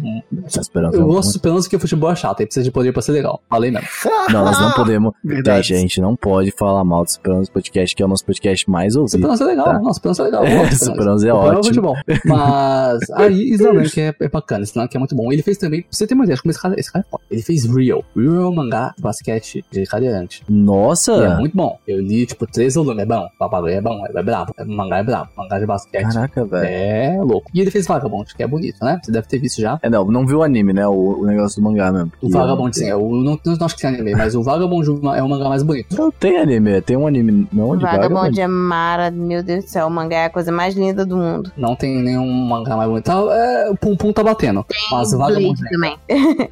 Esperança 0.47 0.97
Eu 0.97 1.01
é 1.01 1.05
um- 1.05 1.07
gosto 1.07 1.27
de 1.29 1.33
Superança 1.33 1.63
porque 1.63 1.75
o 1.75 1.79
futebol 1.79 2.11
é 2.11 2.15
chato 2.15 2.41
e 2.41 2.45
precisa 2.45 2.63
de 2.63 2.71
poder 2.71 2.91
pra 2.91 3.01
ser 3.01 3.11
legal. 3.13 3.41
Falei 3.49 3.71
mesmo. 3.71 3.87
Não, 4.31 4.45
nós 4.45 4.59
não 4.59 4.71
podemos. 4.71 5.13
Verdade. 5.23 5.67
Gente, 5.69 5.77
a 5.77 5.81
gente 5.81 6.01
não 6.01 6.15
pode 6.15 6.51
falar 6.51 6.83
mal 6.83 7.03
do 7.03 7.07
Esperança 7.07 7.51
Podcast, 7.51 7.95
que 7.95 8.01
é 8.03 8.05
o 8.05 8.09
nosso 8.09 8.25
podcast 8.25 8.69
mais 8.69 8.95
ouvido. 8.95 9.11
Superança 9.11 9.43
é 9.43 9.47
legal. 9.47 9.65
Tá. 9.65 9.79
Não, 9.79 9.93
Superança 9.93 10.21
é 10.21 10.25
legal. 10.25 10.43
É, 10.51 10.71
Superança 10.71 11.27
é 11.27 11.33
ótimo. 11.33 11.63
futebol. 11.63 11.95
Mas 12.25 13.09
aí, 13.15 13.51
Islandan, 13.53 13.83
que 13.83 14.01
é, 14.01 14.13
é 14.19 14.29
bacana. 14.29 14.63
Islandan 14.63 14.87
que 14.87 14.97
é 14.97 14.99
muito 14.99 15.15
bom. 15.15 15.31
Ele 15.31 15.41
fez 15.41 15.57
também, 15.57 15.81
pra 15.81 15.89
você 15.91 16.05
ter 16.07 16.13
uma 16.13 16.23
ideia, 16.23 16.37
como 16.41 16.51
esse 16.51 16.61
cara, 16.61 16.75
esse 16.79 16.90
cara 16.91 17.05
é 17.07 17.09
foda. 17.09 17.23
Ele 17.29 17.41
fez 17.41 17.65
Real. 17.65 18.03
Real 18.15 18.35
é 18.35 18.47
um 18.49 18.55
mangá 18.55 18.93
de 18.95 19.01
basquete 19.01 19.63
de 19.71 19.85
cadeirante. 19.85 20.43
Nossa! 20.49 21.13
E 21.13 21.21
é 21.23 21.35
muito 21.37 21.55
bom. 21.55 21.77
Eu 21.87 21.99
li, 21.99 22.25
tipo, 22.25 22.45
três 22.47 22.75
volumes. 22.75 23.03
É 23.03 23.05
bom. 23.05 23.27
O 23.39 23.49
bagulho 23.49 23.73
é 23.73 23.81
bom. 23.81 24.05
É 24.05 24.23
brabo. 24.23 24.53
O 24.59 24.65
mangá 24.65 24.97
é 24.97 25.03
brabo. 25.03 25.29
Mangá 25.37 25.59
de 25.59 25.65
basquete. 25.65 26.01
Caraca, 26.13 26.45
velho. 26.45 26.65
É 26.65 27.17
louco. 27.21 27.49
E 27.53 27.59
ele 27.61 27.71
fez 27.71 27.87
Vagabond, 27.87 28.33
que 28.35 28.43
é 28.43 28.47
bonito, 28.47 28.83
né? 28.83 28.99
Você 29.03 29.11
deve 29.11 29.27
ter 29.27 29.39
visto 29.39 29.61
já. 29.61 29.79
É, 29.81 29.89
não, 29.89 30.05
não 30.05 30.25
viu 30.25 30.39
o 30.39 30.43
anime, 30.43 30.73
né? 30.73 30.87
O, 30.87 31.21
o 31.21 31.25
negócio 31.25 31.61
do 31.61 31.63
mangá 31.63 31.91
mesmo. 31.91 32.11
O 32.21 32.27
E 32.27 32.31
Vagabond, 32.31 32.75
sim. 32.77 32.87
Eu 32.87 32.99
não, 32.99 33.39
não, 33.43 33.55
não 33.57 33.65
acho 33.65 33.75
que 33.75 33.81
tem 33.81 33.89
anime, 33.91 34.15
mas 34.15 34.35
o 34.35 34.43
Vagabond 34.43 34.87
é 35.15 35.23
o 35.23 35.29
mangá 35.29 35.47
mais 35.49 35.63
bonito. 35.63 35.95
Não 35.95 36.11
tem 36.11 36.37
anime, 36.37 36.81
tem 36.81 36.97
um 36.97 37.07
anime 37.07 37.47
não 37.51 37.75
de 37.77 37.83
Vagabond. 37.83 38.13
Vagabond 38.13 38.41
é 38.41 38.47
mara, 38.47 39.11
meu 39.11 39.41
Deus 39.43 39.65
do 39.65 39.69
céu, 39.69 39.87
o 39.87 39.91
mangá 39.91 40.17
é 40.17 40.25
a 40.25 40.29
coisa 40.29 40.51
mais 40.51 40.75
linda 40.75 41.05
do 41.05 41.17
mundo. 41.17 41.51
Não 41.57 41.75
tem 41.75 42.01
nenhum 42.01 42.27
mangá 42.27 42.75
mais 42.75 42.89
bonito. 42.89 43.05
Tá, 43.05 43.13
é, 43.31 43.69
o 43.69 43.75
Pum 43.75 43.95
Pum 43.95 44.11
tá 44.13 44.23
batendo. 44.23 44.65
mas 44.91 45.13
o 45.13 45.17
Vagabond 45.17 45.59
Blade 45.59 45.69
também. 45.71 45.97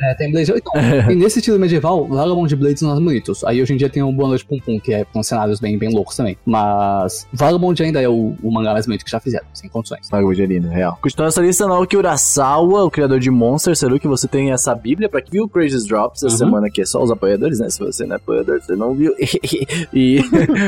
é, 0.01 0.13
tem 0.15 0.28
Blade. 0.31 0.53
Então, 0.55 0.73
e 1.11 1.15
nesse 1.15 1.39
estilo 1.39 1.59
medieval, 1.59 2.05
Vagabond 2.07 2.53
e 2.53 2.57
Blade 2.57 2.79
são 2.79 2.89
os 2.89 2.95
mais 2.95 3.05
bonitos. 3.05 3.43
Aí 3.43 3.61
hoje 3.61 3.73
em 3.73 3.77
dia 3.77 3.89
tem 3.89 4.03
o 4.03 4.11
Boa 4.11 4.29
Noite 4.29 4.45
Pum 4.45 4.57
Pum, 4.59 4.79
que 4.79 4.93
é 4.93 5.03
com 5.05 5.21
cenários 5.23 5.59
bem, 5.59 5.77
bem 5.77 5.93
loucos 5.93 6.15
também. 6.15 6.37
Mas 6.45 7.27
Vagabond 7.33 7.81
ainda 7.83 8.01
é 8.01 8.07
o, 8.09 8.35
o 8.41 8.51
mangá 8.51 8.73
mais 8.73 8.85
bonito 8.85 9.03
que 9.05 9.11
já 9.11 9.19
fizeram, 9.19 9.45
sem 9.53 9.69
condições. 9.69 10.07
Vagabond 10.09 10.41
é 10.41 10.45
lindo, 10.45 10.67
real. 10.67 10.97
Continuando 11.01 11.29
essa 11.29 11.41
lista, 11.41 11.67
Naoki 11.67 11.97
Urasawa, 11.97 12.83
o 12.83 12.91
criador 12.91 13.19
de 13.19 13.29
Monster, 13.31 13.75
Seru, 13.75 13.99
que 13.99 14.07
você 14.07 14.27
tem 14.27 14.51
essa 14.51 14.73
bíblia 14.75 15.07
pra 15.09 15.21
que 15.21 15.31
viu 15.31 15.43
o 15.45 15.49
Crazy 15.49 15.87
Drops 15.87 16.23
essa 16.23 16.33
Uhum. 16.33 16.37
semana 16.37 16.67
aqui, 16.67 16.81
é 16.81 16.85
só 16.85 17.01
os 17.03 17.11
apoiadores, 17.11 17.59
né? 17.59 17.69
Se 17.69 17.79
você 17.79 18.05
não 18.05 18.13
é 18.13 18.17
apoiador, 18.17 18.61
você 18.61 18.75
não 18.75 18.93
viu. 18.93 19.13
e 19.93 20.19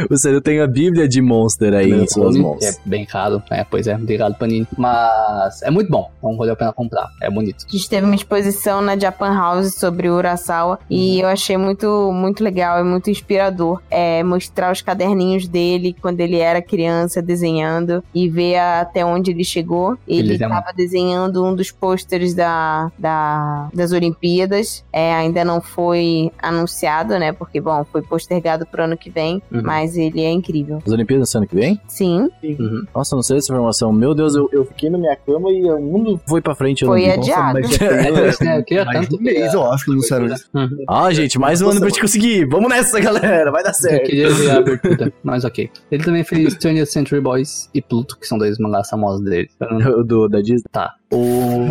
o 0.09 0.17
Seru 0.17 0.41
tem 0.41 0.59
a 0.61 0.67
bíblia 0.67 1.07
de 1.07 1.21
Monster 1.21 1.73
aí 1.73 1.91
em 1.91 2.07
suas 2.07 2.35
mãos. 2.35 2.59
que 2.59 2.65
é 2.65 2.73
bem 2.85 3.05
caro, 3.05 3.41
né? 3.49 3.65
Pois 3.69 3.87
é, 3.87 3.95
obrigado, 3.95 4.35
Panini. 4.37 4.67
Mas 4.77 5.61
é 5.61 5.69
muito 5.71 5.89
bom, 5.89 6.09
então 6.17 6.35
valeu 6.37 6.53
a 6.53 6.55
pena 6.55 6.73
comprar. 6.73 7.07
É 7.21 7.29
bonito. 7.29 7.65
A 7.67 7.71
gente 7.71 7.89
teve 7.89 8.05
uma 8.05 8.15
exposição 8.15 8.81
na 8.81 8.97
Japan 8.97 9.33
House 9.35 9.50
sobre 9.63 10.09
o 10.09 10.15
Urasawa 10.15 10.79
e 10.89 11.19
eu 11.19 11.27
achei 11.27 11.57
muito, 11.57 12.11
muito 12.13 12.43
legal 12.43 12.79
e 12.79 12.83
muito 12.83 13.09
inspirador 13.09 13.81
é, 13.89 14.23
mostrar 14.23 14.71
os 14.71 14.81
caderninhos 14.81 15.47
dele 15.47 15.95
quando 16.01 16.19
ele 16.19 16.37
era 16.37 16.61
criança 16.61 17.21
desenhando 17.21 18.03
e 18.13 18.29
ver 18.29 18.57
até 18.57 19.05
onde 19.05 19.31
ele 19.31 19.43
chegou. 19.43 19.97
Ele 20.07 20.31
é 20.31 20.33
estava 20.35 20.71
desenhando 20.75 21.43
um 21.45 21.55
dos 21.55 21.71
pôsteres 21.71 22.33
da, 22.33 22.91
da, 22.97 23.69
das 23.73 23.91
Olimpíadas. 23.91 24.83
É, 24.91 25.13
ainda 25.13 25.43
não 25.45 25.61
foi 25.61 26.31
anunciado, 26.41 27.17
né? 27.19 27.31
Porque, 27.31 27.59
bom, 27.59 27.83
foi 27.91 28.01
postergado 28.01 28.65
pro 28.65 28.83
ano 28.83 28.97
que 28.97 29.09
vem, 29.09 29.41
Uhum. 29.51 29.61
mas 29.63 29.97
ele 29.97 30.21
é 30.21 30.31
incrível. 30.31 30.79
As 30.85 30.91
Olimpíadas 30.91 31.33
no 31.33 31.39
ano 31.39 31.47
que 31.47 31.55
vem? 31.55 31.79
Sim, 31.87 32.29
Uhum. 32.43 32.83
Nossa, 32.93 33.15
não 33.15 33.23
sei 33.23 33.37
essa 33.37 33.51
informação. 33.51 33.91
Meu 33.91 34.13
Deus, 34.13 34.35
eu, 34.35 34.49
eu 34.51 34.65
fiquei 34.65 34.89
na 34.89 34.97
minha 34.97 35.15
cama 35.15 35.51
e 35.51 35.63
o 35.63 35.79
mundo 35.79 36.19
foi 36.27 36.41
pra 36.41 36.53
frente. 36.55 36.81
Eu 36.83 36.89
Foi 36.89 37.05
não 37.07 37.13
adiado. 37.13 37.59
Mas 37.59 37.69
já 37.75 37.85
É, 37.85 38.57
eu 38.59 38.63
queria 38.63 38.85
mais 38.85 39.01
de 39.01 39.07
tanto 39.17 39.21
um 39.21 39.23
mês, 39.33 39.53
eu 39.53 39.71
acho 39.71 39.85
que 39.85 39.91
não 39.91 39.99
isso. 39.99 40.49
Ah, 40.87 41.11
gente, 41.11 41.39
mais 41.39 41.61
um 41.61 41.69
ano 41.69 41.79
pra 41.79 41.89
gente 41.89 42.01
conseguir. 42.01 42.45
Vamos 42.45 42.69
nessa, 42.69 42.99
galera. 42.99 43.51
Vai 43.51 43.63
dar 43.63 43.69
Eu 43.69 43.73
certo. 43.73 44.05
queria 44.05 44.29
ver 44.29 44.51
a 44.51 44.57
abertura, 44.57 45.13
mas 45.23 45.45
ok. 45.45 45.69
Ele 45.91 46.03
também 46.03 46.23
fez 46.23 46.55
20th 46.55 46.85
Century 46.85 47.21
Boys 47.21 47.69
e 47.73 47.81
Pluto, 47.81 48.17
que 48.19 48.27
são 48.27 48.37
dois 48.37 48.57
mangás 48.59 48.89
famosos 48.89 49.23
dele. 49.23 49.49
O 49.91 50.03
do, 50.03 50.27
da 50.27 50.39
Disney. 50.41 50.63
Tá. 50.71 50.93
O, 51.11 51.67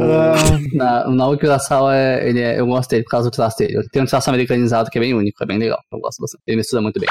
na, 0.74 1.08
o 1.08 1.12
Naoki 1.12 1.46
Urasawa, 1.46 1.96
é, 1.96 2.28
ele 2.28 2.40
é, 2.40 2.60
eu 2.60 2.66
gosto 2.66 2.90
dele 2.90 3.04
por 3.04 3.10
causa 3.10 3.30
do 3.30 3.34
traço 3.34 3.56
dele. 3.58 3.78
Ele 3.78 3.88
tem 3.90 4.02
um 4.02 4.06
traço 4.06 4.28
americanizado 4.28 4.90
que 4.90 4.98
é 4.98 5.00
bem 5.00 5.14
único, 5.14 5.42
é 5.42 5.46
bem 5.46 5.58
legal. 5.58 5.80
Eu 5.92 5.98
gosto 6.00 6.20
bastante. 6.20 6.42
Ele 6.46 6.58
mistura 6.58 6.82
muito 6.82 7.00
bem. 7.00 7.08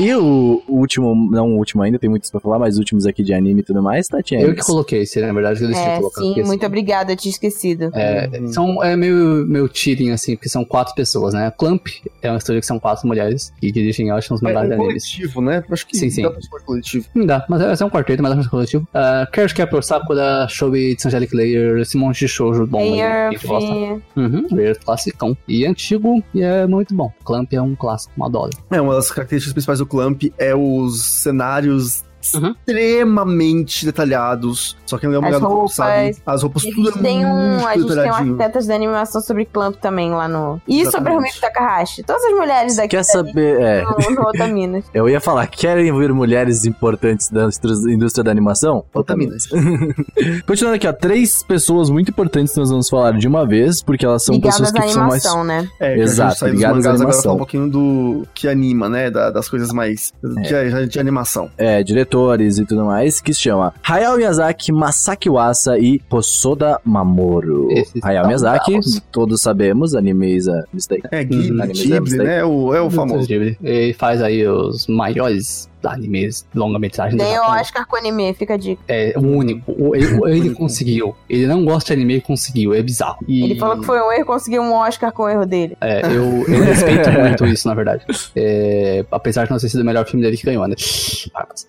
E 0.00 0.14
o, 0.14 0.62
o 0.66 0.76
último, 0.78 1.14
não 1.30 1.52
o 1.54 1.58
último 1.58 1.82
ainda, 1.82 1.98
tem 1.98 2.08
muitos 2.08 2.30
pra 2.30 2.40
falar, 2.40 2.58
mas 2.58 2.74
os 2.74 2.78
últimos 2.78 3.04
aqui 3.06 3.22
de 3.22 3.34
anime 3.34 3.60
e 3.60 3.62
tudo 3.62 3.82
mais, 3.82 4.08
tá, 4.08 4.22
Tia? 4.22 4.40
Eu 4.40 4.54
que 4.54 4.62
coloquei 4.62 5.02
esse, 5.02 5.20
na 5.20 5.30
verdade, 5.32 5.58
que 5.58 5.64
eu 5.66 5.68
decidi 5.68 5.88
é, 5.88 5.96
colocar. 5.98 6.20
sim, 6.22 6.34
muito 6.42 6.46
assim, 6.60 6.66
obrigada, 6.66 7.12
eu 7.12 7.16
tinha 7.16 7.30
esquecido. 7.30 7.90
É, 7.94 8.30
são, 8.52 8.82
é 8.82 8.96
meio, 8.96 9.44
meio 9.46 9.68
cheating, 9.72 10.10
assim, 10.10 10.36
porque 10.36 10.48
são 10.48 10.64
quatro 10.64 10.94
pessoas, 10.94 11.34
né? 11.34 11.52
Clamp 11.58 11.86
é 12.22 12.30
uma 12.30 12.38
história 12.38 12.60
que 12.60 12.66
são 12.66 12.78
quatro 12.80 13.06
mulheres 13.06 13.52
que 13.60 13.70
dirigem 13.70 14.10
ótimos 14.10 14.42
É 14.42 14.46
mangás 14.46 14.68
de 14.68 14.72
um 14.72 14.76
animes. 14.78 15.04
coletivo, 15.04 15.40
né? 15.42 15.62
Acho 15.70 15.86
que 15.86 15.96
Sim, 15.96 16.08
sim. 16.08 16.22
dá 16.22 16.30
pra 16.30 16.40
chamar 16.40 16.60
coletivo. 16.64 17.06
Não 17.14 17.26
dá, 17.26 17.44
mas 17.46 17.60
é, 17.60 17.82
é 17.82 17.86
um 17.86 17.90
quarteto, 17.90 18.22
mas 18.22 18.32
é 18.32 18.40
um 18.40 18.44
coletivo. 18.48 18.84
Uh, 18.94 19.30
Carrot 19.30 19.54
Captor, 19.54 19.82
Sakura, 19.84 20.46
Shobi, 20.48 20.96
Angelic 21.04 21.36
Layer, 21.36 21.78
esse 21.78 21.98
monte 21.98 22.20
de 22.20 22.28
shoujo 22.28 22.66
bom 22.66 22.80
gosta. 22.80 23.74
Earth, 23.74 24.00
Uhum, 24.16 24.46
classicão. 24.84 25.36
E 25.46 25.66
antigo, 25.66 26.22
e 26.34 26.42
é 26.42 26.66
muito 26.66 26.94
bom. 26.94 27.12
Clamp 27.24 27.52
é 27.52 27.60
um 27.60 27.74
clássico, 27.74 28.12
uma 28.16 28.26
adoro. 28.26 28.50
É, 28.70 28.80
uma 28.80 28.94
das 28.94 29.10
características 29.10 29.52
principais 29.52 29.78
do 29.78 29.86
Clamp 29.90 30.22
é 30.38 30.54
os 30.54 31.02
cenários 31.02 32.04
Uhum. 32.34 32.54
extremamente 32.66 33.84
detalhados. 33.86 34.76
Só 34.86 34.98
que 34.98 35.06
não 35.06 35.14
é 35.14 35.18
uma 35.18 35.28
As 35.28 35.34
olhada, 35.36 35.54
roupas. 35.54 35.74
sabe? 35.74 36.16
As 36.26 36.42
roupas 36.42 36.62
tudo 36.64 36.88
é 36.90 37.02
tem 37.02 37.24
um, 37.24 37.28
muito 37.54 37.66
a 37.66 37.74
gente 37.76 37.86
tem 37.88 38.10
um 38.10 38.14
arquitetas 38.14 38.66
de 38.66 38.72
animação 38.72 39.20
sobre 39.20 39.44
Clamp 39.44 39.76
também 39.76 40.10
lá 40.10 40.28
no. 40.28 40.60
E 40.68 40.84
sobre 40.84 40.88
Exatamente. 40.88 41.12
o 41.12 41.16
Rumiko 41.18 41.40
Takahashi. 41.40 42.02
Todas 42.02 42.24
as 42.24 42.32
mulheres 42.32 42.76
daqui 42.76 42.88
Quer 42.88 43.04
saber? 43.04 43.60
É, 43.60 43.82
no, 43.82 44.14
no 44.14 44.22
Otaminas. 44.28 44.84
eu 44.92 45.08
ia 45.08 45.20
falar, 45.20 45.46
querem 45.46 45.96
ver 45.96 46.12
mulheres 46.12 46.64
importantes 46.64 47.28
da 47.30 47.48
indústria 47.88 48.24
da 48.24 48.30
animação? 48.30 48.84
Otaminas. 48.92 49.46
Continuando 50.46 50.76
aqui, 50.76 50.86
ó, 50.86 50.92
três 50.92 51.42
pessoas 51.42 51.90
muito 51.90 52.10
importantes 52.10 52.52
que 52.52 52.60
nós 52.60 52.70
vamos 52.70 52.88
falar 52.88 53.12
de 53.16 53.26
uma 53.26 53.46
vez, 53.46 53.82
porque 53.82 54.04
elas 54.04 54.24
são 54.24 54.34
Ligadas 54.34 54.58
pessoas 54.60 54.74
à 54.76 54.82
que 54.86 54.92
são 54.92 55.06
mais. 55.06 55.24
animação, 55.26 55.44
né? 55.44 55.68
É, 55.80 55.98
Exato, 55.98 56.46
ligados 56.46 56.64
à 56.64 56.68
mangás 56.68 56.86
agora 56.86 56.96
animação. 56.96 57.22
falar 57.22 57.34
um 57.34 57.38
pouquinho 57.38 57.68
do 57.70 58.26
que 58.34 58.48
anima, 58.48 58.88
né? 58.88 59.10
Da- 59.10 59.30
das 59.30 59.48
coisas 59.48 59.72
mais 59.72 60.12
é 60.44 60.86
de 60.86 60.98
animação. 60.98 61.50
é, 61.56 61.82
diretores 62.14 62.58
e 62.58 62.64
tudo 62.66 62.84
mais, 62.84 63.20
que 63.20 63.32
se 63.32 63.40
chama 63.40 63.72
Hayao 63.82 64.16
Miyazaki, 64.16 64.72
Masaki 64.72 65.30
Uasa 65.30 65.78
e 65.78 66.00
Hosoda 66.10 66.80
Mamoru. 66.84 67.70
Esses 67.70 68.02
Hayao 68.02 68.26
Miyazaki, 68.26 68.72
bravos. 68.72 69.00
todos 69.12 69.40
sabemos, 69.40 69.94
animes, 69.94 70.46
uh, 70.48 70.62
mistake. 70.72 71.02
É, 71.10 71.22
Ghibli, 71.24 71.60
Uhum. 71.60 71.66
Ghibli, 71.72 72.16
né? 72.18 72.44
O, 72.44 72.74
é 72.74 72.80
o 72.80 72.90
famoso. 72.90 73.26
Ele 73.32 73.92
faz 73.94 74.20
aí 74.22 74.46
os 74.46 74.86
maiores 74.88 75.69
animes, 75.88 76.46
longa-metragem 76.54 77.16
do 77.18 77.24
Tem 77.24 77.38
o. 77.38 77.42
Oscar 77.42 77.86
com 77.86 77.96
anime, 77.96 78.32
fica 78.34 78.54
a 78.54 78.56
dica. 78.56 78.80
É 78.88 79.12
o 79.16 79.20
único. 79.20 79.72
O- 79.72 79.94
Ele, 79.96 80.06
ele 80.28 80.50
conseguiu. 80.54 81.14
Ele 81.28 81.46
não 81.46 81.64
gosta 81.64 81.88
de 81.88 82.00
anime 82.00 82.16
e 82.16 82.20
conseguiu. 82.20 82.74
É 82.74 82.82
bizarro. 82.82 83.18
E, 83.26 83.42
Ele 83.44 83.58
falou 83.58 83.78
que 83.78 83.86
foi 83.86 84.00
um 84.00 84.12
erro, 84.12 84.26
conseguiu 84.26 84.62
um 84.62 84.72
Oscar 84.72 85.12
com 85.12 85.24
o 85.24 85.28
erro 85.28 85.46
dele. 85.46 85.76
É, 85.80 86.06
eu, 86.06 86.44
eu 86.46 86.62
respeito 86.64 87.10
muito 87.18 87.46
isso, 87.46 87.66
na 87.68 87.74
verdade. 87.74 88.04
É, 88.36 89.04
apesar 89.10 89.44
de 89.44 89.50
não 89.50 89.58
ter 89.58 89.68
sido 89.68 89.80
o 89.80 89.84
melhor 89.84 90.06
filme 90.06 90.24
dele 90.24 90.36
que 90.36 90.44
ganhou, 90.44 90.66
né? 90.66 90.74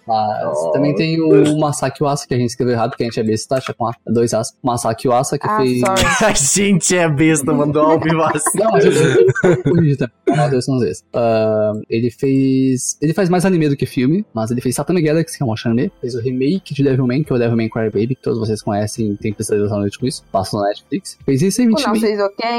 Mas 0.07 0.57
Oh. 0.57 0.71
também 0.71 0.93
tem 0.95 1.19
o 1.21 1.57
Masaki 1.59 2.03
Uasa, 2.03 2.25
que 2.27 2.33
a 2.33 2.37
gente 2.37 2.49
escreveu 2.49 2.73
errado, 2.73 2.89
porque 2.91 3.03
a 3.03 3.05
gente 3.05 3.19
é 3.19 3.23
besta, 3.23 3.55
acha 3.55 3.73
com 3.73 3.87
A, 3.87 3.91
dois 4.07 4.33
As. 4.33 4.53
Masaki 4.63 5.07
Uasa, 5.07 5.37
que 5.37 5.47
Ah, 5.47 5.57
fez. 5.57 5.79
sorry. 5.79 6.01
A 6.25 6.33
gente 6.33 6.95
é 6.97 7.09
besta, 7.09 7.53
mandou 7.53 7.83
ao 7.83 7.99
vivaço. 7.99 8.43
Não, 8.55 8.71
mas 8.71 8.85
eu. 8.85 8.91
Não, 10.27 10.49
dois 10.49 10.65
são 10.65 10.75
os 10.75 10.81
dois. 10.81 11.03
Ah, 11.13 11.73
ele 11.89 12.09
fez. 12.11 12.97
Ele 13.01 13.13
faz 13.13 13.29
mais 13.29 13.45
anime 13.45 13.69
do 13.69 13.75
que 13.75 13.85
filme, 13.85 14.00
mas 14.33 14.51
ele 14.51 14.61
fez 14.61 14.75
Satana 14.75 15.01
Galaxy, 15.01 15.37
que 15.37 15.43
é 15.43 15.45
um 15.45 15.53
anime. 15.65 15.91
Fez 16.01 16.15
o 16.15 16.21
remake 16.21 16.73
de 16.73 16.83
Devilman, 16.83 17.23
que 17.23 17.31
é 17.31 17.35
o 17.35 17.39
Devilman 17.39 17.69
Crybaby, 17.69 18.07
que 18.15 18.21
todos 18.21 18.39
vocês 18.39 18.61
conhecem, 18.61 19.15
tem 19.15 19.31
especialização 19.31 19.77
na 19.79 19.85
Netflix, 19.85 20.23
passa 20.31 20.57
no 20.57 20.63
Netflix. 20.63 21.17
Fez 21.25 21.41
esse 21.41 21.61
O 21.61 21.63
Event 21.65 21.85
Não 21.87 21.95
Fez 21.95 22.19
Ok. 22.19 22.49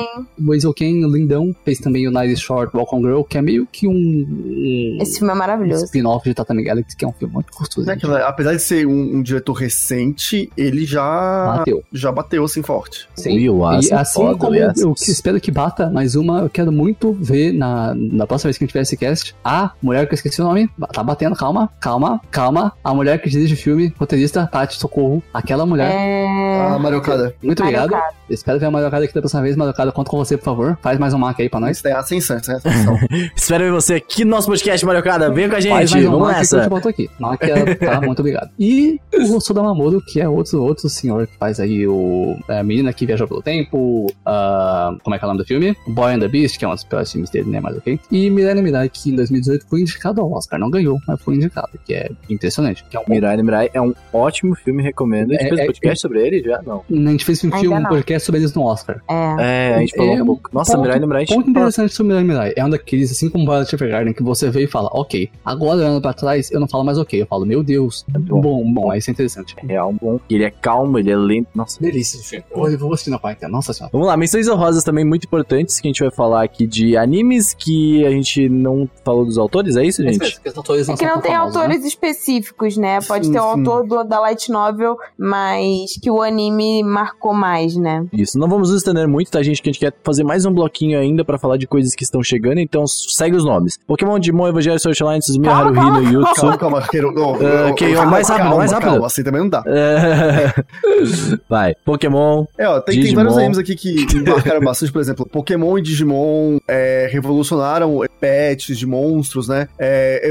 o 0.47 0.53
Hazel 0.53 0.75
Ken, 0.75 1.01
lindão, 1.07 1.55
fez 1.65 1.79
também 1.79 2.07
o 2.07 2.11
Nice 2.11 2.41
Short 2.41 2.75
Welcome 2.77 3.03
Girl, 3.05 3.23
que 3.23 3.39
é 3.39 3.43
meio 3.43 3.67
que 3.71 3.87
um, 3.87 3.93
um 3.93 4.99
Esse 5.01 5.19
filme 5.19 5.33
é 5.33 5.37
maravilhoso. 5.37 5.85
spin-off 5.85 6.29
de 6.29 6.35
Tatami 6.35 6.63
Galaxy, 6.63 6.97
que 6.97 7.05
é 7.05 7.09
um 7.09 7.13
filme 7.13 7.35
muito 7.35 7.53
gostoso. 7.57 7.87
Que, 7.97 8.07
apesar 8.07 8.55
de 8.55 8.63
ser 8.63 8.87
um, 8.87 9.17
um 9.17 9.23
diretor 9.23 9.53
recente, 9.55 10.51
ele 10.57 10.85
já, 10.85 11.57
Bateu. 11.59 11.83
já 11.93 12.13
bateu 12.13 12.45
assim 12.45 12.63
forte. 12.63 13.09
Sim. 13.17 13.37
Will 13.37 13.61
E 13.81 13.93
assim 13.93 14.13
foda, 14.15 14.37
como 14.39 14.55
eu, 14.55 14.73
eu 14.77 14.95
espero 14.97 15.41
que 15.41 15.51
bata 15.51 15.91
mais 15.91 16.15
uma, 16.15 16.41
eu 16.41 16.51
quero 16.51 16.71
muito 16.73 17.13
ver 17.13 17.53
na, 17.53 17.95
na 17.95 18.27
próxima 18.27 18.49
vez 18.49 18.59
que 18.59 18.65
a 18.65 18.67
gente 18.67 18.73
tiver 18.73 18.83
esse 18.83 18.97
cast, 18.97 19.35
a 19.45 19.73
mulher 19.83 20.07
que 20.07 20.13
eu 20.13 20.17
esqueci 20.17 20.41
o 20.41 20.45
nome, 20.45 20.69
tá 20.93 21.03
batendo, 21.03 21.32
calma, 21.35 21.71
calma, 21.81 22.21
calma, 22.31 22.73
a 22.83 22.95
mulher 22.95 23.21
que 23.21 23.29
dirige 23.29 23.55
o 23.55 23.57
filme, 23.57 23.93
roteirista, 23.99 24.47
Tati 24.51 24.77
Socorro, 24.79 25.23
aquela 25.33 25.65
mulher. 25.67 25.91
É. 25.93 26.73
A 26.75 26.79
Mariocada. 26.79 27.35
Muito 27.43 27.63
obrigado. 27.63 27.91
Kart. 27.91 28.15
Espero 28.31 28.59
ver 28.59 28.67
a 28.67 28.71
Mariocada 28.71 29.05
aqui 29.05 29.15
da 29.15 29.21
próxima 29.21 29.43
vez. 29.43 29.57
Mariocada, 29.57 29.93
conto 29.93 30.11
com 30.11 30.17
você, 30.17 30.37
por 30.37 30.45
favor. 30.45 30.79
Faz 30.81 30.99
mais 30.99 31.13
um 31.13 31.19
mark 31.19 31.39
aí 31.41 31.49
pra 31.49 31.61
nós. 31.61 31.77
Isso 31.77 31.89
é 31.89 31.93
ascensão, 31.93 32.39
isso 32.39 32.51
é 32.51 32.57
ascensão. 32.57 32.99
Espero 33.37 33.65
ver 33.65 33.73
você 33.73 33.95
aqui 33.95 34.25
no 34.25 34.31
nosso 34.31 34.47
podcast, 34.49 34.85
Mariocada. 34.87 35.31
Vem 35.31 35.49
com 35.49 35.57
a 35.57 35.61
Faz 35.61 35.65
gente, 35.65 35.73
mais 35.73 35.93
um 36.07 36.11
vamos 36.11 36.19
mark 36.29 36.33
que 36.33 36.55
eu 36.55 36.59
nessa. 36.59 36.63
te 36.63 36.71
boto 36.71 36.89
aqui. 36.89 37.11
É- 37.41 37.75
tá, 37.75 38.01
muito 38.01 38.21
obrigado. 38.21 38.51
E 38.59 39.01
o 39.15 39.41
Soda 39.41 39.63
Mamoru, 39.63 40.01
que 40.01 40.21
é 40.21 40.29
outro, 40.29 40.63
outro 40.63 40.89
senhor 40.89 41.27
que 41.27 41.37
faz 41.37 41.61
aí 41.61 41.87
o 41.87 42.37
é, 42.49 42.61
a 42.61 42.63
menina 42.63 42.93
que 42.93 43.05
viajou 43.07 43.29
pelo 43.29 43.43
tempo, 43.43 44.07
ah, 44.25 44.95
como 45.03 45.15
é 45.15 45.19
que 45.19 45.25
é 45.25 45.27
o 45.27 45.29
nome 45.29 45.43
do 45.43 45.47
filme? 45.47 45.77
Boy 45.89 46.15
and 46.15 46.21
the 46.21 46.29
Beast, 46.29 46.59
que 46.59 46.65
é 46.65 46.69
um 46.69 46.75
dos 46.75 46.85
piores 46.85 47.11
filmes 47.13 47.31
dele, 47.31 47.51
né, 47.51 47.61
mas 47.61 47.77
ok. 47.77 47.99
E 48.11 48.31
Milena 48.31 48.63
Mirai, 48.63 48.89
que 48.89 49.11
em 49.11 49.17
2018 49.17 49.67
foi 49.69 49.81
indicado 49.83 50.21
ao 50.21 50.33
Oscar. 50.33 50.59
Não 50.59 50.71
ganhou, 50.71 50.99
mas 51.07 51.21
foi 51.23 51.35
indicado, 51.37 51.71
que 51.85 51.95
é 51.95 52.11
impressionante. 52.29 52.85
Que 52.89 52.97
é 52.97 53.01
um 53.01 53.05
Mirai 53.09 53.37
Mirai 53.43 53.71
é 53.73 53.81
um 53.81 53.95
ótimo 54.13 54.55
filme, 54.55 54.83
recomendo. 54.83 55.31
A 55.33 55.35
gente 55.35 55.45
É- 55.45 55.49
fez 55.49 55.61
um 55.61 55.63
é- 55.63 55.67
podcast 55.67 56.01
sobre 56.01 56.27
ele 56.27 56.43
já? 56.43 56.61
Não. 56.63 56.83
A 56.91 57.11
gente 57.11 57.25
fez 57.25 57.43
um 57.45 57.47
Ainda 57.49 57.59
filme, 57.59 57.77
um 57.77 57.81
não. 57.81 57.89
podcast 57.91 58.27
sobre 58.27 58.41
eles 58.41 58.55
no 58.55 58.63
Oscar. 58.65 59.03
É. 59.09 59.71
É, 59.71 59.75
a 59.75 59.79
gente 59.81 59.97
falou 59.97 60.13
É 60.13 60.19
um 60.19 60.23
um 60.23 60.27
pouco. 60.27 60.51
Nossa, 60.53 60.73
ponto- 60.73 60.83
Mirai 60.83 61.01
Mirai. 61.01 61.27
Ponto 61.27 61.35
falou- 61.41 61.51
interessante 61.51 61.95
sobre 61.95 62.09
Mirai 62.13 62.25
Mirai. 62.25 62.53
É 62.57 62.65
um 62.65 62.71
daqueles, 62.71 63.11
assim 63.13 63.29
como 63.29 63.45
Violet 63.45 63.75
Evergarden, 63.75 64.13
que 64.15 64.23
você 64.23 64.51
vê 64.51 64.65
e 64.65 64.67
fala, 64.67 64.89
ok, 64.93 65.31
agora 65.45 65.79
olhando 65.79 66.01
pra 66.01 66.13
trás, 66.13 66.51
eu 66.51 66.61
não 66.61 66.69
falo 66.69 66.85
mais 66.85 66.99
ok. 66.99 67.21
Eu 67.23 67.27
falo, 67.27 67.45
meu 67.47 67.63
Deus, 67.63 68.05
bom. 68.09 68.41
bom, 68.41 68.73
bom, 68.73 68.95
isso 68.95 69.11
é 69.11 69.13
interessante. 69.13 69.55
É 69.63 69.67
real 69.67 69.93
bom. 69.93 70.19
Ele 70.31 70.45
é 70.45 70.51
calmo, 70.51 70.99
ele 70.99 71.11
é 71.11 71.17
lento. 71.17 71.49
Nossa. 71.55 71.81
Delícia 71.81 72.19
de 72.21 72.27
filme. 72.27 72.45
Eu 72.55 72.79
vou 72.79 72.93
assistir 72.93 73.11
na 73.11 73.19
quarta. 73.19 73.49
Nossa 73.49 73.73
senhora. 73.73 73.91
Vamos 73.93 74.07
lá, 74.07 74.17
menções 74.17 74.49
honrosas 74.49 74.85
também 74.85 75.05
muito 75.05 75.25
importantes 75.25 75.81
que 75.81 75.89
a 75.89 75.91
gente 75.91 76.01
vai 76.03 76.11
falar 76.11 76.43
aqui 76.43 76.67
de 76.67 76.97
animes 76.97 77.53
que 77.55 78.05
a 78.07 78.11
gente 78.11 78.49
não 78.49 78.89
falou 79.05 79.25
dos 79.25 79.39
autores, 79.39 79.77
é 79.77 79.85
isso, 79.85 80.03
gente? 80.03 80.19
Porque 80.19 80.49
os 80.49 80.57
autores 80.57 80.89
É 80.89 80.93
que 80.93 80.99
são 80.99 81.07
não 81.15 81.21
tem 81.23 81.33
né? 81.33 81.37
autores 81.39 81.85
específicos, 81.85 82.77
né? 82.77 82.99
Pode 83.07 83.27
Sim, 83.27 83.33
ter 83.33 83.41
um 83.41 83.55
sim. 83.55 83.59
autor 83.69 83.87
do- 83.87 84.05
da 84.05 84.21
Light 84.21 84.51
Novel, 84.51 84.97
mas 85.19 85.93
que 86.03 86.11
o 86.11 86.21
anime 86.23 86.83
marcou 86.83 87.33
mais, 87.35 87.77
né? 87.77 88.05
Isso, 88.13 88.39
não 88.39 88.49
vamos 88.49 88.71
nos 88.71 88.79
estender 88.79 89.07
muito, 89.09 89.31
tá, 89.31 89.43
gente? 89.43 89.63
Que 89.63 89.69
a 89.71 89.73
gente 89.73 89.81
quer 89.81 89.93
fazer 90.05 90.25
mais 90.25 90.45
um 90.45 90.53
bloquinho 90.53 90.99
ainda 90.99 91.25
pra 91.25 91.39
falar 91.39 91.57
de 91.57 91.67
coisas 91.67 91.95
que 91.95 92.05
estão 92.05 92.23
chegando, 92.23 92.59
então 92.59 92.87
segue 92.87 93.37
os 93.37 93.45
nomes. 93.45 93.79
Pokémon, 93.87 94.19
Digimon, 94.19 94.49
Evangelho, 94.49 94.79
Sword 94.79 95.03
Online, 95.03 95.23
Suzumi, 95.25 95.47
Calma, 95.47 95.81
Haruhi 95.83 96.05
no 96.05 96.13
Yutsu. 96.21 96.35
Calma, 96.41 96.59
calma, 96.59 96.83
Queiro. 96.89 97.13
Não, 97.13 97.35
Ah, 97.35 97.39
eu- 97.69 97.73
ok, 97.73 97.95
eu- 97.97 98.07
mais 98.07 98.29
rápido, 98.29 98.43
calma, 98.45 98.57
mais 98.59 98.73
rápido. 98.73 98.91
Calma, 98.91 99.07
assim 99.07 99.23
também 99.23 99.41
não 99.41 99.49
dá. 99.49 99.63
É. 99.67 100.53
Vai, 101.49 101.75
Pokémon, 101.85 102.45
É, 102.59 102.67
ó, 102.69 102.81
tem, 102.81 102.95
tem 102.95 103.03
Digimon. 103.05 103.23
vários 103.23 103.39
animes 103.39 103.59
aqui 103.59 103.75
que 103.77 104.23
marcaram 104.29 104.61
bastante, 104.61 104.93
por 104.93 105.01
exemplo, 105.01 105.27
Pokémon 105.27 105.79
e 105.79 105.83
Digimon 105.83 106.59
é, 106.69 107.09
revolucionaram 107.11 108.01
pets 108.21 108.77
de 108.79 108.87
monstros, 108.87 109.49
né? 109.49 109.69
É, 109.79 110.29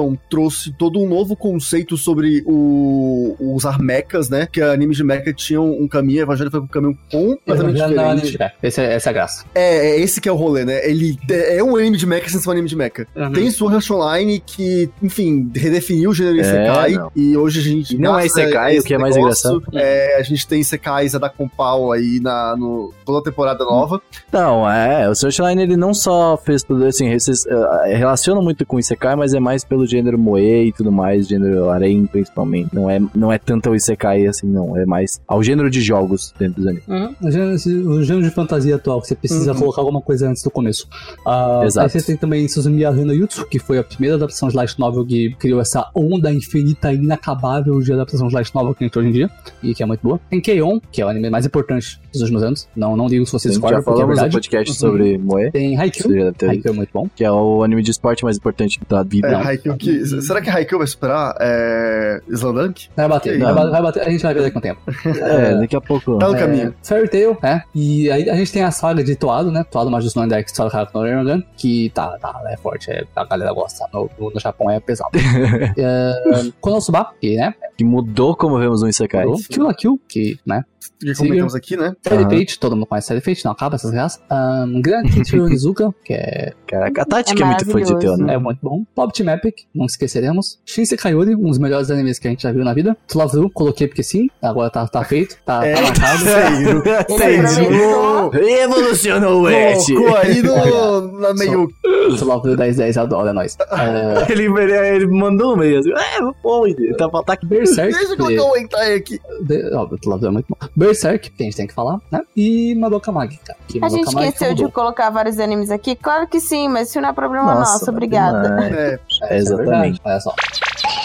Evangelion 0.00 0.16
trouxe 0.28 0.72
todo 0.72 1.00
um 1.00 1.08
novo 1.08 1.36
conceito 1.36 1.96
sobre 1.96 2.42
o, 2.46 3.36
usar 3.54 3.78
mechas, 3.78 4.28
né? 4.28 4.46
Que 4.50 4.60
animes 4.60 4.96
de 4.96 5.04
mecha 5.04 5.32
tinham 5.32 5.70
um 5.70 5.86
caminho, 5.88 6.22
Evangelion 6.22 6.50
foi 6.50 6.60
um 6.60 6.66
caminho 6.66 6.98
completamente 7.10 7.78
Não, 7.78 7.88
não, 7.90 8.14
diferente. 8.16 8.38
não, 8.38 8.50
Esse 8.62 8.80
é, 8.80 8.94
essa 8.94 9.08
é 9.08 9.10
a 9.10 9.12
graça. 9.12 9.44
É, 9.54 9.76
é 9.90 10.00
esse 10.00 10.20
que 10.20 10.28
é 10.28 10.32
o 10.32 10.36
rolê, 10.36 10.64
né? 10.64 10.88
Ele 10.88 11.18
é 11.30 11.62
um 11.62 11.76
anime 11.76 11.96
de 11.96 12.06
mecha 12.06 12.28
sem 12.28 12.40
ser 12.40 12.48
um 12.48 12.52
anime 12.52 12.68
de 12.68 12.76
mecha. 12.76 13.06
Tem 13.34 13.50
Sword 13.50 13.76
Art 13.76 13.90
Online 13.90 14.40
que, 14.44 14.88
enfim, 15.02 15.50
redefiniu 15.54 16.10
o 16.10 16.14
gênero 16.14 16.38
É, 16.38 16.40
Isekai. 16.40 16.92
não. 16.94 17.12
E 17.14 17.36
hoje 17.36 17.60
a 17.60 17.62
gente. 17.62 17.98
Não 17.98 18.18
é 18.18 18.22
a 18.22 18.26
Isekai, 18.26 18.78
o 18.78 18.82
que 18.82 18.94
é 18.94 18.98
mais 18.98 19.16
negócio, 19.16 19.62
É, 19.74 20.16
a 20.18 20.22
gente 20.22 20.46
tem 20.46 20.60
Isekais 20.60 21.12
da 21.12 21.28
Compal 21.28 21.92
aí 21.92 22.20
na, 22.20 22.56
no, 22.56 22.92
toda 23.04 23.18
a 23.18 23.22
temporada 23.22 23.64
nova. 23.64 24.00
Não, 24.32 24.68
é, 24.70 25.08
o 25.08 25.14
Sword 25.14 25.40
Line 25.42 25.62
ele 25.62 25.76
não 25.76 25.92
só 25.92 26.36
fez 26.36 26.62
tudo 26.62 26.84
assim, 26.86 27.08
eh, 27.10 27.96
relaciona 27.96 28.40
muito 28.40 28.64
com 28.64 28.76
o 28.76 28.80
Isekai, 28.80 29.14
mas 29.16 29.34
é 29.34 29.40
mais 29.40 29.64
pelo 29.64 29.79
gênero 29.86 30.18
Moe 30.18 30.66
e 30.68 30.72
tudo 30.72 30.90
mais, 30.92 31.28
gênero 31.28 31.68
harem 31.70 32.06
principalmente. 32.06 32.68
Não 32.74 32.88
é, 32.90 33.00
não 33.14 33.32
é 33.32 33.38
tanto 33.38 33.68
ao 33.68 33.74
Isekai 33.74 34.26
assim, 34.26 34.46
não, 34.46 34.76
é 34.76 34.84
mais 34.86 35.20
ao 35.26 35.42
gênero 35.42 35.70
de 35.70 35.80
jogos 35.80 36.34
dentro 36.38 36.56
dos 36.62 36.66
animes. 36.66 36.86
Uhum. 36.88 37.14
O, 37.22 37.30
gênero, 37.30 37.90
o 37.90 38.02
gênero 38.04 38.24
de 38.28 38.30
fantasia 38.34 38.76
atual, 38.76 39.00
que 39.00 39.08
você 39.08 39.14
precisa 39.14 39.52
Uhum. 39.52 39.58
colocar 39.58 39.80
alguma 39.80 40.00
coisa 40.00 40.28
antes 40.28 40.42
do 40.42 40.50
começo. 40.50 40.86
Ah, 41.26 41.62
Exato. 41.64 41.86
Aí 41.86 41.90
você 42.00 42.06
tem 42.06 42.16
também 42.16 42.46
Suzumi 42.48 42.84
Arena 42.84 43.12
Yutsu, 43.14 43.46
que 43.46 43.58
foi 43.58 43.78
a 43.78 43.84
primeira 43.84 44.16
adaptação 44.16 44.48
de 44.48 44.56
light 44.56 44.78
novel 44.78 45.04
que 45.04 45.34
criou 45.38 45.60
essa 45.60 45.90
onda 45.94 46.32
infinita 46.32 46.92
e 46.92 46.96
inacabável 46.96 47.80
de 47.80 47.92
adaptação 47.92 48.28
de 48.28 48.34
light 48.34 48.54
novel 48.54 48.74
que 48.74 48.84
a 48.84 48.86
gente 48.86 48.92
tem 48.94 49.00
hoje 49.02 49.10
em 49.10 49.12
dia, 49.12 49.30
e 49.62 49.74
que 49.74 49.82
é 49.82 49.86
muito 49.86 50.00
boa. 50.02 50.20
Tem 50.30 50.40
Keion, 50.40 50.78
que 50.92 51.00
é 51.02 51.04
o 51.06 51.08
anime 51.08 51.30
mais 51.30 51.46
importante 51.46 52.00
dos 52.12 52.20
últimos 52.22 52.42
anos. 52.42 52.68
Não, 52.76 52.96
não 52.96 53.06
digo 53.06 53.24
se 53.26 53.32
vocês 53.32 53.54
já 53.54 53.60
discordam, 53.60 53.82
porque 53.82 54.00
é 54.00 54.02
falamos 54.04 54.16
no 54.16 54.22
verdade. 54.22 54.32
podcast 54.34 54.70
Uhum. 54.70 54.90
sobre 54.90 55.18
Moe, 55.18 55.50
Tem 55.50 55.76
Haikyuu, 55.78 56.28
Haikyuu 56.48 56.72
é 56.72 56.76
muito 56.76 56.90
bom. 56.92 57.08
que 57.14 57.24
é 57.24 57.30
o 57.30 57.62
anime 57.62 57.82
de 57.82 57.90
esporte 57.90 58.24
mais 58.24 58.36
importante 58.36 58.80
da 58.88 59.02
vida. 59.02 59.28
É. 59.28 59.34
Haikyuu 59.34 59.76
que, 59.76 60.04
será 60.22 60.40
que 60.40 60.50
Haikyuu 60.50 60.78
vai 60.78 60.86
superar 60.86 61.34
é, 61.40 62.20
Slandunk? 62.28 62.88
Vai 62.96 63.08
bater, 63.08 63.38
Não. 63.38 63.46
vai 63.46 63.54
bater, 63.54 63.70
vai 63.70 63.82
bater, 63.82 64.02
a 64.02 64.10
gente 64.10 64.22
vai 64.22 64.34
ver 64.34 64.42
daqui 64.42 64.56
a 64.56 64.58
um 64.58 64.62
tempo. 64.62 64.80
É, 65.20 65.54
daqui 65.58 65.76
a 65.76 65.80
pouco. 65.80 66.18
Tá 66.18 66.28
no 66.28 66.36
É, 66.36 66.38
caminho. 66.38 66.74
Fairy 66.82 67.08
Tail, 67.08 67.36
né? 67.42 67.62
E 67.74 68.10
aí 68.10 68.28
a 68.28 68.34
gente 68.36 68.52
tem 68.52 68.62
a 68.62 68.70
saga 68.70 69.02
de 69.04 69.14
Toado, 69.16 69.50
né? 69.50 69.64
Toado 69.70 69.90
Majus 69.90 70.14
no 70.14 70.24
Index, 70.24 70.52
Toado 70.52 70.76
Haku 70.76 70.98
no 70.98 71.04
Rerogan, 71.04 71.42
que 71.56 71.90
tá, 71.94 72.16
tá, 72.18 72.40
é 72.48 72.56
forte, 72.56 72.90
é, 72.90 73.04
a 73.14 73.24
galera 73.24 73.52
gosta. 73.52 73.86
No, 73.92 74.08
no, 74.18 74.30
no 74.30 74.40
Japão 74.40 74.70
é 74.70 74.80
pesado. 74.80 75.10
é, 75.76 76.50
Konosuba, 76.60 77.10
que, 77.20 77.36
né? 77.36 77.54
Que 77.76 77.84
mudou 77.84 78.34
como 78.36 78.58
vemos 78.58 78.82
no 78.82 78.88
Isekai. 78.88 79.26
Kill 79.48 79.64
la 79.64 79.74
Kill, 79.74 80.00
que, 80.08 80.38
né? 80.46 80.64
Que 81.00 81.14
comentamos 81.14 81.54
aqui, 81.54 81.76
né? 81.76 81.94
Aham. 82.10 82.30
Fate, 82.30 82.58
todo 82.58 82.76
mundo 82.76 82.86
conhece 82.86 83.08
Fairy 83.08 83.24
Fate, 83.24 83.44
não 83.44 83.52
acaba 83.52 83.76
essas 83.76 83.90
graças. 83.90 84.20
Um, 84.30 84.80
Grand 84.80 85.02
Teacher 85.04 85.40
Onizuka, 85.44 85.94
que 86.04 86.12
é, 86.14 86.52
Caraca, 86.66 87.06
a 87.10 87.18
É 87.20 87.22
que 87.22 87.42
é 87.42 87.46
muito 87.46 87.66
fã 87.70 87.80
de 87.82 87.98
teu, 87.98 88.16
né? 88.16 88.34
é 88.34 88.38
muito 88.38 88.58
bom. 88.62 88.84
Pop 88.94 89.12
Team 89.12 89.28
Epic, 89.34 89.54
não 89.74 89.86
esqueceremos. 89.86 90.58
Shinsei 90.64 90.96
Kayori, 90.98 91.34
um 91.34 91.48
dos 91.48 91.58
melhores 91.58 91.90
animes 91.90 92.18
que 92.18 92.28
a 92.28 92.30
gente 92.30 92.42
já 92.42 92.52
viu 92.52 92.64
na 92.64 92.72
vida. 92.74 92.96
Slavru, 93.08 93.50
coloquei 93.50 93.86
porque 93.88 94.02
sim, 94.02 94.28
agora 94.42 94.70
tá, 94.70 94.86
tá 94.86 95.04
feito, 95.04 95.36
tá, 95.44 95.66
É, 95.66 95.74
tá 95.74 95.82
marcado. 95.82 96.24
Ele 97.10 97.36
aproveitou. 97.46 98.28
Revolucionou 98.30 99.42
o 99.42 99.50
Ed. 99.50 99.94
Colocou 99.94 100.16
aí 100.16 100.42
no, 100.42 101.12
na 101.20 101.34
meio 101.34 101.68
Sei 102.16 102.26
lá, 102.26 102.38
10 102.38 102.76
10 102.76 102.96
adoro, 102.98 103.28
é 103.28 103.32
nóis. 103.32 103.56
É, 103.60 104.32
Ele, 104.32 104.44
ele, 104.44 104.72
ele 104.96 105.06
mandou 105.06 105.54
um 105.54 105.56
meio 105.56 105.78
assim, 105.78 105.90
é, 105.92 106.20
pô, 106.42 106.66
ele 106.66 106.94
tá 106.94 107.08
pra 107.08 107.20
ataque 107.20 107.46
Berserk. 107.46 107.92
Deixa 107.92 108.12
eu 108.12 108.16
colocar 108.16 108.44
o 108.44 108.56
hentai 108.56 108.94
aqui. 108.94 109.18
de- 109.42 109.74
ó, 109.74 109.80
outro 109.82 110.10
lado 110.10 110.26
é 110.26 110.30
muito 110.30 110.46
bom. 110.48 110.68
Berserk, 110.74 111.30
que 111.30 111.42
a 111.42 111.44
gente 111.46 111.56
tem 111.56 111.66
que 111.66 111.74
falar, 111.74 111.98
né? 112.10 112.20
E 112.36 112.74
Madoka 112.76 113.10
Magi, 113.12 113.38
cara. 113.44 113.58
Que 113.68 113.78
A 113.82 113.88
gente 113.88 113.98
Madoka 114.04 114.12
Magi 114.16 114.28
esqueceu 114.28 114.54
de 114.54 114.62
mudou. 114.62 114.72
colocar 114.74 115.10
vários 115.10 115.38
animes 115.38 115.70
aqui? 115.70 115.94
Claro 115.96 116.26
que 116.28 116.40
sim, 116.40 116.68
mas 116.68 116.88
isso 116.90 117.00
não 117.00 117.08
é 117.08 117.12
problema 117.12 117.54
Nossa, 117.54 117.72
nosso, 117.72 117.90
obrigada. 117.90 118.48
demais. 118.48 118.72
É, 118.74 119.00
É, 119.24 119.36
exatamente. 119.36 119.66
verdade, 119.66 120.00
Olha 120.04 120.20
só. 120.20 120.34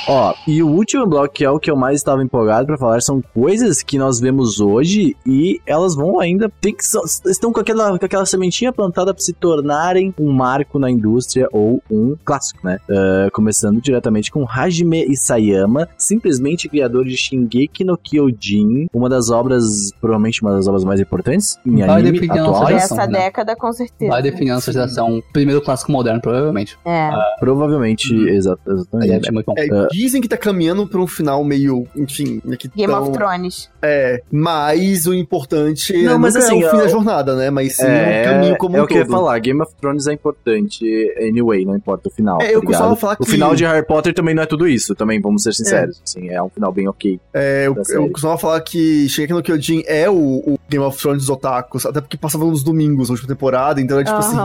Ó, 0.07 0.33
e 0.47 0.61
o 0.61 0.67
último 0.67 1.05
bloco, 1.07 1.33
que 1.33 1.43
é 1.43 1.49
o 1.49 1.59
que 1.59 1.69
eu 1.71 1.75
mais 1.75 1.97
estava 1.97 2.21
empolgado 2.23 2.67
pra 2.67 2.77
falar, 2.77 3.01
são 3.01 3.21
coisas 3.33 3.81
que 3.81 3.97
nós 3.97 4.19
vemos 4.19 4.59
hoje 4.59 5.15
e 5.25 5.59
elas 5.65 5.95
vão 5.95 6.19
ainda 6.19 6.49
ter 6.61 6.73
que. 6.73 6.83
estão 7.29 7.51
com 7.51 7.59
aquela, 7.59 7.97
com 7.97 8.05
aquela 8.05 8.25
sementinha 8.25 8.71
plantada 8.71 9.13
pra 9.13 9.23
se 9.23 9.33
tornarem 9.33 10.13
um 10.19 10.31
marco 10.31 10.77
na 10.77 10.89
indústria 10.91 11.47
ou 11.51 11.81
um 11.89 12.15
clássico, 12.23 12.59
né? 12.63 12.77
Ah, 12.89 13.29
começando 13.33 13.81
diretamente 13.81 14.31
com 14.31 14.45
Hajime 14.47 15.05
Isayama, 15.09 15.87
simplesmente 15.97 16.69
criador 16.69 17.05
de 17.05 17.17
Shingeki 17.17 17.83
no 17.83 17.97
Kyojin, 17.97 18.87
uma 18.93 19.09
das 19.09 19.29
obras, 19.29 19.91
provavelmente 19.99 20.41
uma 20.41 20.51
das 20.51 20.67
obras 20.67 20.83
mais 20.83 20.99
importantes 20.99 21.57
em 21.65 21.77
Vai 21.77 21.89
anime 21.89 22.11
definir 22.19 22.39
atual. 22.39 22.61
nossa 22.61 22.73
Dessa 22.73 23.07
né? 23.07 23.19
década, 23.23 23.55
com 23.55 23.73
certeza. 23.73 24.11
Vai 24.11 24.21
definir 24.21 24.51
a 24.51 24.55
nossa 24.55 24.71
geração. 24.71 25.21
Primeiro 25.33 25.61
clássico 25.61 25.91
moderno, 25.91 26.21
provavelmente. 26.21 26.77
É. 26.85 27.09
Provavelmente, 27.39 28.13
exa- 28.29 28.57
Ele 28.65 28.75
é, 28.75 28.75
exatamente. 28.75 29.29
é 29.29 29.31
muito 29.31 29.45
bom. 29.47 29.53
é, 29.57 29.67
dizem 29.91 30.21
que 30.21 30.27
tá 30.27 30.37
caminhando 30.37 30.87
pra 30.87 30.99
um 30.99 31.07
final 31.07 31.43
meio, 31.43 31.85
enfim, 31.95 32.41
né, 32.43 32.55
que 32.57 32.67
Game 32.69 32.91
tão- 32.91 33.03
of 33.03 33.11
Thrones. 33.11 33.69
É, 33.81 34.21
mas 34.31 35.05
o 35.05 35.13
importante 35.13 35.93
Não, 36.03 36.17
mas 36.17 36.33
nunca 36.33 36.45
assim, 36.47 36.63
é 36.63 36.67
o 36.67 36.71
fim 36.71 36.77
é- 36.77 36.81
da 36.81 36.87
jornada, 36.87 37.35
né? 37.35 37.49
Mas 37.49 37.75
sim 37.75 37.85
É, 37.85 38.21
o 38.21 38.25
caminho 38.33 38.57
como 38.57 38.77
é 38.77 38.81
um 38.81 38.83
o 38.83 38.87
que 38.87 38.93
eu 38.93 38.97
ia 38.99 39.05
todo. 39.05 39.11
falar, 39.15 39.37
Game 39.39 39.61
of 39.61 39.71
Thrones 39.79 40.07
é 40.07 40.13
importante 40.13 40.85
anyway, 41.19 41.65
não 41.65 41.75
importa 41.75 42.09
o 42.09 42.11
final. 42.11 42.37
É, 42.41 42.45
tá 42.45 42.51
eu 42.51 42.59
ligado? 42.61 42.65
costumava 42.71 42.95
falar 42.95 43.13
O 43.19 43.25
que- 43.25 43.31
final 43.31 43.55
de 43.55 43.63
Harry 43.65 43.85
Potter 43.85 44.13
também 44.13 44.33
não 44.35 44.43
é 44.43 44.45
tudo 44.45 44.67
isso, 44.67 44.95
também, 44.95 45.19
vamos 45.21 45.43
ser 45.43 45.53
sinceros. 45.53 46.01
Assim, 46.03 46.29
é 46.29 46.41
um 46.41 46.49
final 46.49 46.71
bem 46.71 46.87
ok. 46.87 47.19
É, 47.33 47.67
eu, 47.67 47.75
eu 47.89 48.09
costumava 48.09 48.39
falar 48.39 48.61
que 48.61 49.07
Shingeki 49.09 49.33
no 49.33 49.43
Kyojin 49.43 49.83
é 49.85 50.09
o, 50.09 50.15
o 50.15 50.59
Game 50.69 50.83
of 50.83 50.97
Thrones 50.97 51.21
dos 51.23 51.29
otakus, 51.29 51.85
até 51.85 52.01
porque 52.01 52.17
passava 52.17 52.45
nos 52.45 52.63
domingos, 52.63 53.09
na 53.09 53.13
última 53.13 53.27
temporada, 53.27 53.79
então 53.81 53.99
é 53.99 54.03
tipo 54.03 54.17
assim, 54.17 54.37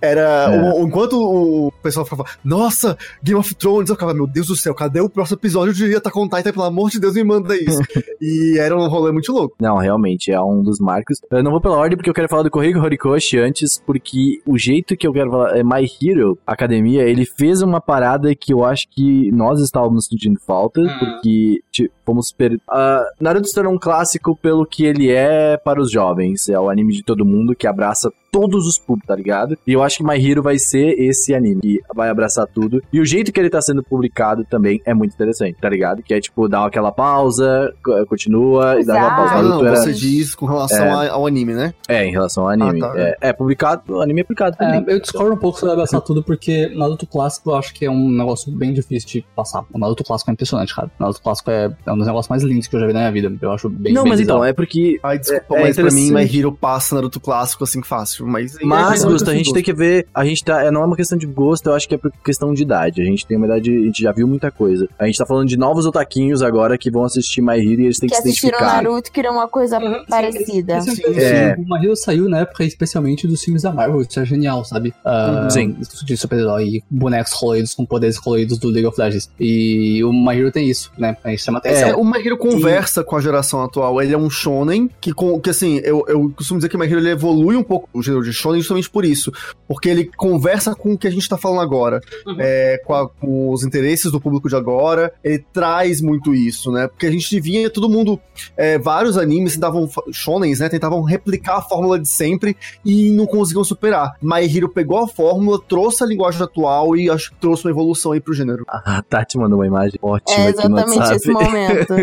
era... 0.00 0.20
É. 0.54 0.72
o- 0.74 0.86
enquanto 0.86 1.14
o 1.20 1.72
pessoal 1.82 2.04
ficava, 2.04 2.24
nossa, 2.44 2.96
Game 3.22 3.38
of 3.38 3.54
Thrones, 3.54 3.88
eu 3.90 3.96
ficava, 3.96 4.14
meu 4.14 4.26
Deus 4.26 4.46
do 4.48 4.56
céu, 4.56 4.65
cadê 4.74 5.00
o 5.00 5.08
próximo 5.08 5.38
episódio 5.38 5.72
de 5.74 5.94
Attack 5.94 6.18
on 6.18 6.28
Titan? 6.28 6.52
Pelo 6.52 6.64
amor 6.64 6.90
de 6.90 7.00
Deus, 7.00 7.14
me 7.14 7.24
manda 7.24 7.56
isso. 7.56 7.78
e 8.20 8.58
era 8.58 8.76
um 8.76 8.88
rolê 8.88 9.12
muito 9.12 9.32
louco. 9.32 9.56
Não, 9.60 9.76
realmente, 9.76 10.30
é 10.32 10.40
um 10.40 10.62
dos 10.62 10.78
marcos. 10.78 11.20
Eu 11.30 11.42
não 11.42 11.50
vou 11.50 11.60
pela 11.60 11.76
ordem 11.76 11.96
porque 11.96 12.10
eu 12.10 12.14
quero 12.14 12.28
falar 12.28 12.42
do 12.42 12.50
Correio 12.50 12.80
Horikoshi 12.82 13.38
antes, 13.38 13.80
porque 13.84 14.40
o 14.46 14.56
jeito 14.58 14.96
que 14.96 15.06
eu 15.06 15.12
quero 15.12 15.30
falar 15.30 15.56
é 15.58 15.62
My 15.62 15.86
Hero 16.02 16.38
Academia, 16.46 17.02
ele 17.02 17.24
fez 17.24 17.62
uma 17.62 17.80
parada 17.80 18.34
que 18.34 18.52
eu 18.52 18.64
acho 18.64 18.86
que 18.90 19.30
nós 19.32 19.60
estávamos 19.60 20.06
sentindo 20.06 20.38
falta, 20.46 20.80
Hum. 20.80 20.98
porque 20.98 21.60
tipo, 21.70 21.94
fomos 22.04 22.32
per... 22.32 22.58
Ah, 22.70 23.04
Naruto 23.20 23.48
se 23.48 23.54
tornou 23.54 23.72
um 23.72 23.78
clássico 23.78 24.36
pelo 24.36 24.64
que 24.66 24.84
ele 24.84 25.10
é 25.10 25.56
para 25.56 25.80
os 25.80 25.90
jovens. 25.90 26.48
É 26.48 26.58
o 26.58 26.68
anime 26.70 26.92
de 26.92 27.02
todo 27.02 27.24
mundo 27.24 27.54
que 27.54 27.66
abraça 27.66 28.10
todos 28.40 28.66
os 28.66 28.78
públicos, 28.78 29.06
tá 29.08 29.16
ligado? 29.16 29.56
E 29.66 29.72
eu 29.72 29.82
acho 29.82 29.98
que 29.98 30.04
My 30.04 30.14
Hero 30.24 30.42
vai 30.42 30.58
ser 30.58 30.88
esse 31.00 31.34
anime 31.34 31.60
que 31.60 31.80
vai 31.94 32.08
abraçar 32.10 32.46
tudo. 32.46 32.82
E 32.92 33.00
o 33.00 33.04
jeito 33.04 33.32
que 33.32 33.40
ele 33.40 33.48
tá 33.50 33.60
sendo 33.62 33.82
publicado 33.82 34.44
também 34.44 34.80
é 34.84 34.92
muito 34.92 35.14
interessante, 35.14 35.56
tá 35.60 35.68
ligado? 35.68 36.02
Que 36.02 36.12
é 36.14 36.20
tipo, 36.20 36.48
dar 36.48 36.66
aquela 36.66 36.92
pausa, 36.92 37.72
co- 37.84 38.04
continua 38.06 38.80
e 38.80 38.84
dá 38.84 38.98
Exato. 38.98 39.16
pausa. 39.16 39.42
Não, 39.42 39.66
era- 39.66 39.76
você 39.76 39.92
diz 39.92 40.34
com 40.34 40.46
relação 40.46 41.02
É. 41.02 41.08
ao 41.08 41.26
anime, 41.26 41.54
né? 41.54 41.72
é, 41.88 42.04
em 42.04 42.10
relação 42.10 42.44
ao 42.44 42.50
anime. 42.50 42.82
Ah, 42.82 42.88
tá. 42.88 42.94
é, 43.00 43.16
é 43.20 43.32
publicado, 43.32 43.82
o 43.94 44.00
anime 44.00 44.20
é 44.20 44.24
publicado 44.24 44.56
É, 44.60 44.66
também. 44.78 44.94
eu 44.94 45.00
discordo 45.00 45.32
um 45.34 45.36
pouco 45.38 45.58
sobre 45.58 45.72
abraçar 45.72 46.00
tudo, 46.00 46.22
porque 46.22 46.68
Naruto 46.76 47.06
clássico 47.06 47.50
eu 47.50 47.54
acho 47.56 47.72
que 47.74 47.84
é 47.86 47.90
um 47.90 48.10
negócio 48.10 48.50
bem 48.52 48.72
difícil 48.72 49.08
de 49.08 49.26
passar. 49.34 49.64
O 49.72 49.78
Naruto 49.78 50.04
clássico 50.04 50.30
é 50.30 50.34
impressionante, 50.34 50.74
cara. 50.74 50.90
O 50.98 51.02
Naruto 51.02 51.22
clássico 51.22 51.50
é, 51.50 51.74
é 51.86 51.92
um 51.92 51.96
dos 51.98 52.06
negócios 52.06 52.28
mais 52.28 52.42
lindos 52.42 52.66
que 52.66 52.76
eu 52.76 52.80
já 52.80 52.86
vi 52.86 52.92
na 52.92 52.98
minha 53.00 53.12
vida. 53.12 53.32
Eu 53.40 53.52
acho 53.52 53.68
bem 53.68 53.92
não, 53.92 54.02
bem 54.02 54.10
mas 54.10 54.20
então, 54.20 54.36
bizarro. 54.36 54.50
é 54.50 54.52
porque. 54.52 54.98
Ai, 55.02 55.18
desculpa, 55.18 55.56
É- 55.56 55.58
é 55.58 55.62
mas 55.62 55.76
pra 55.76 55.90
mim, 55.90 56.10
My. 56.12 56.36
Hero 56.38 56.52
passa 56.52 56.94
Naruto 56.94 57.20
clássico 57.20 57.64
assim 57.64 57.82
fácil, 57.82 58.25
mas... 58.26 58.56
Mas, 58.62 59.04
é, 59.04 59.06
Gusto, 59.06 59.30
a 59.30 59.34
gente 59.34 59.52
tem 59.52 59.62
que 59.62 59.72
ver. 59.72 60.06
A 60.14 60.24
gente 60.24 60.44
tá. 60.44 60.64
é, 60.64 60.70
Não 60.70 60.82
é 60.82 60.86
uma 60.86 60.96
questão 60.96 61.16
de 61.16 61.26
gosto, 61.26 61.68
eu 61.68 61.74
acho 61.74 61.88
que 61.88 61.94
é 61.94 61.98
por 61.98 62.10
questão 62.24 62.52
de 62.52 62.62
idade. 62.62 63.00
A 63.00 63.04
gente 63.04 63.26
tem 63.26 63.36
uma 63.36 63.46
idade. 63.46 63.70
A 63.70 63.80
gente 63.86 64.02
já 64.02 64.12
viu 64.12 64.26
muita 64.26 64.50
coisa. 64.50 64.88
A 64.98 65.06
gente 65.06 65.18
tá 65.18 65.26
falando 65.26 65.48
de 65.48 65.56
novos 65.56 65.86
otaquinhos 65.86 66.42
agora 66.42 66.76
que 66.76 66.90
vão 66.90 67.04
assistir 67.04 67.40
My 67.40 67.58
Hero 67.58 67.82
e 67.82 67.84
eles 67.84 67.98
têm 67.98 68.08
Que 68.08 68.16
que, 68.16 68.22
se 68.22 68.28
assistiram 68.28 68.58
identificar. 68.58 68.82
Naruto, 68.82 69.12
que 69.12 69.20
era 69.20 69.30
uma 69.30 69.48
coisa 69.48 69.78
Uhum, 69.78 70.00
sim, 70.00 70.04
parecida. 70.08 70.78
Esse 70.78 70.96
Sim, 70.96 71.02
é. 71.16 71.56
O 71.58 71.62
My 71.62 71.84
Hero 71.84 71.96
saiu 71.96 72.28
na 72.28 72.40
época, 72.40 72.64
especialmente 72.64 73.26
dos 73.26 73.42
filmes 73.42 73.62
da 73.62 73.72
Marvel. 73.72 74.00
Isso 74.02 74.18
é 74.18 74.24
genial, 74.24 74.64
sabe? 74.64 74.92
Uhum. 75.04 75.50
Sim. 75.50 75.76
De 76.04 76.16
super-herói, 76.16 76.82
bonecos 76.90 77.34
coloridos 77.34 77.74
com 77.74 77.84
poderes 77.84 78.18
coloridos 78.18 78.58
do 78.58 78.68
League 78.68 78.86
of 78.86 79.00
Legends. 79.00 79.30
E 79.38 80.02
o 80.04 80.12
My 80.12 80.38
Hero 80.38 80.50
tem 80.50 80.68
isso, 80.68 80.90
né? 80.98 81.16
A 81.22 81.30
gente 81.30 81.42
chama 81.42 81.58
atenção. 81.58 81.88
É, 81.88 81.94
o 81.94 82.04
My 82.04 82.18
Hero 82.24 82.36
conversa 82.36 83.04
com 83.04 83.16
a 83.16 83.20
geração 83.20 83.62
atual. 83.62 84.00
Ele 84.00 84.14
é 84.14 84.18
um 84.18 84.30
shonen 84.30 84.90
que, 85.00 85.12
com, 85.12 85.38
que 85.40 85.50
assim, 85.50 85.80
eu, 85.84 86.04
eu 86.08 86.32
costumo 86.34 86.58
dizer 86.58 86.68
que 86.68 86.76
o 86.76 86.78
My 86.78 86.86
Hero 86.86 87.00
ele 87.00 87.10
evolui 87.10 87.56
um 87.56 87.62
pouco 87.62 87.88
o 87.92 88.02
gênero 88.06 88.24
de 88.24 88.32
shonen 88.32 88.60
justamente 88.60 88.88
por 88.90 89.04
isso. 89.04 89.30
Porque 89.68 89.88
ele 89.88 90.10
conversa 90.16 90.74
com 90.74 90.92
o 90.94 90.98
que 90.98 91.06
a 91.06 91.10
gente 91.10 91.28
tá 91.28 91.36
falando 91.36 91.60
agora. 91.60 92.00
Uhum. 92.26 92.36
É, 92.38 92.78
com, 92.84 92.94
a- 92.94 93.08
com 93.08 93.50
os 93.52 93.64
interesses 93.64 94.10
do 94.10 94.20
público 94.20 94.48
de 94.48 94.56
agora. 94.56 95.12
Ele 95.22 95.44
traz 95.52 96.00
muito 96.00 96.34
isso, 96.34 96.70
né? 96.72 96.88
Porque 96.88 97.06
a 97.06 97.10
gente 97.10 97.38
via 97.40 97.68
todo 97.70 97.88
mundo... 97.88 98.18
é, 98.56 98.78
vários 98.78 99.16
animes 99.18 99.54
tentavam... 99.54 99.88
Shonens, 100.12 100.60
né? 100.60 100.68
Tentavam 100.68 101.02
replicar 101.02 101.56
a 101.58 101.62
fórmula 101.62 101.98
de 101.98 102.08
sempre 102.08 102.56
e 102.84 103.10
não 103.10 103.26
conseguiam 103.26 103.64
superar. 103.64 104.12
My 104.22 104.42
Hero 104.44 104.68
pegou 104.68 104.98
a 104.98 105.08
fórmula, 105.08 105.60
trouxe 105.68 106.02
a 106.02 106.06
linguagem 106.06 106.42
atual 106.42 106.96
e 106.96 107.10
acho 107.10 107.30
que 107.30 107.36
trouxe 107.40 107.64
uma 107.64 107.70
evolução 107.70 108.12
aí 108.12 108.20
pro 108.20 108.32
gênero. 108.34 108.64
A 108.86 109.02
Tati 109.02 109.36
mandou 109.38 109.58
uma 109.58 109.66
imagem 109.66 109.98
ótima 110.02 110.38
É 110.38 110.48
aqui 110.48 110.68
no 110.68 110.78
exatamente 110.78 110.98
WhatsApp. 110.98 111.16
esse 111.16 111.30
momento. 111.30 111.94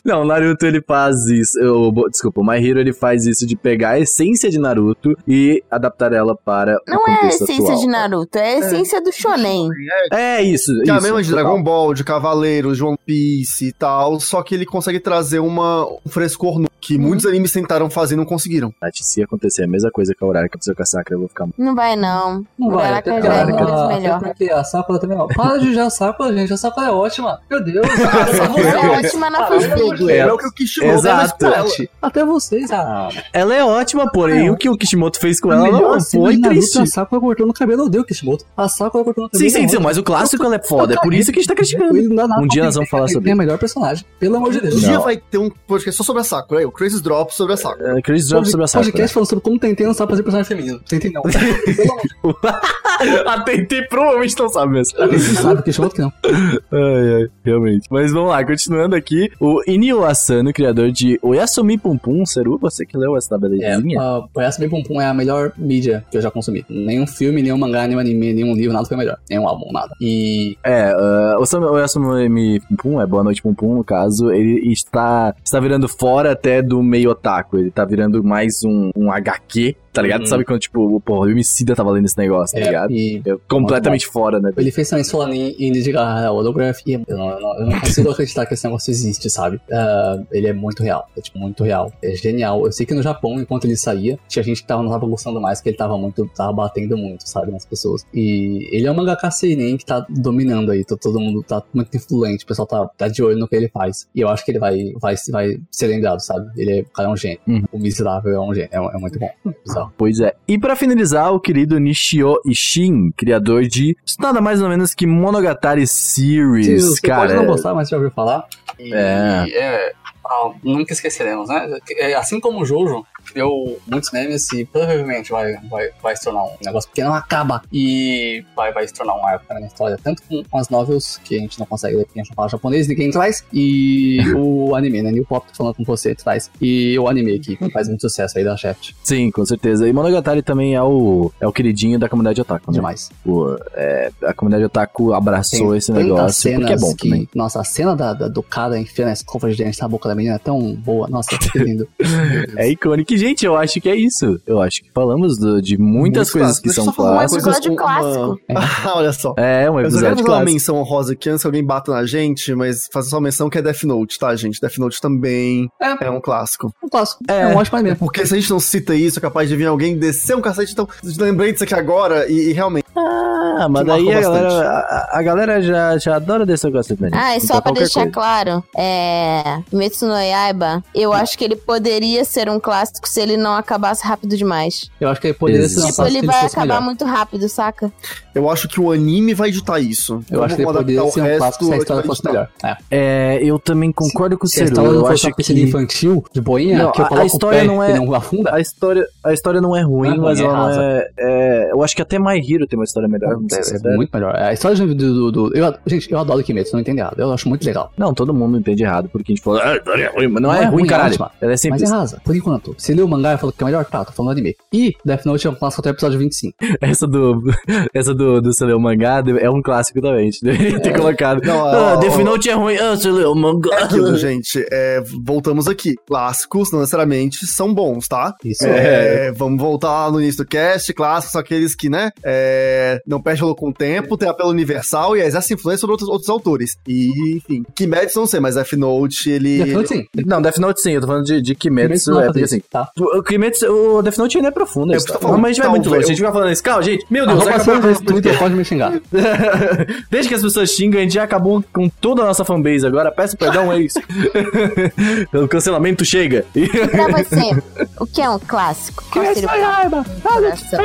Não, 0.04 0.24
Naruto 0.24 0.66
ele 0.66 0.82
faz 0.82 1.26
isso. 1.26 1.58
eu- 1.60 1.92
desculpa, 2.10 2.40
o 2.40 2.44
My 2.46 2.56
Hero 2.56 2.80
ele 2.80 2.92
faz 2.92 3.26
isso 3.26 3.46
de 3.46 3.56
pegar 3.56 3.90
a 3.90 4.00
essência 4.00 4.50
de 4.50 4.58
Naruto 4.58 4.81
e 5.26 5.62
adaptar 5.70 6.12
ela 6.12 6.36
para 6.36 6.76
Não 6.86 6.98
o 6.98 7.08
é 7.10 7.18
a 7.22 7.26
essência 7.28 7.64
atual. 7.64 7.78
de 7.80 7.86
Naruto, 7.86 8.38
é 8.38 8.54
a 8.54 8.58
essência 8.58 9.00
do 9.02 9.12
shonen. 9.12 9.68
É 10.12 10.42
isso. 10.42 10.72
Que 10.82 10.90
é 10.90 10.92
a 10.92 10.96
isso, 10.96 11.02
mesma 11.02 11.22
de. 11.22 11.30
Dragon 11.30 11.62
Ball, 11.62 11.94
de 11.94 12.04
Cavaleiros, 12.04 12.76
de 12.76 12.84
One 12.84 12.98
Piece 13.06 13.66
e 13.68 13.72
tal, 13.72 14.18
só 14.20 14.42
que 14.42 14.54
ele 14.54 14.66
consegue 14.66 15.00
trazer 15.00 15.38
uma, 15.38 15.84
um 15.86 16.08
frescor 16.08 16.58
no, 16.58 16.68
que 16.80 16.96
Uhum. 16.96 17.02
muitos 17.02 17.24
animes 17.26 17.52
tentaram 17.52 17.88
fazer 17.88 18.14
e 18.14 18.16
não 18.16 18.24
conseguiram. 18.24 18.72
Tati, 18.80 19.04
se 19.04 19.22
acontecer 19.22 19.64
a 19.64 19.68
mesma 19.68 19.90
coisa 19.90 20.14
com 20.18 20.24
a 20.24 20.28
Aurora 20.28 20.44
que 20.48 20.52
aconteceu 20.54 20.74
com 20.74 20.82
a 20.82 20.86
Sakura, 20.86 21.14
eu 21.14 21.18
vou 21.20 21.28
ficar 21.28 21.46
Não 21.56 21.74
vai, 21.74 21.94
não. 21.96 22.44
Não 22.58 22.70
vai, 22.70 22.88
Caraca, 23.02 23.10
até, 23.18 23.22
já 23.22 23.34
é 23.34 23.44
muito 23.44 23.62
até 23.62 23.94
melhor. 23.94 24.20
porque 24.20 24.50
a 24.50 24.64
Sakura 24.64 24.98
também 24.98 25.18
é 25.18 25.34
Para 25.34 25.58
de 25.58 25.72
já 25.74 25.86
a 25.86 25.90
Sakura, 25.90 26.32
gente. 26.36 26.52
A 26.52 26.56
Sakura 26.56 26.86
é 26.86 26.90
ótima. 26.90 27.40
Meu 27.48 27.62
Deus. 27.64 27.86
Você 27.86 28.68
é 28.68 28.90
ótima 28.90 29.30
na 29.30 29.46
fanfic. 29.46 30.10
É, 30.10 30.18
É 30.18 30.32
o 30.32 30.36
que 30.36 30.46
o 30.46 30.52
Kishimoto 30.52 30.92
Exato. 30.98 31.38
com 31.38 31.46
ela. 31.46 31.66
Até 32.00 32.24
vocês, 32.24 32.70
ah. 32.72 33.08
Ela 33.32 33.54
é 33.54 33.64
ótima, 33.64 34.10
porém 34.10 34.50
o 34.50 34.56
que 34.56 34.68
o 34.72 34.76
Kishimoto 34.78 35.18
fez 35.20 35.40
com 35.40 35.50
A 35.50 35.54
ela 35.56 35.70
não 35.70 36.00
foi 36.00 36.36
Naruto, 36.36 36.48
triste. 36.60 36.78
A 36.80 36.86
Sakura 36.86 37.20
cortando 37.20 37.50
o 37.50 37.52
cabelo, 37.52 37.84
odeio 37.84 38.02
o 38.02 38.06
Kishimoto. 38.06 38.44
A 38.56 38.68
Sakura 38.68 39.04
cortando 39.04 39.26
o 39.26 39.28
Sim, 39.36 39.46
cabelo. 39.50 39.68
sim, 39.70 39.76
sim, 39.76 39.82
mas 39.82 39.98
o 39.98 40.02
clássico 40.02 40.44
ela 40.44 40.56
é 40.56 40.62
foda, 40.62 40.94
é 40.94 40.96
por 41.00 41.12
isso 41.14 41.32
que 41.32 41.38
a 41.38 41.42
gente 41.42 41.48
tá 41.48 41.54
criticando. 41.54 41.92
Um 42.40 42.46
dia 42.46 42.64
nós 42.64 42.74
vamos 42.74 42.90
falar 42.90 43.04
ele 43.04 43.12
sobre 43.12 43.30
É 43.30 43.32
a 43.32 43.36
melhor 43.36 43.58
personagem. 43.58 44.04
Pelo 44.18 44.36
amor 44.36 44.50
de 44.52 44.58
Um 44.58 44.62
Deus. 44.62 44.80
dia 44.80 44.92
Não. 44.94 45.02
vai 45.02 45.16
ter 45.16 45.38
um 45.38 45.50
podcast 45.66 45.96
só 45.96 46.02
sobre 46.04 46.20
a 46.22 46.24
Sakura, 46.24 46.60
aí, 46.60 46.66
o 46.66 46.70
Crazy 46.72 47.02
Drop 47.02 47.34
sobre 47.34 47.54
a 47.54 47.56
Sakura. 47.56 47.98
É, 47.98 48.02
Chris 48.02 48.28
Drop 48.28 48.48
sobre 48.48 48.64
a 48.64 48.66
Sakura. 48.66 48.90
podcast 48.90 49.14
falando 49.14 49.28
sobre 49.28 49.44
como 49.44 49.58
Tentei 49.58 49.86
não 49.86 49.94
sabe 49.94 50.10
fazer 50.12 50.22
personagem 50.22 50.48
feminino. 50.48 50.80
Tentei 50.88 51.10
não. 51.10 51.22
Pelo 51.72 51.92
amor 51.92 52.00
de 52.02 53.28
a 53.28 53.40
TNT 53.42 53.88
provavelmente 53.88 54.38
não 54.38 54.48
sabe 54.48 54.72
mesmo. 54.72 54.98
Não 54.98 55.18
sabe, 55.18 55.62
Kishimoto 55.62 55.94
que 55.94 56.00
não. 56.02 56.12
Ai, 56.24 57.14
ai, 57.22 57.26
realmente. 57.44 57.88
Mas 57.90 58.12
vamos 58.12 58.30
lá, 58.30 58.44
continuando 58.44 58.94
aqui. 58.94 59.30
O 59.40 59.60
Inio 59.66 60.04
Asano, 60.04 60.52
criador 60.52 60.90
de 60.92 61.18
Oyasumi 61.22 61.78
Pum 61.78 61.96
Pum, 61.98 62.24
Seru, 62.24 62.58
você 62.58 62.86
que 62.86 62.96
leu 62.96 63.16
essa 63.16 63.30
tabelezinha? 63.30 63.78
Uh, 64.00 64.40
Essa 64.40 64.61
Bem 64.62 64.70
Pum 64.70 64.82
Pum 64.82 65.00
é 65.00 65.06
a 65.06 65.14
melhor 65.14 65.52
mídia 65.58 66.04
que 66.10 66.16
eu 66.16 66.22
já 66.22 66.30
consumi. 66.30 66.64
Nenhum 66.68 67.06
filme, 67.06 67.42
nenhum 67.42 67.58
mangá, 67.58 67.86
nenhum 67.86 67.98
anime, 68.00 68.32
nenhum 68.32 68.54
livro, 68.54 68.72
nada 68.72 68.86
foi 68.86 68.96
melhor. 68.96 69.18
Nenhum 69.28 69.46
álbum, 69.46 69.70
nada. 69.72 69.92
E 70.00 70.56
É, 70.64 70.94
uh, 70.94 71.40
o 71.40 71.46
Sam- 71.46 71.60
o 71.66 71.72
Oyasumi 71.72 72.60
Pum 72.78 73.00
é 73.00 73.06
Boa 73.06 73.24
Noite 73.24 73.42
Pum 73.42 73.54
Pum, 73.54 73.74
no 73.74 73.84
caso, 73.84 74.30
ele 74.30 74.72
está, 74.72 75.34
está 75.44 75.58
virando 75.60 75.88
fora 75.88 76.32
até 76.32 76.62
do 76.62 76.82
meio 76.82 77.10
otaku. 77.10 77.58
Ele 77.58 77.70
tá 77.70 77.84
virando 77.84 78.22
mais 78.22 78.62
um, 78.64 78.90
um 78.96 79.10
HQ, 79.10 79.76
tá 79.92 80.02
ligado? 80.02 80.22
Uhum. 80.22 80.26
Sabe 80.26 80.44
quando, 80.44 80.60
tipo, 80.60 81.00
porra, 81.00 81.26
o 81.26 81.30
Emicida 81.30 81.74
tava 81.74 81.90
lendo 81.90 82.06
esse 82.06 82.16
negócio, 82.18 82.54
tá 82.56 82.60
é, 82.62 82.66
ligado? 82.66 82.90
e 82.92 83.22
Eu, 83.24 83.40
completamente 83.48 84.06
fora, 84.06 84.40
né? 84.40 84.50
Ele 84.56 84.70
fez 84.70 84.88
também 84.88 85.04
Solanin 85.04 85.54
e 85.58 85.68
Lady 85.70 85.92
Gaga 85.92 86.30
Holograph 86.32 86.80
e 86.86 86.92
eu 86.94 87.02
não, 87.08 87.30
eu 87.30 87.40
não- 87.40 87.58
eu 87.60 87.66
não 87.66 87.80
consigo 87.80 88.10
acreditar 88.10 88.46
que 88.46 88.54
esse 88.54 88.64
negócio 88.64 88.90
existe, 88.90 89.28
sabe? 89.30 89.60
Ah, 89.70 90.18
ele 90.32 90.48
é 90.48 90.52
muito 90.52 90.82
real, 90.82 91.06
é 91.16 91.20
tipo, 91.20 91.38
muito 91.38 91.62
real. 91.64 91.92
É 92.02 92.14
genial. 92.14 92.64
Eu 92.66 92.72
sei 92.72 92.86
que 92.86 92.94
no 92.94 93.02
Japão, 93.02 93.34
enquanto 93.40 93.64
ele 93.66 93.76
saía, 93.76 94.18
tinha 94.28 94.42
gente 94.42 94.62
que 94.62 94.66
tava, 94.66 94.82
não 94.82 94.90
tava 94.90 95.06
gostando 95.06 95.40
mais, 95.40 95.60
que 95.60 95.68
ele 95.68 95.76
tava 95.76 95.96
muito, 95.98 96.26
tava 96.34 96.52
batendo 96.52 96.96
muito, 96.96 97.28
sabe, 97.28 97.52
nas 97.52 97.64
pessoas. 97.66 98.06
E 98.14 98.68
ele 98.72 98.86
é 98.86 98.90
um 98.90 98.94
mangaka 98.94 99.30
seinen 99.30 99.76
que 99.76 99.84
tá 99.84 100.04
dominando 100.08 100.70
aí, 100.72 100.84
to- 100.84 100.96
todo 100.96 101.20
mundo 101.20 101.42
tá 101.42 101.62
muito 101.74 101.96
influente, 101.96 102.44
o 102.44 102.46
pessoal 102.46 102.66
tá, 102.66 102.86
tá 102.96 103.08
de 103.08 103.22
olho 103.22 103.38
no 103.38 103.46
que 103.48 103.56
ele 103.56 103.68
faz. 103.68 104.08
E 104.14 104.20
eu 104.20 104.28
acho 104.28 104.44
que 104.44 104.50
ele 104.52 104.58
vai, 104.58 104.92
vai, 105.00 105.14
vai 105.30 105.48
ser 105.70 105.86
lembrado, 105.88 106.20
sabe? 106.20 106.48
Ele 106.56 106.78
é, 106.78 106.80
o 106.82 106.84
cara 106.86 107.08
é 107.08 107.12
um 107.12 107.16
gênio. 107.16 107.40
Uhum. 107.46 107.64
O 107.72 107.78
miserável 107.78 108.32
é 108.32 108.40
um 108.40 108.54
gênio, 108.54 108.70
é, 108.72 108.76
é 108.76 108.98
muito 108.98 109.18
bom. 109.18 109.30
Sabe? 109.66 109.81
Bizarro. 109.82 109.92
Pois 109.96 110.20
é. 110.20 110.34
E 110.46 110.58
pra 110.58 110.76
finalizar, 110.76 111.32
o 111.32 111.40
querido 111.40 111.78
Nishio 111.78 112.36
Ishin, 112.46 113.10
criador 113.16 113.62
de 113.66 113.96
nada 114.18 114.40
mais 114.40 114.60
ou 114.62 114.68
menos 114.68 114.94
que 114.94 115.06
Monogatari 115.06 115.86
Series, 115.86 116.84
Você 116.84 117.00
cara. 117.06 117.20
pode 117.22 117.34
não 117.34 117.46
gostar, 117.46 117.74
mas 117.74 117.88
já 117.88 117.96
ouviu 117.96 118.10
falar. 118.10 118.44
E, 118.78 118.92
É. 118.94 119.44
é, 119.52 119.92
ah, 120.24 120.50
nunca 120.62 120.92
esqueceremos, 120.92 121.48
né? 121.48 121.78
Assim 122.16 122.40
como 122.40 122.60
o 122.62 122.64
Jojo 122.64 123.04
deu 123.34 123.78
muitos 123.86 124.10
memes 124.12 124.50
e 124.52 124.64
provavelmente 124.64 125.30
vai, 125.30 125.54
vai, 125.70 125.88
vai 126.02 126.16
se 126.16 126.24
tornar 126.24 126.44
um 126.44 126.50
negócio 126.64 126.90
que 126.92 127.02
não 127.02 127.14
acaba 127.14 127.62
e 127.72 128.44
vai, 128.54 128.72
vai 128.72 128.86
se 128.86 128.94
tornar 128.94 129.14
um 129.14 129.26
arco 129.26 129.44
na 129.52 129.60
história, 129.66 129.98
tanto 130.02 130.22
com, 130.24 130.42
com 130.44 130.58
as 130.58 130.68
novels, 130.68 131.20
que 131.24 131.36
a 131.36 131.40
gente 131.40 131.58
não 131.58 131.66
consegue 131.66 131.96
ler 131.96 132.04
porque 132.06 132.20
a 132.20 132.22
gente 132.22 132.30
não 132.30 132.36
fala 132.36 132.48
japonês, 132.48 132.86
ninguém 132.88 133.10
traz, 133.10 133.44
e 133.52 134.18
o 134.36 134.74
anime, 134.74 135.02
né? 135.02 135.10
New 135.12 135.24
Pop, 135.24 135.46
falando 135.56 135.74
com 135.74 135.84
você, 135.84 136.14
traz. 136.14 136.50
E 136.60 136.98
o 136.98 137.08
anime 137.08 137.38
que 137.38 137.56
faz 137.70 137.88
muito 137.88 138.00
sucesso 138.02 138.38
aí 138.38 138.44
da 138.44 138.56
Shaft. 138.56 138.92
Sim, 139.02 139.30
com 139.30 139.44
certeza. 139.44 139.88
E 139.88 139.92
Monogatari 139.92 140.42
também 140.42 140.74
é 140.74 140.82
o, 140.82 141.30
é 141.40 141.46
o 141.46 141.52
queridinho 141.52 141.98
da 141.98 142.08
comunidade 142.08 142.40
otaku, 142.40 142.70
né? 142.70 142.76
Demais. 142.76 143.10
O, 143.24 143.56
é, 143.74 144.10
a 144.24 144.32
comunidade 144.34 144.64
otaku 144.64 145.12
abraçou 145.12 145.68
Tem 145.70 145.78
esse 145.78 145.92
negócio 145.92 146.52
porque 146.54 146.72
é 146.72 146.76
bom 146.76 146.94
que- 146.94 147.08
também. 147.08 147.28
Nossa, 147.34 147.60
a 147.60 147.64
cena 147.64 147.94
da, 147.96 148.12
da- 148.14 148.28
do 148.28 148.42
cara 148.42 148.78
enfiando 148.78 149.08
a 149.08 149.12
escova 149.12 149.50
de 149.50 149.56
dente 149.62 149.80
na 149.80 149.88
boca 149.88 150.08
da 150.08 150.14
menina 150.14 150.36
é 150.36 150.38
tão 150.38 150.74
boa. 150.74 151.08
Nossa, 151.08 151.36
que 151.38 151.58
lindo. 151.58 151.88
É 152.56 152.68
icônico. 152.68 153.12
Gente, 153.22 153.46
eu 153.46 153.56
acho 153.56 153.80
que 153.80 153.88
é 153.88 153.94
isso. 153.94 154.40
Eu 154.46 154.60
acho 154.60 154.82
que 154.82 154.90
falamos 154.92 155.38
do- 155.38 155.62
de 155.62 155.78
muitas 155.78 156.28
Muitos 156.28 156.30
coisas 156.32 156.58
que 156.58 156.64
clássicos. 156.64 156.74
são 156.74 156.84
Deixa 156.86 157.00
uma 157.02 157.12
clássicos. 157.12 157.44
coisa, 157.44 157.58
Episódio 157.58 157.76
clássico. 157.76 158.40
uma- 158.48 158.62
Olha 158.98 159.12
só. 159.12 159.34
É, 159.36 159.70
um 159.70 159.78
Eu 159.80 159.90
só 159.90 159.98
quero 159.98 160.08
episódio 160.08 160.08
fazer 160.08 160.20
uma 160.22 160.24
clássico. 160.26 160.50
menção 160.52 160.76
honrosa 160.76 161.12
aqui 161.12 161.28
antes 161.30 161.42
que 161.42 161.46
alguém 161.46 161.64
bata 161.64 161.92
na 161.92 162.04
gente, 162.04 162.54
mas 162.54 162.88
fazer 162.92 163.10
só 163.10 163.16
uma 163.16 163.22
menção 163.22 163.48
que 163.48 163.58
é 163.58 163.62
Death 163.62 163.84
Note, 163.84 164.18
tá, 164.18 164.34
gente? 164.34 164.60
Death 164.60 164.78
Note 164.78 165.00
também 165.00 165.68
É. 165.80 166.06
é 166.06 166.10
um 166.10 166.20
clássico. 166.20 166.72
Um 166.82 166.88
clássico. 166.88 167.22
É. 167.28 167.42
É, 167.42 167.46
um 167.46 167.56
ótimo 167.56 167.78
anime. 167.78 167.94
Porque 167.96 168.26
se 168.26 168.34
a 168.34 168.38
gente 168.38 168.50
não 168.50 168.58
cita 168.60 168.94
isso, 168.94 169.18
é 169.18 169.22
capaz 169.22 169.48
de 169.48 169.56
vir 169.56 169.66
alguém 169.66 169.96
descer 169.96 170.36
um 170.36 170.40
cacete. 170.40 170.72
Então, 170.72 170.88
lembrei 171.18 171.52
disso 171.52 171.64
aqui 171.64 171.74
agora 171.74 172.28
e, 172.30 172.50
e 172.50 172.52
realmente. 172.52 172.84
Ah, 172.96 173.31
mas 173.68 173.82
Que 173.82 173.88
daí 173.88 174.12
a 174.12 174.20
galera, 174.20 174.48
bastante. 174.48 174.66
a, 174.66 175.08
a 175.12 175.22
galera 175.22 175.62
já, 175.62 175.98
já 175.98 176.16
adora 176.16 176.44
desse 176.46 176.64
negócio 176.64 176.96
também. 176.96 177.10
Ah, 177.14 177.36
e 177.36 177.40
só 177.40 177.46
Então, 177.58 177.62
pra 177.62 177.72
deixar 177.72 178.00
coisa. 178.00 178.12
claro, 178.12 178.64
é. 178.76 179.60
Kimetsu 179.70 180.06
no 180.06 180.14
Yaiba, 180.14 180.82
eu 180.94 181.12
acho 181.12 181.36
que 181.36 181.44
ele 181.44 181.56
poderia 181.56 182.24
ser 182.24 182.48
um 182.48 182.58
clássico 182.60 183.08
se 183.08 183.20
ele 183.20 183.36
não 183.36 183.54
acabasse 183.54 184.04
rápido 184.06 184.36
demais. 184.36 184.90
Eu 185.00 185.08
acho 185.08 185.20
que 185.20 185.28
ele 185.28 185.34
poderia 185.34 185.68
ser 185.68 185.76
Exato. 185.80 185.84
um 185.84 185.86
tipo, 185.90 185.96
clássico 185.96 186.16
ele 186.18 186.20
se 186.20 186.26
vai 186.26 186.40
fosse 186.42 186.56
acabar 186.56 186.66
melhor. 186.74 186.82
muito 186.84 187.04
rápido, 187.04 187.48
saca? 187.48 187.92
Eu 188.34 188.48
acho 188.50 188.68
que 188.68 188.80
o 188.80 188.90
anime 188.90 189.34
vai 189.34 189.50
ditar 189.50 189.80
isso. 189.80 190.20
Eu 190.30 190.42
acho 190.42 190.56
que 190.56 190.62
ele 190.62 190.72
poderia 190.72 191.10
ser 191.10 191.22
um 191.22 191.38
clássico 191.38 191.64
se 191.66 191.72
a 191.72 191.76
história 191.76 192.02
fosse 192.04 192.24
melhor. 192.24 192.48
É. 192.64 192.76
É, 192.90 193.40
eu 193.42 193.58
também 193.58 193.92
concordo 193.92 194.38
com 194.38 194.46
o 194.46 194.48
Se 194.48 194.60
a 194.62 194.64
história 194.64 194.90
não 194.90 195.00
Eu 195.00 195.06
fosse 195.06 195.26
uma 195.26 195.32
que 195.34 195.52
infantil, 195.62 196.24
de 196.32 196.40
boinha, 196.40 196.78
Não, 196.84 196.92
que 196.92 197.00
eu 197.02 197.06
a- 197.14 197.24
história 197.26 197.64
não 197.64 197.82
é- 197.82 197.94
não 197.94 198.14
afunda, 198.14 198.54
a 198.54 198.60
história, 198.60 199.06
a 199.24 199.32
história 199.32 199.60
não 199.60 199.76
é 199.76 199.82
ruim, 199.82 200.10
Não 200.16 200.24
é 200.24 200.30
mas 200.30 200.40
é 200.40 200.44
ela 200.44 200.52
não 200.56 200.64
rasa. 200.66 200.80
é, 200.82 201.10
é- 201.18 201.72
Eu 201.72 201.82
acho 201.82 201.94
que 201.96 202.02
até 202.02 202.18
My 202.18 202.38
Hero 202.38 202.66
tem 202.66 202.78
uma 202.78 202.84
história 202.84 203.08
melhor. 203.08 203.31
Não, 203.34 203.46
é, 203.58 203.62
se 203.62 203.74
é 203.74 203.90
é 203.92 203.96
muito 203.96 204.10
melhor. 204.12 204.34
A 204.36 204.52
história 204.52 204.76
do... 204.76 204.94
do, 204.94 205.30
do- 205.32 205.56
eu, 205.56 205.74
gente, 205.86 206.10
eu 206.10 206.18
adoro 206.18 206.42
Kimetsu, 206.42 206.72
não 206.74 206.80
entende 206.80 207.00
errado. 207.00 207.18
Eu 207.18 207.32
acho 207.32 207.48
muito 207.48 207.64
legal. 207.64 207.92
não, 207.96 208.12
todo 208.14 208.32
mundo 208.34 208.58
entende 208.58 208.82
errado, 208.82 209.08
porque 209.10 209.32
a 209.32 209.34
gente 209.34 209.44
falou, 209.44 209.60
ah, 209.60 209.76
é 209.98 210.06
ruim, 210.16 210.28
mas 210.28 210.42
não, 210.42 210.52
é, 210.52 210.64
ruim, 210.66 210.84
é 210.84 210.86
caralho. 210.86 211.10
ótima. 211.12 211.30
Ela 211.40 211.50
é 211.50 211.54
Mas 211.54 211.60
simples. 211.60 211.82
é 211.82 211.86
rasa, 211.86 212.20
por 212.24 212.34
enquanto. 212.36 212.74
Se 212.78 212.92
leu 212.94 213.06
o 213.06 213.08
mangá 213.08 213.34
e 213.34 213.38
falou 213.38 213.52
que 213.52 213.62
é 213.62 213.66
melhor, 213.66 213.84
tá, 213.84 214.04
tô 214.04 214.12
falando 214.12 214.32
anime. 214.32 214.56
E 214.72 214.94
Death 215.04 215.24
Note 215.24 215.46
é 215.46 215.50
um 215.50 215.54
clássico 215.54 215.80
até 215.82 215.90
o 215.90 215.92
episódio 215.92 216.18
25. 216.18 216.56
Essa 216.80 217.06
do. 217.06 217.42
Essa 217.94 218.14
do, 218.14 218.40
do 218.40 218.52
você 218.52 218.64
ler 218.64 218.74
o 218.74 218.80
mangá 218.80 219.22
é 219.40 219.50
um 219.50 219.62
clássico 219.62 220.00
também. 220.00 220.30
Deveria 220.42 220.80
ter 220.80 220.96
colocado. 220.96 221.40
Não, 221.44 221.66
ah, 221.66 221.94
ó, 221.94 221.96
Death 221.96 222.18
ó, 222.18 222.24
Note 222.24 222.50
é 222.50 222.54
ruim. 222.54 222.76
Ah, 222.76 222.94
você 222.96 223.10
leu 223.10 223.32
o 223.32 223.36
mangá. 223.36 223.70
É 223.78 223.82
aquilo, 223.84 224.16
gente. 224.16 224.64
É, 224.70 225.02
voltamos 225.24 225.68
aqui. 225.68 225.94
Clássicos 226.06 226.72
não 226.72 226.80
necessariamente 226.80 227.46
são 227.46 227.72
bons, 227.72 228.06
tá? 228.08 228.34
Isso 228.44 228.64
É, 228.66 229.32
vamos 229.32 229.60
voltar 229.60 229.88
lá 230.06 230.10
no 230.10 230.20
início 230.20 230.44
do 230.44 230.48
cast. 230.48 230.92
Clássicos 230.92 231.32
são 231.32 231.40
aqueles 231.40 231.74
que, 231.74 231.88
né, 231.88 232.10
é, 232.24 233.00
não 233.06 233.20
valor 233.40 233.54
com 233.54 233.68
o 233.68 233.72
tempo, 233.72 234.16
tem 234.16 234.28
apelo 234.28 234.50
universal 234.50 235.16
e 235.16 235.20
exerce 235.20 235.54
influência 235.54 235.80
sobre 235.80 235.92
outros, 235.92 236.08
outros 236.08 236.28
autores. 236.28 236.76
E, 236.86 237.36
enfim, 237.36 237.64
Kimetsu 237.74 238.18
não 238.20 238.26
sei, 238.26 238.40
mas 238.40 238.54
Death 238.54 238.72
Note, 238.72 239.30
ele... 239.30 239.58
Death 239.64 239.74
Note 239.74 239.88
sim. 239.88 240.06
Não, 240.26 240.42
Death 240.42 240.58
Note 240.58 240.80
sim, 240.80 240.92
eu 240.92 241.00
tô 241.00 241.06
falando 241.06 241.24
de, 241.24 241.40
de 241.40 241.54
Kimetsu. 241.54 242.10
não 242.10 242.18
é, 242.18 242.24
vai 242.24 242.32
porque 242.32 242.44
assim. 242.44 242.60
tá? 242.70 242.88
O 242.98 243.22
Kimetsu, 243.22 243.66
o 243.70 244.02
Death 244.02 244.18
Note 244.18 244.36
ainda 244.36 244.48
é 244.48 244.52
profundo. 244.52 244.92
É, 244.92 244.96
eu 244.96 244.98
tô 244.98 245.04
história. 245.04 245.22
falando, 245.22 245.40
mas 245.40 245.50
a 245.50 245.52
gente 245.52 245.62
vai 245.62 245.70
muito 245.70 245.88
longe. 245.90 246.04
a 246.04 246.06
gente 246.08 246.22
vai 246.22 246.32
falando 246.32 246.52
isso, 246.52 246.62
calma, 246.62 246.82
gente, 246.82 247.06
meu 247.10 247.26
Deus, 247.26 247.46
acabou 247.46 247.76
suja 247.82 247.94
do 247.94 248.04
Twitter 248.04 248.38
pode 248.38 248.54
me 248.54 248.64
xingar. 248.64 248.92
Desde 250.10 250.28
que 250.28 250.34
as 250.34 250.42
pessoas 250.42 250.70
xingam, 250.70 250.98
a 251.00 251.02
gente 251.02 251.14
já 251.14 251.22
acabou 251.22 251.62
com 251.72 251.88
toda 251.88 252.22
a 252.22 252.26
nossa 252.26 252.44
fanbase 252.44 252.86
agora. 252.86 253.10
Peço 253.12 253.36
perdão, 253.36 253.72
é 253.72 253.80
isso. 253.80 253.98
o 255.32 255.48
cancelamento 255.48 256.04
chega. 256.04 256.44
E- 256.54 256.68
Pra 256.68 257.08
você, 257.08 257.62
o 257.98 258.06
que 258.06 258.20
é 258.20 258.28
um 258.28 258.38
clássico? 258.38 259.04
Qual 259.10 259.24
seria 259.26 259.48
o 259.48 259.64
raiva! 259.64 260.04
coração? 260.22 260.80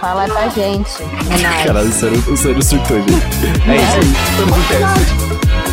Fala 0.00 0.26
pra 0.28 0.48
gente. 0.48 0.90
Caralho, 1.66 1.88
o 1.88 1.92
Ciro, 1.92 2.32
o 2.32 2.36
Ciro 2.36 2.62
surtou, 2.62 2.98
gente. 3.00 3.12
É 3.68 3.76
isso 3.76 3.96
aí. 3.96 4.12
Estamos 4.30 4.58
em 4.58 4.62
teste. 4.68 5.71